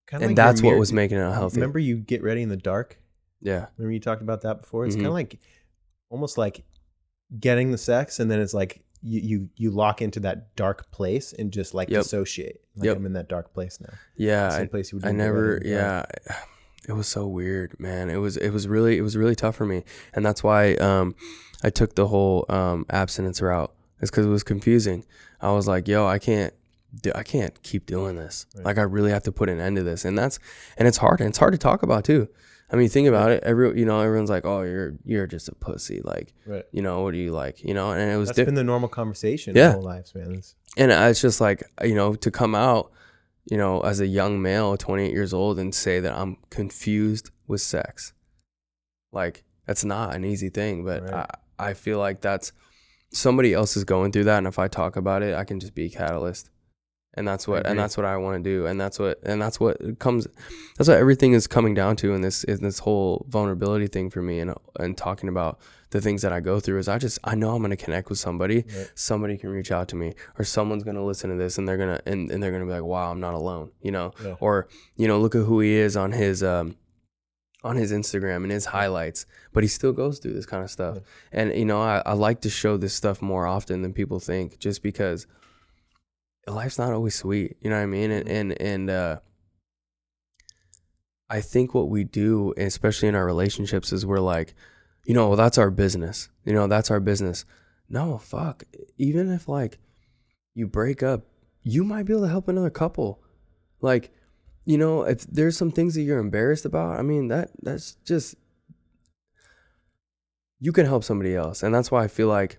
Kinda 0.08 0.26
and 0.26 0.30
like 0.32 0.36
that's 0.36 0.60
what 0.60 0.76
was 0.76 0.92
making 0.92 1.18
it 1.18 1.22
unhealthy. 1.22 1.60
Remember 1.60 1.78
you 1.78 1.98
get 1.98 2.20
ready 2.22 2.42
in 2.42 2.48
the 2.48 2.56
dark? 2.56 2.98
Yeah, 3.42 3.66
Remember 3.76 3.92
you 3.92 4.00
talked 4.00 4.22
about 4.22 4.42
that 4.42 4.60
before? 4.62 4.86
It's 4.86 4.94
Mhm. 4.94 4.98
kind 5.00 5.06
of 5.08 5.12
like 5.14 5.38
almost 6.10 6.38
like 6.38 6.64
getting 7.40 7.70
the 7.72 7.78
sex 7.78 8.20
and 8.20 8.30
then 8.30 8.40
it's 8.40 8.54
like 8.54 8.82
you 9.02 9.20
you 9.20 9.48
you 9.56 9.70
lock 9.70 10.00
into 10.00 10.20
that 10.20 10.54
dark 10.54 10.90
place 10.92 11.32
and 11.32 11.50
just 11.52 11.74
like 11.74 11.90
Yep. 11.90 12.02
dissociate. 12.02 12.60
Like 12.76 12.86
Yep. 12.86 12.96
I'm 12.98 13.06
in 13.06 13.12
that 13.14 13.28
dark 13.28 13.52
place 13.52 13.80
now. 13.80 13.92
yeah. 14.16 14.50
Same 14.50 14.62
I, 14.62 14.66
place 14.66 14.92
you 14.92 14.98
would 14.98 15.06
I 15.06 15.12
never, 15.12 15.56
in 15.56 15.68
the 15.68 15.74
dark. 15.74 16.06
yeah. 16.28 16.36
It 16.88 16.94
was 16.94 17.06
so 17.06 17.28
weird, 17.28 17.78
man. 17.78 18.10
It 18.10 18.16
was, 18.16 18.36
it 18.36 18.50
was 18.50 18.66
really, 18.66 18.98
it 18.98 19.02
was 19.02 19.16
really 19.16 19.36
tough 19.36 19.54
for 19.54 19.64
me, 19.64 19.84
and 20.14 20.26
that's 20.26 20.42
why 20.42 20.74
um, 20.74 21.14
I 21.62 21.70
took 21.70 21.94
the 21.94 22.08
whole 22.08 22.44
um, 22.48 22.86
abstinence 22.90 23.40
route. 23.40 23.72
It's 24.00 24.10
because 24.10 24.26
it 24.26 24.30
was 24.30 24.42
confusing. 24.42 25.04
I 25.40 25.52
was 25.52 25.68
like, 25.68 25.86
yo, 25.86 26.08
I 26.08 26.18
can't, 26.18 26.52
do, 27.00 27.12
I 27.14 27.22
can't 27.22 27.62
keep 27.62 27.86
doing 27.86 28.16
this. 28.16 28.46
Right. 28.56 28.64
Like, 28.64 28.78
I 28.78 28.82
really 28.82 29.12
have 29.12 29.22
to 29.22 29.30
put 29.30 29.48
an 29.48 29.60
end 29.60 29.76
to 29.76 29.84
this, 29.84 30.04
and 30.04 30.18
that's, 30.18 30.40
and 30.76 30.88
it's 30.88 30.96
hard, 30.96 31.20
and 31.20 31.28
it's 31.28 31.38
hard 31.38 31.52
to 31.52 31.58
talk 31.58 31.84
about 31.84 32.02
too. 32.04 32.26
I 32.72 32.76
mean, 32.76 32.88
think 32.88 33.06
about 33.06 33.30
it. 33.30 33.42
Every 33.44 33.78
you 33.78 33.84
know, 33.84 34.00
everyone's 34.00 34.30
like, 34.30 34.44
"Oh, 34.46 34.62
you're 34.62 34.94
you're 35.04 35.26
just 35.26 35.48
a 35.48 35.54
pussy." 35.54 36.00
Like, 36.02 36.32
Right. 36.46 36.64
you 36.72 36.80
know, 36.82 37.02
what 37.02 37.12
do 37.12 37.18
you 37.18 37.30
like? 37.32 37.62
You 37.62 37.74
know, 37.74 37.90
and 37.92 38.10
it 38.10 38.16
was 38.16 38.28
That's 38.30 38.36
diff- 38.36 38.46
been 38.46 38.54
the 38.54 38.64
normal 38.64 38.88
conversation 38.88 39.54
Yeah. 39.54 39.72
whole 39.72 39.82
lives, 39.82 40.14
man. 40.14 40.30
It's- 40.30 40.54
and 40.78 40.90
it's 40.90 41.20
just 41.20 41.38
like 41.40 41.62
you 41.84 41.94
know 41.94 42.14
to 42.14 42.30
come 42.30 42.54
out 42.54 42.90
you 43.50 43.58
know 43.58 43.80
as 43.82 44.00
a 44.00 44.06
young 44.06 44.40
male 44.40 44.74
28 44.78 45.12
years 45.12 45.34
old 45.34 45.58
and 45.58 45.74
say 45.74 46.00
that 46.00 46.16
i'm 46.16 46.36
confused 46.48 47.28
with 47.46 47.60
sex 47.60 48.14
like 49.12 49.44
that's 49.66 49.84
not 49.84 50.14
an 50.14 50.24
easy 50.24 50.48
thing 50.48 50.82
but 50.84 51.02
Right. 51.02 51.26
i 51.58 51.68
i 51.70 51.74
feel 51.74 51.98
like 51.98 52.20
that's 52.22 52.52
somebody 53.12 53.52
else 53.52 53.76
is 53.76 53.84
going 53.84 54.12
through 54.12 54.24
that 54.24 54.38
and 54.38 54.46
if 54.46 54.58
i 54.58 54.66
talk 54.68 54.96
about 54.96 55.22
it 55.22 55.34
i 55.34 55.44
can 55.44 55.60
just 55.60 55.74
be 55.74 55.86
a 55.86 55.90
catalyst 55.90 56.48
and 57.14 57.26
that's 57.28 57.46
what 57.46 57.66
and 57.66 57.78
that's 57.78 57.96
what 57.96 58.06
i 58.06 58.16
want 58.16 58.42
to 58.42 58.50
do 58.50 58.66
and 58.66 58.80
that's 58.80 58.98
what 58.98 59.18
and 59.22 59.40
that's 59.40 59.60
what 59.60 59.98
comes 59.98 60.26
that's 60.76 60.88
what 60.88 60.98
everything 60.98 61.32
is 61.32 61.46
coming 61.46 61.74
down 61.74 61.96
to 61.96 62.14
in 62.14 62.22
this 62.22 62.44
in 62.44 62.62
this 62.62 62.78
whole 62.78 63.26
vulnerability 63.28 63.86
thing 63.86 64.08
for 64.10 64.22
me 64.22 64.40
and 64.40 64.54
and 64.78 64.96
talking 64.96 65.28
about 65.28 65.60
the 65.92 66.00
things 66.00 66.22
that 66.22 66.32
I 66.32 66.40
go 66.40 66.58
through 66.58 66.78
is 66.78 66.88
I 66.88 66.98
just 66.98 67.18
I 67.22 67.34
know 67.34 67.54
I'm 67.54 67.62
gonna 67.62 67.76
connect 67.76 68.08
with 68.08 68.18
somebody. 68.18 68.64
Right. 68.74 68.90
Somebody 68.94 69.36
can 69.36 69.50
reach 69.50 69.70
out 69.70 69.88
to 69.88 69.96
me, 69.96 70.14
or 70.38 70.44
someone's 70.44 70.82
gonna 70.84 71.04
listen 71.04 71.30
to 71.30 71.36
this 71.36 71.58
and 71.58 71.68
they're 71.68 71.76
gonna 71.76 72.00
and, 72.06 72.30
and 72.30 72.42
they're 72.42 72.50
gonna 72.50 72.64
be 72.64 72.72
like, 72.72 72.82
wow, 72.82 73.10
I'm 73.10 73.20
not 73.20 73.34
alone, 73.34 73.70
you 73.82 73.92
know. 73.92 74.12
Yeah. 74.24 74.36
Or 74.40 74.68
you 74.96 75.06
know, 75.06 75.20
look 75.20 75.34
at 75.34 75.44
who 75.44 75.60
he 75.60 75.72
is 75.72 75.96
on 75.96 76.12
his 76.12 76.42
um 76.42 76.76
on 77.62 77.76
his 77.76 77.92
Instagram 77.92 78.36
and 78.36 78.50
his 78.50 78.64
highlights, 78.66 79.26
but 79.52 79.62
he 79.62 79.68
still 79.68 79.92
goes 79.92 80.18
through 80.18 80.32
this 80.32 80.46
kind 80.46 80.64
of 80.64 80.70
stuff. 80.70 80.96
Yeah. 80.96 81.40
And 81.40 81.54
you 81.54 81.66
know, 81.66 81.80
I, 81.80 82.02
I 82.04 82.14
like 82.14 82.40
to 82.40 82.50
show 82.50 82.76
this 82.78 82.94
stuff 82.94 83.20
more 83.20 83.46
often 83.46 83.82
than 83.82 83.92
people 83.92 84.18
think, 84.18 84.58
just 84.58 84.82
because 84.82 85.26
life's 86.46 86.78
not 86.78 86.92
always 86.92 87.14
sweet. 87.14 87.56
You 87.60 87.70
know 87.70 87.76
what 87.76 87.82
I 87.82 87.86
mean? 87.86 88.10
And 88.10 88.28
and 88.28 88.60
and 88.60 88.90
uh 88.90 89.20
I 91.30 91.40
think 91.40 91.74
what 91.74 91.88
we 91.88 92.04
do, 92.04 92.52
especially 92.58 93.08
in 93.08 93.14
our 93.14 93.24
relationships, 93.24 93.92
is 93.92 94.04
we're 94.04 94.20
like, 94.20 94.54
you 95.06 95.14
know, 95.14 95.28
well, 95.28 95.36
that's 95.36 95.56
our 95.56 95.70
business. 95.70 96.28
You 96.44 96.52
know, 96.52 96.66
that's 96.66 96.90
our 96.90 97.00
business. 97.00 97.46
No, 97.88 98.18
fuck. 98.18 98.64
Even 98.98 99.30
if 99.30 99.48
like 99.48 99.78
you 100.54 100.66
break 100.66 101.02
up, 101.02 101.22
you 101.62 101.84
might 101.84 102.04
be 102.04 102.12
able 102.12 102.24
to 102.24 102.28
help 102.28 102.48
another 102.48 102.70
couple. 102.70 103.22
Like, 103.80 104.12
you 104.64 104.78
know, 104.78 105.02
if 105.02 105.22
there's 105.22 105.56
some 105.56 105.70
things 105.70 105.94
that 105.94 106.02
you're 106.02 106.18
embarrassed 106.18 106.64
about, 106.64 106.98
I 106.98 107.02
mean, 107.02 107.28
that 107.28 107.50
that's 107.62 107.96
just 108.04 108.34
you 110.60 110.72
can 110.72 110.86
help 110.86 111.02
somebody 111.02 111.34
else. 111.34 111.62
And 111.62 111.74
that's 111.74 111.90
why 111.90 112.04
I 112.04 112.08
feel 112.08 112.28
like 112.28 112.58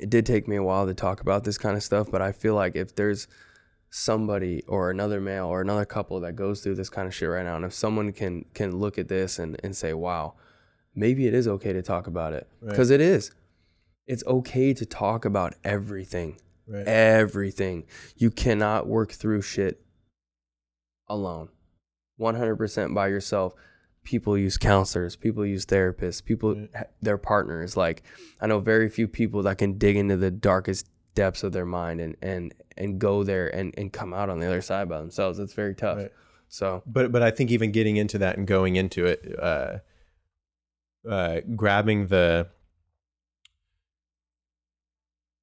it 0.00 0.10
did 0.10 0.26
take 0.26 0.48
me 0.48 0.56
a 0.56 0.62
while 0.62 0.86
to 0.86 0.94
talk 0.94 1.20
about 1.20 1.44
this 1.44 1.58
kind 1.58 1.76
of 1.76 1.82
stuff, 1.82 2.10
but 2.10 2.22
I 2.22 2.32
feel 2.32 2.54
like 2.54 2.74
if 2.74 2.94
there's 2.94 3.28
somebody 3.90 4.62
or 4.68 4.90
another 4.90 5.20
male 5.20 5.46
or 5.46 5.60
another 5.60 5.84
couple 5.84 6.20
that 6.20 6.36
goes 6.36 6.60
through 6.60 6.76
this 6.76 6.88
kind 6.88 7.08
of 7.08 7.14
shit 7.14 7.28
right 7.28 7.44
now 7.44 7.56
and 7.56 7.64
if 7.64 7.72
someone 7.72 8.12
can 8.12 8.44
can 8.54 8.76
look 8.76 8.98
at 8.98 9.08
this 9.08 9.36
and, 9.36 9.58
and 9.64 9.74
say 9.74 9.92
wow 9.92 10.32
maybe 10.94 11.26
it 11.26 11.34
is 11.34 11.48
okay 11.48 11.72
to 11.72 11.82
talk 11.82 12.06
about 12.06 12.32
it. 12.32 12.48
Right. 12.60 12.70
because 12.70 12.90
it 12.90 13.00
is. 13.00 13.30
It's 14.06 14.24
okay 14.26 14.74
to 14.74 14.86
talk 14.86 15.24
about 15.24 15.54
everything. 15.64 16.36
Right. 16.66 16.86
everything. 16.86 17.84
You 18.16 18.30
cannot 18.30 18.86
work 18.86 19.10
through 19.10 19.42
shit 19.42 19.80
alone. 21.08 21.48
100% 22.20 22.94
by 22.94 23.08
yourself 23.08 23.54
people 24.04 24.36
use 24.38 24.56
counselors 24.56 25.14
people 25.16 25.44
use 25.44 25.66
therapists 25.66 26.24
people 26.24 26.54
Right. 26.54 26.86
their 27.02 27.18
partners 27.18 27.76
like 27.76 28.02
i 28.40 28.46
know 28.46 28.58
very 28.60 28.88
few 28.88 29.06
people 29.06 29.42
that 29.42 29.58
can 29.58 29.76
dig 29.78 29.96
into 29.96 30.16
the 30.16 30.30
darkest 30.30 30.88
depths 31.14 31.42
of 31.42 31.52
their 31.52 31.66
mind 31.66 32.00
and 32.00 32.16
and 32.22 32.54
and 32.76 32.98
go 32.98 33.22
there 33.24 33.48
and 33.54 33.74
and 33.76 33.92
come 33.92 34.14
out 34.14 34.30
on 34.30 34.40
the 34.40 34.46
other 34.46 34.62
side 34.62 34.88
by 34.88 34.98
themselves 34.98 35.38
it's 35.38 35.52
very 35.52 35.74
tough 35.74 35.98
Right. 35.98 36.12
so 36.48 36.82
but 36.86 37.12
but 37.12 37.22
I 37.22 37.30
think 37.30 37.50
even 37.50 37.72
getting 37.72 37.96
into 37.96 38.16
that 38.18 38.38
and 38.38 38.46
going 38.46 38.76
into 38.76 39.04
it, 39.06 39.20
uh, 39.40 39.78
uh, 41.08 41.40
grabbing 41.56 42.06
the, 42.08 42.48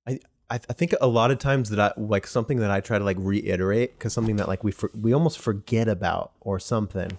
I 0.07 0.19
I 0.49 0.55
I 0.69 0.73
think 0.73 0.93
a 1.01 1.07
lot 1.07 1.31
of 1.31 1.39
times 1.39 1.69
that 1.69 1.79
I 1.79 1.93
like 1.97 2.27
something 2.27 2.57
that 2.59 2.71
I 2.71 2.79
try 2.81 2.97
to 2.97 3.03
like 3.03 3.17
reiterate 3.19 3.97
because 3.97 4.13
something 4.13 4.37
that 4.37 4.47
like 4.47 4.63
we 4.63 4.71
for, 4.71 4.89
we 4.99 5.13
almost 5.13 5.39
forget 5.39 5.87
about 5.87 6.31
or 6.41 6.59
something. 6.59 7.17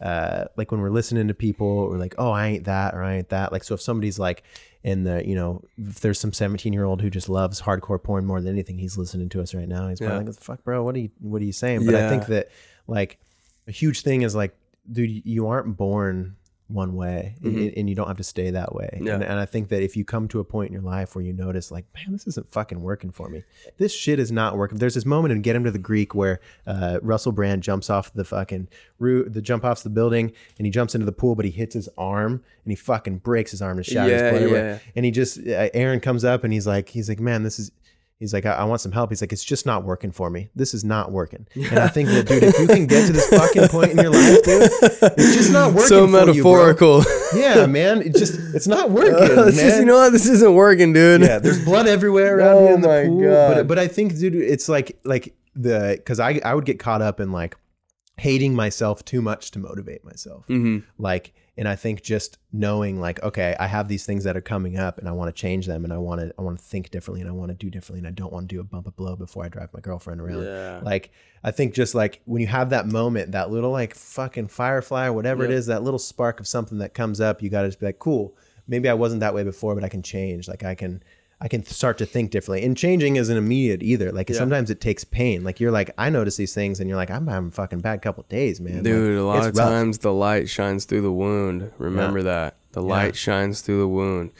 Uh, 0.00 0.44
like 0.56 0.70
when 0.70 0.80
we're 0.80 0.90
listening 0.90 1.28
to 1.28 1.34
people, 1.34 1.88
we're 1.88 1.96
like, 1.98 2.14
oh, 2.18 2.30
I 2.30 2.48
ain't 2.48 2.64
that, 2.64 2.94
or 2.94 3.02
I 3.02 3.16
ain't 3.16 3.28
that. 3.30 3.52
Like, 3.52 3.64
so 3.64 3.74
if 3.74 3.80
somebody's 3.80 4.18
like 4.18 4.42
in 4.84 5.04
the, 5.04 5.26
you 5.26 5.34
know, 5.34 5.62
if 5.78 6.00
there's 6.00 6.18
some 6.20 6.32
17 6.32 6.72
year 6.72 6.84
old 6.84 7.00
who 7.00 7.10
just 7.10 7.28
loves 7.28 7.60
hardcore 7.62 8.02
porn 8.02 8.24
more 8.26 8.40
than 8.40 8.52
anything, 8.52 8.78
he's 8.78 8.96
listening 8.98 9.28
to 9.30 9.40
us 9.40 9.54
right 9.54 9.68
now. 9.68 9.88
He's 9.88 9.98
probably 9.98 10.18
Yeah. 10.18 10.22
like, 10.30 10.34
fuck, 10.40 10.62
bro, 10.64 10.82
what 10.84 10.94
are 10.94 10.98
you, 11.00 11.10
what 11.20 11.40
are 11.40 11.44
you 11.46 11.52
saying? 11.52 11.86
But 11.86 11.94
I 11.94 12.08
think 12.10 12.26
that 12.26 12.50
like 12.86 13.18
a 13.66 13.72
huge 13.72 14.02
thing 14.02 14.22
is 14.22 14.34
like, 14.34 14.54
dude, 14.90 15.26
you 15.26 15.48
aren't 15.48 15.76
born 15.76 16.36
one 16.68 16.94
way 16.96 17.36
and- 17.44 17.56
Mhm. 17.56 17.72
and 17.76 17.88
you 17.88 17.94
don't 17.94 18.08
have 18.08 18.16
to 18.16 18.24
stay 18.24 18.50
that 18.50 18.74
way. 18.74 18.98
Yeah. 19.00 19.14
And, 19.14 19.22
and 19.22 19.38
I 19.38 19.44
think 19.46 19.68
that 19.68 19.82
if 19.82 19.96
you 19.96 20.04
come 20.04 20.26
to 20.28 20.40
a 20.40 20.44
point 20.44 20.68
in 20.68 20.72
your 20.72 20.82
life 20.82 21.14
where 21.14 21.24
you 21.24 21.32
notice 21.32 21.70
like, 21.70 21.84
man, 21.94 22.06
this 22.10 22.26
isn't 22.26 22.50
fucking 22.50 22.80
working 22.82 23.12
for 23.12 23.28
me. 23.28 23.44
This 23.78 23.92
shit 23.94 24.18
is 24.18 24.32
not 24.32 24.56
working. 24.56 24.78
There's 24.78 24.94
this 24.94 25.06
moment 25.06 25.30
in 25.32 25.42
Get 25.42 25.54
Him 25.54 25.62
to 25.64 25.70
the 25.70 25.78
Greek 25.78 26.12
where 26.14 26.40
uh, 26.66 26.98
Russell 27.02 27.30
Brand 27.30 27.62
jumps 27.62 27.88
off 27.88 28.12
the 28.12 28.24
fucking 28.24 28.66
roof, 28.98 29.32
the 29.32 29.40
jump 29.42 29.64
off 29.64 29.82
the 29.84 29.90
building 29.90 30.32
and 30.58 30.66
he 30.66 30.70
jumps 30.72 30.94
into 30.96 31.04
the 31.04 31.12
pool, 31.12 31.36
but 31.36 31.44
he 31.44 31.52
hits 31.52 31.74
his 31.74 31.88
arm 31.96 32.32
and 32.64 32.72
he 32.72 32.74
fucking 32.76 33.18
breaks 33.18 33.52
his 33.52 33.62
arm 33.62 33.76
and 33.78 33.86
shatters 33.86 34.20
Yeah, 34.20 34.46
yeah. 34.56 34.78
And 34.96 35.04
he 35.04 35.12
just, 35.12 35.38
uh, 35.38 35.68
Aaron 35.72 36.00
comes 36.00 36.24
up 36.24 36.42
and 36.42 36.52
he's 36.52 36.66
like, 36.66 36.88
he's 36.88 37.08
like, 37.08 37.20
man, 37.20 37.44
this 37.44 37.60
is, 37.60 37.70
He's 38.18 38.32
like, 38.32 38.46
I, 38.46 38.52
I 38.52 38.64
want 38.64 38.80
some 38.80 38.92
help. 38.92 39.10
He's 39.10 39.20
like, 39.20 39.32
it's 39.32 39.44
just 39.44 39.66
not 39.66 39.84
working 39.84 40.10
for 40.10 40.30
me. 40.30 40.48
This 40.54 40.72
is 40.72 40.84
not 40.84 41.12
working. 41.12 41.46
And 41.54 41.78
I 41.78 41.88
think 41.88 42.08
that, 42.08 42.26
dude, 42.26 42.44
if 42.44 42.58
you 42.58 42.66
can 42.66 42.86
get 42.86 43.06
to 43.08 43.12
this 43.12 43.28
fucking 43.28 43.68
point 43.68 43.90
in 43.90 43.98
your 43.98 44.08
life, 44.10 44.42
dude, 44.42 44.70
it's 45.18 45.34
just 45.36 45.52
not 45.52 45.72
working. 45.74 45.86
so 45.88 46.06
for 46.06 46.18
you, 46.20 46.26
metaphorical 46.26 47.04
yeah, 47.34 47.66
man. 47.66 48.00
It 48.00 48.14
just, 48.14 48.38
it's 48.54 48.66
not 48.66 48.90
working, 48.90 49.12
It's 49.20 49.58
just, 49.58 49.78
you 49.80 49.84
know 49.84 49.96
what 49.96 50.12
this 50.12 50.26
isn't 50.26 50.54
working 50.54 50.94
dude 50.94 51.20
yeah, 51.20 51.38
there's 51.38 51.62
blood 51.62 51.86
everywhere 51.86 52.38
around 52.38 52.54
Oh 52.54 52.64
here 52.66 52.74
in 52.74 52.80
the 52.80 52.88
my 52.88 53.04
pool. 53.04 53.20
God. 53.20 53.54
But, 53.54 53.66
but 53.68 53.78
I 53.78 53.86
think, 53.86 54.16
dude, 54.16 54.34
it's 54.34 54.68
like, 54.68 54.98
like 55.04 55.34
the, 55.54 56.00
cause 56.06 56.18
I, 56.18 56.40
I 56.42 56.54
would 56.54 56.64
get 56.64 56.78
caught 56.78 57.02
up 57.02 57.20
in 57.20 57.32
like 57.32 57.54
hating 58.16 58.54
myself 58.54 59.04
too 59.04 59.20
much 59.20 59.50
to 59.50 59.58
motivate 59.58 60.04
myself. 60.06 60.46
hmm 60.46 60.78
Like, 60.98 61.34
and 61.58 61.66
I 61.66 61.74
think 61.74 62.02
just 62.02 62.38
knowing 62.52 63.00
like, 63.00 63.22
okay, 63.22 63.56
I 63.58 63.66
have 63.66 63.88
these 63.88 64.04
things 64.04 64.24
that 64.24 64.36
are 64.36 64.42
coming 64.42 64.76
up 64.76 64.98
and 64.98 65.08
I 65.08 65.12
want 65.12 65.34
to 65.34 65.40
change 65.40 65.66
them 65.66 65.84
and 65.84 65.92
I 65.92 65.96
want 65.96 66.20
to, 66.20 66.34
I 66.38 66.42
want 66.42 66.58
to 66.58 66.64
think 66.64 66.90
differently 66.90 67.22
and 67.22 67.30
I 67.30 67.32
want 67.32 67.50
to 67.50 67.54
do 67.54 67.70
differently 67.70 68.00
and 68.00 68.06
I 68.06 68.10
don't 68.10 68.32
want 68.32 68.48
to 68.48 68.54
do 68.54 68.60
a 68.60 68.64
bump 68.64 68.86
a 68.86 68.90
blow 68.90 69.16
before 69.16 69.44
I 69.44 69.48
drive 69.48 69.72
my 69.72 69.80
girlfriend 69.80 70.20
around. 70.20 70.44
yeah 70.44 70.80
Like, 70.82 71.12
I 71.42 71.50
think 71.52 71.74
just 71.74 71.94
like 71.94 72.20
when 72.26 72.40
you 72.42 72.46
have 72.48 72.70
that 72.70 72.86
moment, 72.86 73.32
that 73.32 73.50
little 73.50 73.70
like 73.70 73.94
fucking 73.94 74.48
firefly 74.48 75.06
or 75.06 75.12
whatever 75.14 75.44
it 75.44 75.50
is, 75.50 75.66
that 75.66 75.82
little 75.82 75.98
spark 75.98 76.40
of 76.40 76.46
something 76.46 76.78
that 76.78 76.92
comes 76.92 77.20
up, 77.20 77.40
you 77.40 77.48
got 77.48 77.62
to 77.62 77.68
just 77.68 77.80
be 77.80 77.86
like, 77.86 78.00
cool, 78.00 78.36
maybe 78.68 78.88
I 78.88 78.94
wasn't 78.94 79.20
that 79.20 79.34
way 79.34 79.44
before, 79.44 79.74
but 79.74 79.84
I 79.84 79.88
can 79.88 80.02
change. 80.02 80.48
Like 80.48 80.64
I 80.64 80.74
can, 80.74 81.02
I 81.40 81.48
can 81.48 81.62
start 81.64 81.98
to 81.98 82.06
think 82.06 82.30
differently. 82.30 82.64
And 82.64 82.74
changing 82.76 83.16
isn't 83.16 83.36
immediate 83.36 83.82
either. 83.82 84.10
Like 84.10 84.30
Yeah. 84.30 84.36
sometimes 84.36 84.70
it 84.70 84.80
takes 84.80 85.04
pain. 85.04 85.44
Like 85.44 85.60
you're 85.60 85.70
like, 85.70 85.90
I 85.98 86.08
notice 86.08 86.36
these 86.36 86.54
things 86.54 86.80
and 86.80 86.88
you're 86.88 86.96
like, 86.96 87.10
I'm 87.10 87.26
having 87.26 87.48
a 87.48 87.52
fucking 87.52 87.80
bad 87.80 88.00
couple 88.00 88.24
days, 88.30 88.58
man. 88.60 88.76
Like, 88.76 88.84
Dude, 88.84 89.18
a 89.18 89.22
lot 89.24 89.46
of 89.46 89.56
rough. 89.56 89.68
times 89.68 89.98
the 89.98 90.12
light 90.14 90.48
shines 90.48 90.86
through 90.86 91.02
the 91.02 91.12
wound. 91.12 91.72
Remember 91.78 92.22
that. 92.22 92.56
The 92.72 92.80
Yeah. 92.80 92.88
light 92.88 93.16
shines 93.16 93.60
through 93.60 93.80
the 93.80 93.88
wound. 93.88 94.30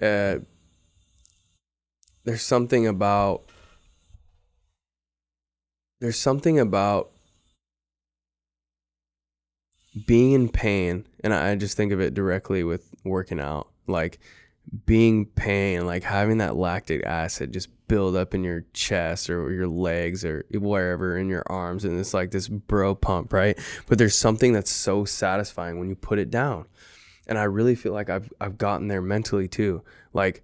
Uh, 0.00 0.38
there's 2.24 2.42
something 2.42 2.86
about 2.86 3.42
there's 6.00 6.18
something 6.18 6.58
about 6.58 7.10
being 10.06 10.32
in 10.32 10.48
pain, 10.48 11.06
and 11.22 11.32
I 11.32 11.54
just 11.54 11.76
think 11.76 11.92
of 11.92 12.00
it 12.00 12.14
directly 12.14 12.62
with 12.64 12.90
working 13.04 13.40
out. 13.40 13.68
Like 13.86 14.18
being 14.86 15.26
pain, 15.26 15.86
like 15.86 16.02
having 16.02 16.38
that 16.38 16.56
lactic 16.56 17.04
acid 17.04 17.52
just 17.52 17.68
build 17.86 18.16
up 18.16 18.34
in 18.34 18.42
your 18.42 18.64
chest 18.72 19.28
or 19.28 19.52
your 19.52 19.68
legs 19.68 20.24
or 20.24 20.44
wherever 20.52 21.18
in 21.18 21.28
your 21.28 21.44
arms, 21.46 21.84
and 21.84 21.98
it's 21.98 22.14
like 22.14 22.30
this 22.30 22.48
bro 22.48 22.94
pump, 22.94 23.32
right? 23.32 23.58
But 23.86 23.98
there's 23.98 24.16
something 24.16 24.52
that's 24.52 24.70
so 24.70 25.04
satisfying 25.04 25.78
when 25.78 25.88
you 25.88 25.96
put 25.96 26.18
it 26.18 26.30
down, 26.30 26.66
and 27.26 27.38
I 27.38 27.44
really 27.44 27.74
feel 27.74 27.92
like 27.92 28.10
I've 28.10 28.32
I've 28.40 28.58
gotten 28.58 28.88
there 28.88 29.02
mentally 29.02 29.48
too. 29.48 29.82
Like 30.12 30.42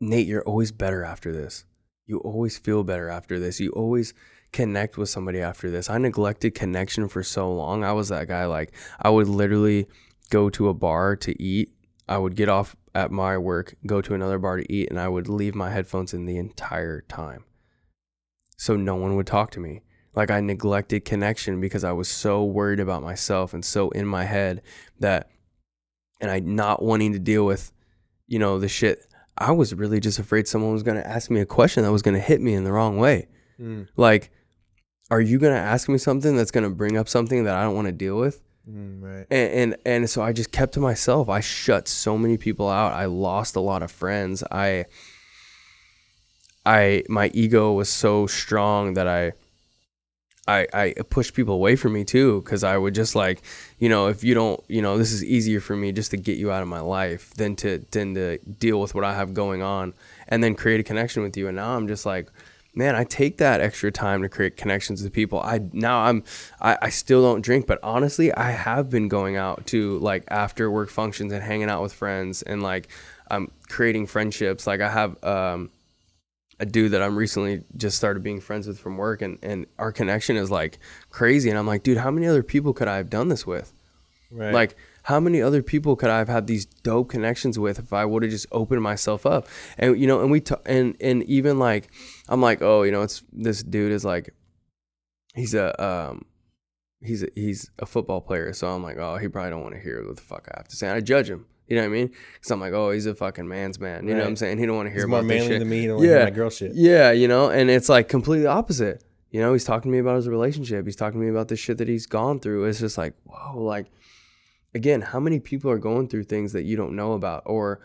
Nate, 0.00 0.26
you're 0.26 0.42
always 0.42 0.72
better 0.72 1.04
after 1.04 1.32
this. 1.32 1.64
You 2.06 2.18
always 2.18 2.56
feel 2.56 2.84
better 2.84 3.08
after 3.08 3.38
this. 3.38 3.60
You 3.60 3.70
always 3.72 4.14
connect 4.52 4.96
with 4.96 5.10
somebody 5.10 5.40
after 5.40 5.70
this. 5.70 5.90
I 5.90 5.98
neglected 5.98 6.54
connection 6.54 7.08
for 7.08 7.22
so 7.22 7.52
long. 7.52 7.84
I 7.84 7.92
was 7.92 8.08
that 8.08 8.28
guy 8.28 8.46
like 8.46 8.72
I 9.00 9.10
would 9.10 9.28
literally 9.28 9.88
go 10.30 10.50
to 10.50 10.68
a 10.68 10.74
bar 10.74 11.16
to 11.16 11.42
eat. 11.42 11.72
I 12.08 12.18
would 12.18 12.36
get 12.36 12.48
off 12.48 12.76
at 12.94 13.10
my 13.10 13.36
work, 13.36 13.76
go 13.86 14.00
to 14.00 14.14
another 14.14 14.38
bar 14.38 14.56
to 14.56 14.72
eat, 14.72 14.88
and 14.90 14.98
I 14.98 15.08
would 15.08 15.28
leave 15.28 15.54
my 15.54 15.70
headphones 15.70 16.14
in 16.14 16.26
the 16.26 16.38
entire 16.38 17.02
time. 17.02 17.44
So 18.56 18.76
no 18.76 18.96
one 18.96 19.16
would 19.16 19.26
talk 19.26 19.50
to 19.52 19.60
me. 19.60 19.82
Like 20.14 20.30
I 20.30 20.40
neglected 20.40 21.04
connection 21.04 21.60
because 21.60 21.84
I 21.84 21.92
was 21.92 22.08
so 22.08 22.44
worried 22.44 22.80
about 22.80 23.02
myself 23.02 23.54
and 23.54 23.64
so 23.64 23.90
in 23.90 24.06
my 24.06 24.24
head 24.24 24.62
that 24.98 25.30
and 26.20 26.30
I 26.30 26.40
not 26.40 26.82
wanting 26.82 27.12
to 27.12 27.20
deal 27.20 27.46
with, 27.46 27.72
you 28.26 28.38
know, 28.38 28.58
the 28.58 28.68
shit. 28.68 29.06
I 29.36 29.52
was 29.52 29.72
really 29.72 30.00
just 30.00 30.18
afraid 30.18 30.48
someone 30.48 30.72
was 30.72 30.82
going 30.82 30.96
to 30.96 31.06
ask 31.06 31.30
me 31.30 31.40
a 31.40 31.46
question 31.46 31.84
that 31.84 31.92
was 31.92 32.02
going 32.02 32.16
to 32.16 32.20
hit 32.20 32.40
me 32.40 32.54
in 32.54 32.64
the 32.64 32.72
wrong 32.72 32.98
way. 32.98 33.28
Mm. 33.60 33.86
Like 33.96 34.32
are 35.10 35.20
you 35.20 35.38
gonna 35.38 35.54
ask 35.54 35.88
me 35.88 35.98
something 35.98 36.36
that's 36.36 36.50
gonna 36.50 36.70
bring 36.70 36.96
up 36.96 37.08
something 37.08 37.44
that 37.44 37.56
I 37.56 37.62
don't 37.62 37.74
want 37.74 37.86
to 37.86 37.92
deal 37.92 38.18
with? 38.18 38.42
Mm, 38.68 39.02
right. 39.02 39.26
and, 39.30 39.52
and 39.52 39.76
and 39.86 40.10
so 40.10 40.22
I 40.22 40.32
just 40.32 40.52
kept 40.52 40.74
to 40.74 40.80
myself. 40.80 41.28
I 41.28 41.40
shut 41.40 41.88
so 41.88 42.18
many 42.18 42.36
people 42.36 42.68
out. 42.68 42.92
I 42.92 43.06
lost 43.06 43.56
a 43.56 43.60
lot 43.60 43.82
of 43.82 43.90
friends. 43.90 44.44
I 44.50 44.84
I 46.66 47.04
my 47.08 47.30
ego 47.32 47.72
was 47.72 47.88
so 47.88 48.26
strong 48.26 48.94
that 48.94 49.08
I 49.08 49.32
I 50.46 50.66
I 50.74 50.94
pushed 51.08 51.34
people 51.34 51.54
away 51.54 51.76
from 51.76 51.94
me 51.94 52.04
too 52.04 52.42
cuz 52.42 52.62
I 52.62 52.76
would 52.76 52.94
just 52.94 53.14
like, 53.14 53.40
you 53.78 53.88
know, 53.88 54.08
if 54.08 54.22
you 54.22 54.34
don't, 54.34 54.62
you 54.68 54.82
know, 54.82 54.98
this 54.98 55.12
is 55.12 55.24
easier 55.24 55.60
for 55.60 55.74
me 55.76 55.92
just 55.92 56.10
to 56.10 56.18
get 56.18 56.36
you 56.36 56.50
out 56.50 56.60
of 56.62 56.68
my 56.68 56.80
life 56.80 57.32
than 57.34 57.56
to 57.56 57.84
than 57.90 58.14
to 58.16 58.38
deal 58.38 58.80
with 58.82 58.94
what 58.94 59.04
I 59.04 59.14
have 59.14 59.32
going 59.32 59.62
on 59.62 59.94
and 60.28 60.44
then 60.44 60.54
create 60.54 60.80
a 60.80 60.82
connection 60.82 61.22
with 61.22 61.36
you 61.38 61.48
and 61.48 61.56
now 61.56 61.74
I'm 61.74 61.88
just 61.88 62.04
like 62.04 62.30
man, 62.74 62.94
I 62.94 63.04
take 63.04 63.38
that 63.38 63.60
extra 63.60 63.90
time 63.90 64.22
to 64.22 64.28
create 64.28 64.56
connections 64.56 65.02
with 65.02 65.12
people. 65.12 65.40
I 65.40 65.60
now 65.72 66.00
I'm 66.00 66.24
I, 66.60 66.78
I 66.82 66.88
still 66.90 67.22
don't 67.22 67.42
drink, 67.42 67.66
but 67.66 67.78
honestly, 67.82 68.32
I 68.32 68.50
have 68.50 68.88
been 68.88 69.08
going 69.08 69.36
out 69.36 69.66
to 69.68 69.98
like 69.98 70.24
after 70.28 70.70
work 70.70 70.90
functions 70.90 71.32
and 71.32 71.42
hanging 71.42 71.70
out 71.70 71.82
with 71.82 71.92
friends 71.92 72.42
and 72.42 72.62
like 72.62 72.88
I'm 73.30 73.50
creating 73.68 74.06
friendships. 74.06 74.66
Like 74.66 74.80
I 74.80 74.90
have 74.90 75.22
um 75.24 75.70
a 76.60 76.66
dude 76.66 76.92
that 76.92 77.02
I'm 77.02 77.16
recently 77.16 77.62
just 77.76 77.96
started 77.96 78.22
being 78.22 78.40
friends 78.40 78.66
with 78.66 78.78
from 78.78 78.96
work 78.96 79.22
and, 79.22 79.38
and 79.42 79.66
our 79.78 79.92
connection 79.92 80.36
is 80.36 80.50
like 80.50 80.78
crazy. 81.10 81.50
And 81.50 81.58
I'm 81.58 81.66
like, 81.66 81.82
dude, 81.82 81.98
how 81.98 82.10
many 82.10 82.26
other 82.26 82.42
people 82.42 82.72
could 82.72 82.88
I 82.88 82.96
have 82.96 83.10
done 83.10 83.28
this 83.28 83.46
with? 83.46 83.72
Right. 84.30 84.52
Like, 84.52 84.76
how 85.08 85.18
many 85.18 85.40
other 85.40 85.62
people 85.62 85.96
could 85.96 86.10
I 86.10 86.18
have 86.18 86.28
had 86.28 86.46
these 86.46 86.66
dope 86.66 87.08
connections 87.08 87.58
with 87.58 87.78
if 87.78 87.94
I 87.94 88.04
would 88.04 88.22
have 88.22 88.30
just 88.30 88.46
opened 88.52 88.82
myself 88.82 89.24
up? 89.24 89.48
And 89.78 89.98
you 89.98 90.06
know, 90.06 90.20
and 90.20 90.30
we 90.30 90.40
t- 90.40 90.54
and 90.66 90.96
and 91.00 91.22
even 91.24 91.58
like 91.58 91.90
I'm 92.28 92.42
like, 92.42 92.60
oh, 92.60 92.82
you 92.82 92.92
know, 92.92 93.00
it's 93.02 93.22
this 93.32 93.62
dude 93.62 93.90
is 93.92 94.04
like, 94.04 94.28
he's 95.34 95.54
a 95.54 95.66
um, 95.82 96.26
he's 97.00 97.22
a, 97.22 97.28
he's 97.34 97.70
a 97.78 97.86
football 97.86 98.20
player, 98.20 98.52
so 98.52 98.68
I'm 98.68 98.82
like, 98.82 98.98
oh, 98.98 99.16
he 99.16 99.28
probably 99.28 99.50
don't 99.50 99.62
want 99.62 99.74
to 99.76 99.80
hear 99.80 100.04
what 100.06 100.16
the 100.16 100.22
fuck 100.22 100.46
I 100.52 100.58
have 100.58 100.68
to 100.68 100.76
say. 100.76 100.88
And 100.88 100.96
I 100.96 101.00
judge 101.00 101.30
him. 101.30 101.46
You 101.68 101.76
know 101.76 101.82
what 101.82 101.88
I 101.88 101.92
mean? 101.92 102.10
Because 102.34 102.50
I'm 102.50 102.60
like, 102.60 102.72
oh, 102.72 102.90
he's 102.92 103.04
a 103.06 103.14
fucking 103.14 103.46
man's 103.48 103.78
man. 103.78 104.06
You 104.08 104.14
know 104.14 104.20
what 104.20 104.28
I'm 104.28 104.36
saying? 104.36 104.58
He 104.58 104.64
don't 104.66 104.76
want 104.76 104.86
to 104.86 104.90
hear 104.90 105.00
He's 105.00 105.04
about 105.04 105.24
more 105.24 105.34
manly 105.36 105.48
shit. 105.48 105.58
than 105.58 105.68
me. 105.68 105.80
He 105.82 105.86
don't 105.86 106.02
Yeah. 106.02 106.24
my 106.24 106.30
girl 106.30 106.48
shit. 106.50 106.72
Yeah, 106.74 107.12
you 107.12 107.28
know, 107.28 107.50
and 107.50 107.68
it's 107.70 107.88
like 107.90 108.08
completely 108.08 108.46
opposite. 108.46 109.04
You 109.30 109.40
know, 109.40 109.52
he's 109.52 109.64
talking 109.64 109.90
to 109.90 109.92
me 109.94 109.98
about 109.98 110.16
his 110.16 110.28
relationship. 110.28 110.86
He's 110.86 110.96
talking 110.96 111.20
to 111.20 111.24
me 111.24 111.30
about 111.30 111.48
the 111.48 111.56
shit 111.56 111.76
that 111.78 111.88
he's 111.88 112.06
gone 112.06 112.40
through. 112.40 112.64
It's 112.64 112.80
just 112.80 112.96
like, 112.96 113.12
whoa, 113.24 113.58
like 113.62 113.86
again, 114.74 115.00
how 115.00 115.20
many 115.20 115.40
people 115.40 115.70
are 115.70 115.78
going 115.78 116.08
through 116.08 116.24
things 116.24 116.52
that 116.52 116.64
you 116.64 116.76
don't 116.76 116.96
know 116.96 117.12
about? 117.12 117.42
Or 117.46 117.80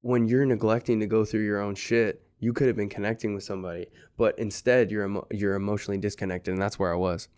when 0.00 0.26
you're 0.26 0.44
neglecting 0.46 1.00
to 1.00 1.06
go 1.06 1.24
through 1.24 1.44
your 1.44 1.60
own 1.60 1.74
shit, 1.74 2.22
you 2.40 2.52
could 2.52 2.66
have 2.66 2.76
been 2.76 2.88
connecting 2.88 3.34
with 3.34 3.44
somebody, 3.44 3.86
but 4.16 4.36
instead 4.38 4.90
you're 4.90 5.04
emo- 5.04 5.26
you're 5.30 5.54
emotionally 5.54 5.98
disconnected, 5.98 6.52
and 6.52 6.60
that's 6.60 6.78
where 6.78 6.92
I 6.92 6.96
was. 6.96 7.28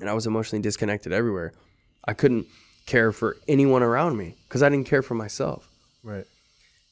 And 0.00 0.08
I 0.08 0.14
was 0.14 0.26
emotionally 0.26 0.62
disconnected 0.62 1.12
everywhere. 1.12 1.52
I 2.08 2.14
couldn't 2.14 2.46
care 2.86 3.12
for 3.12 3.36
anyone 3.46 3.82
around 3.82 4.16
me 4.16 4.36
because 4.48 4.62
I 4.62 4.68
didn't 4.70 4.86
care 4.88 5.02
for 5.02 5.14
myself 5.14 5.68
Right. 6.02 6.24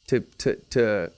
to 0.09 0.21
to 0.21 0.55
to 0.71 1.11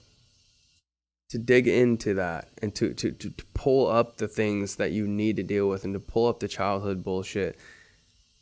to 1.29 1.37
dig 1.37 1.67
into 1.67 2.13
that 2.15 2.47
and 2.61 2.73
to, 2.75 2.93
to 2.93 3.11
to 3.11 3.29
to 3.29 3.45
pull 3.53 3.87
up 3.87 4.17
the 4.17 4.27
things 4.27 4.77
that 4.77 4.91
you 4.91 5.05
need 5.07 5.35
to 5.35 5.43
deal 5.43 5.67
with 5.67 5.83
and 5.83 5.93
to 5.93 5.99
pull 5.99 6.27
up 6.27 6.39
the 6.39 6.47
childhood 6.47 7.03
bullshit 7.03 7.57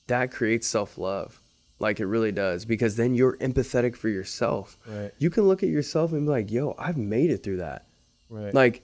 that 0.07 0.31
creates 0.31 0.67
self-love 0.67 1.40
like 1.81 1.99
it 1.99 2.05
really 2.05 2.31
does 2.31 2.63
because 2.63 2.95
then 2.95 3.13
you're 3.13 3.35
empathetic 3.37 3.95
for 3.95 4.07
yourself 4.09 4.77
Right. 4.87 5.11
you 5.17 5.29
can 5.29 5.43
look 5.47 5.63
at 5.63 5.69
yourself 5.69 6.11
and 6.13 6.25
be 6.25 6.29
like 6.31 6.51
yo 6.51 6.75
i've 6.77 6.97
made 6.97 7.29
it 7.31 7.43
through 7.43 7.57
that 7.57 7.87
Right. 8.29 8.53
like 8.53 8.83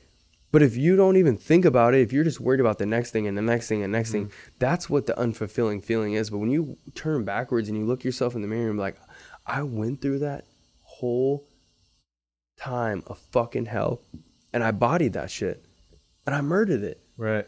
but 0.52 0.62
if 0.62 0.76
you 0.76 0.96
don't 0.96 1.16
even 1.18 1.38
think 1.38 1.64
about 1.66 1.94
it 1.94 2.02
if 2.02 2.12
you're 2.12 2.24
just 2.24 2.40
worried 2.42 2.60
about 2.60 2.80
the 2.80 2.86
next 2.86 3.12
thing 3.12 3.28
and 3.28 3.38
the 3.38 3.42
next 3.42 3.68
thing 3.70 3.84
and 3.84 3.92
next 3.92 4.12
thing 4.12 4.26
mm-hmm. 4.28 4.50
that's 4.60 4.90
what 4.90 5.06
the 5.06 5.14
unfulfilling 5.14 5.84
feeling 5.84 6.14
is 6.14 6.30
but 6.30 6.40
when 6.40 6.50
you 6.52 6.78
turn 6.96 7.24
backwards 7.24 7.70
and 7.70 7.78
you 7.78 7.86
look 7.86 8.04
yourself 8.04 8.36
in 8.36 8.42
the 8.42 8.48
mirror 8.48 8.70
and 8.70 8.78
be 8.78 8.82
like 8.82 8.98
i 9.46 9.62
went 9.64 10.02
through 10.02 10.20
that 10.20 10.46
whole 10.82 11.48
time 12.58 13.04
of 13.08 13.18
fucking 13.32 13.66
hell 13.68 14.02
and 14.54 14.64
i 14.64 14.72
bodied 14.72 15.14
that 15.14 15.30
shit 15.30 15.64
and 16.26 16.34
i 16.36 16.42
murdered 16.42 16.84
it 16.84 17.02
right. 17.18 17.48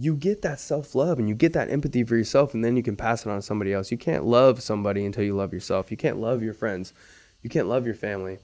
You 0.00 0.14
get 0.14 0.42
that 0.42 0.60
self-love 0.60 1.18
and 1.18 1.28
you 1.28 1.34
get 1.34 1.52
that 1.54 1.70
empathy 1.70 2.04
for 2.04 2.16
yourself 2.16 2.54
and 2.54 2.64
then 2.64 2.76
you 2.76 2.82
can 2.84 2.94
pass 2.96 3.26
it 3.26 3.30
on 3.30 3.36
to 3.36 3.42
somebody 3.42 3.72
else 3.72 3.90
you 3.90 3.98
can't 3.98 4.24
love 4.24 4.62
somebody 4.62 5.04
until 5.04 5.24
you 5.24 5.34
love 5.34 5.52
yourself 5.52 5.90
you 5.90 5.96
can't 5.96 6.18
love 6.18 6.40
your 6.42 6.54
friends 6.54 6.92
you 7.42 7.50
can't 7.50 7.66
love 7.66 7.84
your 7.84 7.94
family 7.96 8.38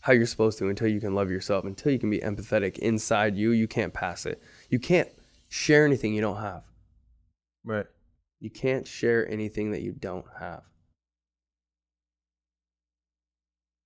how 0.00 0.12
you're 0.12 0.26
supposed 0.26 0.58
to 0.58 0.68
until 0.68 0.88
you 0.88 1.00
can 1.00 1.14
love 1.14 1.30
yourself 1.30 1.64
until 1.64 1.92
you 1.92 1.98
can 1.98 2.10
be 2.10 2.18
empathetic 2.18 2.76
inside 2.78 3.36
you 3.36 3.52
you 3.52 3.68
can't 3.68 3.94
pass 3.94 4.26
it 4.26 4.42
you 4.68 4.80
can't 4.80 5.08
share 5.48 5.84
anything 5.86 6.12
you 6.12 6.20
don't 6.20 6.40
have 6.40 6.64
Right. 7.64 7.86
you 8.40 8.50
can't 8.50 8.86
share 8.86 9.30
anything 9.30 9.70
that 9.70 9.82
you 9.82 9.92
don't 9.92 10.26
have 10.40 10.62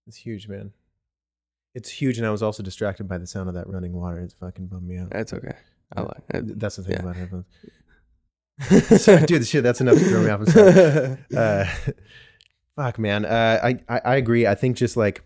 It's 0.09 0.17
huge, 0.19 0.47
man. 0.47 0.71
It's 1.75 1.91
huge, 1.91 2.17
and 2.17 2.25
I 2.27 2.31
was 2.31 2.41
also 2.41 2.63
distracted 2.63 3.09
by 3.09 3.19
the 3.19 3.27
sound 3.27 3.49
of 3.49 3.57
that 3.57 3.67
running 3.69 3.93
water. 3.93 4.21
It's 4.21 4.35
fucking 4.35 4.69
bummed 4.69 4.87
me 4.87 4.99
out. 4.99 5.11
that's 5.11 5.33
okay 5.33 5.57
i 5.95 6.01
like 6.01 6.23
it. 6.31 6.59
That's 6.59 6.77
the 6.77 6.83
thing 6.83 6.93
yeah. 6.95 7.01
about 7.01 7.17
headphones. 7.17 7.47
Sorry, 9.03 9.27
dude, 9.27 9.47
shit, 9.47 9.63
that's 9.63 9.81
enough 9.81 9.99
to 9.99 10.05
throw 10.05 10.23
me 10.23 10.31
off. 10.31 10.57
I'm. 10.57 11.19
Uh, 11.37 11.65
fuck, 12.77 12.99
man. 12.99 13.25
Uh, 13.25 13.61
I, 13.63 13.79
I 13.89 14.01
I 14.05 14.17
agree. 14.17 14.47
I 14.47 14.55
think 14.55 14.77
just 14.77 14.97
like 14.97 15.23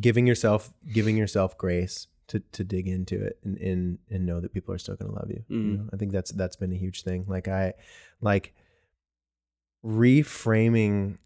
giving 0.00 0.26
yourself 0.26 0.72
giving 0.92 1.16
yourself 1.16 1.58
grace 1.58 2.06
to 2.28 2.40
to 2.52 2.64
dig 2.64 2.86
into 2.88 3.20
it 3.22 3.38
and 3.44 3.58
and, 3.58 3.98
and 4.08 4.24
know 4.24 4.40
that 4.40 4.52
people 4.54 4.72
are 4.74 4.78
still 4.78 4.96
going 4.96 5.10
to 5.10 5.18
love 5.18 5.28
you. 5.30 5.44
you 5.48 5.56
Mhm. 5.58 5.76
know? 5.78 5.90
I 5.92 5.96
think 5.96 6.12
that's 6.12 6.30
that's 6.32 6.56
been 6.56 6.72
a 6.72 6.76
huge 6.76 7.02
thing. 7.02 7.24
Like 7.28 7.48
I 7.48 7.74
like 8.20 8.54
reframing 9.84 11.18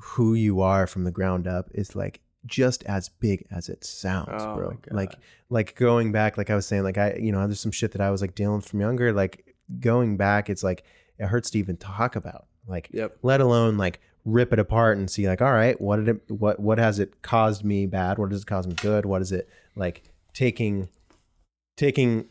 who 0.00 0.34
you 0.34 0.60
are 0.60 0.86
from 0.86 1.04
the 1.04 1.10
ground 1.12 1.46
up 1.46 1.68
is 1.72 1.94
like 1.94 2.20
just 2.46 2.82
as 2.84 3.08
big 3.08 3.46
as 3.50 3.68
it 3.68 3.84
sounds, 3.84 4.28
Oh 4.32 4.56
bro. 4.56 4.78
Like 4.90 5.14
like 5.48 5.74
going 5.76 6.12
back, 6.12 6.36
like 6.36 6.50
I 6.50 6.54
was 6.54 6.66
saying, 6.66 6.82
like 6.82 6.98
I, 6.98 7.14
you 7.14 7.32
know, 7.32 7.46
there's 7.46 7.60
some 7.60 7.72
shit 7.72 7.92
that 7.92 8.00
I 8.00 8.10
was 8.10 8.20
like 8.20 8.34
dealing 8.34 8.60
from 8.60 8.80
younger. 8.80 9.12
Like 9.12 9.54
going 9.80 10.16
back, 10.16 10.50
it's 10.50 10.62
like 10.62 10.84
it 11.18 11.26
hurts 11.26 11.50
to 11.50 11.58
even 11.58 11.76
talk 11.76 12.16
about. 12.16 12.46
Like, 12.66 12.90
yep 12.92 13.16
let 13.22 13.40
alone 13.40 13.76
like 13.76 14.00
rip 14.24 14.52
it 14.52 14.58
apart 14.58 14.98
and 14.98 15.10
see, 15.10 15.26
like, 15.28 15.42
all 15.42 15.52
right, 15.52 15.80
what 15.80 15.96
did 15.96 16.08
it, 16.08 16.30
what, 16.30 16.60
what 16.60 16.78
has 16.78 16.98
it 16.98 17.22
caused 17.22 17.64
me 17.64 17.86
bad? 17.86 18.18
What 18.18 18.30
does 18.30 18.42
it 18.42 18.46
cause 18.46 18.66
me 18.66 18.74
good? 18.74 19.04
What 19.04 19.22
is 19.22 19.32
it 19.32 19.48
like 19.74 20.04
taking, 20.32 20.88
taking, 21.76 22.26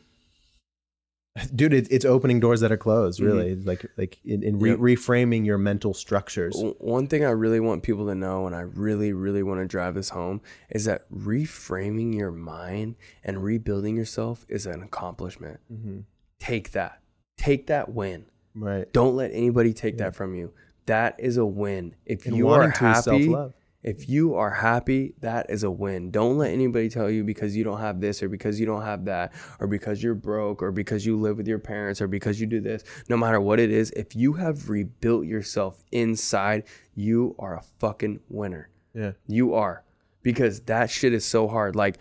dude? 1.56 1.74
It, 1.74 1.88
it's 1.92 2.06
opening 2.06 2.40
doors 2.40 2.60
that 2.62 2.72
are 2.72 2.78
closed. 2.78 3.20
Really, 3.22 3.56
like, 3.56 3.86
like 3.98 4.20
in, 4.26 4.44
in 4.44 4.60
re- 4.60 4.72
Mm-hmm. 4.72 4.86
Yep. 4.86 4.98
reframing 5.00 5.46
your 5.46 5.58
mental 5.58 5.94
structures. 5.94 6.56
One 6.80 7.08
thing 7.08 7.24
I 7.26 7.30
really 7.32 7.60
want 7.60 7.84
people 7.84 8.06
to 8.08 8.16
know, 8.16 8.48
and 8.48 8.56
I 8.56 8.62
really, 8.62 9.14
really 9.14 9.44
want 9.44 9.62
to 9.62 9.66
drive 9.68 9.94
this 9.96 10.10
home, 10.10 10.42
is 10.70 10.86
that 10.86 11.10
reframing 11.12 12.14
your 12.16 12.32
mind 12.32 12.96
and 13.24 13.44
rebuilding 13.44 13.96
yourself 13.96 14.46
is 14.50 14.66
an 14.66 14.82
accomplishment. 14.84 15.60
hmm 15.70 16.00
Take 16.40 16.72
that. 16.72 17.00
Take 17.38 17.68
that 17.68 17.90
win. 17.94 18.26
Right. 18.56 18.92
Don't 18.92 19.16
let 19.16 19.32
anybody 19.32 19.74
take 19.74 19.94
Yeah. 19.98 20.06
that 20.06 20.16
from 20.16 20.34
you. 20.36 20.54
That 20.88 21.16
is 21.20 21.38
a 21.38 21.46
win. 21.46 21.96
If 22.06 22.26
And 22.26 22.36
you 22.36 22.50
are 22.50 22.70
happy, 22.70 23.02
self-love. 23.02 23.54
If 23.84 24.08
you 24.08 24.36
are 24.36 24.52
happy, 24.52 25.16
that 25.22 25.50
is 25.50 25.64
a 25.64 25.72
win. 25.72 26.12
Don't 26.12 26.38
let 26.38 26.52
anybody 26.52 26.88
tell 26.88 27.10
you 27.10 27.24
because 27.24 27.56
you 27.56 27.64
don't 27.64 27.80
have 27.80 28.00
this 28.00 28.22
or 28.22 28.30
because 28.30 28.60
you 28.60 28.66
don't 28.66 28.84
have 28.84 29.06
that 29.06 29.34
or 29.60 29.68
because 29.68 30.04
you're 30.04 30.14
broke 30.14 30.62
or 30.62 30.72
because 30.72 31.06
you 31.06 31.18
live 31.18 31.38
with 31.38 31.48
your 31.48 31.60
parents 31.60 32.00
or 32.00 32.08
because 32.08 32.40
you 32.40 32.46
do 32.46 32.62
this. 32.62 32.84
No 33.10 33.18
matter 33.18 33.42
what 33.42 33.60
it 33.60 33.72
is, 33.72 33.90
if 33.92 34.16
you 34.16 34.34
have 34.34 34.70
rebuilt 34.70 35.26
yourself 35.26 35.84
inside, 35.92 36.66
you 36.94 37.36
are 37.40 37.58
a 37.58 37.64
fucking 37.80 38.20
winner. 38.30 38.70
Yeah. 38.94 39.14
You 39.28 39.56
are. 39.56 39.84
Because 40.22 40.62
that 40.62 40.92
shit 40.92 41.14
is 41.14 41.26
so 41.26 41.48
hard. 41.48 41.76
Like, 41.76 41.98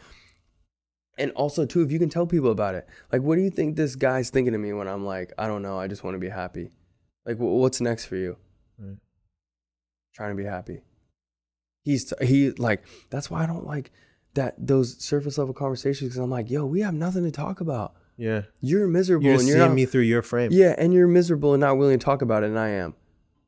and 1.16 1.32
also, 1.32 1.64
too, 1.64 1.82
if 1.82 1.90
you 1.90 1.98
can 1.98 2.10
tell 2.10 2.26
people 2.26 2.50
about 2.50 2.74
it, 2.74 2.86
like, 3.10 3.22
what 3.22 3.36
do 3.36 3.42
you 3.42 3.50
think 3.50 3.76
this 3.76 3.96
guy's 3.96 4.28
thinking 4.28 4.54
of 4.54 4.60
me 4.60 4.74
when 4.74 4.88
I'm 4.88 5.06
like, 5.06 5.32
I 5.38 5.46
don't 5.46 5.62
know, 5.62 5.78
I 5.78 5.86
just 5.86 6.04
want 6.04 6.14
to 6.14 6.18
be 6.18 6.28
happy? 6.28 6.70
Like, 7.24 7.36
what's 7.38 7.80
next 7.80 8.04
for 8.06 8.16
you? 8.16 8.36
Right. 8.78 8.96
Trying 10.14 10.36
to 10.36 10.42
be 10.42 10.48
happy. 10.48 10.82
He's, 11.90 12.04
t- 12.12 12.26
he, 12.26 12.50
like, 12.52 12.82
that's 13.10 13.30
why 13.30 13.42
I 13.42 13.46
don't 13.46 13.66
like 13.66 13.90
that, 14.34 14.54
those 14.58 15.02
surface 15.02 15.38
level 15.38 15.54
conversations, 15.54 16.10
because 16.10 16.18
I'm 16.22 16.30
like, 16.30 16.50
yo, 16.50 16.64
we 16.66 16.80
have 16.80 16.94
nothing 16.94 17.24
to 17.24 17.30
talk 17.30 17.60
about. 17.60 17.94
Yeah. 18.16 18.42
You're 18.60 18.86
miserable 18.86 19.24
You're 19.26 19.34
and 19.34 19.42
you're 19.48 19.56
seeing 19.56 19.68
not, 19.68 19.74
me 19.74 19.86
through 19.86 20.02
your 20.02 20.22
frame. 20.22 20.50
yeah, 20.52 20.74
and 20.78 20.92
you're 20.92 21.08
miserable 21.08 21.54
and 21.54 21.60
not 21.60 21.78
willing 21.78 21.98
to 21.98 22.04
talk 22.04 22.22
about 22.22 22.42
it, 22.42 22.46
and 22.50 22.58
I 22.58 22.68
am. 22.68 22.94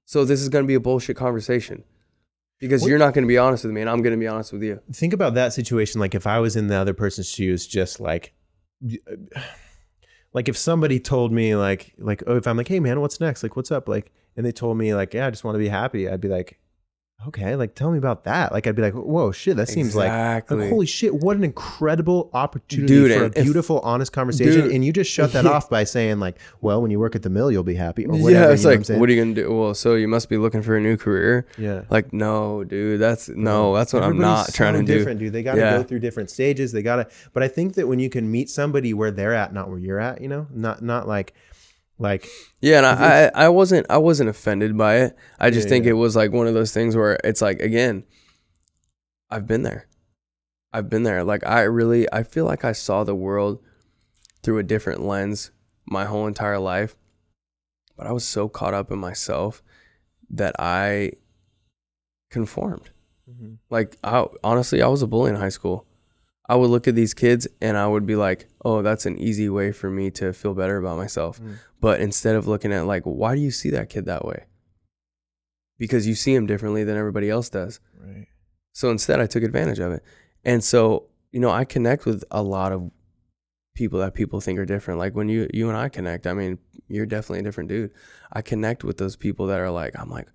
So 0.07 0.25
this 0.25 0.41
is 0.41 0.49
going 0.49 0.65
to 0.65 0.67
be 0.67 0.75
a 0.75 0.81
bullshit 0.81 1.17
conversation 1.17 1.85
because 2.59 2.83
What- 2.83 2.89
you're 2.89 2.99
not 2.99 3.15
going 3.15 3.25
to 3.25 3.29
be 3.29 3.39
honest 3.39 3.65
with 3.65 3.73
me, 3.73 3.81
and 3.83 3.89
I'm 3.91 4.03
going 4.03 4.13
to 4.13 4.19
be 4.19 4.27
honest 4.29 4.53
with 4.53 4.63
you. 4.63 4.81
think 4.93 5.13
about 5.13 5.35
that 5.35 5.53
situation 5.53 6.01
like 6.01 6.15
if 6.15 6.27
i 6.27 6.39
was 6.39 6.57
in 6.57 6.67
the 6.69 6.75
other 6.77 6.95
person's 6.95 7.29
shoes 7.29 7.67
just 7.67 8.01
like 8.01 8.33
uh, 8.85 9.17
like 10.33 10.49
if 10.49 10.57
somebody 10.57 10.99
told 11.01 11.33
me 11.33 11.55
like 11.57 11.93
like 11.99 12.23
oh 12.27 12.37
if 12.37 12.47
i'm 12.47 12.57
like 12.57 12.69
hey 12.69 12.81
man 12.81 13.01
what's 13.01 13.21
next 13.21 13.43
like 13.43 13.57
what's 13.57 13.71
up 13.71 13.89
like 13.89 14.11
and 14.37 14.45
they 14.47 14.53
told 14.53 14.77
me 14.79 14.95
like 14.95 15.13
yeah 15.15 15.27
i 15.27 15.31
just 15.31 15.45
want 15.45 15.55
to 15.55 15.59
be 15.59 15.69
happy 15.69 16.09
i'd 16.09 16.21
be 16.21 16.29
like 16.29 16.59
okay, 17.29 17.57
like 17.57 17.75
tell 17.75 17.91
me 17.91 17.99
about 17.99 18.25
that. 18.25 18.53
Like 18.53 18.67
I'd 18.67 18.75
be 18.75 18.83
like, 18.83 18.95
whoa, 18.95 19.33
shit, 19.33 19.57
that 19.57 19.69
seems 19.69 19.95
like, 19.95 20.07
Exactly. 20.09 20.57
like 20.59 20.71
holy 20.71 20.87
shit, 20.87 21.15
what 21.15 21.37
an 21.37 21.45
incredible 21.45 22.31
opportunity 22.35 22.87
Dude, 22.93 23.13
for 23.13 23.23
a 23.23 23.25
and 23.27 23.37
if- 23.37 23.45
beautiful, 23.45 23.81
honest 23.81 24.13
conversation. 24.13 24.63
Dude. 24.63 24.73
and 24.73 24.85
you 24.85 24.93
just 24.93 25.11
shut 25.11 25.33
that 25.33 25.45
Yeah. 25.45 25.51
off 25.53 25.71
by 25.71 25.85
saying 25.85 26.19
like, 26.21 26.39
well, 26.61 26.81
when 26.83 26.91
you 26.91 26.99
work 26.99 27.15
at 27.15 27.23
the 27.23 27.31
mill, 27.31 27.51
you'll 27.51 27.63
be 27.63 27.75
happy 27.75 28.07
or 28.07 28.11
whatever. 28.13 28.31
yeah, 28.31 28.51
it's 28.53 28.65
like, 28.65 28.89
I'm 28.91 28.99
what 29.01 29.09
are 29.09 29.13
you 29.13 29.23
gonna 29.23 29.35
do? 29.35 29.53
Well, 29.55 29.75
so 29.75 29.95
you 29.95 30.09
must 30.09 30.29
be 30.29 30.37
looking 30.37 30.63
for 30.63 30.77
a 30.77 30.81
new 30.81 30.97
career. 30.97 31.47
yeah. 31.59 31.83
Like, 31.91 32.13
no, 32.13 32.65
dude, 32.65 33.01
that's 33.01 33.29
no, 33.29 33.75
that's 33.75 33.93
what 33.93 34.03
I'm 34.03 34.11
Everybody's 34.11 34.49
not 34.49 34.55
trying 34.55 34.75
so 34.75 34.81
to 34.81 34.87
do. 34.87 34.99
different, 34.99 35.21
dude. 35.21 35.33
They 35.33 35.43
got 35.43 35.55
to 35.55 35.61
Yeah. 35.61 35.77
go 35.79 35.83
through 35.83 36.01
different 36.01 36.31
stages. 36.31 36.73
They 36.73 36.83
got 36.83 36.97
to, 36.97 37.07
but 37.33 37.43
I 37.43 37.49
think 37.49 37.75
that 37.75 37.87
when 37.89 37.99
you 37.99 38.11
can 38.11 38.31
meet 38.31 38.51
somebody 38.51 38.95
where 38.95 39.11
they're 39.11 39.35
at, 39.35 39.53
not 39.53 39.69
where 39.69 39.79
you're 39.79 40.01
at, 40.01 40.21
you 40.21 40.29
know, 40.29 40.47
not 40.53 40.83
not 40.83 41.07
like, 41.07 41.35
like 42.03 42.29
Yeah, 42.61 42.79
and 42.79 42.87
I, 42.87 42.93
I 43.27 43.45
I 43.45 43.49
wasn't 43.49 43.87
I 43.89 43.99
wasn't 43.99 44.29
offended 44.31 44.77
by 44.77 44.97
it. 44.97 45.17
I 45.39 45.51
just 45.51 45.67
Yeah, 45.67 45.71
think 45.71 45.85
yeah. 45.85 45.91
it 45.93 45.95
was 45.95 46.15
like 46.17 46.33
one 46.33 46.47
of 46.47 46.55
those 46.55 46.73
things 46.73 46.95
where 46.97 47.19
it's 47.25 47.41
like 47.41 47.61
again, 47.61 48.05
I've 49.31 49.47
been 49.47 49.63
there. 49.63 49.89
I've 50.73 50.89
been 50.91 51.03
there. 51.03 51.25
Like 51.25 51.47
I 51.47 51.63
really 51.63 52.07
I 52.13 52.23
feel 52.23 52.45
like 52.45 52.65
I 52.65 52.73
saw 52.73 53.05
the 53.05 53.15
world 53.15 53.63
through 54.43 54.59
a 54.59 54.63
different 54.63 55.03
lens 55.03 55.51
my 55.87 56.05
whole 56.05 56.27
entire 56.27 56.59
life. 56.59 56.97
But 57.97 58.07
I 58.07 58.13
was 58.13 58.25
so 58.25 58.49
caught 58.49 58.75
up 58.75 58.91
in 58.91 58.99
myself 58.99 59.63
that 60.31 60.55
I 60.59 61.13
conformed. 62.31 62.91
Mm-hmm. 63.31 63.55
Like 63.71 63.97
I 64.03 64.27
honestly 64.43 64.83
I 64.83 64.89
was 64.89 65.03
a 65.03 65.07
bully 65.07 65.31
in 65.31 65.37
high 65.37 65.51
school. 65.51 65.87
I 66.49 66.57
would 66.57 66.71
look 66.71 66.89
at 66.89 66.95
these 66.95 67.15
kids 67.15 67.47
and 67.61 67.77
I 67.77 67.87
would 67.87 68.07
be 68.07 68.17
like, 68.17 68.49
"Oh, 68.65 68.83
that's 68.83 69.07
an 69.07 69.19
easy 69.19 69.49
way 69.49 69.73
for 69.73 69.91
me 69.91 70.11
to 70.13 70.33
feel 70.33 70.55
better 70.55 70.77
about 70.77 70.97
myself." 70.97 71.41
Mm. 71.41 71.57
But 71.81 72.01
instead 72.01 72.37
of 72.37 72.47
looking 72.47 72.73
at 72.73 72.87
like, 72.87 73.03
why 73.05 73.35
do 73.35 73.41
you 73.41 73.51
see 73.51 73.71
that 73.71 73.89
kid 73.89 74.07
that 74.07 74.25
way? 74.25 74.45
Because 75.79 76.07
you 76.07 76.15
see 76.15 76.35
him 76.35 76.47
differently 76.47 76.85
than 76.85 76.97
everybody 76.97 77.29
else 77.29 77.49
does. 77.49 77.81
right. 78.01 78.27
So 78.73 78.91
instead, 78.91 79.21
I 79.21 79.27
took 79.27 79.43
advantage 79.43 79.81
of 79.81 79.93
it. 79.93 80.03
And 80.45 80.63
so, 80.63 81.09
you 81.31 81.41
know, 81.41 81.51
I 81.51 81.65
connect 81.65 82.07
with 82.07 82.25
a 82.31 82.43
lot 82.43 82.73
of 82.73 82.91
people 83.75 83.99
that 84.01 84.15
people 84.15 84.41
think 84.41 84.59
are 84.59 84.65
different. 84.65 85.01
Like 85.01 85.15
when 85.15 85.29
you 85.29 85.49
you 85.53 85.69
and 85.69 85.77
I 85.77 85.89
connect, 85.89 86.27
I 86.27 86.35
mean, 86.35 86.59
you're 86.89 87.07
definitely 87.07 87.41
a 87.41 87.43
different 87.43 87.69
dude. 87.69 87.93
I 88.33 88.43
connect 88.43 88.85
with 88.85 88.99
those 88.99 89.17
people 89.17 89.47
that 89.49 89.61
are 89.61 89.71
like, 89.71 89.99
I'm 89.99 90.11
like, 90.11 90.29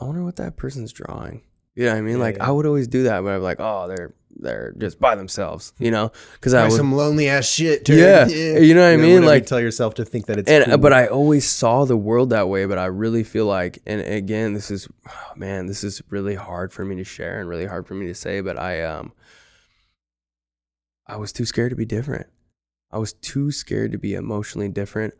I 0.00 0.04
wonder 0.04 0.24
what 0.24 0.36
that 0.36 0.56
person's 0.56 0.92
drawing. 0.92 1.42
You 1.74 1.86
know 1.86 1.92
what 1.92 1.98
I 1.98 2.00
mean? 2.02 2.16
Yeah, 2.16 2.22
like 2.22 2.36
yeah. 2.36 2.48
I 2.48 2.50
would 2.50 2.66
always 2.66 2.86
do 2.88 3.04
that, 3.04 3.20
but 3.22 3.30
I'm 3.30 3.42
like, 3.42 3.58
oh, 3.60 3.88
they're 3.88 4.14
they're 4.36 4.74
just 4.78 4.98
by 5.00 5.14
themselves, 5.14 5.72
you 5.78 5.90
know? 5.92 6.10
Because 6.34 6.54
I 6.54 6.64
was 6.64 6.76
some 6.76 6.92
lonely 6.92 7.28
ass 7.28 7.46
shit. 7.48 7.84
dude. 7.84 7.98
Yeah, 7.98 8.26
you 8.26 8.74
know 8.74 8.82
what 8.82 8.88
I 8.92 8.96
mean? 8.96 9.02
whatever 9.06 9.20
you 9.22 9.26
Like- 9.26 9.46
tell 9.46 9.60
yourself 9.60 9.94
to 9.94 10.04
think 10.04 10.26
that 10.26 10.38
it's 10.38 10.50
and 10.50 10.64
uh, 10.64 10.66
cool. 10.70 10.78
but 10.78 10.92
I 10.92 11.06
always 11.06 11.48
saw 11.48 11.84
the 11.84 11.96
world 11.96 12.30
that 12.30 12.48
way. 12.48 12.66
But 12.66 12.78
I 12.78 12.86
really 12.86 13.22
feel 13.24 13.46
like, 13.46 13.78
and 13.86 14.00
again, 14.00 14.52
this 14.52 14.70
is, 14.72 14.88
oh, 15.08 15.32
man, 15.36 15.66
this 15.66 15.84
is 15.84 16.02
really 16.10 16.34
hard 16.34 16.72
for 16.72 16.84
me 16.84 16.96
to 16.96 17.04
share 17.04 17.38
and 17.40 17.48
really 17.48 17.66
hard 17.66 17.86
for 17.86 17.94
me 17.94 18.06
to 18.08 18.14
say. 18.14 18.40
But 18.40 18.58
I 18.58 18.82
um, 18.82 19.12
I 21.06 21.16
was 21.16 21.32
too 21.32 21.44
scared 21.44 21.70
to 21.70 21.76
be 21.76 21.84
different. 21.86 22.26
I 22.90 22.98
was 22.98 23.12
too 23.12 23.50
scared 23.50 23.92
to 23.92 23.98
be 23.98 24.14
emotionally 24.14 24.68
different, 24.68 25.14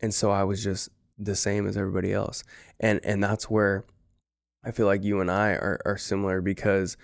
and 0.00 0.12
so 0.14 0.30
I 0.30 0.44
was 0.44 0.62
just 0.62 0.88
the 1.18 1.36
same 1.36 1.66
as 1.66 1.76
everybody 1.76 2.12
else. 2.12 2.44
And 2.80 3.00
and 3.04 3.22
that's 3.22 3.48
where 3.50 3.84
I 4.66 4.72
feel 4.72 4.86
like 4.86 5.04
you 5.04 5.20
and 5.20 5.30
I 5.30 5.50
are 5.52 5.80
are 5.86 5.96
similar 5.96 6.40
because 6.42 6.96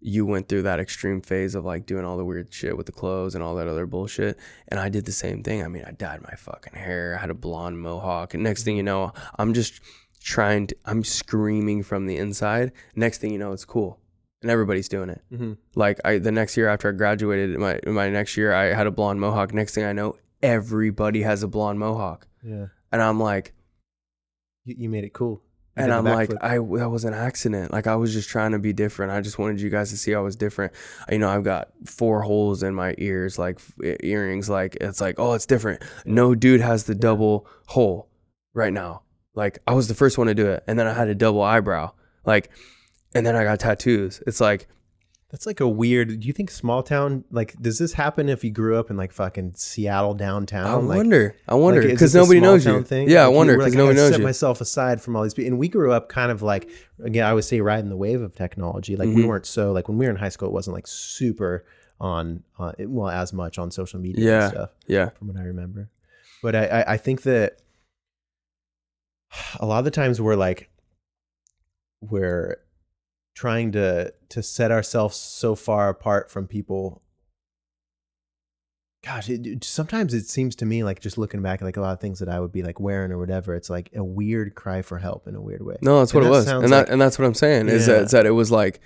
you 0.00 0.24
went 0.24 0.48
through 0.48 0.62
that 0.62 0.78
extreme 0.78 1.20
phase 1.20 1.56
of 1.56 1.64
like 1.64 1.84
doing 1.84 2.04
all 2.04 2.16
the 2.16 2.24
weird 2.24 2.54
shit 2.54 2.76
with 2.76 2.86
the 2.86 2.92
clothes 2.92 3.34
and 3.34 3.42
all 3.42 3.56
that 3.56 3.66
other 3.66 3.84
bullshit. 3.84 4.38
And 4.68 4.78
I 4.78 4.88
did 4.88 5.04
the 5.06 5.12
same 5.12 5.42
thing. 5.42 5.64
I 5.64 5.66
mean, 5.68 5.84
I 5.84 5.90
dyed 5.90 6.22
my 6.22 6.34
fucking 6.36 6.74
hair. 6.74 7.16
I 7.16 7.20
had 7.20 7.30
a 7.30 7.34
blonde 7.34 7.80
mohawk. 7.80 8.32
And 8.32 8.44
next 8.44 8.62
thing 8.62 8.76
you 8.76 8.84
know, 8.84 9.12
I'm 9.40 9.54
just 9.54 9.80
trying 10.22 10.68
to, 10.68 10.76
I'm 10.84 11.02
screaming 11.02 11.82
from 11.82 12.06
the 12.06 12.16
inside. 12.16 12.70
Next 12.94 13.18
thing 13.18 13.32
you 13.32 13.38
know, 13.40 13.50
it's 13.50 13.64
cool. 13.64 13.98
And 14.42 14.52
everybody's 14.52 14.88
doing 14.88 15.08
it. 15.10 15.20
Mhm. 15.32 15.56
Like 15.74 15.98
I, 16.04 16.18
the 16.18 16.30
next 16.30 16.56
year 16.56 16.68
after 16.68 16.88
I 16.90 16.92
graduated, 16.92 17.58
my, 17.58 17.80
my 17.84 18.08
next 18.08 18.36
year, 18.36 18.52
I 18.52 18.66
had 18.74 18.86
a 18.86 18.92
blonde 18.92 19.20
mohawk. 19.20 19.52
Next 19.52 19.74
thing 19.74 19.82
I 19.84 19.92
know, 19.92 20.14
everybody 20.44 21.22
has 21.22 21.42
a 21.42 21.48
blonde 21.48 21.80
mohawk. 21.80 22.28
yeah, 22.44 22.66
And 22.92 23.02
I'm 23.02 23.18
like, 23.18 23.52
you, 24.64 24.76
you 24.78 24.88
made 24.88 25.02
it 25.02 25.12
cool. 25.12 25.42
And 25.78 25.92
I'm 25.92 26.04
like, 26.04 26.30
backflip. 26.30 26.38
I 26.42 26.78
that 26.78 26.90
was 26.90 27.04
an 27.04 27.14
accident. 27.14 27.72
Like 27.72 27.86
I 27.86 27.96
was 27.96 28.12
just 28.12 28.28
trying 28.28 28.52
to 28.52 28.58
be 28.58 28.72
different. 28.72 29.12
I 29.12 29.20
just 29.20 29.38
wanted 29.38 29.60
you 29.60 29.70
guys 29.70 29.90
to 29.90 29.96
see 29.96 30.14
I 30.14 30.20
was 30.20 30.36
different. 30.36 30.72
You 31.10 31.18
know, 31.18 31.28
I've 31.28 31.44
got 31.44 31.68
four 31.86 32.22
holes 32.22 32.62
in 32.62 32.74
my 32.74 32.94
ears, 32.98 33.38
like 33.38 33.60
earrings. 33.82 34.48
Like 34.48 34.76
it's 34.80 35.00
like, 35.00 35.16
oh, 35.18 35.34
it's 35.34 35.46
different. 35.46 35.82
No 36.04 36.34
dude 36.34 36.60
has 36.60 36.84
the 36.84 36.94
double 36.94 37.46
hole 37.66 38.08
right 38.54 38.72
now. 38.72 39.02
Like 39.34 39.60
I 39.66 39.74
was 39.74 39.88
the 39.88 39.94
first 39.94 40.18
one 40.18 40.26
to 40.26 40.34
do 40.34 40.48
it, 40.48 40.64
and 40.66 40.78
then 40.78 40.86
I 40.86 40.92
had 40.92 41.08
a 41.08 41.14
double 41.14 41.42
eyebrow. 41.42 41.92
Like, 42.24 42.50
and 43.14 43.24
then 43.24 43.36
I 43.36 43.44
got 43.44 43.60
tattoos. 43.60 44.22
It's 44.26 44.40
like, 44.40 44.68
That's 45.30 45.44
like 45.44 45.60
a 45.60 45.68
weird. 45.68 46.20
Do 46.20 46.26
you 46.26 46.32
think 46.32 46.50
small 46.50 46.82
town 46.82 47.22
like 47.30 47.54
does 47.60 47.78
this 47.78 47.92
happen 47.92 48.30
if 48.30 48.42
you 48.42 48.50
grew 48.50 48.78
up 48.78 48.88
in 48.90 48.96
like 48.96 49.12
fucking 49.12 49.52
Seattle 49.56 50.14
downtown? 50.14 50.66
I 50.66 50.74
like, 50.76 50.96
wonder. 50.96 51.36
I 51.46 51.54
wonder 51.54 51.82
because 51.82 52.14
a 52.14 52.18
nobody 52.18 52.40
knows 52.40 52.64
you. 52.64 52.82
Thing? 52.82 53.10
Yeah, 53.10 53.20
I 53.20 53.24
Like, 53.24 53.32
you 53.32 53.36
wonder 53.36 53.52
because 53.58 53.72
like, 53.74 53.76
nobody 53.78 53.98
I 53.98 54.02
knows 54.04 54.10
set 54.12 54.20
you. 54.20 54.24
myself 54.24 54.60
aside 54.62 55.02
from 55.02 55.16
all 55.16 55.22
these 55.24 55.34
people, 55.34 55.48
and 55.48 55.58
we 55.58 55.68
grew 55.68 55.92
up 55.92 56.08
kind 56.08 56.32
of 56.32 56.40
like 56.40 56.70
again. 57.02 57.26
I 57.26 57.34
would 57.34 57.44
say 57.44 57.60
riding 57.60 57.90
the 57.90 57.96
wave 57.96 58.22
of 58.22 58.34
technology. 58.34 58.96
Like 58.96 59.08
we 59.08 59.22
Mhm. 59.24 59.28
weren't 59.28 59.44
so 59.46 59.72
like 59.72 59.86
when 59.86 59.98
we 59.98 60.06
were 60.06 60.10
in 60.10 60.16
high 60.16 60.30
school, 60.30 60.48
it 60.48 60.52
wasn't 60.52 60.74
like 60.74 60.86
super 60.86 61.66
on 62.00 62.42
uh, 62.58 62.72
it- 62.78 62.88
well 62.88 63.10
as 63.10 63.32
much 63.34 63.58
on 63.58 63.70
social 63.70 64.00
media 64.00 64.24
Yeah. 64.24 64.42
and 64.44 64.52
stuff. 64.52 64.70
yeah, 64.86 65.08
from 65.10 65.28
what 65.28 65.36
I 65.36 65.42
remember. 65.42 65.90
But 66.42 66.54
I, 66.56 66.66
I, 66.66 66.92
I 66.92 66.96
think 66.96 67.22
that 67.24 67.58
a 69.60 69.66
lot 69.66 69.80
of 69.80 69.84
the 69.84 69.90
times 69.90 70.22
we're 70.22 70.36
like 70.36 70.70
we're 72.00 72.56
trying 73.38 73.70
to 73.72 74.12
to 74.30 74.42
set 74.42 74.72
ourselves 74.72 75.16
so 75.16 75.54
far 75.54 75.88
apart 75.88 76.28
from 76.30 76.46
people. 76.48 77.02
Gosh, 79.04 79.30
it, 79.30 79.62
sometimes 79.62 80.12
it 80.12 80.26
seems 80.26 80.56
to 80.56 80.66
me 80.66 80.82
like 80.82 80.98
just 81.00 81.16
looking 81.18 81.40
back, 81.40 81.60
like 81.62 81.76
a 81.76 81.80
lot 81.80 81.92
of 81.92 82.00
things 82.00 82.18
that 82.18 82.28
I 82.28 82.40
would 82.40 82.50
be 82.50 82.64
like 82.64 82.80
wearing 82.80 83.12
or 83.12 83.18
whatever. 83.18 83.54
It's 83.54 83.70
like 83.70 83.90
a 83.94 84.02
weird 84.02 84.56
cry 84.56 84.82
for 84.82 84.98
help 84.98 85.28
in 85.28 85.36
a 85.36 85.40
weird 85.40 85.62
way. 85.64 85.76
no, 85.82 86.00
that's 86.00 86.12
what 86.12 86.24
And 86.24 86.26
it 86.26 86.32
that 86.32 86.38
was, 86.38 86.48
and 86.64 86.72
that 86.72 86.78
like- 86.78 86.90
and 86.90 87.00
that's 87.00 87.16
what 87.18 87.24
I'm 87.24 87.34
saying 87.34 87.68
is 87.68 87.86
Yeah. 87.86 87.94
that, 87.94 88.02
is 88.06 88.10
that 88.10 88.26
it 88.26 88.32
was 88.32 88.50
like 88.50 88.80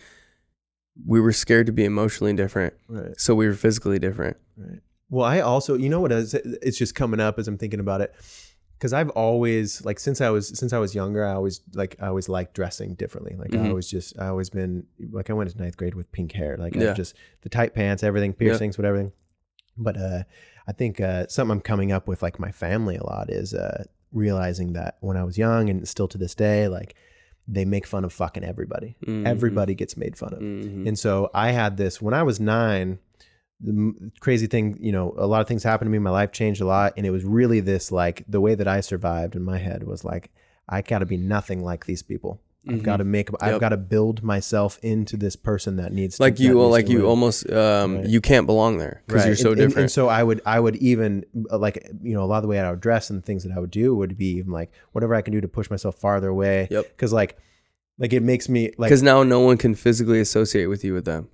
we 1.07 1.19
were 1.19 1.33
scared 1.33 1.65
to 1.66 1.73
be 1.73 1.87
emotionally 1.87 2.35
different, 2.35 2.74
Right. 2.89 3.19
so 3.19 3.35
we 3.35 3.47
were 3.47 3.55
physically 3.55 3.99
different. 3.99 4.37
Right. 4.59 4.81
Well, 5.09 5.24
I 5.24 5.41
also, 5.41 5.77
you 5.79 5.89
know 5.89 6.01
what 6.03 6.12
is 6.12 6.35
it's 6.35 6.77
just 6.77 6.95
coming 6.95 7.19
up 7.20 7.39
as 7.39 7.49
I'm 7.49 7.57
thinking 7.57 7.81
about 7.81 8.03
it. 8.03 8.15
Cause 8.82 8.92
I've 8.92 9.10
always 9.10 9.84
like 9.84 10.00
since 10.00 10.20
I 10.20 10.30
was 10.30 10.48
since 10.48 10.72
I 10.72 10.78
was 10.78 10.92
younger, 10.92 11.24
I 11.24 11.34
always 11.34 11.60
like 11.74 11.94
I 12.00 12.09
always 12.09 12.28
liked 12.28 12.54
dressing 12.54 12.94
differently. 12.96 13.36
Like 13.38 13.54
I 13.54 13.59
Mhm. 13.59 13.68
always 13.68 13.88
just 13.88 14.18
I 14.18 14.26
always 14.26 14.50
been 14.50 14.84
like 15.12 15.30
I 15.30 15.34
went 15.34 15.50
to 15.50 15.56
ninth 15.59 15.76
grade 15.76 15.94
with 15.94 16.10
pink 16.10 16.32
hair. 16.32 16.56
Like 16.59 16.74
Yeah. 16.74 16.90
I 16.90 16.94
just 16.94 17.14
the 17.42 17.48
tight 17.48 17.74
pants, 17.74 18.02
everything, 18.02 18.32
piercings, 18.32 18.76
whatever. 18.76 19.12
But 19.78 19.96
uh 19.96 20.22
I 20.66 20.72
think 20.72 21.00
uh 21.00 21.28
something 21.28 21.52
I'm 21.52 21.60
coming 21.60 21.92
up 21.92 22.09
with 22.09 22.22
like 22.22 22.40
my 22.40 22.50
family 22.50 22.96
a 22.96 23.04
lot 23.04 23.30
is 23.30 23.54
uh 23.54 23.84
realizing 24.12 24.72
that 24.72 24.96
when 25.00 25.16
I 25.16 25.22
was 25.22 25.38
young 25.38 25.70
and 25.70 25.86
still 25.86 26.09
to 26.09 26.18
this 26.18 26.34
day, 26.34 26.66
like 26.66 26.96
they 27.46 27.64
make 27.64 27.86
fun 27.86 28.04
of 28.04 28.12
fucking 28.12 28.42
everybody. 28.44 28.96
Mhm. 29.06 29.26
Everybody 29.26 29.74
gets 29.76 29.96
made 29.96 30.16
fun 30.16 30.32
of. 30.34 30.40
Mhm. 30.40 30.88
And 30.88 30.98
so 30.98 31.30
I 31.32 31.52
had 31.52 31.76
this 31.76 32.02
when 32.02 32.14
I 32.14 32.24
was 32.24 32.40
nine. 32.40 32.98
The 33.62 34.10
crazy 34.20 34.47
thing, 34.48 34.76
you 34.80 34.93
know, 34.93 35.14
a 35.16 35.26
lot 35.26 35.40
of 35.40 35.47
things 35.48 35.62
happened 35.62 35.86
to 35.86 35.93
me. 35.93 35.98
My 35.98 36.10
life 36.10 36.32
changed 36.32 36.60
a 36.60 36.66
lot, 36.66 36.94
and 36.97 37.06
it 37.06 37.10
was 37.10 37.24
really 37.24 37.60
this 37.60 37.93
like 37.93 38.24
the 38.28 38.40
way 38.40 38.55
that 38.55 38.66
I 38.66 38.80
survived 38.80 39.36
in 39.36 39.43
my 39.43 39.59
head 39.59 39.84
was 39.84 40.05
like 40.05 40.30
I 40.68 40.82
got 40.82 40.98
to 41.01 41.06
be 41.06 41.16
nothing 41.16 41.62
like 41.64 41.86
these 41.86 42.02
people. 42.02 42.40
I've 42.68 42.76
Mhm. 42.76 42.82
got 42.84 42.97
to 42.98 43.05
make. 43.05 43.28
I've 43.40 43.60
got 43.60 43.70
to 43.70 43.76
build 43.76 44.22
myself 44.22 44.78
into 44.82 45.16
this 45.16 45.34
person 45.34 45.76
that 45.76 45.93
needs 45.93 46.16
to, 46.16 46.22
like 46.22 46.36
that 46.36 46.43
you 46.43 46.60
like 46.62 46.86
to 46.86 46.93
you 46.93 46.98
live. 46.98 47.09
almost 47.09 47.51
um 47.51 47.97
Right. 47.97 48.06
you 48.06 48.20
can't 48.20 48.47
belong 48.47 48.78
there 48.78 49.02
because 49.06 49.22
Right. 49.22 49.26
you're 49.28 49.36
so 49.36 49.51
and, 49.51 49.60
and- 49.60 49.68
different 49.68 49.84
And, 49.86 49.90
so 49.90 50.09
I 50.09 50.22
would, 50.22 50.40
I 50.47 50.60
would 50.60 50.76
even 50.76 51.24
uh, 51.51 51.59
like, 51.59 51.84
you 52.02 52.14
know, 52.14 52.22
a 52.22 52.26
lot 52.26 52.36
of 52.36 52.43
the 52.43 52.48
way 52.48 52.60
I 52.60 52.70
would 52.70 52.80
dress 52.80 53.10
and 53.10 53.24
things 53.24 53.43
that 53.43 53.52
I 53.52 53.59
would 53.59 53.72
do 53.72 53.97
would 53.97 54.16
be 54.16 54.36
even 54.39 54.52
like 54.52 54.70
whatever 54.93 55.12
I 55.16 55.22
can 55.22 55.32
do 55.32 55.40
to 55.40 55.48
push 55.48 55.70
myself 55.70 55.97
farther 55.97 56.28
away. 56.28 56.68
Yep. 56.70 56.84
Because 56.97 57.12
like, 57.12 57.36
like 57.98 58.12
it 58.12 58.22
makes 58.22 58.48
me 58.48 58.70
like 58.78 58.89
because 58.90 59.02
now 59.02 59.24
no 59.24 59.40
one 59.40 59.56
can 59.56 59.74
physically 59.74 60.20
associate 60.20 60.66
with 60.66 60.84
you 60.84 60.94
with 60.94 61.05
them 61.05 61.28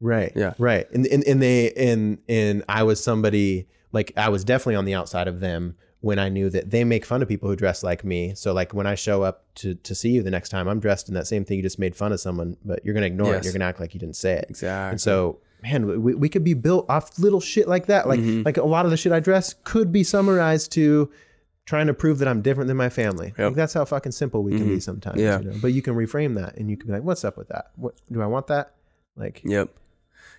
Right. 0.00 0.32
Yeah. 0.36 0.54
Right. 0.58 0.90
And 0.92 1.06
and 1.06 1.24
and 1.24 1.42
they 1.42 1.72
and 1.72 2.18
and 2.28 2.64
I 2.68 2.82
was 2.82 3.02
somebody 3.02 3.66
like 3.92 4.12
I 4.16 4.28
was 4.28 4.44
definitely 4.44 4.76
on 4.76 4.84
the 4.84 4.94
outside 4.94 5.28
of 5.28 5.40
them 5.40 5.74
when 6.00 6.18
I 6.18 6.28
knew 6.28 6.50
that 6.50 6.70
they 6.70 6.84
make 6.84 7.04
fun 7.06 7.22
of 7.22 7.28
people 7.28 7.48
who 7.48 7.56
dress 7.56 7.82
like 7.82 8.04
me. 8.04 8.34
So 8.34 8.52
like 8.52 8.74
when 8.74 8.86
I 8.86 8.94
show 8.94 9.22
up 9.22 9.44
to 9.56 9.74
to 9.74 9.94
see 9.94 10.10
you 10.10 10.22
the 10.22 10.30
next 10.30 10.50
time, 10.50 10.68
I'm 10.68 10.80
dressed 10.80 11.08
in 11.08 11.14
that 11.14 11.26
same 11.26 11.44
thing 11.44 11.56
you 11.56 11.62
just 11.62 11.78
made 11.78 11.96
fun 11.96 12.12
of 12.12 12.20
someone, 12.20 12.56
but 12.64 12.84
you're 12.84 12.94
gonna 12.94 13.06
ignore 13.06 13.34
it. 13.34 13.44
You're 13.44 13.52
gonna 13.54 13.64
act 13.64 13.80
like 13.80 13.94
you 13.94 14.00
didn't 14.00 14.16
say 14.16 14.34
it. 14.34 14.46
exactly 14.50 14.90
And 14.90 15.00
so, 15.00 15.38
man, 15.62 16.02
we, 16.02 16.14
we 16.14 16.28
could 16.28 16.44
be 16.44 16.54
built 16.54 16.84
off 16.90 17.18
little 17.18 17.40
shit 17.40 17.66
like 17.66 17.86
that. 17.86 18.06
Like 18.06 18.20
Mhm. 18.20 18.44
like 18.44 18.58
a 18.58 18.64
lot 18.64 18.84
of 18.84 18.90
the 18.90 18.96
shit 18.98 19.12
I 19.12 19.20
dress 19.20 19.54
could 19.64 19.90
be 19.92 20.04
summarized 20.04 20.72
to 20.72 21.10
trying 21.64 21.86
to 21.88 21.94
prove 21.94 22.18
that 22.18 22.28
I'm 22.28 22.42
different 22.42 22.68
than 22.68 22.76
my 22.76 22.90
family. 22.90 23.28
Yep. 23.38 23.38
Like 23.38 23.54
that's 23.56 23.72
how 23.72 23.84
fucking 23.86 24.12
simple 24.12 24.42
we 24.44 24.52
can 24.52 24.68
be 24.68 24.76
Mhm. 24.76 24.82
sometimes. 24.82 25.20
Yeah. 25.20 25.40
You 25.40 25.50
know? 25.50 25.56
But 25.62 25.72
you 25.72 25.80
can 25.82 25.94
reframe 25.94 26.34
that 26.36 26.56
and 26.58 26.70
you 26.70 26.76
can 26.76 26.86
be 26.88 26.92
like, 26.92 27.02
what's 27.02 27.24
up 27.24 27.36
with 27.38 27.48
that? 27.48 27.70
What 27.76 27.94
do 28.12 28.20
I 28.22 28.26
want 28.26 28.46
that? 28.48 28.74
Like 29.16 29.40
Yep. 29.44 29.70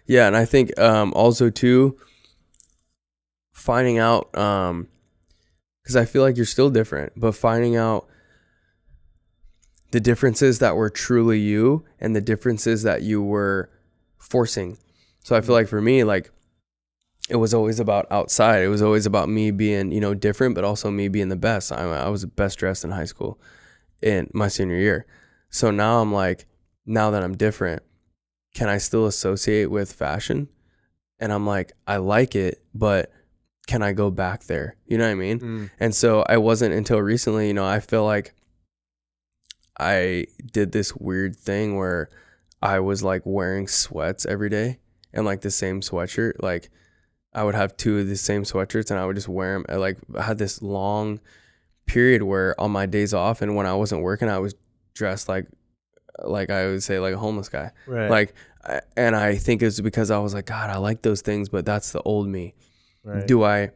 Yeah, 0.07 0.27
and 0.27 0.35
I 0.35 0.45
think 0.45 0.77
um, 0.79 1.13
also 1.13 1.49
too 1.49 1.97
finding 3.51 3.97
out 3.97 4.31
because 4.31 5.95
I 5.95 6.05
feel 6.05 6.21
like 6.21 6.37
you're 6.37 6.45
still 6.45 6.69
different, 6.69 7.13
but 7.17 7.33
finding 7.33 7.75
out 7.75 8.07
the 9.91 9.99
differences 9.99 10.59
that 10.59 10.75
were 10.75 10.89
truly 10.89 11.39
you 11.39 11.85
and 11.99 12.15
the 12.15 12.21
differences 12.21 12.83
that 12.83 13.01
you 13.01 13.21
were 13.21 13.69
forcing. 14.17 14.77
So 15.23 15.35
I 15.35 15.41
feel 15.41 15.55
like 15.55 15.67
for 15.67 15.81
me, 15.81 16.03
like 16.03 16.31
it 17.29 17.35
was 17.35 17.53
always 17.53 17.79
about 17.79 18.07
outside. 18.09 18.63
It 18.63 18.69
was 18.69 18.81
always 18.81 19.05
about 19.05 19.27
me 19.27 19.51
being, 19.51 19.91
you 19.91 19.99
know, 19.99 20.13
different, 20.13 20.55
but 20.55 20.63
also 20.63 20.89
me 20.89 21.09
being 21.09 21.27
the 21.29 21.35
best. 21.35 21.71
I, 21.71 21.83
I 21.83 22.09
was 22.09 22.21
the 22.21 22.27
best 22.27 22.57
dressed 22.59 22.85
in 22.85 22.91
high 22.91 23.05
school 23.05 23.39
in 24.01 24.29
my 24.33 24.47
senior 24.47 24.77
year. 24.77 25.05
So 25.49 25.71
now 25.71 25.99
I'm 25.99 26.13
like, 26.13 26.45
now 26.85 27.11
that 27.11 27.23
I'm 27.23 27.35
different, 27.35 27.83
can 28.57 28.69
I 28.69 28.79
still 28.79 29.05
associate 29.05 29.69
with 29.69 29.93
fashion? 29.93 30.47
And 31.19 31.31
I'm 31.31 31.45
like, 31.45 31.73
I 31.85 31.97
like 31.97 32.35
it, 32.35 32.63
but 32.73 33.11
can 33.67 33.83
I 33.83 33.93
go 33.93 34.09
back 34.09 34.45
there? 34.45 34.77
You 34.87 34.97
know 34.97 35.05
what 35.05 35.11
I 35.11 35.15
mean? 35.15 35.39
Mm. 35.39 35.69
And 35.79 35.93
so 35.93 36.25
I 36.27 36.37
wasn't 36.37 36.73
until 36.73 36.99
recently, 36.99 37.49
you 37.49 37.53
know, 37.53 37.67
I 37.67 37.79
feel 37.79 38.03
like 38.03 38.33
I 39.79 40.25
did 40.51 40.71
this 40.71 40.95
weird 40.95 41.35
thing 41.35 41.77
where 41.77 42.09
I 42.59 42.79
was 42.79 43.03
like 43.03 43.21
wearing 43.25 43.67
sweats 43.67 44.25
every 44.25 44.49
day 44.49 44.79
and 45.13 45.23
like 45.23 45.41
the 45.41 45.51
same 45.51 45.81
sweatshirt. 45.81 46.41
Like 46.41 46.71
I 47.35 47.43
would 47.43 47.53
have 47.53 47.77
two 47.77 47.99
of 47.99 48.07
the 48.07 48.17
same 48.17 48.41
sweatshirts 48.41 48.89
and 48.89 48.99
I 48.99 49.05
would 49.05 49.17
just 49.17 49.29
wear 49.29 49.53
them. 49.53 49.67
I 49.69 49.75
like 49.75 49.99
I 50.17 50.23
had 50.23 50.39
this 50.39 50.63
long 50.63 51.19
period 51.85 52.23
where 52.23 52.59
on 52.59 52.71
my 52.71 52.87
days 52.87 53.13
off 53.13 53.43
and 53.43 53.55
when 53.55 53.67
I 53.67 53.75
wasn't 53.75 54.01
working, 54.01 54.29
I 54.29 54.39
was 54.39 54.55
dressed 54.95 55.29
like 55.29 55.45
like 56.23 56.49
I 56.49 56.67
would 56.67 56.83
say 56.83 56.99
like 56.99 57.13
a 57.13 57.17
homeless 57.17 57.49
guy. 57.49 57.71
Right. 57.85 58.09
Like 58.09 58.33
and 58.95 59.15
I 59.15 59.35
think 59.35 59.61
it's 59.61 59.79
because 59.79 60.11
I 60.11 60.17
was 60.19 60.33
like, 60.33 60.45
God, 60.45 60.69
I 60.69 60.77
like 60.77 61.01
those 61.01 61.21
things, 61.21 61.49
but 61.49 61.65
that's 61.65 61.91
the 61.91 62.01
old 62.01 62.27
me 62.27 62.53
right. 63.03 63.25
do 63.25 63.43
I 63.43 63.71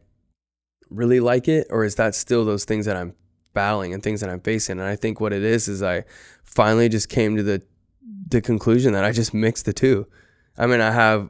really 0.89 1.19
like 1.19 1.47
it 1.47 1.67
or 1.69 1.85
is 1.85 1.95
that 1.95 2.15
still 2.15 2.43
those 2.43 2.65
things 2.65 2.85
that 2.85 2.97
I'm 2.97 3.13
battling 3.53 3.93
and 3.93 4.03
things 4.03 4.21
that 4.21 4.29
I'm 4.29 4.41
facing? 4.41 4.79
And 4.79 4.87
I 4.87 4.95
think 4.95 5.19
what 5.19 5.33
it 5.33 5.43
is 5.43 5.67
is 5.67 5.81
I 5.81 6.03
finally 6.43 6.89
just 6.89 7.09
came 7.09 7.37
to 7.37 7.43
the 7.43 7.61
the 8.27 8.41
conclusion 8.41 8.93
that 8.93 9.03
I 9.03 9.11
just 9.11 9.33
mix 9.33 9.61
the 9.61 9.73
two. 9.73 10.07
I 10.57 10.67
mean, 10.67 10.81
I 10.81 10.91
have 10.91 11.29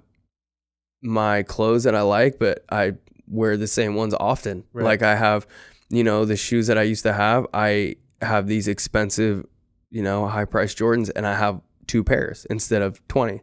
my 1.02 1.44
clothes 1.44 1.84
that 1.84 1.96
I 1.96 2.02
like, 2.02 2.40
but 2.40 2.64
I 2.70 2.94
wear 3.28 3.58
the 3.58 3.68
same 3.68 3.96
ones 3.96 4.14
often. 4.20 4.64
Right. 4.74 4.84
Like 4.84 5.02
I 5.02 5.16
have, 5.16 5.48
you 5.90 6.04
know, 6.04 6.26
the 6.26 6.36
shoes 6.36 6.68
that 6.68 6.78
I 6.78 6.84
used 6.84 7.04
to 7.04 7.14
have, 7.14 7.48
I 7.54 7.96
have 8.22 8.48
these 8.48 8.68
expensive, 8.68 9.46
you 9.92 10.02
know, 10.02 10.28
high 10.28 10.46
priced 10.46 10.78
Jordans 10.80 11.12
and 11.16 11.28
I 11.28 11.36
have 11.36 11.62
two 11.88 12.04
pairs 12.04 12.46
instead 12.50 12.82
of 12.82 13.06
20. 13.10 13.42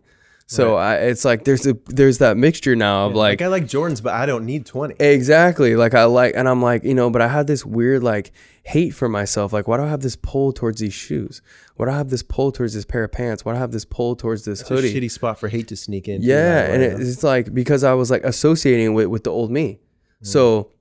So 0.51 0.77
I, 0.77 0.95
it's 0.95 1.27
like 1.27 1.45
there's 1.45 1.66
a 1.66 1.77
there's 1.89 2.19
that 2.19 2.39
mixture 2.39 2.75
now 2.75 3.05
of 3.05 3.12
Yeah, 3.12 3.19
like 3.19 3.43
I 3.43 3.49
like 3.49 3.65
Jordans, 3.65 4.03
but 4.03 4.15
I 4.15 4.25
don't 4.25 4.47
need 4.47 4.65
20. 4.65 4.95
Exactly. 4.99 5.77
Like 5.77 5.93
I 5.93 6.05
like, 6.05 6.33
and 6.35 6.49
I'm 6.49 6.62
like, 6.62 6.85
you 6.85 6.95
know, 6.95 7.11
but 7.11 7.20
I 7.20 7.29
had 7.29 7.47
this 7.47 7.66
weird 7.66 8.03
like 8.03 8.33
hate 8.62 8.95
for 8.95 9.11
myself. 9.11 9.53
Like, 9.53 9.69
why 9.69 9.77
do 9.77 9.83
I 9.83 9.89
have 9.89 10.01
this 10.01 10.16
pull 10.16 10.55
towards 10.55 10.81
these 10.81 10.95
shoes? 10.95 11.43
Why 11.77 11.85
do 11.85 11.93
I 11.93 11.99
have 11.99 12.09
this 12.09 12.23
pull 12.23 12.51
towards 12.51 12.73
this 12.73 12.87
pair 12.87 13.05
of 13.05 13.12
pants? 13.12 13.45
Why 13.45 13.53
do 13.53 13.57
I 13.57 13.61
have 13.61 13.73
this 13.73 13.85
pull 13.85 14.16
towards 14.16 14.47
this 14.47 14.61
It's 14.62 14.70
hoodie? 14.70 14.89
a 14.89 14.95
shitty 14.99 15.11
spot 15.11 15.39
for 15.39 15.49
hate 15.49 15.69
to 15.69 15.77
sneak 15.77 16.09
in. 16.09 16.23
yeah, 16.23 16.65
and 16.73 16.83
it, 16.83 16.99
it's 16.99 17.23
like 17.23 17.53
because 17.53 17.85
I 17.85 17.93
was 17.93 18.11
like 18.11 18.25
associating 18.25 18.95
with 18.95 19.09
with 19.09 19.25
the 19.25 19.31
old 19.31 19.51
me. 19.51 19.81
Hmm. 20.20 20.25
So, 20.25 20.73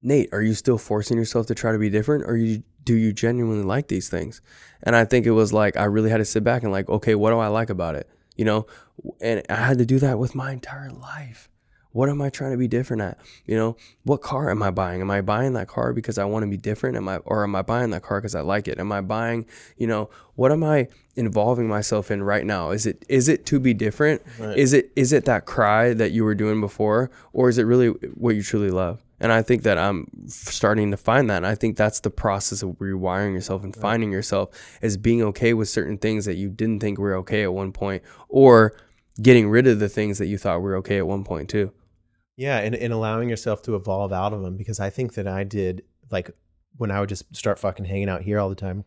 Nate, 0.00 0.30
are 0.32 0.40
you 0.40 0.54
still 0.54 0.78
forcing 0.78 1.18
yourself 1.18 1.46
to 1.48 1.54
try 1.54 1.72
to 1.72 1.78
be 1.78 1.90
different, 1.90 2.24
or 2.26 2.34
you 2.38 2.62
do 2.86 2.94
you 2.94 3.12
genuinely 3.12 3.64
like 3.64 3.88
these 3.88 4.08
things? 4.08 4.40
And 4.82 4.96
I 4.96 5.04
think 5.04 5.26
it 5.26 5.32
was 5.32 5.52
like 5.52 5.76
I 5.76 5.84
really 5.84 6.08
had 6.08 6.18
to 6.18 6.24
sit 6.24 6.42
back 6.42 6.62
and 6.62 6.72
like, 6.72 6.88
okay, 6.88 7.14
what 7.14 7.30
do 7.30 7.38
I 7.38 7.48
like 7.48 7.68
about 7.68 7.96
it? 7.96 8.08
You 8.36 8.46
know, 8.46 8.66
and 9.20 9.42
I 9.50 9.56
had 9.56 9.78
to 9.78 9.84
do 9.84 9.98
that 9.98 10.18
with 10.18 10.34
my 10.34 10.52
entire 10.52 10.90
life. 10.90 11.50
What 11.90 12.10
am 12.10 12.20
I 12.20 12.28
trying 12.28 12.52
to 12.52 12.58
be 12.58 12.68
different 12.68 13.02
at? 13.02 13.18
You 13.46 13.56
know, 13.56 13.76
what 14.04 14.20
car 14.20 14.50
am 14.50 14.62
I 14.62 14.70
buying? 14.70 15.00
Am 15.00 15.10
I 15.10 15.22
buying 15.22 15.54
that 15.54 15.66
car 15.66 15.94
because 15.94 16.18
I 16.18 16.26
want 16.26 16.42
to 16.42 16.46
be 16.46 16.58
different? 16.58 16.96
Am 16.96 17.08
I 17.08 17.16
or 17.18 17.42
am 17.42 17.56
I 17.56 17.62
buying 17.62 17.90
that 17.90 18.02
car 18.02 18.20
because 18.20 18.34
I 18.34 18.42
like 18.42 18.68
it? 18.68 18.78
Am 18.78 18.92
I 18.92 19.00
buying, 19.00 19.46
you 19.78 19.86
know, 19.86 20.10
what 20.34 20.52
am 20.52 20.62
I 20.62 20.88
involving 21.16 21.68
myself 21.68 22.10
in 22.10 22.22
right 22.22 22.44
now? 22.44 22.70
Is 22.70 22.84
it 22.84 23.04
is 23.08 23.28
it 23.28 23.46
to 23.46 23.58
be 23.58 23.72
different? 23.72 24.22
Right. 24.38 24.58
Is 24.58 24.74
it 24.74 24.92
is 24.94 25.14
it 25.14 25.24
that 25.24 25.46
cry 25.46 25.94
that 25.94 26.12
you 26.12 26.22
were 26.24 26.34
doing 26.34 26.60
before 26.60 27.10
or 27.32 27.48
is 27.48 27.56
it 27.56 27.62
really 27.62 27.88
what 27.88 28.36
you 28.36 28.42
truly 28.42 28.70
love? 28.70 29.02
And 29.18 29.32
I 29.32 29.42
think 29.42 29.62
that 29.62 29.78
I'm 29.78 30.06
starting 30.26 30.90
to 30.90 30.96
find 30.96 31.30
that. 31.30 31.38
And 31.38 31.46
I 31.46 31.54
think 31.54 31.76
that's 31.76 32.00
the 32.00 32.10
process 32.10 32.62
of 32.62 32.70
rewiring 32.70 33.32
yourself 33.32 33.64
and 33.64 33.74
finding 33.74 34.12
yourself 34.12 34.50
as 34.82 34.96
being 34.96 35.22
okay 35.22 35.54
with 35.54 35.68
certain 35.68 35.96
things 35.98 36.26
that 36.26 36.36
you 36.36 36.50
didn't 36.50 36.80
think 36.80 36.98
were 36.98 37.14
okay 37.16 37.42
at 37.42 37.52
one 37.52 37.72
point 37.72 38.02
or 38.28 38.76
getting 39.22 39.48
rid 39.48 39.66
of 39.66 39.78
the 39.78 39.88
things 39.88 40.18
that 40.18 40.26
you 40.26 40.36
thought 40.36 40.60
were 40.60 40.76
okay 40.76 40.98
at 40.98 41.06
one 41.06 41.24
point 41.24 41.48
too. 41.48 41.72
Yeah, 42.36 42.58
and, 42.58 42.74
and 42.74 42.92
allowing 42.92 43.30
yourself 43.30 43.62
to 43.62 43.74
evolve 43.74 44.12
out 44.12 44.34
of 44.34 44.42
them 44.42 44.58
because 44.58 44.78
I 44.78 44.90
think 44.90 45.14
that 45.14 45.26
I 45.26 45.44
did 45.44 45.82
like 46.10 46.30
when 46.76 46.90
I 46.90 47.00
would 47.00 47.08
just 47.08 47.34
start 47.34 47.58
fucking 47.58 47.86
hanging 47.86 48.10
out 48.10 48.22
here 48.22 48.38
all 48.38 48.50
the 48.50 48.54
time. 48.54 48.84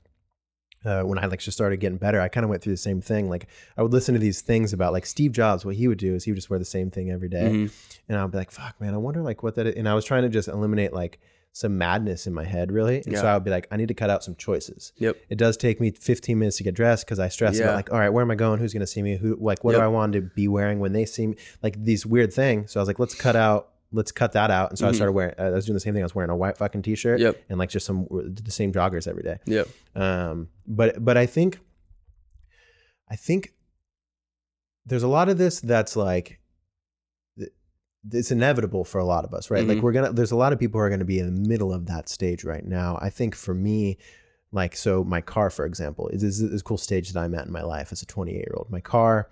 Uh, 0.85 1.01
when 1.03 1.19
I 1.19 1.25
like 1.25 1.39
just 1.39 1.57
started 1.57 1.77
getting 1.77 1.97
better, 1.97 2.21
I 2.21 2.29
kind 2.29 2.43
of 2.45 2.49
went 2.49 2.61
through 2.63 2.73
the 2.73 2.77
same 2.77 3.01
thing. 3.01 3.29
Like 3.29 3.47
I 3.77 3.81
would 3.81 3.91
listen 3.91 4.13
to 4.13 4.19
these 4.19 4.41
things 4.41 4.71
about 4.73 4.93
like 4.93 5.05
Steve 5.05 5.33
Jobs. 5.33 5.65
What 5.65 5.75
he 5.75 5.87
would 5.87 5.97
do 5.97 6.15
is 6.15 6.23
he 6.23 6.31
would 6.31 6.37
just 6.37 6.49
wear 6.49 6.59
the 6.59 6.65
same 6.65 6.89
thing 6.89 7.11
every 7.11 7.29
day. 7.29 7.49
Mhm. 7.49 7.71
and 8.07 8.17
I'd 8.17 8.31
be 8.31 8.37
like, 8.37 8.51
"Fuck, 8.51 8.79
man, 8.79 8.93
I 8.93 8.97
wonder 8.97 9.21
like 9.21 9.43
what 9.43 9.55
that." 9.55 9.67
Is. 9.67 9.75
And 9.75 9.87
I 9.89 9.93
was 9.93 10.05
trying 10.05 10.23
to 10.23 10.29
just 10.29 10.47
eliminate 10.47 10.93
like 10.93 11.19
some 11.51 11.77
madness 11.79 12.27
in 12.27 12.33
my 12.33 12.43
head, 12.45 12.71
really. 12.71 13.01
And 13.05 13.17
so 13.17 13.25
I 13.25 13.33
would 13.33 13.43
be 13.43 13.49
like, 13.51 13.67
"I 13.71 13.75
need 13.77 13.87
to 13.89 13.93
cut 13.93 14.09
out 14.09 14.23
some 14.23 14.35
choices." 14.35 14.93
Yep. 14.99 15.17
It 15.29 15.37
does 15.37 15.57
take 15.57 15.81
me 15.81 15.91
15 15.91 16.37
minutes 16.39 16.57
to 16.57 16.63
get 16.63 16.75
dressed 16.75 17.05
because 17.05 17.19
I 17.19 17.27
stress 17.27 17.57
Yeah. 17.57 17.65
about 17.65 17.75
like, 17.75 17.91
all 17.91 17.99
right, 17.99 18.09
where 18.09 18.21
am 18.21 18.31
I 18.31 18.35
going? 18.35 18.59
Who's 18.59 18.71
going 18.71 18.81
to 18.81 18.87
see 18.87 19.01
me? 19.01 19.17
Who 19.17 19.35
like 19.41 19.63
what 19.63 19.71
Yep. 19.71 19.79
do 19.81 19.83
I 19.83 19.87
want 19.87 20.13
to 20.13 20.21
be 20.21 20.47
wearing 20.47 20.79
when 20.79 20.93
they 20.93 21.05
see 21.05 21.27
me? 21.27 21.35
Like 21.61 21.83
these 21.83 22.05
weird 22.05 22.31
things. 22.31 22.71
So 22.71 22.79
I 22.79 22.81
was 22.81 22.87
like, 22.87 22.99
let's 22.99 23.15
cut 23.15 23.35
out, 23.35 23.69
let's 23.91 24.11
cut 24.11 24.33
that 24.33 24.51
out. 24.51 24.69
And 24.69 24.77
so 24.79 24.87
I 24.87 24.91
Mhm. 24.91 24.95
started 24.95 25.11
wearing. 25.13 25.35
I 25.37 25.49
was 25.49 25.65
doing 25.65 25.73
the 25.75 25.79
same 25.79 25.93
thing. 25.93 26.03
I 26.03 26.05
was 26.05 26.13
wearing 26.15 26.29
a 26.31 26.35
white 26.35 26.57
fucking 26.57 26.81
t-shirt 26.83 27.19
Yep. 27.19 27.43
and 27.49 27.57
like 27.57 27.69
just 27.69 27.85
some 27.85 28.07
the 28.09 28.51
same 28.51 28.71
joggers 28.71 29.07
every 29.07 29.23
day. 29.23 29.37
Yep. 29.45 29.67
Um, 29.95 30.49
but 30.67 31.03
but 31.03 31.17
I 31.17 31.25
think, 31.25 31.59
I 33.09 33.15
think 33.15 33.53
there's 34.85 35.03
a 35.03 35.07
lot 35.07 35.29
of 35.29 35.37
this 35.37 35.59
that's 35.59 35.95
like, 35.95 36.39
it's 38.11 38.31
inevitable 38.31 38.85
for 38.85 38.99
a 38.99 39.05
lot 39.05 39.25
of 39.25 39.33
us, 39.33 39.51
right? 39.51 39.65
Like 39.67 39.79
Mhm. 39.79 39.81
we're 39.81 39.91
gonna. 39.91 40.13
There's 40.13 40.31
a 40.31 40.35
lot 40.37 40.53
of 40.53 40.59
people 40.59 40.79
who 40.79 40.85
are 40.85 40.89
gonna 40.89 41.03
be 41.03 41.19
in 41.19 41.25
the 41.43 41.49
middle 41.49 41.73
of 41.73 41.85
that 41.87 42.07
stage 42.07 42.43
right 42.45 42.65
now. 42.65 42.97
I 43.01 43.09
think 43.09 43.35
for 43.35 43.53
me, 43.53 43.97
like 44.51 44.75
so, 44.75 45.03
my 45.03 45.19
car, 45.21 45.49
for 45.49 45.65
example, 45.65 46.07
is 46.09 46.23
is 46.23 46.39
this 46.49 46.61
cool 46.61 46.77
stage 46.77 47.11
that 47.11 47.19
I'm 47.19 47.35
at 47.35 47.45
in 47.47 47.51
my 47.51 47.61
life 47.63 47.91
as 47.91 48.01
a 48.01 48.05
28 48.05 48.35
year 48.37 48.53
old. 48.55 48.69
My 48.69 48.79
car. 48.79 49.29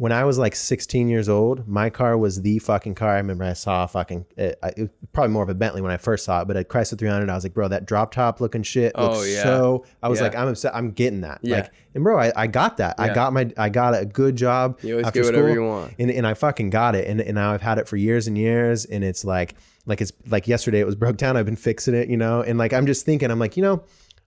When 0.00 0.12
I 0.12 0.24
was 0.24 0.38
like 0.38 0.56
16 0.56 1.08
years 1.10 1.28
old, 1.28 1.68
my 1.68 1.90
car 1.90 2.16
was 2.16 2.40
the 2.40 2.58
fucking 2.58 2.94
car. 2.94 3.10
I 3.10 3.16
remember 3.18 3.44
I 3.44 3.52
saw 3.52 3.84
a 3.84 3.88
fucking, 3.88 4.24
uh, 4.38 4.42
it, 4.44 4.58
it 4.62 4.78
was 4.80 4.88
probably 5.12 5.32
more 5.34 5.42
of 5.42 5.50
a 5.50 5.54
Bentley 5.54 5.82
when 5.82 5.90
I 5.92 5.98
first 5.98 6.24
saw 6.24 6.40
it, 6.40 6.48
but 6.48 6.56
a 6.56 6.64
Chrysler 6.64 6.98
300, 6.98 7.28
I 7.28 7.34
was 7.34 7.44
like, 7.44 7.52
bro, 7.52 7.68
that 7.68 7.84
drop 7.84 8.10
top 8.10 8.40
looking 8.40 8.62
shit 8.62 8.96
looks 8.96 9.18
Oh, 9.18 9.22
yeah. 9.24 9.42
so. 9.42 9.84
I 10.02 10.08
was 10.08 10.18
Yeah. 10.18 10.24
like, 10.28 10.36
I'm 10.36 10.48
upset. 10.48 10.74
I'm 10.74 10.92
getting 10.92 11.20
that. 11.20 11.40
Yeah. 11.42 11.56
Like, 11.56 11.72
and 11.94 12.02
bro, 12.02 12.18
I, 12.18 12.32
I 12.34 12.46
got 12.46 12.78
that. 12.78 12.94
I 12.98 13.12
got 13.12 13.34
my, 13.34 13.52
I 13.58 13.68
got 13.68 13.94
a 13.94 14.06
good 14.06 14.36
job 14.36 14.78
You 14.82 14.94
always 14.94 15.06
after 15.08 15.20
get 15.20 15.26
whatever 15.26 15.48
school, 15.52 15.62
you 15.64 15.68
want. 15.68 15.94
and, 15.98 16.10
and 16.10 16.26
I 16.26 16.32
fucking 16.32 16.70
got 16.70 16.94
it. 16.94 17.06
And, 17.06 17.20
and 17.20 17.34
now 17.34 17.52
I've 17.52 17.60
had 17.60 17.76
it 17.76 17.86
for 17.86 17.98
years 17.98 18.26
and 18.26 18.38
years. 18.38 18.86
And 18.86 19.04
it's 19.04 19.22
like, 19.22 19.54
like 19.84 20.00
it's 20.00 20.12
like 20.28 20.48
yesterday 20.48 20.80
it 20.80 20.86
was 20.86 20.94
broke 20.94 21.18
down. 21.18 21.36
I've 21.36 21.44
been 21.46 21.56
fixing 21.56 21.94
it, 21.94 22.08
you 22.08 22.16
know. 22.16 22.40
And 22.42 22.58
like 22.58 22.72
I'm 22.72 22.86
just 22.86 23.04
thinking, 23.04 23.30
I'm 23.30 23.38
like, 23.38 23.56
you 23.56 23.62
know, 23.62 23.82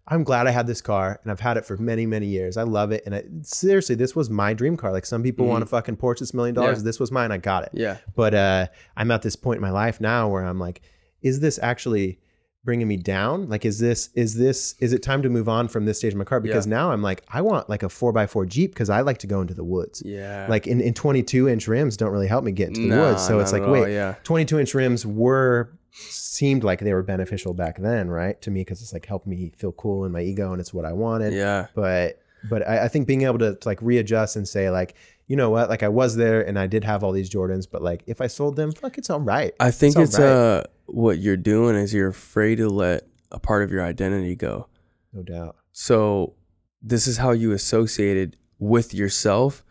I'm 0.08 0.24
glad 0.26 0.48
I 0.48 0.52
had 0.52 0.68
this 0.68 0.82
car 0.82 1.20
and 1.24 1.32
I've 1.32 1.40
had 1.40 1.56
it 1.56 1.66
for 1.66 1.78
many, 1.78 2.06
many 2.06 2.26
years. 2.28 2.58
I 2.58 2.64
love 2.64 2.92
it. 2.92 3.04
And 3.06 3.16
I, 3.16 3.24
seriously, 3.42 3.96
this 3.96 4.16
was 4.16 4.30
my 4.30 4.54
dream 4.54 4.76
car. 4.76 4.92
Like 4.92 5.06
some 5.06 5.24
people 5.24 5.46
Mhm. 5.46 5.50
want 5.50 5.64
a 5.64 5.68
fucking 5.68 5.96
Porsche 5.98 6.20
that's 6.20 6.34
million 6.34 6.54
dollars. 6.56 6.80
Yeah. 6.80 6.84
This 6.84 7.00
was 7.00 7.10
mine. 7.12 7.32
I 7.32 7.38
got 7.38 7.64
it. 7.64 7.70
Yeah. 7.74 7.98
But 8.16 8.34
uh, 8.34 8.68
I'm 8.98 9.12
at 9.12 9.22
this 9.22 9.36
point 9.38 9.58
in 9.58 9.62
my 9.62 9.72
life 9.72 10.02
now 10.02 10.28
where 10.28 10.44
I'm 10.44 10.60
like, 10.60 10.82
is 11.22 11.40
this 11.40 11.58
actually 11.62 12.20
bringing 12.64 12.88
me 12.88 12.98
down? 12.98 13.50
Like, 13.50 13.66
is 13.66 13.80
this, 13.80 14.10
is 14.16 14.36
this, 14.36 14.76
is 14.80 14.94
it 14.94 15.04
time 15.04 15.22
to 15.24 15.30
move 15.30 15.50
on 15.50 15.68
from 15.68 15.86
this 15.86 15.98
stage 16.00 16.14
of 16.14 16.18
my 16.20 16.24
car? 16.26 16.40
Because 16.40 16.66
now 16.68 16.92
I'm 16.92 17.02
like, 17.02 17.24
I 17.30 17.42
want 17.42 17.70
like 17.70 17.84
a 17.84 17.90
four 17.90 18.12
by 18.12 18.26
four 18.26 18.46
Jeep 18.46 18.72
because 18.72 18.90
I 18.90 19.02
like 19.02 19.18
to 19.20 19.28
go 19.28 19.42
into 19.42 19.54
the 19.54 19.64
woods. 19.64 20.02
Yeah. 20.06 20.48
Like 20.50 20.68
in, 20.68 20.80
in 20.82 20.94
22 20.94 21.50
inch 21.50 21.68
rims 21.68 21.98
don't 21.98 22.12
really 22.12 22.28
help 22.28 22.44
me 22.44 22.52
get 22.52 22.70
into 22.70 22.88
the 22.90 22.98
woods. 22.98 23.26
So 23.26 23.40
it's 23.40 23.52
like, 23.52 23.64
at 23.64 23.68
all, 23.68 23.74
wait, 23.74 23.94
yeah. 23.94 24.16
22 24.24 24.60
inch 24.60 24.74
rims 24.74 25.06
were 25.06 25.72
seemed 25.92 26.64
like 26.64 26.80
they 26.80 26.94
were 26.94 27.04
beneficial 27.04 27.54
back 27.54 27.78
then, 27.78 28.10
right? 28.10 28.42
To 28.42 28.52
me, 28.52 28.62
because 28.62 28.82
it's 28.82 28.94
like 28.94 29.06
helped 29.06 29.28
me 29.28 29.52
feel 29.58 29.72
cool 29.74 30.06
in 30.06 30.12
my 30.12 30.22
ego 30.22 30.52
and 30.52 30.60
it's 30.60 30.74
what 30.74 30.86
I 30.86 30.94
wanted. 30.94 31.34
Yeah. 31.34 31.68
But 31.76 32.20
but 32.50 32.68
I, 32.68 32.86
I 32.86 32.88
think 32.88 33.08
being 33.08 33.22
able 33.24 33.40
to, 33.40 33.56
to 33.56 33.68
like 33.68 33.80
readjust 33.82 34.36
and 34.36 34.48
say 34.48 34.70
like, 34.70 34.96
you 35.28 35.36
know 35.36 35.50
what, 35.50 35.70
like 35.70 35.84
I 35.84 35.88
was 35.88 36.16
there 36.16 36.42
and 36.42 36.60
I 36.60 36.68
did 36.68 36.84
have 36.84 37.04
all 37.04 37.12
these 37.12 37.30
Jordans, 37.30 37.68
but 37.70 37.82
like 37.82 38.04
if 38.08 38.22
I 38.22 38.28
sold 38.28 38.56
them, 38.56 38.72
fuck, 38.72 38.98
it's 38.98 39.10
all 39.10 39.22
right. 39.22 39.54
I 39.60 39.72
think 39.72 39.96
It's 39.98 40.12
it's, 40.12 40.20
right. 40.20 40.28
uh 40.28 40.64
what 40.94 41.18
you're 41.18 41.38
doing 41.38 41.76
is 41.76 41.94
you're 41.94 42.10
afraid 42.10 42.58
to 42.58 42.70
let 42.70 43.08
a 43.32 43.40
part 43.40 43.64
of 43.64 43.72
your 43.72 43.84
identity 43.84 44.36
go. 44.36 44.68
No 45.12 45.24
doubt. 45.24 45.56
So 45.72 46.36
this 46.82 47.08
is 47.08 47.18
how 47.18 47.32
you 47.32 47.52
associated 47.52 48.38
with 48.60 48.94
yourself 48.94 49.64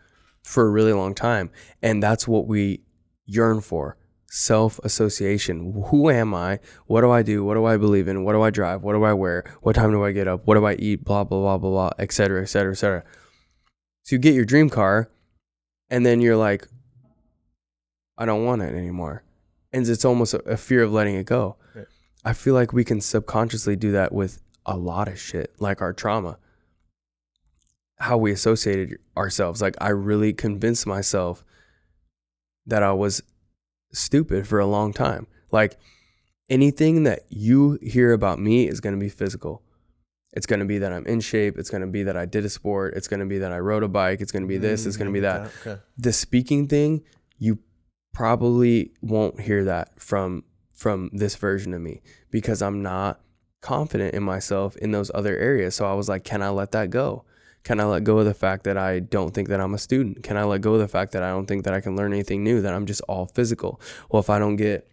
for 0.43 0.65
a 0.65 0.69
really 0.69 0.91
long 0.91 1.15
time. 1.15 1.49
And 1.81 2.03
that's 2.03 2.27
what 2.27 2.47
we 2.47 2.81
yearn 3.25 3.61
for. 3.61 3.97
Self 4.27 4.79
association. 4.79 5.83
Who 5.89 6.09
am 6.09 6.33
I? 6.33 6.59
What 6.87 7.01
do 7.01 7.11
I 7.11 7.21
do? 7.21 7.45
What 7.45 7.53
do 7.53 7.65
I 7.65 7.77
believe 7.77 8.07
in? 8.07 8.23
What 8.23 8.33
do 8.33 8.41
I 8.41 8.49
drive? 8.49 8.81
What 8.81 8.93
do 8.93 9.03
I 9.03 9.13
wear? 9.13 9.45
What 9.61 9.75
time 9.75 9.91
do 9.91 10.03
I 10.03 10.11
get 10.11 10.27
up? 10.27 10.45
What 10.45 10.55
do 10.55 10.65
I 10.65 10.73
eat? 10.73 11.05
Blah 11.05 11.23
blah 11.23 11.39
blah 11.39 11.57
blah 11.57 11.69
blah, 11.69 11.89
et 11.99 12.11
cetera, 12.11 12.41
et 12.41 12.47
cetera, 12.47 12.71
et 12.71 12.75
cetera. 12.75 13.03
So 14.01 14.15
you 14.15 14.19
get 14.19 14.33
your 14.33 14.43
dream 14.43 14.71
car, 14.71 15.11
and 15.89 16.03
then 16.03 16.19
you're 16.19 16.35
like, 16.35 16.67
I 18.17 18.25
don't 18.25 18.43
want 18.43 18.63
it 18.63 18.73
anymore. 18.73 19.23
And 19.73 19.87
it's 19.87 20.05
almost 20.05 20.33
a, 20.35 20.39
a 20.49 20.57
fear 20.57 20.83
of 20.83 20.93
letting 20.93 21.15
it 21.15 21.25
go. 21.25 21.57
I 22.23 22.31
feel 22.33 22.53
like 22.53 22.71
we 22.71 22.83
can 22.85 23.01
subconsciously 23.01 23.75
do 23.75 23.91
that 23.91 24.13
with 24.13 24.41
a 24.65 24.77
lot 24.77 25.07
of 25.09 25.19
shit, 25.19 25.53
like 25.59 25.81
our 25.81 25.91
trauma. 25.91 26.37
how 27.99 28.17
we 28.17 28.31
associated 28.31 28.97
ourselves. 29.15 29.61
Like 29.61 29.75
I 29.79 29.89
really 29.89 30.33
convinced 30.33 30.85
myself 30.85 31.43
that 32.65 32.83
I 32.83 32.91
was 32.91 33.23
stupid 33.93 34.47
for 34.47 34.59
a 34.59 34.65
long 34.65 34.93
time. 34.93 35.27
Like 35.51 35.77
anything 36.49 37.03
that 37.03 37.21
you 37.29 37.79
hear 37.81 38.11
about 38.13 38.39
me 38.39 38.67
is 38.67 38.79
going 38.81 38.93
to 38.93 38.99
be 38.99 39.09
physical. 39.09 39.61
It's 40.33 40.45
going 40.45 40.59
to 40.59 40.65
be 40.65 40.79
that 40.79 40.91
I'm 40.91 41.05
in 41.05 41.21
shape. 41.21 41.57
It's 41.57 41.69
going 41.69 41.81
to 41.81 41.87
be 41.87 42.03
that 42.03 42.17
I 42.17 42.25
did 42.25 42.43
a 42.43 42.49
sport. 42.49 42.95
It's 42.95 43.07
going 43.07 43.19
to 43.19 43.25
be 43.25 43.37
that 43.37 43.51
I 43.51 43.59
rode 43.59 43.83
a 43.83 43.87
bike. 43.87 44.19
It's 44.19 44.31
going 44.31 44.43
to 44.43 44.47
be 44.47 44.57
this. 44.57 44.83
Mm, 44.83 44.87
it's 44.87 44.97
going 44.97 45.07
to 45.09 45.13
be 45.13 45.19
that. 45.21 45.51
Okay. 45.65 45.79
The 45.97 46.11
speaking 46.11 46.67
thing, 46.67 47.03
you 47.37 47.59
probably 48.13 48.91
won't 49.01 49.41
hear 49.41 49.63
that 49.65 49.99
from 49.99 50.43
from 50.71 51.09
this 51.13 51.35
version 51.35 51.73
of 51.73 51.81
me 51.81 52.01
because 52.31 52.61
I'm 52.61 52.81
not 52.81 53.21
confident 53.61 54.13
in 54.13 54.23
myself 54.23 54.75
in 54.77 54.91
those 54.91 55.09
other 55.13 55.37
areas. 55.37 55.75
So 55.75 55.85
I 55.85 55.93
was 55.93 56.09
like, 56.09 56.23
can 56.23 56.41
I 56.41 56.49
let 56.49 56.71
that 56.71 56.89
go? 56.89 57.25
Can 57.63 57.79
I 57.79 57.85
let 57.85 58.03
go 58.03 58.19
of 58.19 58.25
the 58.25 58.33
fact 58.33 58.65
that 58.65 58.77
I 58.77 58.99
don't 58.99 59.33
think 59.33 59.47
that 59.47 59.61
I'm 59.61 59.73
a 59.73 59.77
student? 59.77 60.23
Can 60.23 60.35
I 60.35 60.43
let 60.43 60.61
go 60.61 60.73
of 60.73 60.79
the 60.79 60.87
fact 60.87 61.13
that 61.13 61.23
I 61.23 61.29
don't 61.29 61.45
think 61.45 61.63
that 61.63 61.73
I 61.73 61.79
can 61.79 61.95
learn 61.95 62.11
anything 62.11 62.43
new, 62.43 62.61
that 62.61 62.73
I'm 62.73 62.85
just 62.85 63.01
all 63.07 63.27
physical? 63.27 63.79
Well, 64.09 64.19
if 64.19 64.29
I 64.29 64.37
don't 64.37 64.57
get 64.57 64.91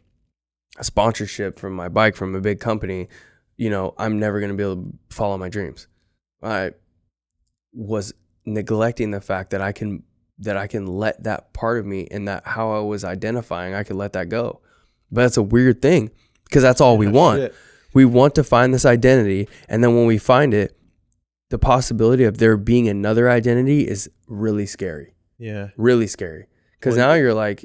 a 0.79 0.85
sponsorship 0.85 1.59
from 1.59 1.73
my 1.73 1.89
bike 1.89 2.15
from 2.15 2.35
a 2.37 2.41
big 2.41 2.61
company, 2.61 3.09
you 3.57 3.71
know, 3.71 3.95
I'm 3.99 4.21
never 4.21 4.39
going 4.39 4.53
to 4.53 4.57
be 4.57 4.63
able 4.63 4.77
to 4.77 4.93
follow 5.11 5.37
my 5.37 5.49
dreams. 5.49 5.89
I 6.43 6.71
was 7.73 8.15
neglecting 8.47 9.11
the 9.11 9.21
fact 9.21 9.51
that 9.51 9.61
I 9.61 9.73
can 9.73 10.05
that 10.41 10.57
I 10.57 10.67
can 10.67 10.87
let 10.87 11.23
that 11.25 11.53
part 11.53 11.79
of 11.79 11.87
me 11.87 12.09
and 12.11 12.27
that 12.27 12.47
how 12.47 12.73
I 12.73 12.81
was 12.81 13.05
identifying, 13.05 13.75
I 13.75 13.85
could 13.85 13.97
let 13.97 14.15
that 14.15 14.29
go. 14.29 14.61
But 15.13 15.23
that's 15.23 15.37
a 15.37 15.43
weird 15.43 15.83
thing 15.83 16.11
because 16.45 16.63
that's 16.63 16.81
all 16.81 16.97
we 16.97 17.09
want. 17.09 17.41
Shit. 17.41 17.55
We 17.93 18.05
want 18.05 18.35
to 18.37 18.45
find 18.45 18.73
this 18.73 18.85
identity 18.85 19.49
and 19.69 19.83
then 19.83 19.95
when 19.97 20.07
we 20.07 20.19
find 20.19 20.55
it, 20.55 20.77
the 21.51 21.59
possibility 21.59 22.25
of 22.25 22.39
there 22.39 22.57
being 22.57 22.89
another 22.89 23.29
identity 23.29 23.87
is 23.87 24.09
really 24.29 24.67
scary. 24.67 25.15
Yeah. 25.39 25.69
Really 25.77 26.07
scary. 26.07 26.47
Cuz 26.81 26.97
Well, 26.97 27.09
now 27.09 27.15
you're 27.15 27.35
like 27.35 27.65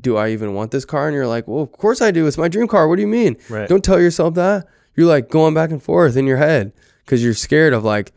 do 0.00 0.16
I 0.16 0.30
even 0.30 0.54
want 0.54 0.70
this 0.70 0.84
car? 0.84 1.08
And 1.08 1.14
you're 1.14 1.26
like, 1.26 1.48
well, 1.48 1.62
of 1.62 1.72
course 1.72 2.00
I 2.00 2.10
do. 2.10 2.26
It's 2.26 2.38
my 2.38 2.48
dream 2.48 2.68
car. 2.68 2.86
What 2.88 2.96
do 2.96 3.02
you 3.02 3.08
mean? 3.08 3.36
Right. 3.48 3.68
Don't 3.68 3.82
tell 3.82 4.00
yourself 4.00 4.34
that. 4.34 4.66
You're 4.94 5.08
like 5.08 5.28
going 5.30 5.54
back 5.54 5.70
and 5.70 5.82
forth 5.82 6.16
in 6.16 6.26
your 6.26 6.36
head 6.36 6.72
because 7.04 7.24
you're 7.24 7.34
scared 7.34 7.72
of 7.72 7.84
like 7.84 8.12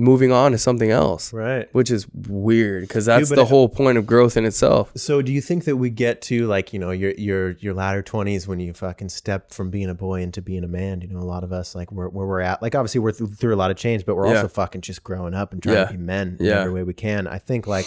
moving 0.00 0.32
on 0.32 0.52
to 0.52 0.58
something 0.58 0.90
else, 0.90 1.32
Right. 1.32 1.68
which 1.72 1.90
is 1.90 2.06
weird 2.28 2.82
because 2.82 3.04
that's 3.04 3.28
but 3.28 3.36
the 3.36 3.42
it- 3.42 3.48
whole 3.48 3.68
point 3.68 3.98
of 3.98 4.06
growth 4.06 4.36
in 4.36 4.44
itself. 4.44 4.90
So 4.96 5.22
do 5.22 5.32
you 5.32 5.40
think 5.40 5.64
that 5.66 5.76
we 5.76 5.90
get 5.90 6.22
to 6.22 6.46
like, 6.46 6.72
you 6.72 6.78
know, 6.78 6.90
your 6.90 7.12
your 7.12 7.50
your 7.60 7.74
latter 7.74 8.02
twenties 8.02 8.48
when 8.48 8.58
you 8.60 8.72
fucking 8.72 9.10
step 9.10 9.52
from 9.52 9.70
being 9.70 9.88
a 9.90 9.94
boy 9.94 10.22
into 10.22 10.42
being 10.42 10.64
a 10.64 10.68
man? 10.68 11.02
You 11.02 11.08
know, 11.08 11.18
a 11.20 11.28
lot 11.28 11.44
of 11.44 11.52
us 11.52 11.74
like 11.74 11.92
where, 11.92 12.08
where 12.08 12.26
we're 12.26 12.40
at. 12.40 12.62
Like 12.62 12.74
obviously 12.74 13.00
we're 13.00 13.12
th- 13.12 13.30
through 13.30 13.54
a 13.54 13.56
lot 13.56 13.70
of 13.70 13.76
change, 13.76 14.04
but 14.06 14.16
we're 14.16 14.26
Yeah. 14.26 14.36
also 14.36 14.48
fucking 14.48 14.80
just 14.80 15.04
growing 15.04 15.34
up 15.34 15.52
and 15.52 15.62
trying 15.62 15.76
Yeah. 15.76 15.84
to 15.84 15.92
be 15.92 15.98
men 15.98 16.36
in 16.40 16.46
Yeah. 16.46 16.60
every 16.60 16.72
way 16.72 16.82
we 16.82 16.94
can. 16.94 17.26
I 17.26 17.38
think 17.38 17.66
like 17.66 17.86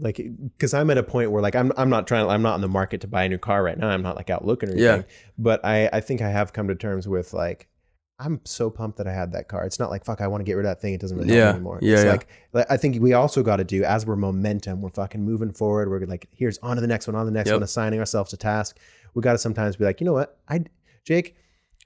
like 0.00 0.20
because 0.56 0.74
I'm 0.74 0.90
at 0.90 0.98
a 0.98 1.02
point 1.02 1.32
where 1.32 1.42
like 1.42 1.56
I'm 1.56 1.72
I'm 1.76 1.90
not 1.90 2.06
trying 2.06 2.28
I'm 2.28 2.42
not 2.42 2.54
in 2.54 2.60
the 2.60 2.68
market 2.68 3.00
to 3.00 3.08
buy 3.08 3.24
a 3.24 3.28
new 3.28 3.38
car 3.38 3.62
right 3.62 3.76
now. 3.76 3.88
I'm 3.88 4.02
not 4.02 4.16
like 4.16 4.30
out 4.30 4.44
looking 4.44 4.70
or 4.70 4.76
Yeah. 4.76 4.92
anything. 4.92 5.10
But 5.36 5.64
I 5.64 5.88
I 5.92 6.00
think 6.00 6.22
I 6.22 6.30
have 6.30 6.52
come 6.52 6.68
to 6.68 6.74
terms 6.74 7.08
with 7.08 7.32
like 7.32 7.66
I'm 8.20 8.40
so 8.44 8.68
pumped 8.68 8.98
that 8.98 9.06
I 9.06 9.12
had 9.12 9.32
that 9.32 9.46
car. 9.48 9.64
It's 9.64 9.78
not 9.78 9.90
like 9.90 10.04
fuck 10.04 10.20
I 10.20 10.26
want 10.26 10.40
to 10.40 10.44
get 10.44 10.54
rid 10.54 10.66
of 10.66 10.70
that 10.70 10.80
thing. 10.80 10.92
It 10.94 11.00
doesn't 11.00 11.16
really 11.16 11.36
Yeah. 11.36 11.50
anymore. 11.50 11.78
Yeah, 11.80 11.94
it's 11.94 12.04
yeah. 12.04 12.10
like 12.10 12.26
like, 12.52 12.66
I 12.68 12.76
think 12.76 13.00
we 13.00 13.12
also 13.12 13.42
got 13.42 13.56
to 13.56 13.64
do 13.64 13.84
as 13.84 14.06
we're 14.06 14.16
momentum, 14.16 14.80
we're 14.80 14.90
fucking 14.90 15.22
moving 15.24 15.52
forward. 15.52 15.88
We're 15.88 16.00
like, 16.06 16.28
here's 16.32 16.58
on 16.58 16.76
to 16.76 16.80
the 16.80 16.88
next 16.88 17.06
one, 17.06 17.14
on 17.14 17.24
to 17.26 17.30
the 17.30 17.36
next 17.36 17.48
Yep. 17.48 17.56
one, 17.56 17.62
assigning 17.62 18.00
ourselves 18.00 18.32
a 18.32 18.36
task. 18.36 18.78
We 19.14 19.22
got 19.22 19.32
to 19.32 19.38
sometimes 19.38 19.76
be 19.76 19.84
like, 19.84 20.00
you 20.00 20.04
know 20.04 20.12
what, 20.12 20.36
I, 20.48 20.64
Jake, 21.04 21.36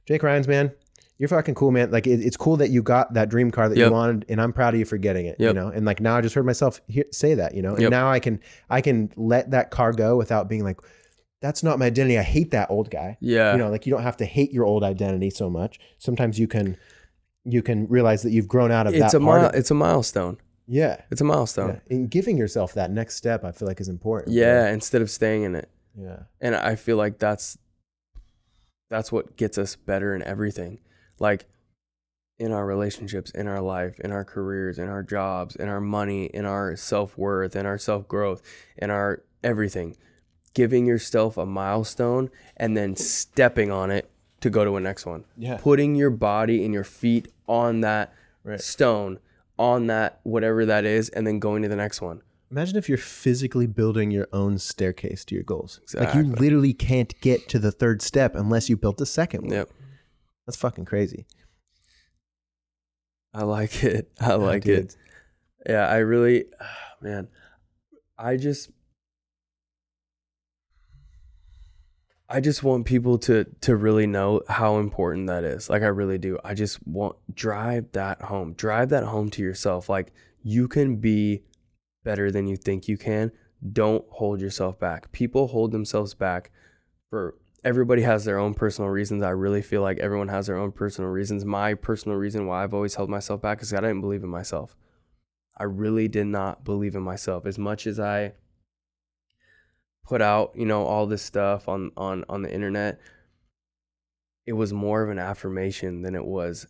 Jake 0.07 0.23
Ryan's 0.23 0.49
man, 0.49 0.73
you're 1.19 1.29
fucking 1.29 1.55
cool, 1.55 1.71
man. 1.71 1.91
Like 1.91 2.07
it, 2.07 2.21
it's 2.21 2.37
cool 2.37 2.57
that 2.57 2.71
you 2.71 2.83
got 2.83 3.13
that 3.15 3.29
dream 3.29 3.51
car 3.51 3.69
that 3.69 3.77
you 3.79 3.91
wanted, 3.91 4.25
and 4.29 4.41
I'm 4.41 4.53
proud 4.55 4.73
of 4.75 4.81
you 4.81 4.87
for 4.87 4.97
getting 4.97 5.27
it. 5.27 5.37
You 5.39 5.53
know, 5.53 5.69
and 5.69 5.85
like 5.85 6.01
now 6.01 6.17
I 6.17 6.21
just 6.23 6.35
heard 6.35 6.47
myself 6.47 6.81
hear, 6.89 7.05
say 7.13 7.35
that, 7.35 7.55
you 7.55 7.63
know, 7.63 7.75
and 7.75 7.83
Yep. 7.83 7.91
now 7.91 8.11
I 8.11 8.19
can 8.19 8.41
I 8.71 8.81
can 8.81 9.13
let 9.17 9.51
that 9.51 9.71
car 9.71 9.93
go 9.93 10.17
without 10.17 10.49
being 10.49 10.65
like, 10.65 10.81
that's 11.43 11.63
not 11.63 11.79
my 11.79 11.87
identity. 11.87 12.19
I 12.19 12.23
hate 12.23 12.51
that 12.53 12.71
old 12.71 12.89
guy 12.91 13.19
Yeah. 13.21 13.53
you 13.53 13.59
know 13.59 13.69
like 13.71 13.85
you 13.87 13.93
don't 13.93 14.03
have 14.03 14.17
to 14.19 14.25
hate 14.25 14.53
your 14.53 14.65
old 14.65 14.83
identity 14.85 15.29
so 15.31 15.51
much 15.51 15.79
sometimes 15.99 16.39
you 16.39 16.47
can 16.49 16.77
you 17.45 17.63
can 17.63 17.87
realize 17.89 18.23
that 18.23 18.31
you've 18.31 18.49
grown 18.49 18.71
out 18.71 18.87
of 18.87 18.95
it's 18.95 19.13
that 19.13 19.21
a 19.21 19.31
of 19.31 19.55
it's 19.55 19.71
a 19.71 19.75
milestone. 19.75 20.39
yeah 20.69 21.03
It's 21.11 21.21
a 21.21 21.25
milestone. 21.25 21.81
yeah. 21.91 21.97
and 21.97 22.09
giving 22.11 22.37
yourself 22.39 22.75
that 22.75 22.91
next 22.91 23.17
step 23.17 23.45
i 23.45 23.51
feel 23.53 23.67
like 23.69 23.81
is 23.81 23.89
important 23.89 24.33
Yeah, 24.35 24.71
instead 24.71 25.03
of 25.03 25.11
staying 25.11 25.43
in 25.43 25.55
it. 25.57 25.69
yeah 25.99 26.21
And 26.41 26.55
I 26.55 26.77
feel 26.77 26.97
like 26.97 27.19
that's 27.19 27.59
that's 28.91 29.11
what 29.11 29.37
gets 29.37 29.57
us 29.59 29.75
better 29.75 30.15
in 30.15 30.23
everything. 30.23 30.79
Like 31.19 31.47
in 32.39 32.53
our 32.53 32.67
relationships, 32.67 33.31
in 33.31 33.47
our 33.47 33.61
life, 33.61 33.99
in 34.01 34.11
our 34.11 34.25
careers, 34.25 34.79
in 34.79 34.89
our 34.89 35.03
jobs, 35.03 35.57
in 35.57 35.69
our 35.69 35.81
money, 35.81 36.27
in 36.27 36.45
our 36.45 36.77
self-worth, 36.77 37.55
in 37.57 37.65
our 37.67 37.79
self-growth, 37.79 38.43
in 38.77 38.91
our 38.91 39.23
everything. 39.43 39.97
Giving 40.55 40.87
yourself 40.87 41.37
a 41.39 41.47
milestone 41.47 42.31
and 42.57 42.77
then 42.77 42.95
stepping 42.97 43.71
on 43.71 43.91
it 43.91 44.11
to 44.41 44.51
go 44.51 44.65
to 44.65 44.77
a 44.77 44.81
next 44.81 45.07
one. 45.07 45.25
yeah 45.37 45.57
Putting 45.57 45.95
your 45.95 46.11
body 46.11 46.65
and 46.65 46.75
your 46.75 46.85
feet 46.85 47.29
on 47.47 47.81
that 47.83 48.13
Right. 48.45 48.61
stone, 48.61 49.21
on 49.59 49.87
that 49.87 50.19
whatever 50.25 50.67
that 50.67 50.85
is 50.85 51.09
and 51.11 51.25
then 51.27 51.39
going 51.39 51.63
to 51.63 51.69
the 51.69 51.77
next 51.77 52.01
one. 52.03 52.23
imagine 52.51 52.77
if 52.77 52.89
you're 52.89 52.99
physically 52.99 53.67
building 53.69 54.11
your 54.11 54.27
own 54.33 54.59
staircase 54.59 55.25
to 55.27 55.35
your 55.37 55.45
goals 55.45 55.79
Exactly. 55.85 56.07
like 56.07 56.15
you 56.27 56.33
literally 56.35 56.75
can't 56.75 57.15
get 57.21 57.49
to 57.51 57.59
the 57.61 57.71
third 57.73 58.03
step 58.03 58.35
unless 58.35 58.69
you 58.69 58.77
built 58.77 58.97
the 58.99 59.07
second 59.07 59.43
one 59.43 59.53
Yep. 59.53 59.71
that's 60.45 60.57
fucking 60.57 60.85
crazy 60.87 61.25
I 63.35 63.45
like 63.45 63.83
it. 63.85 64.11
I 64.21 64.35
like 64.35 64.65
dude. 64.65 64.79
it. 64.87 64.97
Yeah, 65.69 65.87
I 65.87 65.99
really, 65.99 66.45
man, 67.01 67.29
I 68.19 68.37
just, 68.37 68.71
I 72.33 72.41
just 72.41 72.63
want 72.63 72.87
people 72.87 73.19
to 73.19 73.45
to 73.61 73.77
really 73.77 74.07
know 74.07 74.41
how 74.49 74.79
important 74.79 75.27
that 75.27 75.45
is. 75.45 75.69
Like 75.69 75.83
I 75.83 75.89
really 75.89 76.17
do. 76.17 76.39
I 76.43 76.55
just 76.55 76.85
want 76.87 77.17
drive 77.35 77.93
that 77.93 78.23
home. 78.23 78.55
Drive 78.55 78.89
that 78.89 79.05
home 79.05 79.29
to 79.31 79.43
yourself. 79.43 79.91
Like 79.91 80.15
you 80.43 80.67
can 80.67 80.97
be 80.97 81.43
better 82.05 82.31
than 82.31 82.47
you 82.47 82.57
think 82.57 82.89
you 82.89 82.97
can. 82.97 83.33
Don't 83.71 84.07
hold 84.09 84.41
yourself 84.41 84.81
back. 84.81 85.13
People 85.13 85.49
hold 85.49 85.73
themselves 85.73 86.15
back 86.15 86.51
for 87.11 87.37
everybody 87.65 88.01
has 88.01 88.25
their 88.25 88.39
own 88.39 88.55
personal 88.55 88.91
reasons. 88.91 89.23
I 89.23 89.31
really 89.31 89.61
feel 89.61 89.83
like 89.83 89.99
everyone 89.99 90.29
has 90.29 90.47
their 90.47 90.57
own 90.57 90.73
personal 90.73 91.11
reasons. 91.11 91.45
My 91.45 91.75
personal 91.75 92.17
reason 92.17 92.47
why 92.47 92.65
I've 92.65 92.73
always 92.73 92.95
held 92.95 93.11
myself 93.11 93.43
back 93.43 93.61
is 93.61 93.75
I 93.75 93.81
didn't 93.81 94.01
believe 94.01 94.25
in 94.25 94.31
myself. 94.31 94.75
I 95.59 95.65
really 95.65 96.09
did 96.09 96.29
not 96.29 96.65
believe 96.65 96.95
in 96.95 97.03
myself 97.03 97.45
as 97.45 97.59
much 97.59 97.87
as 97.87 98.01
I 98.01 98.33
put 100.05 100.21
out, 100.21 100.53
you 100.55 100.67
know, 100.67 100.85
all 100.85 101.07
this 101.07 101.23
stuff 101.23 101.69
on 101.69 101.93
on 101.97 102.25
on 102.29 102.43
the 102.43 102.53
internet. 102.53 103.01
It 104.47 104.55
was 104.55 104.73
more 104.73 105.03
of 105.03 105.11
an 105.11 105.19
affirmation 105.19 106.03
than 106.03 106.15
it 106.15 106.25
was 106.25 106.67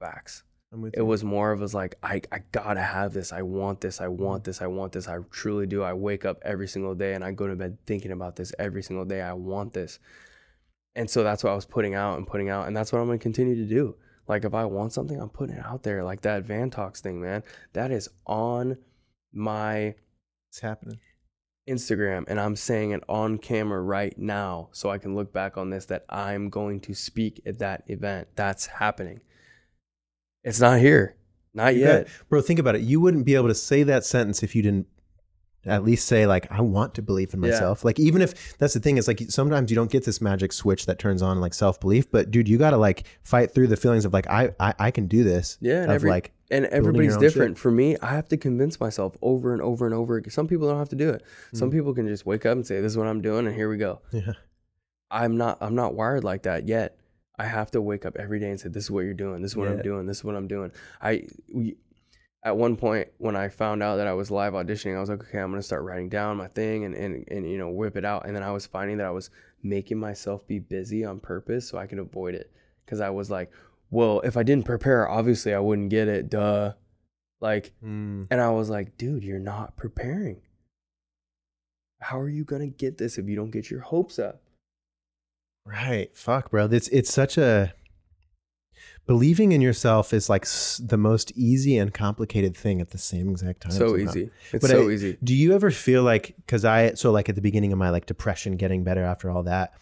facts. 0.00 0.44
It 0.72 0.98
you. 0.98 1.04
was 1.04 1.22
more 1.22 1.52
of 1.52 1.62
us 1.62 1.72
like 1.72 1.96
I 2.02 2.20
I 2.32 2.40
gotta 2.52 2.82
have 2.82 3.12
this. 3.12 3.32
I 3.32 3.42
want 3.42 3.80
this. 3.80 4.00
I 4.00 4.08
want 4.08 4.44
this. 4.44 4.60
I 4.60 4.66
want 4.66 4.92
this. 4.92 5.08
I 5.08 5.18
truly 5.30 5.66
do. 5.66 5.82
I 5.82 5.92
wake 5.92 6.24
up 6.24 6.38
every 6.42 6.68
single 6.68 6.94
day 6.94 7.14
and 7.14 7.24
I 7.24 7.32
go 7.32 7.46
to 7.46 7.54
bed 7.54 7.78
thinking 7.86 8.12
about 8.12 8.36
this 8.36 8.52
every 8.58 8.82
single 8.82 9.04
day. 9.04 9.22
I 9.22 9.32
want 9.32 9.72
this. 9.72 9.98
And 10.96 11.08
so 11.08 11.24
that's 11.24 11.42
what 11.42 11.50
I 11.50 11.54
was 11.54 11.66
putting 11.66 11.94
out 11.94 12.18
and 12.18 12.26
putting 12.26 12.50
out, 12.50 12.66
and 12.66 12.76
that's 12.76 12.92
what 12.92 13.00
I'm 13.00 13.06
gonna 13.06 13.18
continue 13.18 13.56
to 13.56 13.66
do. 13.68 13.96
Like 14.28 14.44
if 14.44 14.54
I 14.54 14.64
want 14.64 14.92
something, 14.92 15.20
I'm 15.20 15.28
putting 15.28 15.56
it 15.56 15.64
out 15.64 15.82
there. 15.82 16.02
Like 16.04 16.22
that 16.22 16.44
Van 16.44 16.70
Talks 16.70 17.00
thing, 17.00 17.20
man. 17.20 17.42
That 17.72 17.90
is 17.90 18.08
on 18.26 18.78
my 19.32 19.94
it's 20.50 20.60
happening 20.60 20.98
Instagram 21.68 22.24
and 22.28 22.38
I'm 22.38 22.56
saying 22.56 22.90
it 22.90 23.02
on 23.08 23.38
camera 23.38 23.80
right 23.80 24.16
now 24.18 24.68
so 24.72 24.90
I 24.90 24.98
can 24.98 25.14
look 25.14 25.32
back 25.32 25.56
on 25.56 25.70
this 25.70 25.86
that 25.86 26.04
I'm 26.08 26.50
going 26.50 26.80
to 26.80 26.94
speak 26.94 27.40
at 27.46 27.58
that 27.60 27.84
event. 27.86 28.28
That's 28.36 28.66
happening. 28.66 29.20
It's 30.42 30.60
not 30.60 30.78
here. 30.80 31.16
Not 31.54 31.76
yet. 31.76 32.06
got- 32.06 32.12
bro 32.28 32.40
think 32.42 32.58
about 32.58 32.74
it 32.74 32.80
you 32.82 33.00
wouldn't 33.00 33.24
be 33.24 33.34
able 33.36 33.48
to 33.48 33.54
say 33.54 33.82
that 33.84 34.04
sentence 34.04 34.42
if 34.42 34.54
you 34.56 34.62
didn't 34.62 34.86
at 35.66 35.82
least 35.82 36.06
say 36.06 36.26
like 36.26 36.50
i 36.52 36.60
want 36.60 36.94
to 36.96 37.00
believe 37.00 37.32
in 37.32 37.42
Yeah. 37.42 37.52
myself 37.52 37.84
like 37.86 37.98
even 37.98 38.20
if 38.20 38.58
that's 38.58 38.74
the 38.74 38.80
thing 38.80 38.98
is 38.98 39.08
like 39.08 39.22
sometimes 39.30 39.70
you 39.70 39.74
don't 39.76 39.90
get 39.90 40.04
this 40.04 40.20
magic 40.20 40.52
switch 40.52 40.84
that 40.84 40.98
turns 40.98 41.22
on 41.22 41.40
like 41.40 41.54
self-belief 41.54 42.10
but 42.10 42.30
dude 42.30 42.48
you 42.48 42.58
gotta 42.58 42.76
like 42.76 43.04
fight 43.22 43.50
through 43.50 43.68
the 43.68 43.76
feelings 43.78 44.04
of 44.04 44.12
like 44.12 44.26
i 44.28 44.50
i, 44.60 44.74
I 44.78 44.90
can 44.90 45.06
do 45.06 45.24
this 45.24 45.56
Yeah, 45.62 45.76
and 45.80 45.90
of 45.90 45.94
every 45.94 46.10
like 46.10 46.32
and 46.54 46.66
everybody's 46.66 47.16
different. 47.16 47.58
For 47.58 47.70
me, 47.70 47.96
I 48.00 48.14
have 48.14 48.28
to 48.28 48.36
convince 48.36 48.78
myself 48.80 49.16
over 49.20 49.52
and 49.52 49.60
over 49.62 49.84
and 49.86 49.94
over. 49.94 50.16
again. 50.16 50.30
Some 50.30 50.46
people 50.48 50.68
don't 50.68 50.78
have 50.78 50.88
to 50.90 50.96
do 50.96 51.10
it. 51.10 51.22
Some 51.52 51.70
people 51.70 51.92
can 51.94 52.06
just 52.08 52.24
wake 52.24 52.46
up 52.46 52.52
and 52.52 52.66
say, 52.66 52.80
"This 52.80 52.92
is 52.92 52.98
what 52.98 53.06
I'm 53.06 53.20
doing," 53.20 53.46
and 53.46 53.54
here 53.54 53.68
we 53.68 53.76
go. 53.76 54.00
yeah 54.12 54.32
I'm 55.10 55.36
not. 55.36 55.58
I'm 55.60 55.74
not 55.74 55.94
wired 55.94 56.24
like 56.24 56.42
that 56.44 56.66
yet. 56.66 56.96
I 57.38 57.44
have 57.46 57.70
to 57.72 57.80
wake 57.80 58.06
up 58.06 58.16
every 58.16 58.38
day 58.40 58.50
and 58.50 58.58
say, 58.60 58.68
"This 58.68 58.84
is 58.84 58.90
what 58.90 59.00
you're 59.04 59.14
doing. 59.14 59.42
This 59.42 59.52
is 59.52 59.56
what 59.56 59.68
Yeah. 59.68 59.74
I'm 59.76 59.82
doing. 59.82 60.06
This 60.06 60.18
is 60.18 60.24
what 60.24 60.36
I'm 60.36 60.48
doing." 60.48 60.72
I 61.00 61.26
we, 61.52 61.76
at 62.42 62.56
one 62.56 62.76
point 62.76 63.08
when 63.18 63.36
I 63.36 63.48
found 63.48 63.82
out 63.82 63.96
that 63.96 64.06
I 64.06 64.12
was 64.12 64.30
live 64.30 64.52
auditioning, 64.52 64.96
I 64.96 65.00
was 65.00 65.08
like, 65.08 65.22
"Okay, 65.22 65.38
I'm 65.38 65.50
gonna 65.50 65.62
start 65.62 65.82
writing 65.82 66.08
down 66.08 66.36
my 66.36 66.48
thing 66.48 66.84
and 66.84 66.94
and 66.94 67.24
and 67.28 67.48
you 67.50 67.58
know 67.58 67.70
whip 67.70 67.96
it 67.96 68.04
out." 68.04 68.26
And 68.26 68.34
then 68.36 68.42
I 68.42 68.50
was 68.52 68.66
finding 68.66 68.98
that 68.98 69.06
I 69.06 69.10
was 69.10 69.30
making 69.62 69.98
myself 69.98 70.46
be 70.46 70.58
busy 70.58 71.04
on 71.04 71.20
purpose 71.20 71.66
so 71.68 71.78
I 71.78 71.86
could 71.86 71.98
avoid 71.98 72.34
it 72.34 72.50
because 72.84 73.00
I 73.00 73.10
was 73.10 73.30
like, 73.30 73.50
"Well, 73.90 74.20
if 74.20 74.36
I 74.36 74.42
didn't 74.42 74.64
prepare, 74.66 75.08
obviously 75.08 75.54
I 75.54 75.58
wouldn't 75.60 75.90
get 75.90 76.08
it." 76.08 76.30
Duh. 76.30 76.74
Like, 77.40 77.72
Mm. 77.84 78.26
and 78.30 78.40
I 78.40 78.50
was 78.50 78.70
like, 78.70 78.96
dude, 78.96 79.22
you're 79.24 79.38
not 79.38 79.76
preparing. 79.76 80.40
How 82.00 82.18
are 82.20 82.28
you 82.28 82.44
gonna 82.44 82.68
get 82.68 82.98
this 82.98 83.18
if 83.18 83.28
you 83.28 83.36
don't 83.36 83.50
get 83.50 83.70
your 83.70 83.80
hopes 83.80 84.18
up? 84.18 84.42
Right. 85.66 86.14
Fuck, 86.16 86.50
bro. 86.50 86.66
It's 86.66 86.88
it's 86.88 87.12
such 87.12 87.38
a 87.38 87.74
believing 89.06 89.52
in 89.52 89.60
yourself 89.60 90.12
is 90.12 90.28
like 90.28 90.44
s- 90.44 90.80
the 90.84 90.96
most 90.96 91.32
easy 91.36 91.76
and 91.78 91.92
complicated 91.92 92.56
thing 92.56 92.80
at 92.80 92.90
the 92.90 92.98
same 92.98 93.30
exact 93.30 93.60
time. 93.62 93.72
so 93.72 93.88
somehow. 93.96 94.10
easy. 94.10 94.30
It's 94.52 94.62
But 94.62 94.70
so 94.70 94.88
I- 94.88 94.92
easy. 94.92 95.18
Do 95.22 95.34
you 95.34 95.54
ever 95.54 95.70
feel 95.70 96.02
like 96.02 96.34
cuz 96.46 96.64
I 96.64 96.94
so 96.94 97.10
like 97.12 97.28
at 97.28 97.34
the 97.34 97.40
beginning 97.42 97.72
of 97.72 97.78
my 97.78 97.90
like 97.90 98.06
depression 98.06 98.56
getting 98.56 98.84
better 98.84 99.02
after 99.02 99.30
all 99.30 99.42
that, 99.44 99.74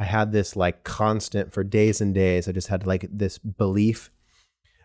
I 0.00 0.04
had 0.04 0.32
this 0.32 0.56
like 0.56 0.82
constant 0.82 1.52
for 1.52 1.62
days 1.62 2.00
and 2.00 2.14
days. 2.14 2.48
I 2.48 2.52
just 2.52 2.68
had 2.68 2.86
like 2.86 3.06
this 3.12 3.36
belief 3.38 4.10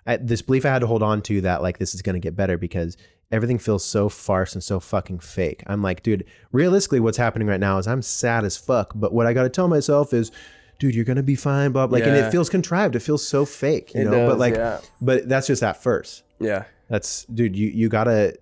I, 0.06 0.18
this 0.18 0.42
belief 0.42 0.66
I 0.66 0.70
had 0.70 0.80
to 0.80 0.88
hold 0.88 1.02
on 1.02 1.22
to 1.24 1.42
that 1.42 1.62
like 1.62 1.80
this 1.80 1.96
is 1.96 2.02
going 2.02 2.14
to 2.14 2.20
get 2.20 2.36
better 2.36 2.58
because 2.58 2.96
everything 3.32 3.58
feels 3.58 3.84
so 3.84 4.08
farce 4.08 4.54
and 4.54 4.64
so 4.64 4.80
fucking 4.80 5.20
fake. 5.20 5.64
I'm 5.66 5.82
like, 5.82 6.04
dude, 6.04 6.26
realistically, 6.52 7.00
what's 7.00 7.18
happening 7.18 7.48
right 7.48 7.60
now 7.60 7.78
is 7.80 7.88
I'm 7.88 8.02
sad 8.04 8.46
as 8.46 8.56
fuck. 8.56 8.92
But 8.96 9.14
what 9.14 9.26
I 9.26 9.34
got 9.34 9.44
to 9.44 9.50
tell 9.50 9.68
myself 9.68 10.14
is, 10.14 10.32
dude, 10.78 10.94
you're 10.94 11.06
gonna 11.06 11.24
be 11.24 11.36
fine. 11.36 11.72
Blah. 11.72 11.86
Like, 11.86 12.04
and 12.04 12.16
it 12.16 12.32
feels 12.32 12.50
contrived. 12.50 12.96
It 12.96 13.00
feels 13.00 13.28
so 13.28 13.46
fake, 13.46 13.94
you 13.96 14.02
It 14.02 14.06
know. 14.06 14.12
does, 14.12 14.30
but 14.30 14.38
like, 14.40 14.56
yeah. 14.56 14.80
but 15.02 15.28
that's 15.28 15.48
just 15.48 15.64
at 15.64 15.82
first. 15.82 16.24
Yeah. 16.40 16.66
That's 16.90 17.26
dude. 17.26 17.56
You 17.56 17.70
you 17.70 17.90
gotta. 17.90 18.38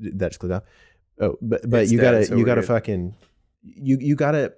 That 0.00 0.28
just 0.30 0.40
clicked 0.40 0.54
off. 0.54 0.62
Oh, 1.20 1.36
but 1.40 1.68
but 1.68 1.82
It's 1.82 1.92
you 1.92 1.98
dead, 1.98 2.12
gotta 2.12 2.24
so 2.24 2.36
you 2.36 2.44
gotta 2.44 2.62
fucking 2.62 3.14
you 3.62 3.98
you 4.00 4.16
gotta 4.16 4.54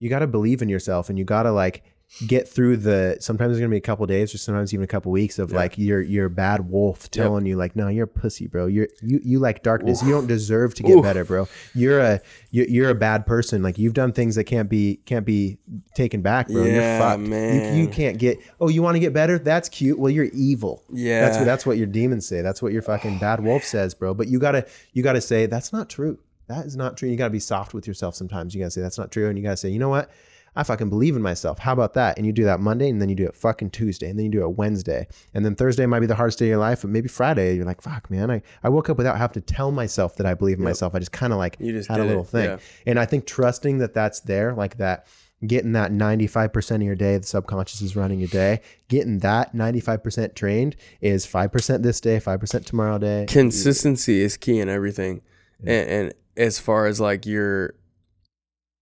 you 0.00 0.08
gotta 0.10 0.26
believe 0.26 0.62
in 0.62 0.68
yourself 0.68 1.08
and 1.10 1.18
you 1.18 1.24
gotta 1.24 1.52
like 1.52 1.84
get 2.26 2.48
through 2.48 2.76
the 2.76 3.16
sometimes 3.20 3.52
it's 3.52 3.60
gonna 3.60 3.70
be 3.70 3.76
a 3.76 3.80
couple 3.80 4.04
days 4.04 4.34
or 4.34 4.38
sometimes 4.38 4.74
even 4.74 4.82
a 4.82 4.86
couple 4.88 5.12
weeks 5.12 5.38
of 5.38 5.52
Yeah. 5.52 5.56
like 5.58 5.78
your 5.78 6.00
your 6.00 6.28
bad 6.28 6.68
wolf 6.68 7.08
telling 7.12 7.46
you 7.46 7.54
like 7.56 7.76
no 7.76 7.86
you're 7.86 8.02
a 8.06 8.08
pussy 8.08 8.48
bro 8.48 8.66
you're 8.66 8.88
you 9.00 9.20
you 9.22 9.38
like 9.38 9.62
darkness 9.62 10.02
you 10.02 10.10
don't 10.10 10.26
deserve 10.26 10.74
to 10.74 10.82
get 10.82 10.96
Oof. 10.96 11.04
better 11.04 11.24
bro 11.24 11.46
you're 11.72 12.00
a 12.00 12.20
you- 12.50 12.66
you're 12.68 12.90
a 12.90 12.96
bad 12.96 13.26
person 13.26 13.62
like 13.62 13.78
you've 13.78 13.94
done 13.94 14.10
things 14.12 14.34
that 14.34 14.42
can't 14.44 14.68
be 14.68 14.96
can't 15.06 15.24
be 15.24 15.58
taken 15.94 16.20
back 16.20 16.48
bro 16.48 16.64
you're 16.64 16.74
Yeah, 16.80 16.98
fucked 16.98 17.20
man. 17.28 17.76
You, 17.76 17.82
you 17.82 17.88
can't 17.88 18.18
get 18.18 18.38
oh 18.60 18.68
you 18.68 18.82
want 18.82 18.96
to 18.96 19.00
get 19.00 19.12
better 19.12 19.38
that's 19.38 19.68
cute 19.68 19.96
well 19.96 20.10
you're 20.10 20.30
evil 20.34 20.82
Yeah. 20.92 21.20
that's 21.20 21.36
what 21.36 21.44
that's 21.44 21.64
what 21.64 21.76
your 21.78 21.86
demons 21.86 22.26
say. 22.26 22.42
That's 22.42 22.60
what 22.60 22.72
your 22.72 22.82
fucking 22.82 23.18
bad 23.20 23.38
wolf 23.44 23.62
says, 23.62 23.94
bro. 23.94 24.14
But 24.14 24.26
you 24.26 24.40
gotta 24.40 24.66
you 24.94 25.04
gotta 25.04 25.20
say 25.20 25.46
that's 25.46 25.72
not 25.72 25.88
true. 25.88 26.18
That 26.50 26.66
is 26.66 26.76
not 26.76 26.96
true. 26.96 27.08
You 27.08 27.16
gotta 27.16 27.30
be 27.30 27.38
soft 27.38 27.74
with 27.74 27.86
yourself 27.86 28.16
sometimes. 28.16 28.54
You 28.54 28.60
gotta 28.60 28.72
say 28.72 28.80
that's 28.80 28.98
not 28.98 29.12
true, 29.12 29.28
and 29.28 29.38
you 29.38 29.44
gotta 29.44 29.56
say, 29.56 29.68
you 29.68 29.78
know 29.78 29.88
what? 29.88 30.10
I 30.56 30.64
fucking 30.64 30.90
believe 30.90 31.14
in 31.14 31.22
myself. 31.22 31.60
How 31.60 31.72
about 31.72 31.94
that? 31.94 32.16
And 32.18 32.26
you 32.26 32.32
do 32.32 32.42
that 32.42 32.58
Monday, 32.58 32.88
and 32.88 33.00
then 33.00 33.08
you 33.08 33.14
do 33.14 33.24
it 33.24 33.36
fucking 33.36 33.70
Tuesday, 33.70 34.10
and 34.10 34.18
then 34.18 34.26
you 34.26 34.32
do 34.32 34.42
it 34.42 34.58
Wednesday, 34.58 35.06
and 35.32 35.44
then 35.44 35.54
Thursday 35.54 35.86
might 35.86 36.00
be 36.00 36.06
the 36.06 36.16
hardest 36.16 36.40
day 36.40 36.46
of 36.46 36.48
your 36.50 36.58
life, 36.58 36.82
but 36.82 36.90
maybe 36.90 37.06
Friday 37.06 37.54
you're 37.54 37.64
like, 37.64 37.80
fuck, 37.80 38.10
man. 38.10 38.32
I, 38.32 38.42
I 38.64 38.68
woke 38.68 38.90
up 38.90 38.96
without 38.98 39.16
having 39.16 39.34
to 39.34 39.40
tell 39.40 39.70
myself 39.70 40.16
that 40.16 40.26
I 40.26 40.34
believe 40.34 40.58
in 40.58 40.64
myself. 40.64 40.92
I 40.96 40.98
just 40.98 41.12
kind 41.12 41.32
of 41.32 41.38
like 41.38 41.56
You 41.60 41.70
just 41.70 41.88
had 41.88 42.00
a 42.00 42.04
little 42.04 42.24
it, 42.24 42.28
thing, 42.28 42.44
yeah. 42.50 42.58
and 42.84 42.98
I 42.98 43.06
think 43.06 43.26
trusting 43.26 43.78
that 43.78 43.94
that's 43.94 44.20
there, 44.20 44.52
like 44.54 44.76
that. 44.78 45.06
Getting 45.46 45.72
that 45.72 45.90
95% 45.90 46.74
of 46.74 46.82
your 46.82 46.94
day, 46.94 47.16
the 47.16 47.26
subconscious 47.26 47.80
is 47.80 47.96
running 47.96 48.18
your 48.18 48.28
day. 48.28 48.60
Getting 48.88 49.20
that 49.20 49.54
95% 49.56 50.34
trained 50.34 50.76
is 51.00 51.26
5% 51.26 51.82
this 51.82 51.98
day, 51.98 52.18
5% 52.18 52.66
tomorrow 52.66 52.98
day. 52.98 53.24
consistency 53.26 54.20
is 54.20 54.36
key 54.36 54.60
in 54.60 54.68
everything 54.68 55.22
and, 55.66 55.88
and 55.88 56.14
as 56.40 56.58
far 56.58 56.86
as 56.86 56.98
like 57.00 57.26
your 57.26 57.74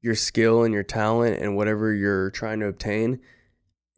your 0.01 0.15
skill 0.15 0.63
and 0.63 0.73
your 0.73 0.85
talent 0.85 1.41
and 1.43 1.57
whatever 1.57 1.93
you're 1.93 2.31
trying 2.31 2.61
to 2.61 2.67
obtain 2.67 3.19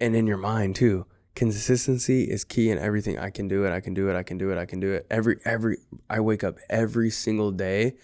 and 0.00 0.16
in 0.16 0.26
your 0.26 0.38
mind 0.38 0.74
too 0.74 1.04
consistency 1.34 2.24
is 2.24 2.42
key 2.44 2.70
in 2.70 2.78
everything. 2.78 3.18
I 3.18 3.30
can 3.30 3.46
do 3.48 3.64
it 3.64 3.72
i 3.72 3.80
can 3.80 3.94
do 3.94 4.08
it 4.10 4.16
i 4.16 4.22
can 4.22 4.38
do 4.38 4.50
it 4.50 4.58
i 4.58 4.64
can 4.66 4.80
do 4.80 4.92
it. 4.92 5.06
Every 5.10 5.36
every 5.44 5.76
i 6.08 6.18
wake 6.20 6.42
up 6.42 6.56
every 6.68 7.10
single 7.10 7.50
day 7.52 7.94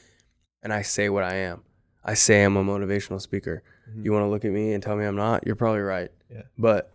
and 0.63 0.73
i 0.73 0.83
say 0.83 1.09
what 1.09 1.25
i 1.25 1.35
am. 1.37 1.63
I 2.05 2.15
say 2.15 2.43
i'm 2.45 2.57
a 2.57 2.63
motivational 2.65 3.21
speaker. 3.21 3.63
Mhm. 3.91 4.05
you 4.05 4.13
want 4.13 4.25
to 4.25 4.29
look 4.29 4.45
at 4.45 4.53
me 4.53 4.75
and 4.75 4.83
tell 4.83 4.95
me 4.97 5.05
i'm 5.07 5.17
not? 5.17 5.47
You're 5.47 5.57
probably 5.57 5.81
right. 5.81 6.11
Yeah. 6.31 6.43
but 6.59 6.93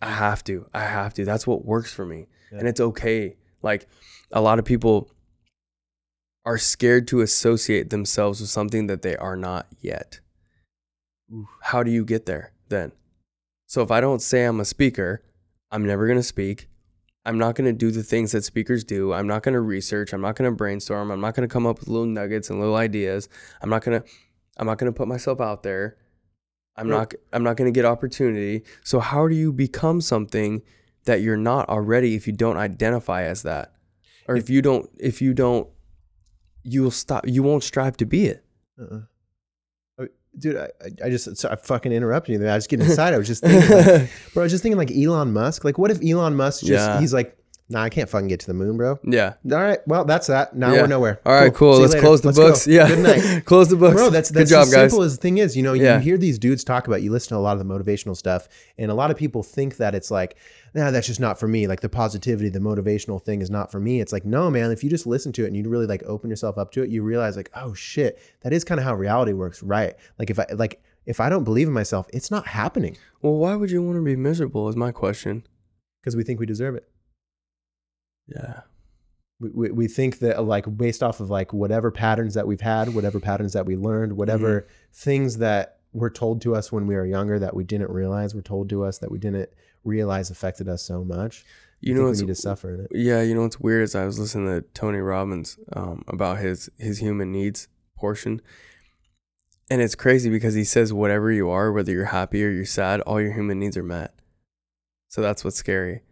i 0.00 0.10
have 0.10 0.42
to 0.44 0.66
i 0.72 0.80
have 0.80 1.12
to. 1.14 1.24
That's 1.24 1.46
what 1.46 1.64
works 1.64 1.92
for 1.92 2.06
me. 2.06 2.26
Yeah. 2.50 2.58
and 2.60 2.68
it's 2.68 2.80
okay. 2.80 3.36
Like 3.62 3.86
a 4.32 4.40
lot 4.40 4.58
of 4.58 4.64
people 4.64 5.10
are 6.44 6.58
scared 6.58 7.06
to 7.08 7.20
associate 7.20 7.90
themselves 7.90 8.40
with 8.40 8.50
something 8.50 8.86
that 8.86 9.02
they 9.02 9.16
are 9.16 9.36
not 9.36 9.66
yet. 9.80 10.20
How 11.62 11.82
do 11.82 11.90
you 11.90 12.04
get 12.04 12.26
there 12.26 12.52
then? 12.68 12.92
So 13.66 13.82
if 13.82 13.90
I 13.90 14.00
don't 14.00 14.22
say 14.22 14.44
I'm 14.44 14.60
a 14.60 14.64
speaker, 14.64 15.22
I'm 15.70 15.86
never 15.86 16.06
going 16.06 16.18
to 16.18 16.24
speak. 16.24 16.68
I'm 17.24 17.38
not 17.38 17.54
going 17.54 17.66
to 17.66 17.72
do 17.72 17.90
the 17.90 18.02
things 18.02 18.32
that 18.32 18.44
speakers 18.44 18.82
do. 18.82 19.12
I'm 19.12 19.26
not 19.26 19.42
going 19.42 19.52
to 19.52 19.60
research. 19.60 20.12
I'm 20.12 20.22
not 20.22 20.36
going 20.36 20.50
to 20.50 20.56
brainstorm. 20.56 21.10
I'm 21.10 21.20
not 21.20 21.34
going 21.34 21.46
to 21.48 21.52
come 21.52 21.66
up 21.66 21.78
with 21.78 21.88
little 21.88 22.06
nuggets 22.06 22.50
and 22.50 22.58
little 22.58 22.76
ideas. 22.76 23.28
I'm 23.62 23.70
not 23.70 23.84
going 23.84 24.00
to 24.00 24.08
I'm 24.56 24.66
not 24.66 24.78
going 24.78 24.92
to 24.92 24.96
put 24.96 25.08
myself 25.08 25.40
out 25.40 25.62
there. 25.62 25.96
I'm 26.76 26.88
not 26.88 27.14
I'm 27.32 27.44
not 27.44 27.56
going 27.56 27.72
to 27.72 27.78
get 27.78 27.84
opportunity. 27.84 28.64
So 28.82 29.00
how 29.00 29.28
do 29.28 29.34
you 29.34 29.52
become 29.52 30.00
something 30.00 30.62
that 31.04 31.20
you're 31.20 31.36
not 31.36 31.68
already 31.68 32.14
if 32.14 32.26
you 32.26 32.32
don't 32.32 32.56
identify 32.56 33.24
as 33.24 33.42
that? 33.42 33.72
Or 34.26 34.36
if 34.36 34.48
you 34.48 34.62
don't 34.62 34.88
if 34.98 35.20
you 35.20 35.34
don't 35.34 35.68
you 36.62 36.82
will 36.82 36.90
stop 36.90 37.26
you 37.26 37.42
won't 37.42 37.62
strive 37.64 37.96
to 37.98 38.06
be 38.06 38.26
it. 38.26 38.44
Uh-uh. 38.80 39.00
Dude, 40.38 40.56
I, 40.56 40.68
I- 41.04 41.10
just 41.10 41.36
so 41.36 41.48
I 41.50 41.56
fucking 41.56 41.90
interrupted 41.90 42.34
you 42.34 42.38
there. 42.38 42.52
I 42.52 42.54
was 42.54 42.68
getting 42.68 42.86
excited. 42.86 43.16
I 43.16 43.18
was 43.18 43.26
just 43.26 43.42
thinking, 43.42 43.68
like, 43.76 44.10
bro. 44.32 44.42
I 44.42 44.44
was 44.44 44.52
just 44.52 44.62
thinking 44.62 44.78
like 44.78 44.92
Elon 44.92 45.32
Musk. 45.32 45.64
Like, 45.64 45.76
what 45.76 45.90
if 45.90 45.98
Elon 46.08 46.36
Musk 46.36 46.60
just 46.60 46.70
Yeah. 46.70 47.00
he's 47.00 47.12
like, 47.12 47.36
nah, 47.70 47.82
I 47.82 47.88
can't 47.88 48.08
fucking 48.08 48.28
get 48.28 48.40
to 48.40 48.46
the 48.46 48.54
moon, 48.54 48.76
bro. 48.76 48.98
yeah. 49.04 49.34
All 49.50 49.58
right, 49.58 49.78
well, 49.86 50.04
that's 50.04 50.26
that. 50.26 50.54
Now 50.54 50.72
Yeah. 50.74 50.82
we're 50.82 50.86
nowhere. 50.88 51.20
All 51.24 51.32
right, 51.32 51.54
cool. 51.54 51.76
You 51.76 51.80
Let's 51.80 51.94
later. 51.94 52.04
close 52.06 52.20
the 52.20 52.28
Let's 52.28 52.38
go. 52.38 52.48
books. 52.48 52.66
Yeah. 52.76 52.88
Good 52.88 52.98
night. 52.98 53.44
close 53.46 53.68
the 53.68 53.76
books. 53.76 53.94
Bro, 53.94 54.10
that's 54.10 54.30
good 54.30 54.40
that's 54.40 54.50
job, 54.50 54.62
as 54.62 54.70
guys. 54.74 54.90
simple 54.90 55.02
as 55.04 55.16
the 55.16 55.22
thing 55.22 55.38
is. 55.38 55.56
You 55.56 55.62
know, 55.62 55.72
you 55.72 55.84
Yeah. 55.84 56.00
hear 56.00 56.18
these 56.18 56.38
dudes 56.38 56.64
talk 56.64 56.86
about. 56.88 57.00
You 57.02 57.10
listen 57.10 57.30
to 57.30 57.36
a 57.36 57.38
lot 57.40 57.56
of 57.58 57.66
the 57.66 57.72
motivational 57.74 58.16
stuff, 58.16 58.48
and 58.76 58.90
a 58.90 58.94
lot 58.94 59.10
of 59.10 59.16
people 59.16 59.42
think 59.42 59.76
that 59.78 59.94
it's 59.94 60.10
like, 60.10 60.36
nah, 60.74 60.90
that's 60.90 61.06
just 61.06 61.20
not 61.20 61.38
for 61.40 61.48
me. 61.48 61.66
Like 61.66 61.80
the 61.80 61.88
positivity, 61.88 62.48
the 62.48 62.58
motivational 62.58 63.22
thing 63.22 63.40
is 63.40 63.50
not 63.50 63.70
for 63.72 63.80
me. 63.80 64.00
It's 64.00 64.12
like, 64.12 64.24
no, 64.24 64.50
man. 64.50 64.70
If 64.70 64.84
you 64.84 64.90
just 64.90 65.06
listen 65.06 65.32
to 65.32 65.44
it 65.44 65.48
and 65.48 65.56
you 65.56 65.68
really 65.68 65.86
like 65.86 66.02
open 66.04 66.28
yourself 66.30 66.58
up 66.58 66.72
to 66.72 66.82
it, 66.82 66.90
you 66.90 67.02
realize 67.02 67.36
like, 67.36 67.50
oh 67.54 67.72
shit, 67.74 68.18
that 68.42 68.52
is 68.52 68.64
kind 68.64 68.78
of 68.78 68.84
how 68.84 68.94
reality 68.94 69.32
works, 69.32 69.62
right? 69.62 69.94
Like 70.18 70.30
if 70.30 70.38
I 70.38 70.46
like 70.54 70.82
if 71.06 71.18
I 71.18 71.28
don't 71.30 71.44
believe 71.44 71.66
in 71.66 71.72
myself, 71.72 72.06
it's 72.12 72.30
not 72.30 72.46
happening 72.46 72.96
Well, 73.22 73.34
why 73.36 73.56
would 73.56 73.70
you 73.70 73.82
want 73.82 73.96
to 73.96 74.02
be 74.02 74.16
miserable? 74.16 74.68
Is 74.68 74.76
my 74.76 74.92
question. 74.92 75.44
because 76.00 76.14
we 76.14 76.22
think 76.24 76.38
we 76.40 76.46
deserve 76.46 76.74
it. 76.74 76.86
Yeah. 78.30 78.60
we, 79.40 79.48
we, 79.50 79.70
we 79.70 79.88
think 79.88 80.18
that 80.20 80.42
like 80.44 80.66
based 80.76 81.02
off 81.02 81.20
of 81.20 81.30
like 81.30 81.52
whatever 81.52 81.90
patterns 81.90 82.34
that 82.34 82.46
we've 82.46 82.60
had 82.60 82.94
whatever 82.94 83.18
patterns 83.20 83.52
that 83.54 83.66
we 83.66 83.76
learned 83.76 84.12
whatever 84.16 84.60
Mm-hmm. 84.62 84.70
things 84.92 85.38
that 85.38 85.78
were 85.92 86.10
told 86.10 86.40
to 86.42 86.54
us 86.54 86.70
when 86.70 86.86
we 86.86 86.94
were 86.94 87.06
younger 87.06 87.38
that 87.38 87.54
we 87.54 87.64
didn't 87.64 87.90
realize 87.90 88.34
were 88.34 88.42
told 88.42 88.68
to 88.70 88.84
us 88.84 88.98
that 88.98 89.10
we 89.10 89.18
didn't 89.18 89.48
realize 89.84 90.30
affected 90.30 90.68
us 90.68 90.82
so 90.82 91.02
much 91.04 91.44
You 91.80 91.94
I 91.94 91.98
know 91.98 92.04
we 92.10 92.12
need 92.12 92.26
to 92.28 92.34
suffer 92.34 92.74
in 92.74 92.80
it 92.82 92.88
Yeah, 92.92 93.22
you 93.22 93.34
know 93.34 93.42
what's 93.42 93.58
weird 93.58 93.82
is 93.82 93.94
I 93.94 94.04
was 94.04 94.18
listening 94.18 94.46
to 94.46 94.60
Tony 94.74 94.98
Robbins 94.98 95.58
um, 95.72 96.04
about 96.06 96.38
his 96.38 96.68
his 96.78 96.98
human 96.98 97.32
needs 97.32 97.66
portion, 97.96 98.40
and 99.70 99.80
it's 99.82 99.94
crazy 99.94 100.30
because 100.30 100.54
he 100.54 100.64
says 100.64 100.92
whatever 100.92 101.30
you 101.32 101.48
are, 101.50 101.70
whether 101.72 101.92
you're 101.92 102.06
happy 102.06 102.44
or 102.44 102.50
you're 102.50 102.64
sad, 102.64 103.00
all 103.02 103.20
your 103.20 103.32
human 103.32 103.58
needs 103.58 103.76
are 103.76 103.82
met. 103.82 104.14
So 105.08 105.20
that's 105.22 105.44
what's 105.44 105.56
scary. 105.56 106.02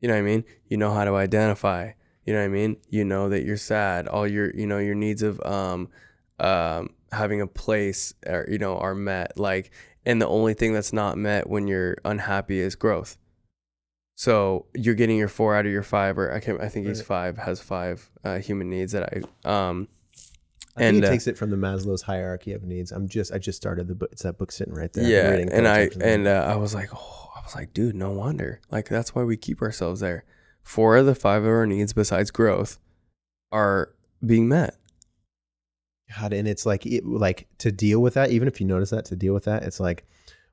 You 0.00 0.08
know 0.08 0.14
what 0.14 0.20
I 0.20 0.22
mean? 0.22 0.44
You 0.68 0.76
know 0.76 0.92
how 0.92 1.04
to 1.04 1.14
identify. 1.14 1.92
You 2.24 2.34
know 2.34 2.40
what 2.40 2.46
I 2.46 2.48
mean? 2.48 2.76
You 2.88 3.04
know 3.04 3.28
that 3.28 3.44
you're 3.44 3.56
sad. 3.56 4.08
All 4.08 4.26
your 4.26 4.54
you 4.54 4.66
know 4.66 4.78
your 4.78 4.94
needs 4.94 5.22
of 5.22 5.40
um 5.44 5.88
um 6.38 6.90
having 7.12 7.40
a 7.40 7.46
place 7.46 8.14
are 8.26 8.46
you 8.48 8.58
know 8.58 8.78
are 8.78 8.94
met. 8.94 9.38
Like, 9.38 9.70
and 10.06 10.20
the 10.20 10.28
only 10.28 10.54
thing 10.54 10.72
that's 10.72 10.92
not 10.92 11.18
met 11.18 11.48
when 11.48 11.66
you're 11.66 11.96
unhappy 12.04 12.60
is 12.60 12.76
growth. 12.76 13.16
So 14.16 14.66
you're 14.74 14.94
getting 14.94 15.16
your 15.16 15.28
four 15.28 15.56
out 15.56 15.64
of 15.64 15.72
your 15.72 15.82
five, 15.82 16.18
or 16.18 16.32
I 16.32 16.40
can't. 16.40 16.60
I 16.60 16.68
think 16.68 16.86
he's 16.86 17.00
five. 17.00 17.38
Has 17.38 17.60
five 17.60 18.10
uh, 18.22 18.38
human 18.38 18.68
needs 18.68 18.92
that 18.92 19.24
I 19.46 19.48
um. 19.48 19.88
I 20.76 20.82
think 20.82 20.96
he 20.96 21.04
uh, 21.04 21.10
takes 21.10 21.26
it 21.26 21.36
from 21.36 21.50
the 21.50 21.56
Maslow's 21.56 22.02
hierarchy 22.02 22.52
of 22.52 22.62
needs. 22.62 22.92
I'm 22.92 23.08
just 23.08 23.32
I 23.32 23.38
just 23.38 23.56
started 23.56 23.88
the 23.88 23.94
book. 23.94 24.10
It's 24.12 24.22
that 24.22 24.38
book 24.38 24.52
sitting 24.52 24.72
right 24.72 24.92
there. 24.92 25.04
Yeah, 25.04 25.46
and 25.50 25.66
I 25.66 25.90
and 26.00 26.26
uh, 26.28 26.46
I 26.48 26.56
was 26.56 26.74
like, 26.74 26.90
oh, 26.94 27.19
was 27.50 27.60
like, 27.60 27.72
dude, 27.74 27.94
no 27.94 28.10
wonder. 28.10 28.60
Like 28.70 28.88
that's 28.88 29.14
why 29.14 29.22
we 29.24 29.36
keep 29.36 29.62
ourselves 29.62 30.00
there. 30.00 30.24
Four 30.62 30.96
of 30.98 31.06
the 31.06 31.14
five 31.14 31.42
of 31.42 31.48
our 31.48 31.66
needs, 31.66 31.92
besides 31.92 32.30
growth, 32.30 32.78
are 33.50 33.92
being 34.24 34.48
met. 34.48 34.76
God, 36.18 36.32
and 36.32 36.48
it's 36.48 36.66
like 36.66 36.86
it, 36.86 37.06
like 37.06 37.46
to 37.58 37.70
deal 37.70 38.00
with 38.00 38.14
that. 38.14 38.30
Even 38.30 38.48
if 38.48 38.60
you 38.60 38.66
notice 38.66 38.90
that, 38.90 39.04
to 39.06 39.16
deal 39.16 39.32
with 39.32 39.44
that, 39.44 39.62
it's 39.62 39.78
like, 39.80 40.04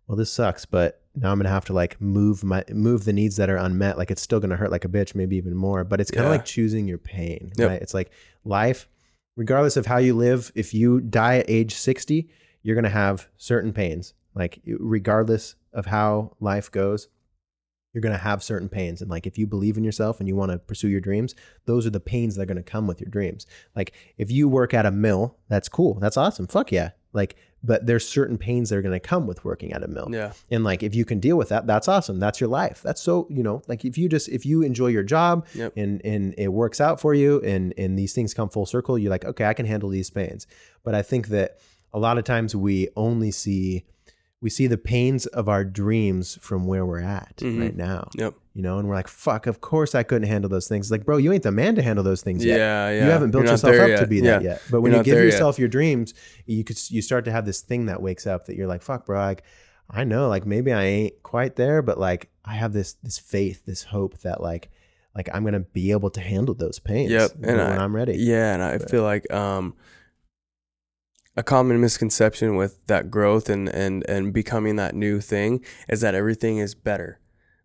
well, 0.08 0.16
this 0.16 0.32
sucks, 0.32 0.66
but 0.66 1.02
now 1.16 1.32
I'm 1.32 1.40
gonna 1.40 1.50
have 1.50 1.66
to 1.66 1.74
like 1.74 2.00
move 2.00 2.44
my 2.44 2.64
move 2.70 3.06
the 3.06 3.14
needs 3.14 3.38
that 3.38 3.50
are 3.50 3.58
unmet. 3.58 3.98
Like 3.98 4.12
it's 4.12 4.22
still 4.22 4.40
gonna 4.40 4.56
hurt 4.56 4.72
like 4.72 4.86
a 4.86 4.90
bitch, 4.90 5.16
maybe 5.16 5.36
even 5.36 5.56
more. 5.56 5.84
But 5.84 6.00
it's 6.00 6.12
kind 6.12 6.26
of 6.26 6.32
Yeah. 6.32 6.38
like 6.38 6.46
choosing 6.46 6.88
your 6.88 7.00
pain, 7.00 7.52
Yep. 7.58 7.70
right? 7.70 7.82
It's 7.82 7.94
like 7.96 8.12
life, 8.46 8.88
regardless 9.36 9.78
of 9.78 9.88
how 9.88 9.98
you 9.98 10.14
live. 10.16 10.52
If 10.56 10.74
you 10.74 11.02
die 11.02 11.40
at 11.40 11.50
age 11.50 11.74
60, 11.74 12.30
you're 12.62 12.76
gonna 12.76 12.90
have 12.90 13.28
certain 13.38 13.74
pains. 13.74 14.14
Like 14.36 14.60
regardless 14.68 15.56
of 15.78 15.86
how 15.86 16.36
life 16.42 16.70
goes, 16.70 17.08
you're 17.94 18.02
going 18.02 18.14
to 18.16 18.22
have 18.22 18.44
certain 18.44 18.68
pains. 18.68 19.02
And 19.02 19.10
like, 19.10 19.26
if 19.26 19.38
you 19.38 19.48
believe 19.48 19.78
in 19.78 19.84
yourself 19.84 20.20
and 20.20 20.28
you 20.28 20.36
want 20.36 20.52
to 20.52 20.60
pursue 20.60 20.90
your 20.90 21.00
dreams, 21.00 21.34
those 21.66 21.88
are 21.88 21.90
the 21.90 22.02
pains 22.02 22.36
that 22.36 22.42
are 22.44 22.46
going 22.46 22.58
to 22.58 22.64
come 22.64 22.86
with 22.86 23.00
your 23.00 23.10
dreams. 23.10 23.48
Like, 23.76 23.94
if 24.18 24.30
you 24.30 24.50
work 24.50 24.74
at 24.74 24.86
a 24.86 24.92
mill, 24.92 25.38
that's 25.48 25.70
cool. 25.70 25.98
That's 26.00 26.18
awesome. 26.18 26.48
Fuck 26.48 26.72
yeah. 26.72 26.92
Like, 27.14 27.38
but 27.64 27.88
there's 27.88 28.08
certain 28.08 28.38
pains 28.38 28.70
that 28.70 28.78
are 28.78 28.82
going 28.84 28.94
to 28.94 29.00
come 29.00 29.26
with 29.26 29.44
working 29.44 29.74
at 29.74 29.82
a 29.82 29.88
mill. 29.88 30.10
Yeah. 30.12 30.34
And 30.52 30.64
like, 30.64 30.84
if 30.84 30.94
you 30.94 31.06
can 31.06 31.20
deal 31.20 31.38
with 31.38 31.50
that, 31.50 31.66
that's 31.66 31.88
awesome. 31.88 32.20
That's 32.20 32.40
your 32.40 32.50
life. 32.50 32.82
That's 32.84 33.02
so, 33.02 33.26
you 33.32 33.42
know, 33.42 33.64
like 33.68 33.84
if 33.84 33.98
you 33.98 34.10
just, 34.10 34.30
if 34.30 34.46
you 34.46 34.62
enjoy 34.62 34.88
your 34.88 35.04
job 35.04 35.48
Yep. 35.56 35.74
and, 35.76 36.02
and 36.06 36.36
it 36.38 36.50
works 36.50 36.80
out 36.80 37.00
for 37.00 37.16
you 37.16 37.42
and, 37.42 37.74
and 37.78 37.98
these 37.98 38.14
things 38.14 38.34
come 38.34 38.50
full 38.50 38.68
circle, 38.68 39.00
you're 39.00 39.10
like, 39.10 39.26
okay, 39.26 39.46
I 39.46 39.54
can 39.54 39.66
handle 39.66 39.90
these 39.90 40.12
pains. 40.12 40.46
But 40.84 40.94
I 40.94 41.02
think 41.02 41.30
that 41.30 41.60
a 41.94 42.00
lot 42.00 42.20
of 42.20 42.26
times 42.26 42.56
we 42.56 42.90
only 42.96 43.32
see, 43.32 43.86
we 44.40 44.50
see 44.52 44.68
the 44.68 44.78
pains 44.78 45.26
of 45.26 45.50
our 45.50 45.64
dreams 45.64 46.38
from 46.42 46.68
where 46.68 46.86
we're 46.86 47.00
at 47.02 47.38
Mhm. 47.38 47.60
right 47.60 47.76
now, 47.76 48.08
Yep. 48.16 48.36
you 48.54 48.62
know, 48.62 48.78
and 48.78 48.88
we're 48.88 48.94
like, 48.94 49.08
fuck, 49.08 49.48
of 49.48 49.62
course 49.62 49.96
I 49.96 50.04
couldn't 50.04 50.28
handle 50.28 50.48
those 50.50 50.68
things. 50.68 50.92
Like, 50.92 51.06
bro, 51.06 51.18
you 51.18 51.34
ain't 51.34 51.42
the 51.42 51.52
man 51.52 51.74
to 51.76 51.82
handle 51.82 52.04
those 52.04 52.22
things 52.22 52.46
yet. 52.46 52.60
Yeah, 52.60 52.90
yeah. 52.92 53.06
You 53.06 53.12
haven't 53.12 53.32
built 53.32 53.46
You're 53.46 53.54
yourself 53.54 53.76
up 53.76 54.00
to 54.00 54.06
be 54.08 54.18
Yeah. 54.18 54.24
that 54.34 54.44
yet. 54.44 54.62
But 54.70 54.82
when 54.82 54.92
You're 54.92 55.00
you 55.00 55.06
give 55.06 55.16
there 55.16 55.24
yet. 55.26 55.34
yourself 55.34 55.58
your 55.58 55.68
dreams, 55.70 56.14
you 56.46 56.64
could 56.64 56.78
you 56.92 57.02
start 57.02 57.26
to 57.26 57.32
have 57.32 57.46
this 57.48 57.62
thing 57.62 57.88
that 57.88 58.00
wakes 58.02 58.28
up 58.28 58.46
that 58.46 58.56
you're 58.56 58.68
like, 58.68 58.84
fuck, 58.84 59.06
bro, 59.08 59.20
like 59.20 59.44
I 59.90 60.04
know, 60.04 60.28
like 60.28 60.46
maybe 60.46 60.72
I 60.72 60.84
ain't 60.84 61.24
quite 61.24 61.56
there, 61.56 61.82
but 61.82 62.00
like 62.00 62.30
I 62.46 62.54
have 62.56 62.74
this 62.74 62.94
this 62.94 63.18
faith, 63.18 63.64
this 63.66 63.84
hope 63.84 64.20
that 64.20 64.40
like 64.42 64.70
like 65.16 65.30
I'm 65.34 65.44
gonna 65.46 65.62
be 65.62 65.90
able 65.92 66.12
to 66.12 66.22
handle 66.22 66.54
those 66.54 66.78
pains 66.78 67.10
Yep, 67.10 67.32
when, 67.40 67.50
and 67.50 67.58
when 67.72 67.80
I- 67.80 67.84
I'm 67.84 67.96
ready. 67.96 68.18
Yeah, 68.18 68.54
and 68.54 68.62
I 68.62 68.78
feel 68.78 69.02
like 69.02 69.34
um, 69.34 69.74
a 71.38 71.44
common 71.44 71.80
misconception 71.80 72.56
with 72.56 72.86
that 72.88 73.12
growth 73.12 73.48
and 73.48 73.70
and 73.70 74.04
and 74.10 74.34
becoming 74.34 74.76
that 74.76 74.96
new 74.96 75.22
thing 75.22 75.64
is 75.88 76.02
that 76.02 76.16
everything 76.16 76.58
is 76.58 76.74
better, 76.74 77.20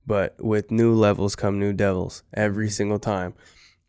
but 0.07 0.37
with 0.39 0.71
new 0.71 0.93
levels 0.93 1.35
come 1.35 1.59
new 1.59 1.73
devils 1.73 2.23
every 2.35 2.69
single 2.69 2.99
time. 2.99 3.35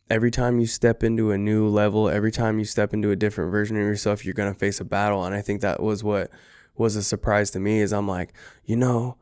Every 0.10 0.32
time 0.32 0.60
you 0.60 0.68
step 0.68 1.04
into 1.04 1.32
a 1.32 1.38
new 1.38 1.68
level, 1.68 2.10
every 2.10 2.32
time 2.32 2.60
you 2.60 2.66
step 2.66 2.94
into 2.94 3.12
a 3.12 3.16
different 3.16 3.52
version 3.52 3.76
of 3.76 3.84
yourself, 3.84 4.24
you're 4.24 4.34
gonna 4.34 4.54
face 4.54 4.80
a 4.80 4.86
battle. 4.86 5.26
And 5.26 5.36
I 5.36 5.42
think 5.42 5.62
that 5.62 5.84
was 5.84 6.04
what 6.04 6.32
was 6.76 6.96
a 6.96 7.04
surprise 7.04 7.52
to 7.52 7.60
me. 7.60 7.82
Is 7.82 7.92
I'm 7.92 8.08
like, 8.08 8.34
you 8.64 8.78
know, 8.78 9.18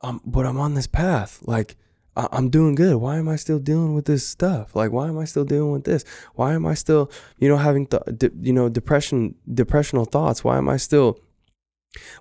um, 0.00 0.20
but 0.24 0.44
I'm 0.44 0.58
on 0.58 0.74
this 0.74 0.88
path. 0.88 1.40
Like, 1.42 1.76
I- 2.16 2.28
I'm 2.32 2.50
doing 2.50 2.74
good. 2.74 2.96
Why 2.96 3.16
am 3.18 3.28
I 3.28 3.36
still 3.36 3.58
dealing 3.58 3.94
with 3.94 4.04
this 4.04 4.26
stuff? 4.26 4.74
Like, 4.74 4.92
why 4.92 5.08
am 5.08 5.18
I 5.18 5.24
still 5.24 5.44
dealing 5.44 5.70
with 5.72 5.84
this? 5.84 6.04
Why 6.34 6.54
am 6.54 6.66
I 6.66 6.74
still, 6.74 7.10
you 7.38 7.48
know, 7.48 7.56
having, 7.56 7.86
th- 7.86 8.02
de- 8.16 8.30
you 8.40 8.52
know, 8.52 8.68
depression, 8.68 9.34
depressional 9.52 10.04
thoughts? 10.04 10.42
Why 10.44 10.58
am 10.58 10.68
I 10.68 10.76
still, 10.76 11.18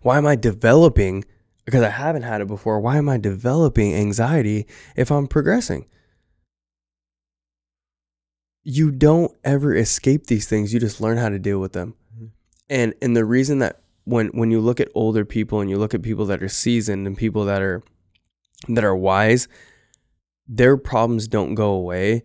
why 0.01 0.17
am 0.17 0.25
I 0.27 0.35
developing? 0.35 1.25
Because 1.65 1.81
I 1.83 1.89
haven't 1.89 2.23
had 2.23 2.41
it 2.41 2.47
before. 2.47 2.79
Why 2.79 2.97
am 2.97 3.09
I 3.09 3.17
developing 3.17 3.93
anxiety 3.93 4.67
if 4.95 5.11
I'm 5.11 5.27
progressing? 5.27 5.85
You 8.63 8.91
don't 8.91 9.31
ever 9.43 9.75
escape 9.75 10.27
these 10.27 10.47
things. 10.47 10.73
You 10.73 10.79
just 10.79 11.01
learn 11.01 11.17
how 11.17 11.29
to 11.29 11.39
deal 11.39 11.59
with 11.59 11.73
them. 11.73 11.95
Mhm. 12.17 12.29
And 12.69 12.93
and 13.01 13.15
the 13.15 13.25
reason 13.25 13.59
that 13.59 13.81
when 14.03 14.27
when 14.27 14.51
you 14.51 14.59
look 14.59 14.79
at 14.79 14.89
older 14.93 15.25
people 15.25 15.61
and 15.61 15.69
you 15.69 15.77
look 15.77 15.93
at 15.93 16.01
people 16.01 16.25
that 16.27 16.43
are 16.43 16.49
seasoned 16.49 17.07
and 17.07 17.17
people 17.17 17.45
that 17.45 17.61
are 17.61 17.81
that 18.67 18.83
are 18.83 18.95
wise, 18.95 19.47
their 20.49 20.75
problems 20.75 21.27
don't 21.27 21.53
go 21.53 21.69
away. 21.69 22.23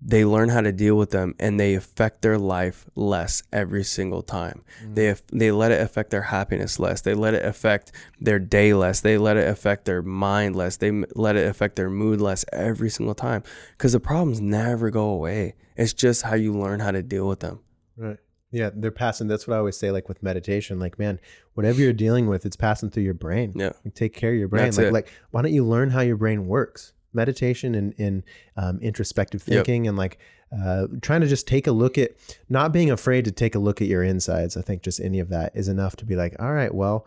They 0.00 0.24
learn 0.24 0.48
how 0.48 0.60
to 0.60 0.70
deal 0.70 0.96
with 0.96 1.10
them 1.10 1.34
and 1.40 1.58
they 1.58 1.74
affect 1.74 2.22
their 2.22 2.38
life 2.38 2.86
less 2.94 3.42
every 3.52 3.82
single 3.82 4.22
time. 4.22 4.62
Mm. 4.84 4.94
They 4.94 5.14
they 5.32 5.50
let 5.50 5.72
it 5.72 5.82
affect 5.82 6.10
their 6.10 6.22
happiness 6.22 6.78
less. 6.78 7.00
They 7.00 7.14
let 7.14 7.34
it 7.34 7.44
affect 7.44 7.90
their 8.20 8.38
day 8.38 8.74
less. 8.74 9.00
They 9.00 9.18
let 9.18 9.36
it 9.36 9.48
affect 9.48 9.86
their 9.86 10.00
mind 10.00 10.54
less. 10.54 10.76
They 10.76 10.92
let 11.16 11.34
it 11.34 11.48
affect 11.48 11.74
their 11.74 11.90
mood 11.90 12.20
less 12.20 12.44
every 12.52 12.90
single 12.90 13.16
time 13.16 13.42
cuz 13.76 13.90
the 13.90 13.98
problems 13.98 14.40
never 14.40 14.88
go 14.90 15.08
away. 15.08 15.56
It's 15.76 15.92
just 15.92 16.22
how 16.22 16.36
you 16.36 16.52
learn 16.52 16.78
how 16.78 16.92
to 16.92 17.02
deal 17.02 17.26
with 17.26 17.40
them. 17.40 17.58
Right. 17.96 18.18
Yeah, 18.52 18.70
they're 18.72 18.92
passing. 18.92 19.26
That's 19.26 19.48
what 19.48 19.54
I 19.54 19.58
always 19.58 19.76
say. 19.76 19.90
Like 19.90 20.08
with 20.08 20.22
meditation, 20.22 20.78
like 20.78 20.96
man, 20.96 21.18
whatever 21.54 21.80
you're 21.80 21.92
dealing 21.92 22.28
with, 22.28 22.46
it's 22.46 22.56
passing 22.56 22.90
through 22.90 23.02
your 23.02 23.14
brain. 23.14 23.52
Yeah. 23.56 23.72
Like, 23.84 23.94
take 23.94 24.14
care 24.14 24.30
of 24.30 24.38
your 24.38 24.46
brain. 24.46 24.66
That's 24.66 24.78
like, 24.78 24.86
it. 24.86 24.92
like 24.92 25.12
why 25.32 25.42
don't 25.42 25.52
you 25.52 25.64
learn 25.64 25.90
how 25.90 26.02
your 26.02 26.16
brain 26.16 26.46
works? 26.46 26.92
Meditation 27.12 27.74
and, 27.74 27.94
and 27.98 28.22
um, 28.56 28.78
introspective 28.80 29.42
Yep. 29.46 29.54
thinking 29.66 29.88
and 29.88 29.96
like 29.96 30.18
uh, 30.56 30.86
trying 31.02 31.20
to 31.20 31.26
just 31.26 31.46
take 31.46 31.66
a 31.66 31.72
look 31.72 31.98
at 31.98 32.10
not 32.48 32.72
being 32.72 32.90
afraid 32.90 33.24
to 33.26 33.30
take 33.32 33.54
a 33.54 33.58
look 33.58 33.80
at 33.82 33.88
your 33.88 34.02
insides. 34.02 34.56
I 34.56 34.62
think 34.62 34.82
just 34.82 35.00
any 35.00 35.20
of 35.20 35.28
that 35.30 35.52
is 35.54 35.68
enough 35.68 35.96
to 35.96 36.04
be 36.06 36.16
like, 36.16 36.36
all 36.38 36.52
right, 36.52 36.74
well, 36.74 37.06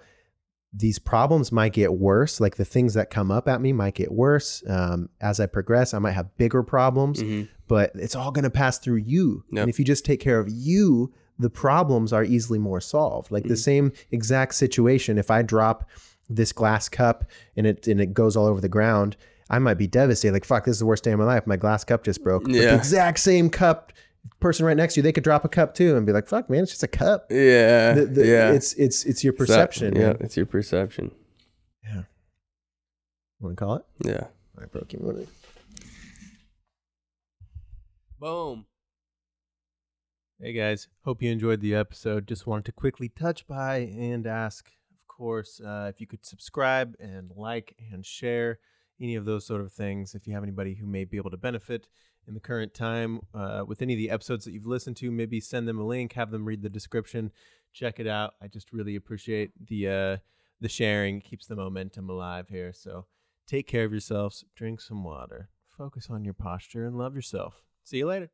these 0.74 1.00
problems 1.00 1.52
might 1.52 1.74
get 1.74 1.94
worse. 1.94 2.40
Like 2.40 2.56
the 2.56 2.66
things 2.66 2.94
that 2.94 3.10
come 3.10 3.30
up 3.32 3.48
at 3.48 3.60
me 3.62 3.74
might 3.74 3.96
get 3.96 4.12
worse 4.12 4.64
um, 4.70 5.10
as 5.20 5.40
I 5.40 5.46
progress. 5.46 5.94
I 5.94 6.00
might 6.00 6.12
have 6.14 6.36
bigger 6.38 6.64
problems 6.64 7.22
Mhm. 7.22 7.48
but 7.68 7.92
it's 7.96 8.16
all 8.16 8.32
going 8.32 8.44
to 8.44 8.50
pass 8.50 8.78
through 8.80 8.98
you. 8.98 9.44
Yep. 9.52 9.62
And 9.62 9.70
if 9.70 9.80
you 9.80 9.86
just 9.86 10.06
take 10.06 10.20
care 10.20 10.40
of 10.40 10.48
you, 10.50 11.14
the 11.40 11.50
problems 11.50 12.14
are 12.14 12.24
easily 12.24 12.60
more 12.60 12.80
solved. 12.82 13.32
Like 13.32 13.44
the 13.46 13.56
Mhm. 13.56 13.64
same 13.64 13.92
exact 14.12 14.54
situation, 14.56 15.18
if 15.18 15.32
I 15.32 15.42
drop 15.42 15.90
this 16.30 16.54
glass 16.54 16.88
cup 16.88 17.26
and 17.58 17.66
it 17.68 17.88
and 17.88 18.00
it 18.00 18.14
goes 18.14 18.38
all 18.38 18.46
over 18.46 18.62
the 18.62 18.70
ground, 18.70 19.18
I 19.52 19.60
might 19.60 19.76
be 19.76 19.86
devastated. 19.86 20.32
Like 20.34 20.46
fuck, 20.46 20.66
this 20.66 20.74
is 20.78 20.80
the 20.80 20.86
worst 20.88 21.04
day 21.04 21.12
of 21.12 21.20
my 21.20 21.26
life. 21.26 21.46
My 21.46 21.58
glass 21.58 21.84
cup 21.84 22.04
just 22.04 22.24
broke. 22.24 22.44
But 22.44 22.54
the 22.54 22.74
exact 22.74 23.20
same 23.20 23.50
cup, 23.50 23.92
person 24.40 24.66
right 24.66 24.78
next 24.78 24.94
to 24.96 25.00
you, 25.00 25.04
they 25.04 25.12
could 25.12 25.24
drop 25.26 25.44
a 25.46 25.50
cup 25.50 25.76
too 25.76 25.96
and 25.98 26.06
be 26.06 26.14
like, 26.14 26.28
"Fuck, 26.28 26.50
man, 26.50 26.64
it's 26.64 26.72
just 26.72 26.84
a 26.84 26.88
cup." 26.88 27.28
Yeah. 27.30 27.94
The- 27.94 28.06
the- 28.06 28.26
yeah. 28.28 28.52
It's 28.54 28.74
it's 28.74 29.04
it's 29.06 29.24
your 29.24 29.34
It's 29.34 29.40
that- 29.42 29.46
perception. 29.48 29.96
yeah, 29.96 30.02
man. 30.14 30.18
it's 30.22 30.38
your 30.38 30.46
perception. 30.46 31.12
Yeah. 31.84 32.04
Want 33.42 33.58
to 33.58 33.64
call 33.66 33.76
it? 33.76 33.86
Yeah. 34.06 34.28
I 34.62 34.66
broke 34.66 34.88
Keep 34.90 35.02
moving. 35.02 35.28
Boom. 38.20 38.66
Hey 40.40 40.54
guys, 40.54 40.88
hope 41.04 41.22
you 41.22 41.32
enjoyed 41.32 41.62
the 41.62 41.76
episode. 41.76 42.28
Just 42.28 42.48
wanted 42.48 42.66
to 42.66 42.72
quickly 42.72 43.10
touch 43.10 43.46
by 43.48 43.78
and 43.78 44.26
ask, 44.26 44.68
of 44.68 45.08
course, 45.08 45.60
uh, 45.60 45.88
if 45.94 46.00
you 46.02 46.08
could 46.08 46.26
subscribe 46.26 46.96
and 47.00 47.32
like 47.36 47.76
and 47.92 48.06
share 48.06 48.60
any 49.02 49.16
of 49.16 49.26
those 49.26 49.46
sort 49.46 49.62
of 49.62 49.72
things. 49.72 50.16
If 50.16 50.28
you 50.28 50.34
have 50.34 50.44
anybody 50.44 50.76
who 50.76 50.86
may 50.86 51.06
be 51.06 51.18
able 51.18 51.32
to 51.32 51.38
benefit 51.38 51.88
in 52.28 52.34
the 52.34 52.40
current 52.40 52.74
time 52.74 53.22
uh, 53.34 53.64
with 53.66 53.82
any 53.82 53.94
of 53.94 53.98
the 53.98 54.10
episodes 54.10 54.46
that 54.46 54.52
you've 54.52 54.66
listened 54.66 54.98
to, 54.98 55.12
maybe 55.12 55.40
send 55.40 55.68
them 55.68 55.80
a 55.80 55.86
link, 55.86 56.14
have 56.14 56.32
them 56.32 56.46
read 56.46 56.62
the 56.62 56.70
description, 56.70 57.32
check 57.74 58.00
it 58.00 58.08
out. 58.08 58.34
I 58.42 58.48
just 58.48 58.72
really 58.72 58.96
appreciate 58.96 59.52
the 59.68 59.88
uh, 59.88 60.18
the 60.60 60.70
sharing. 60.70 61.18
It 61.18 61.24
keeps 61.24 61.48
the 61.48 61.56
momentum 61.56 62.10
alive 62.10 62.48
here. 62.50 62.72
So 62.74 63.06
take 63.48 63.68
care 63.68 63.86
of 63.86 63.92
yourselves, 63.92 64.46
drink 64.56 64.82
some 64.82 65.04
water, 65.04 65.50
focus 65.66 66.08
on 66.10 66.24
your 66.24 66.36
posture, 66.36 66.86
and 66.86 66.98
love 66.98 67.16
yourself. 67.16 67.64
See 67.84 67.98
you 67.98 68.08
later. 68.08 68.32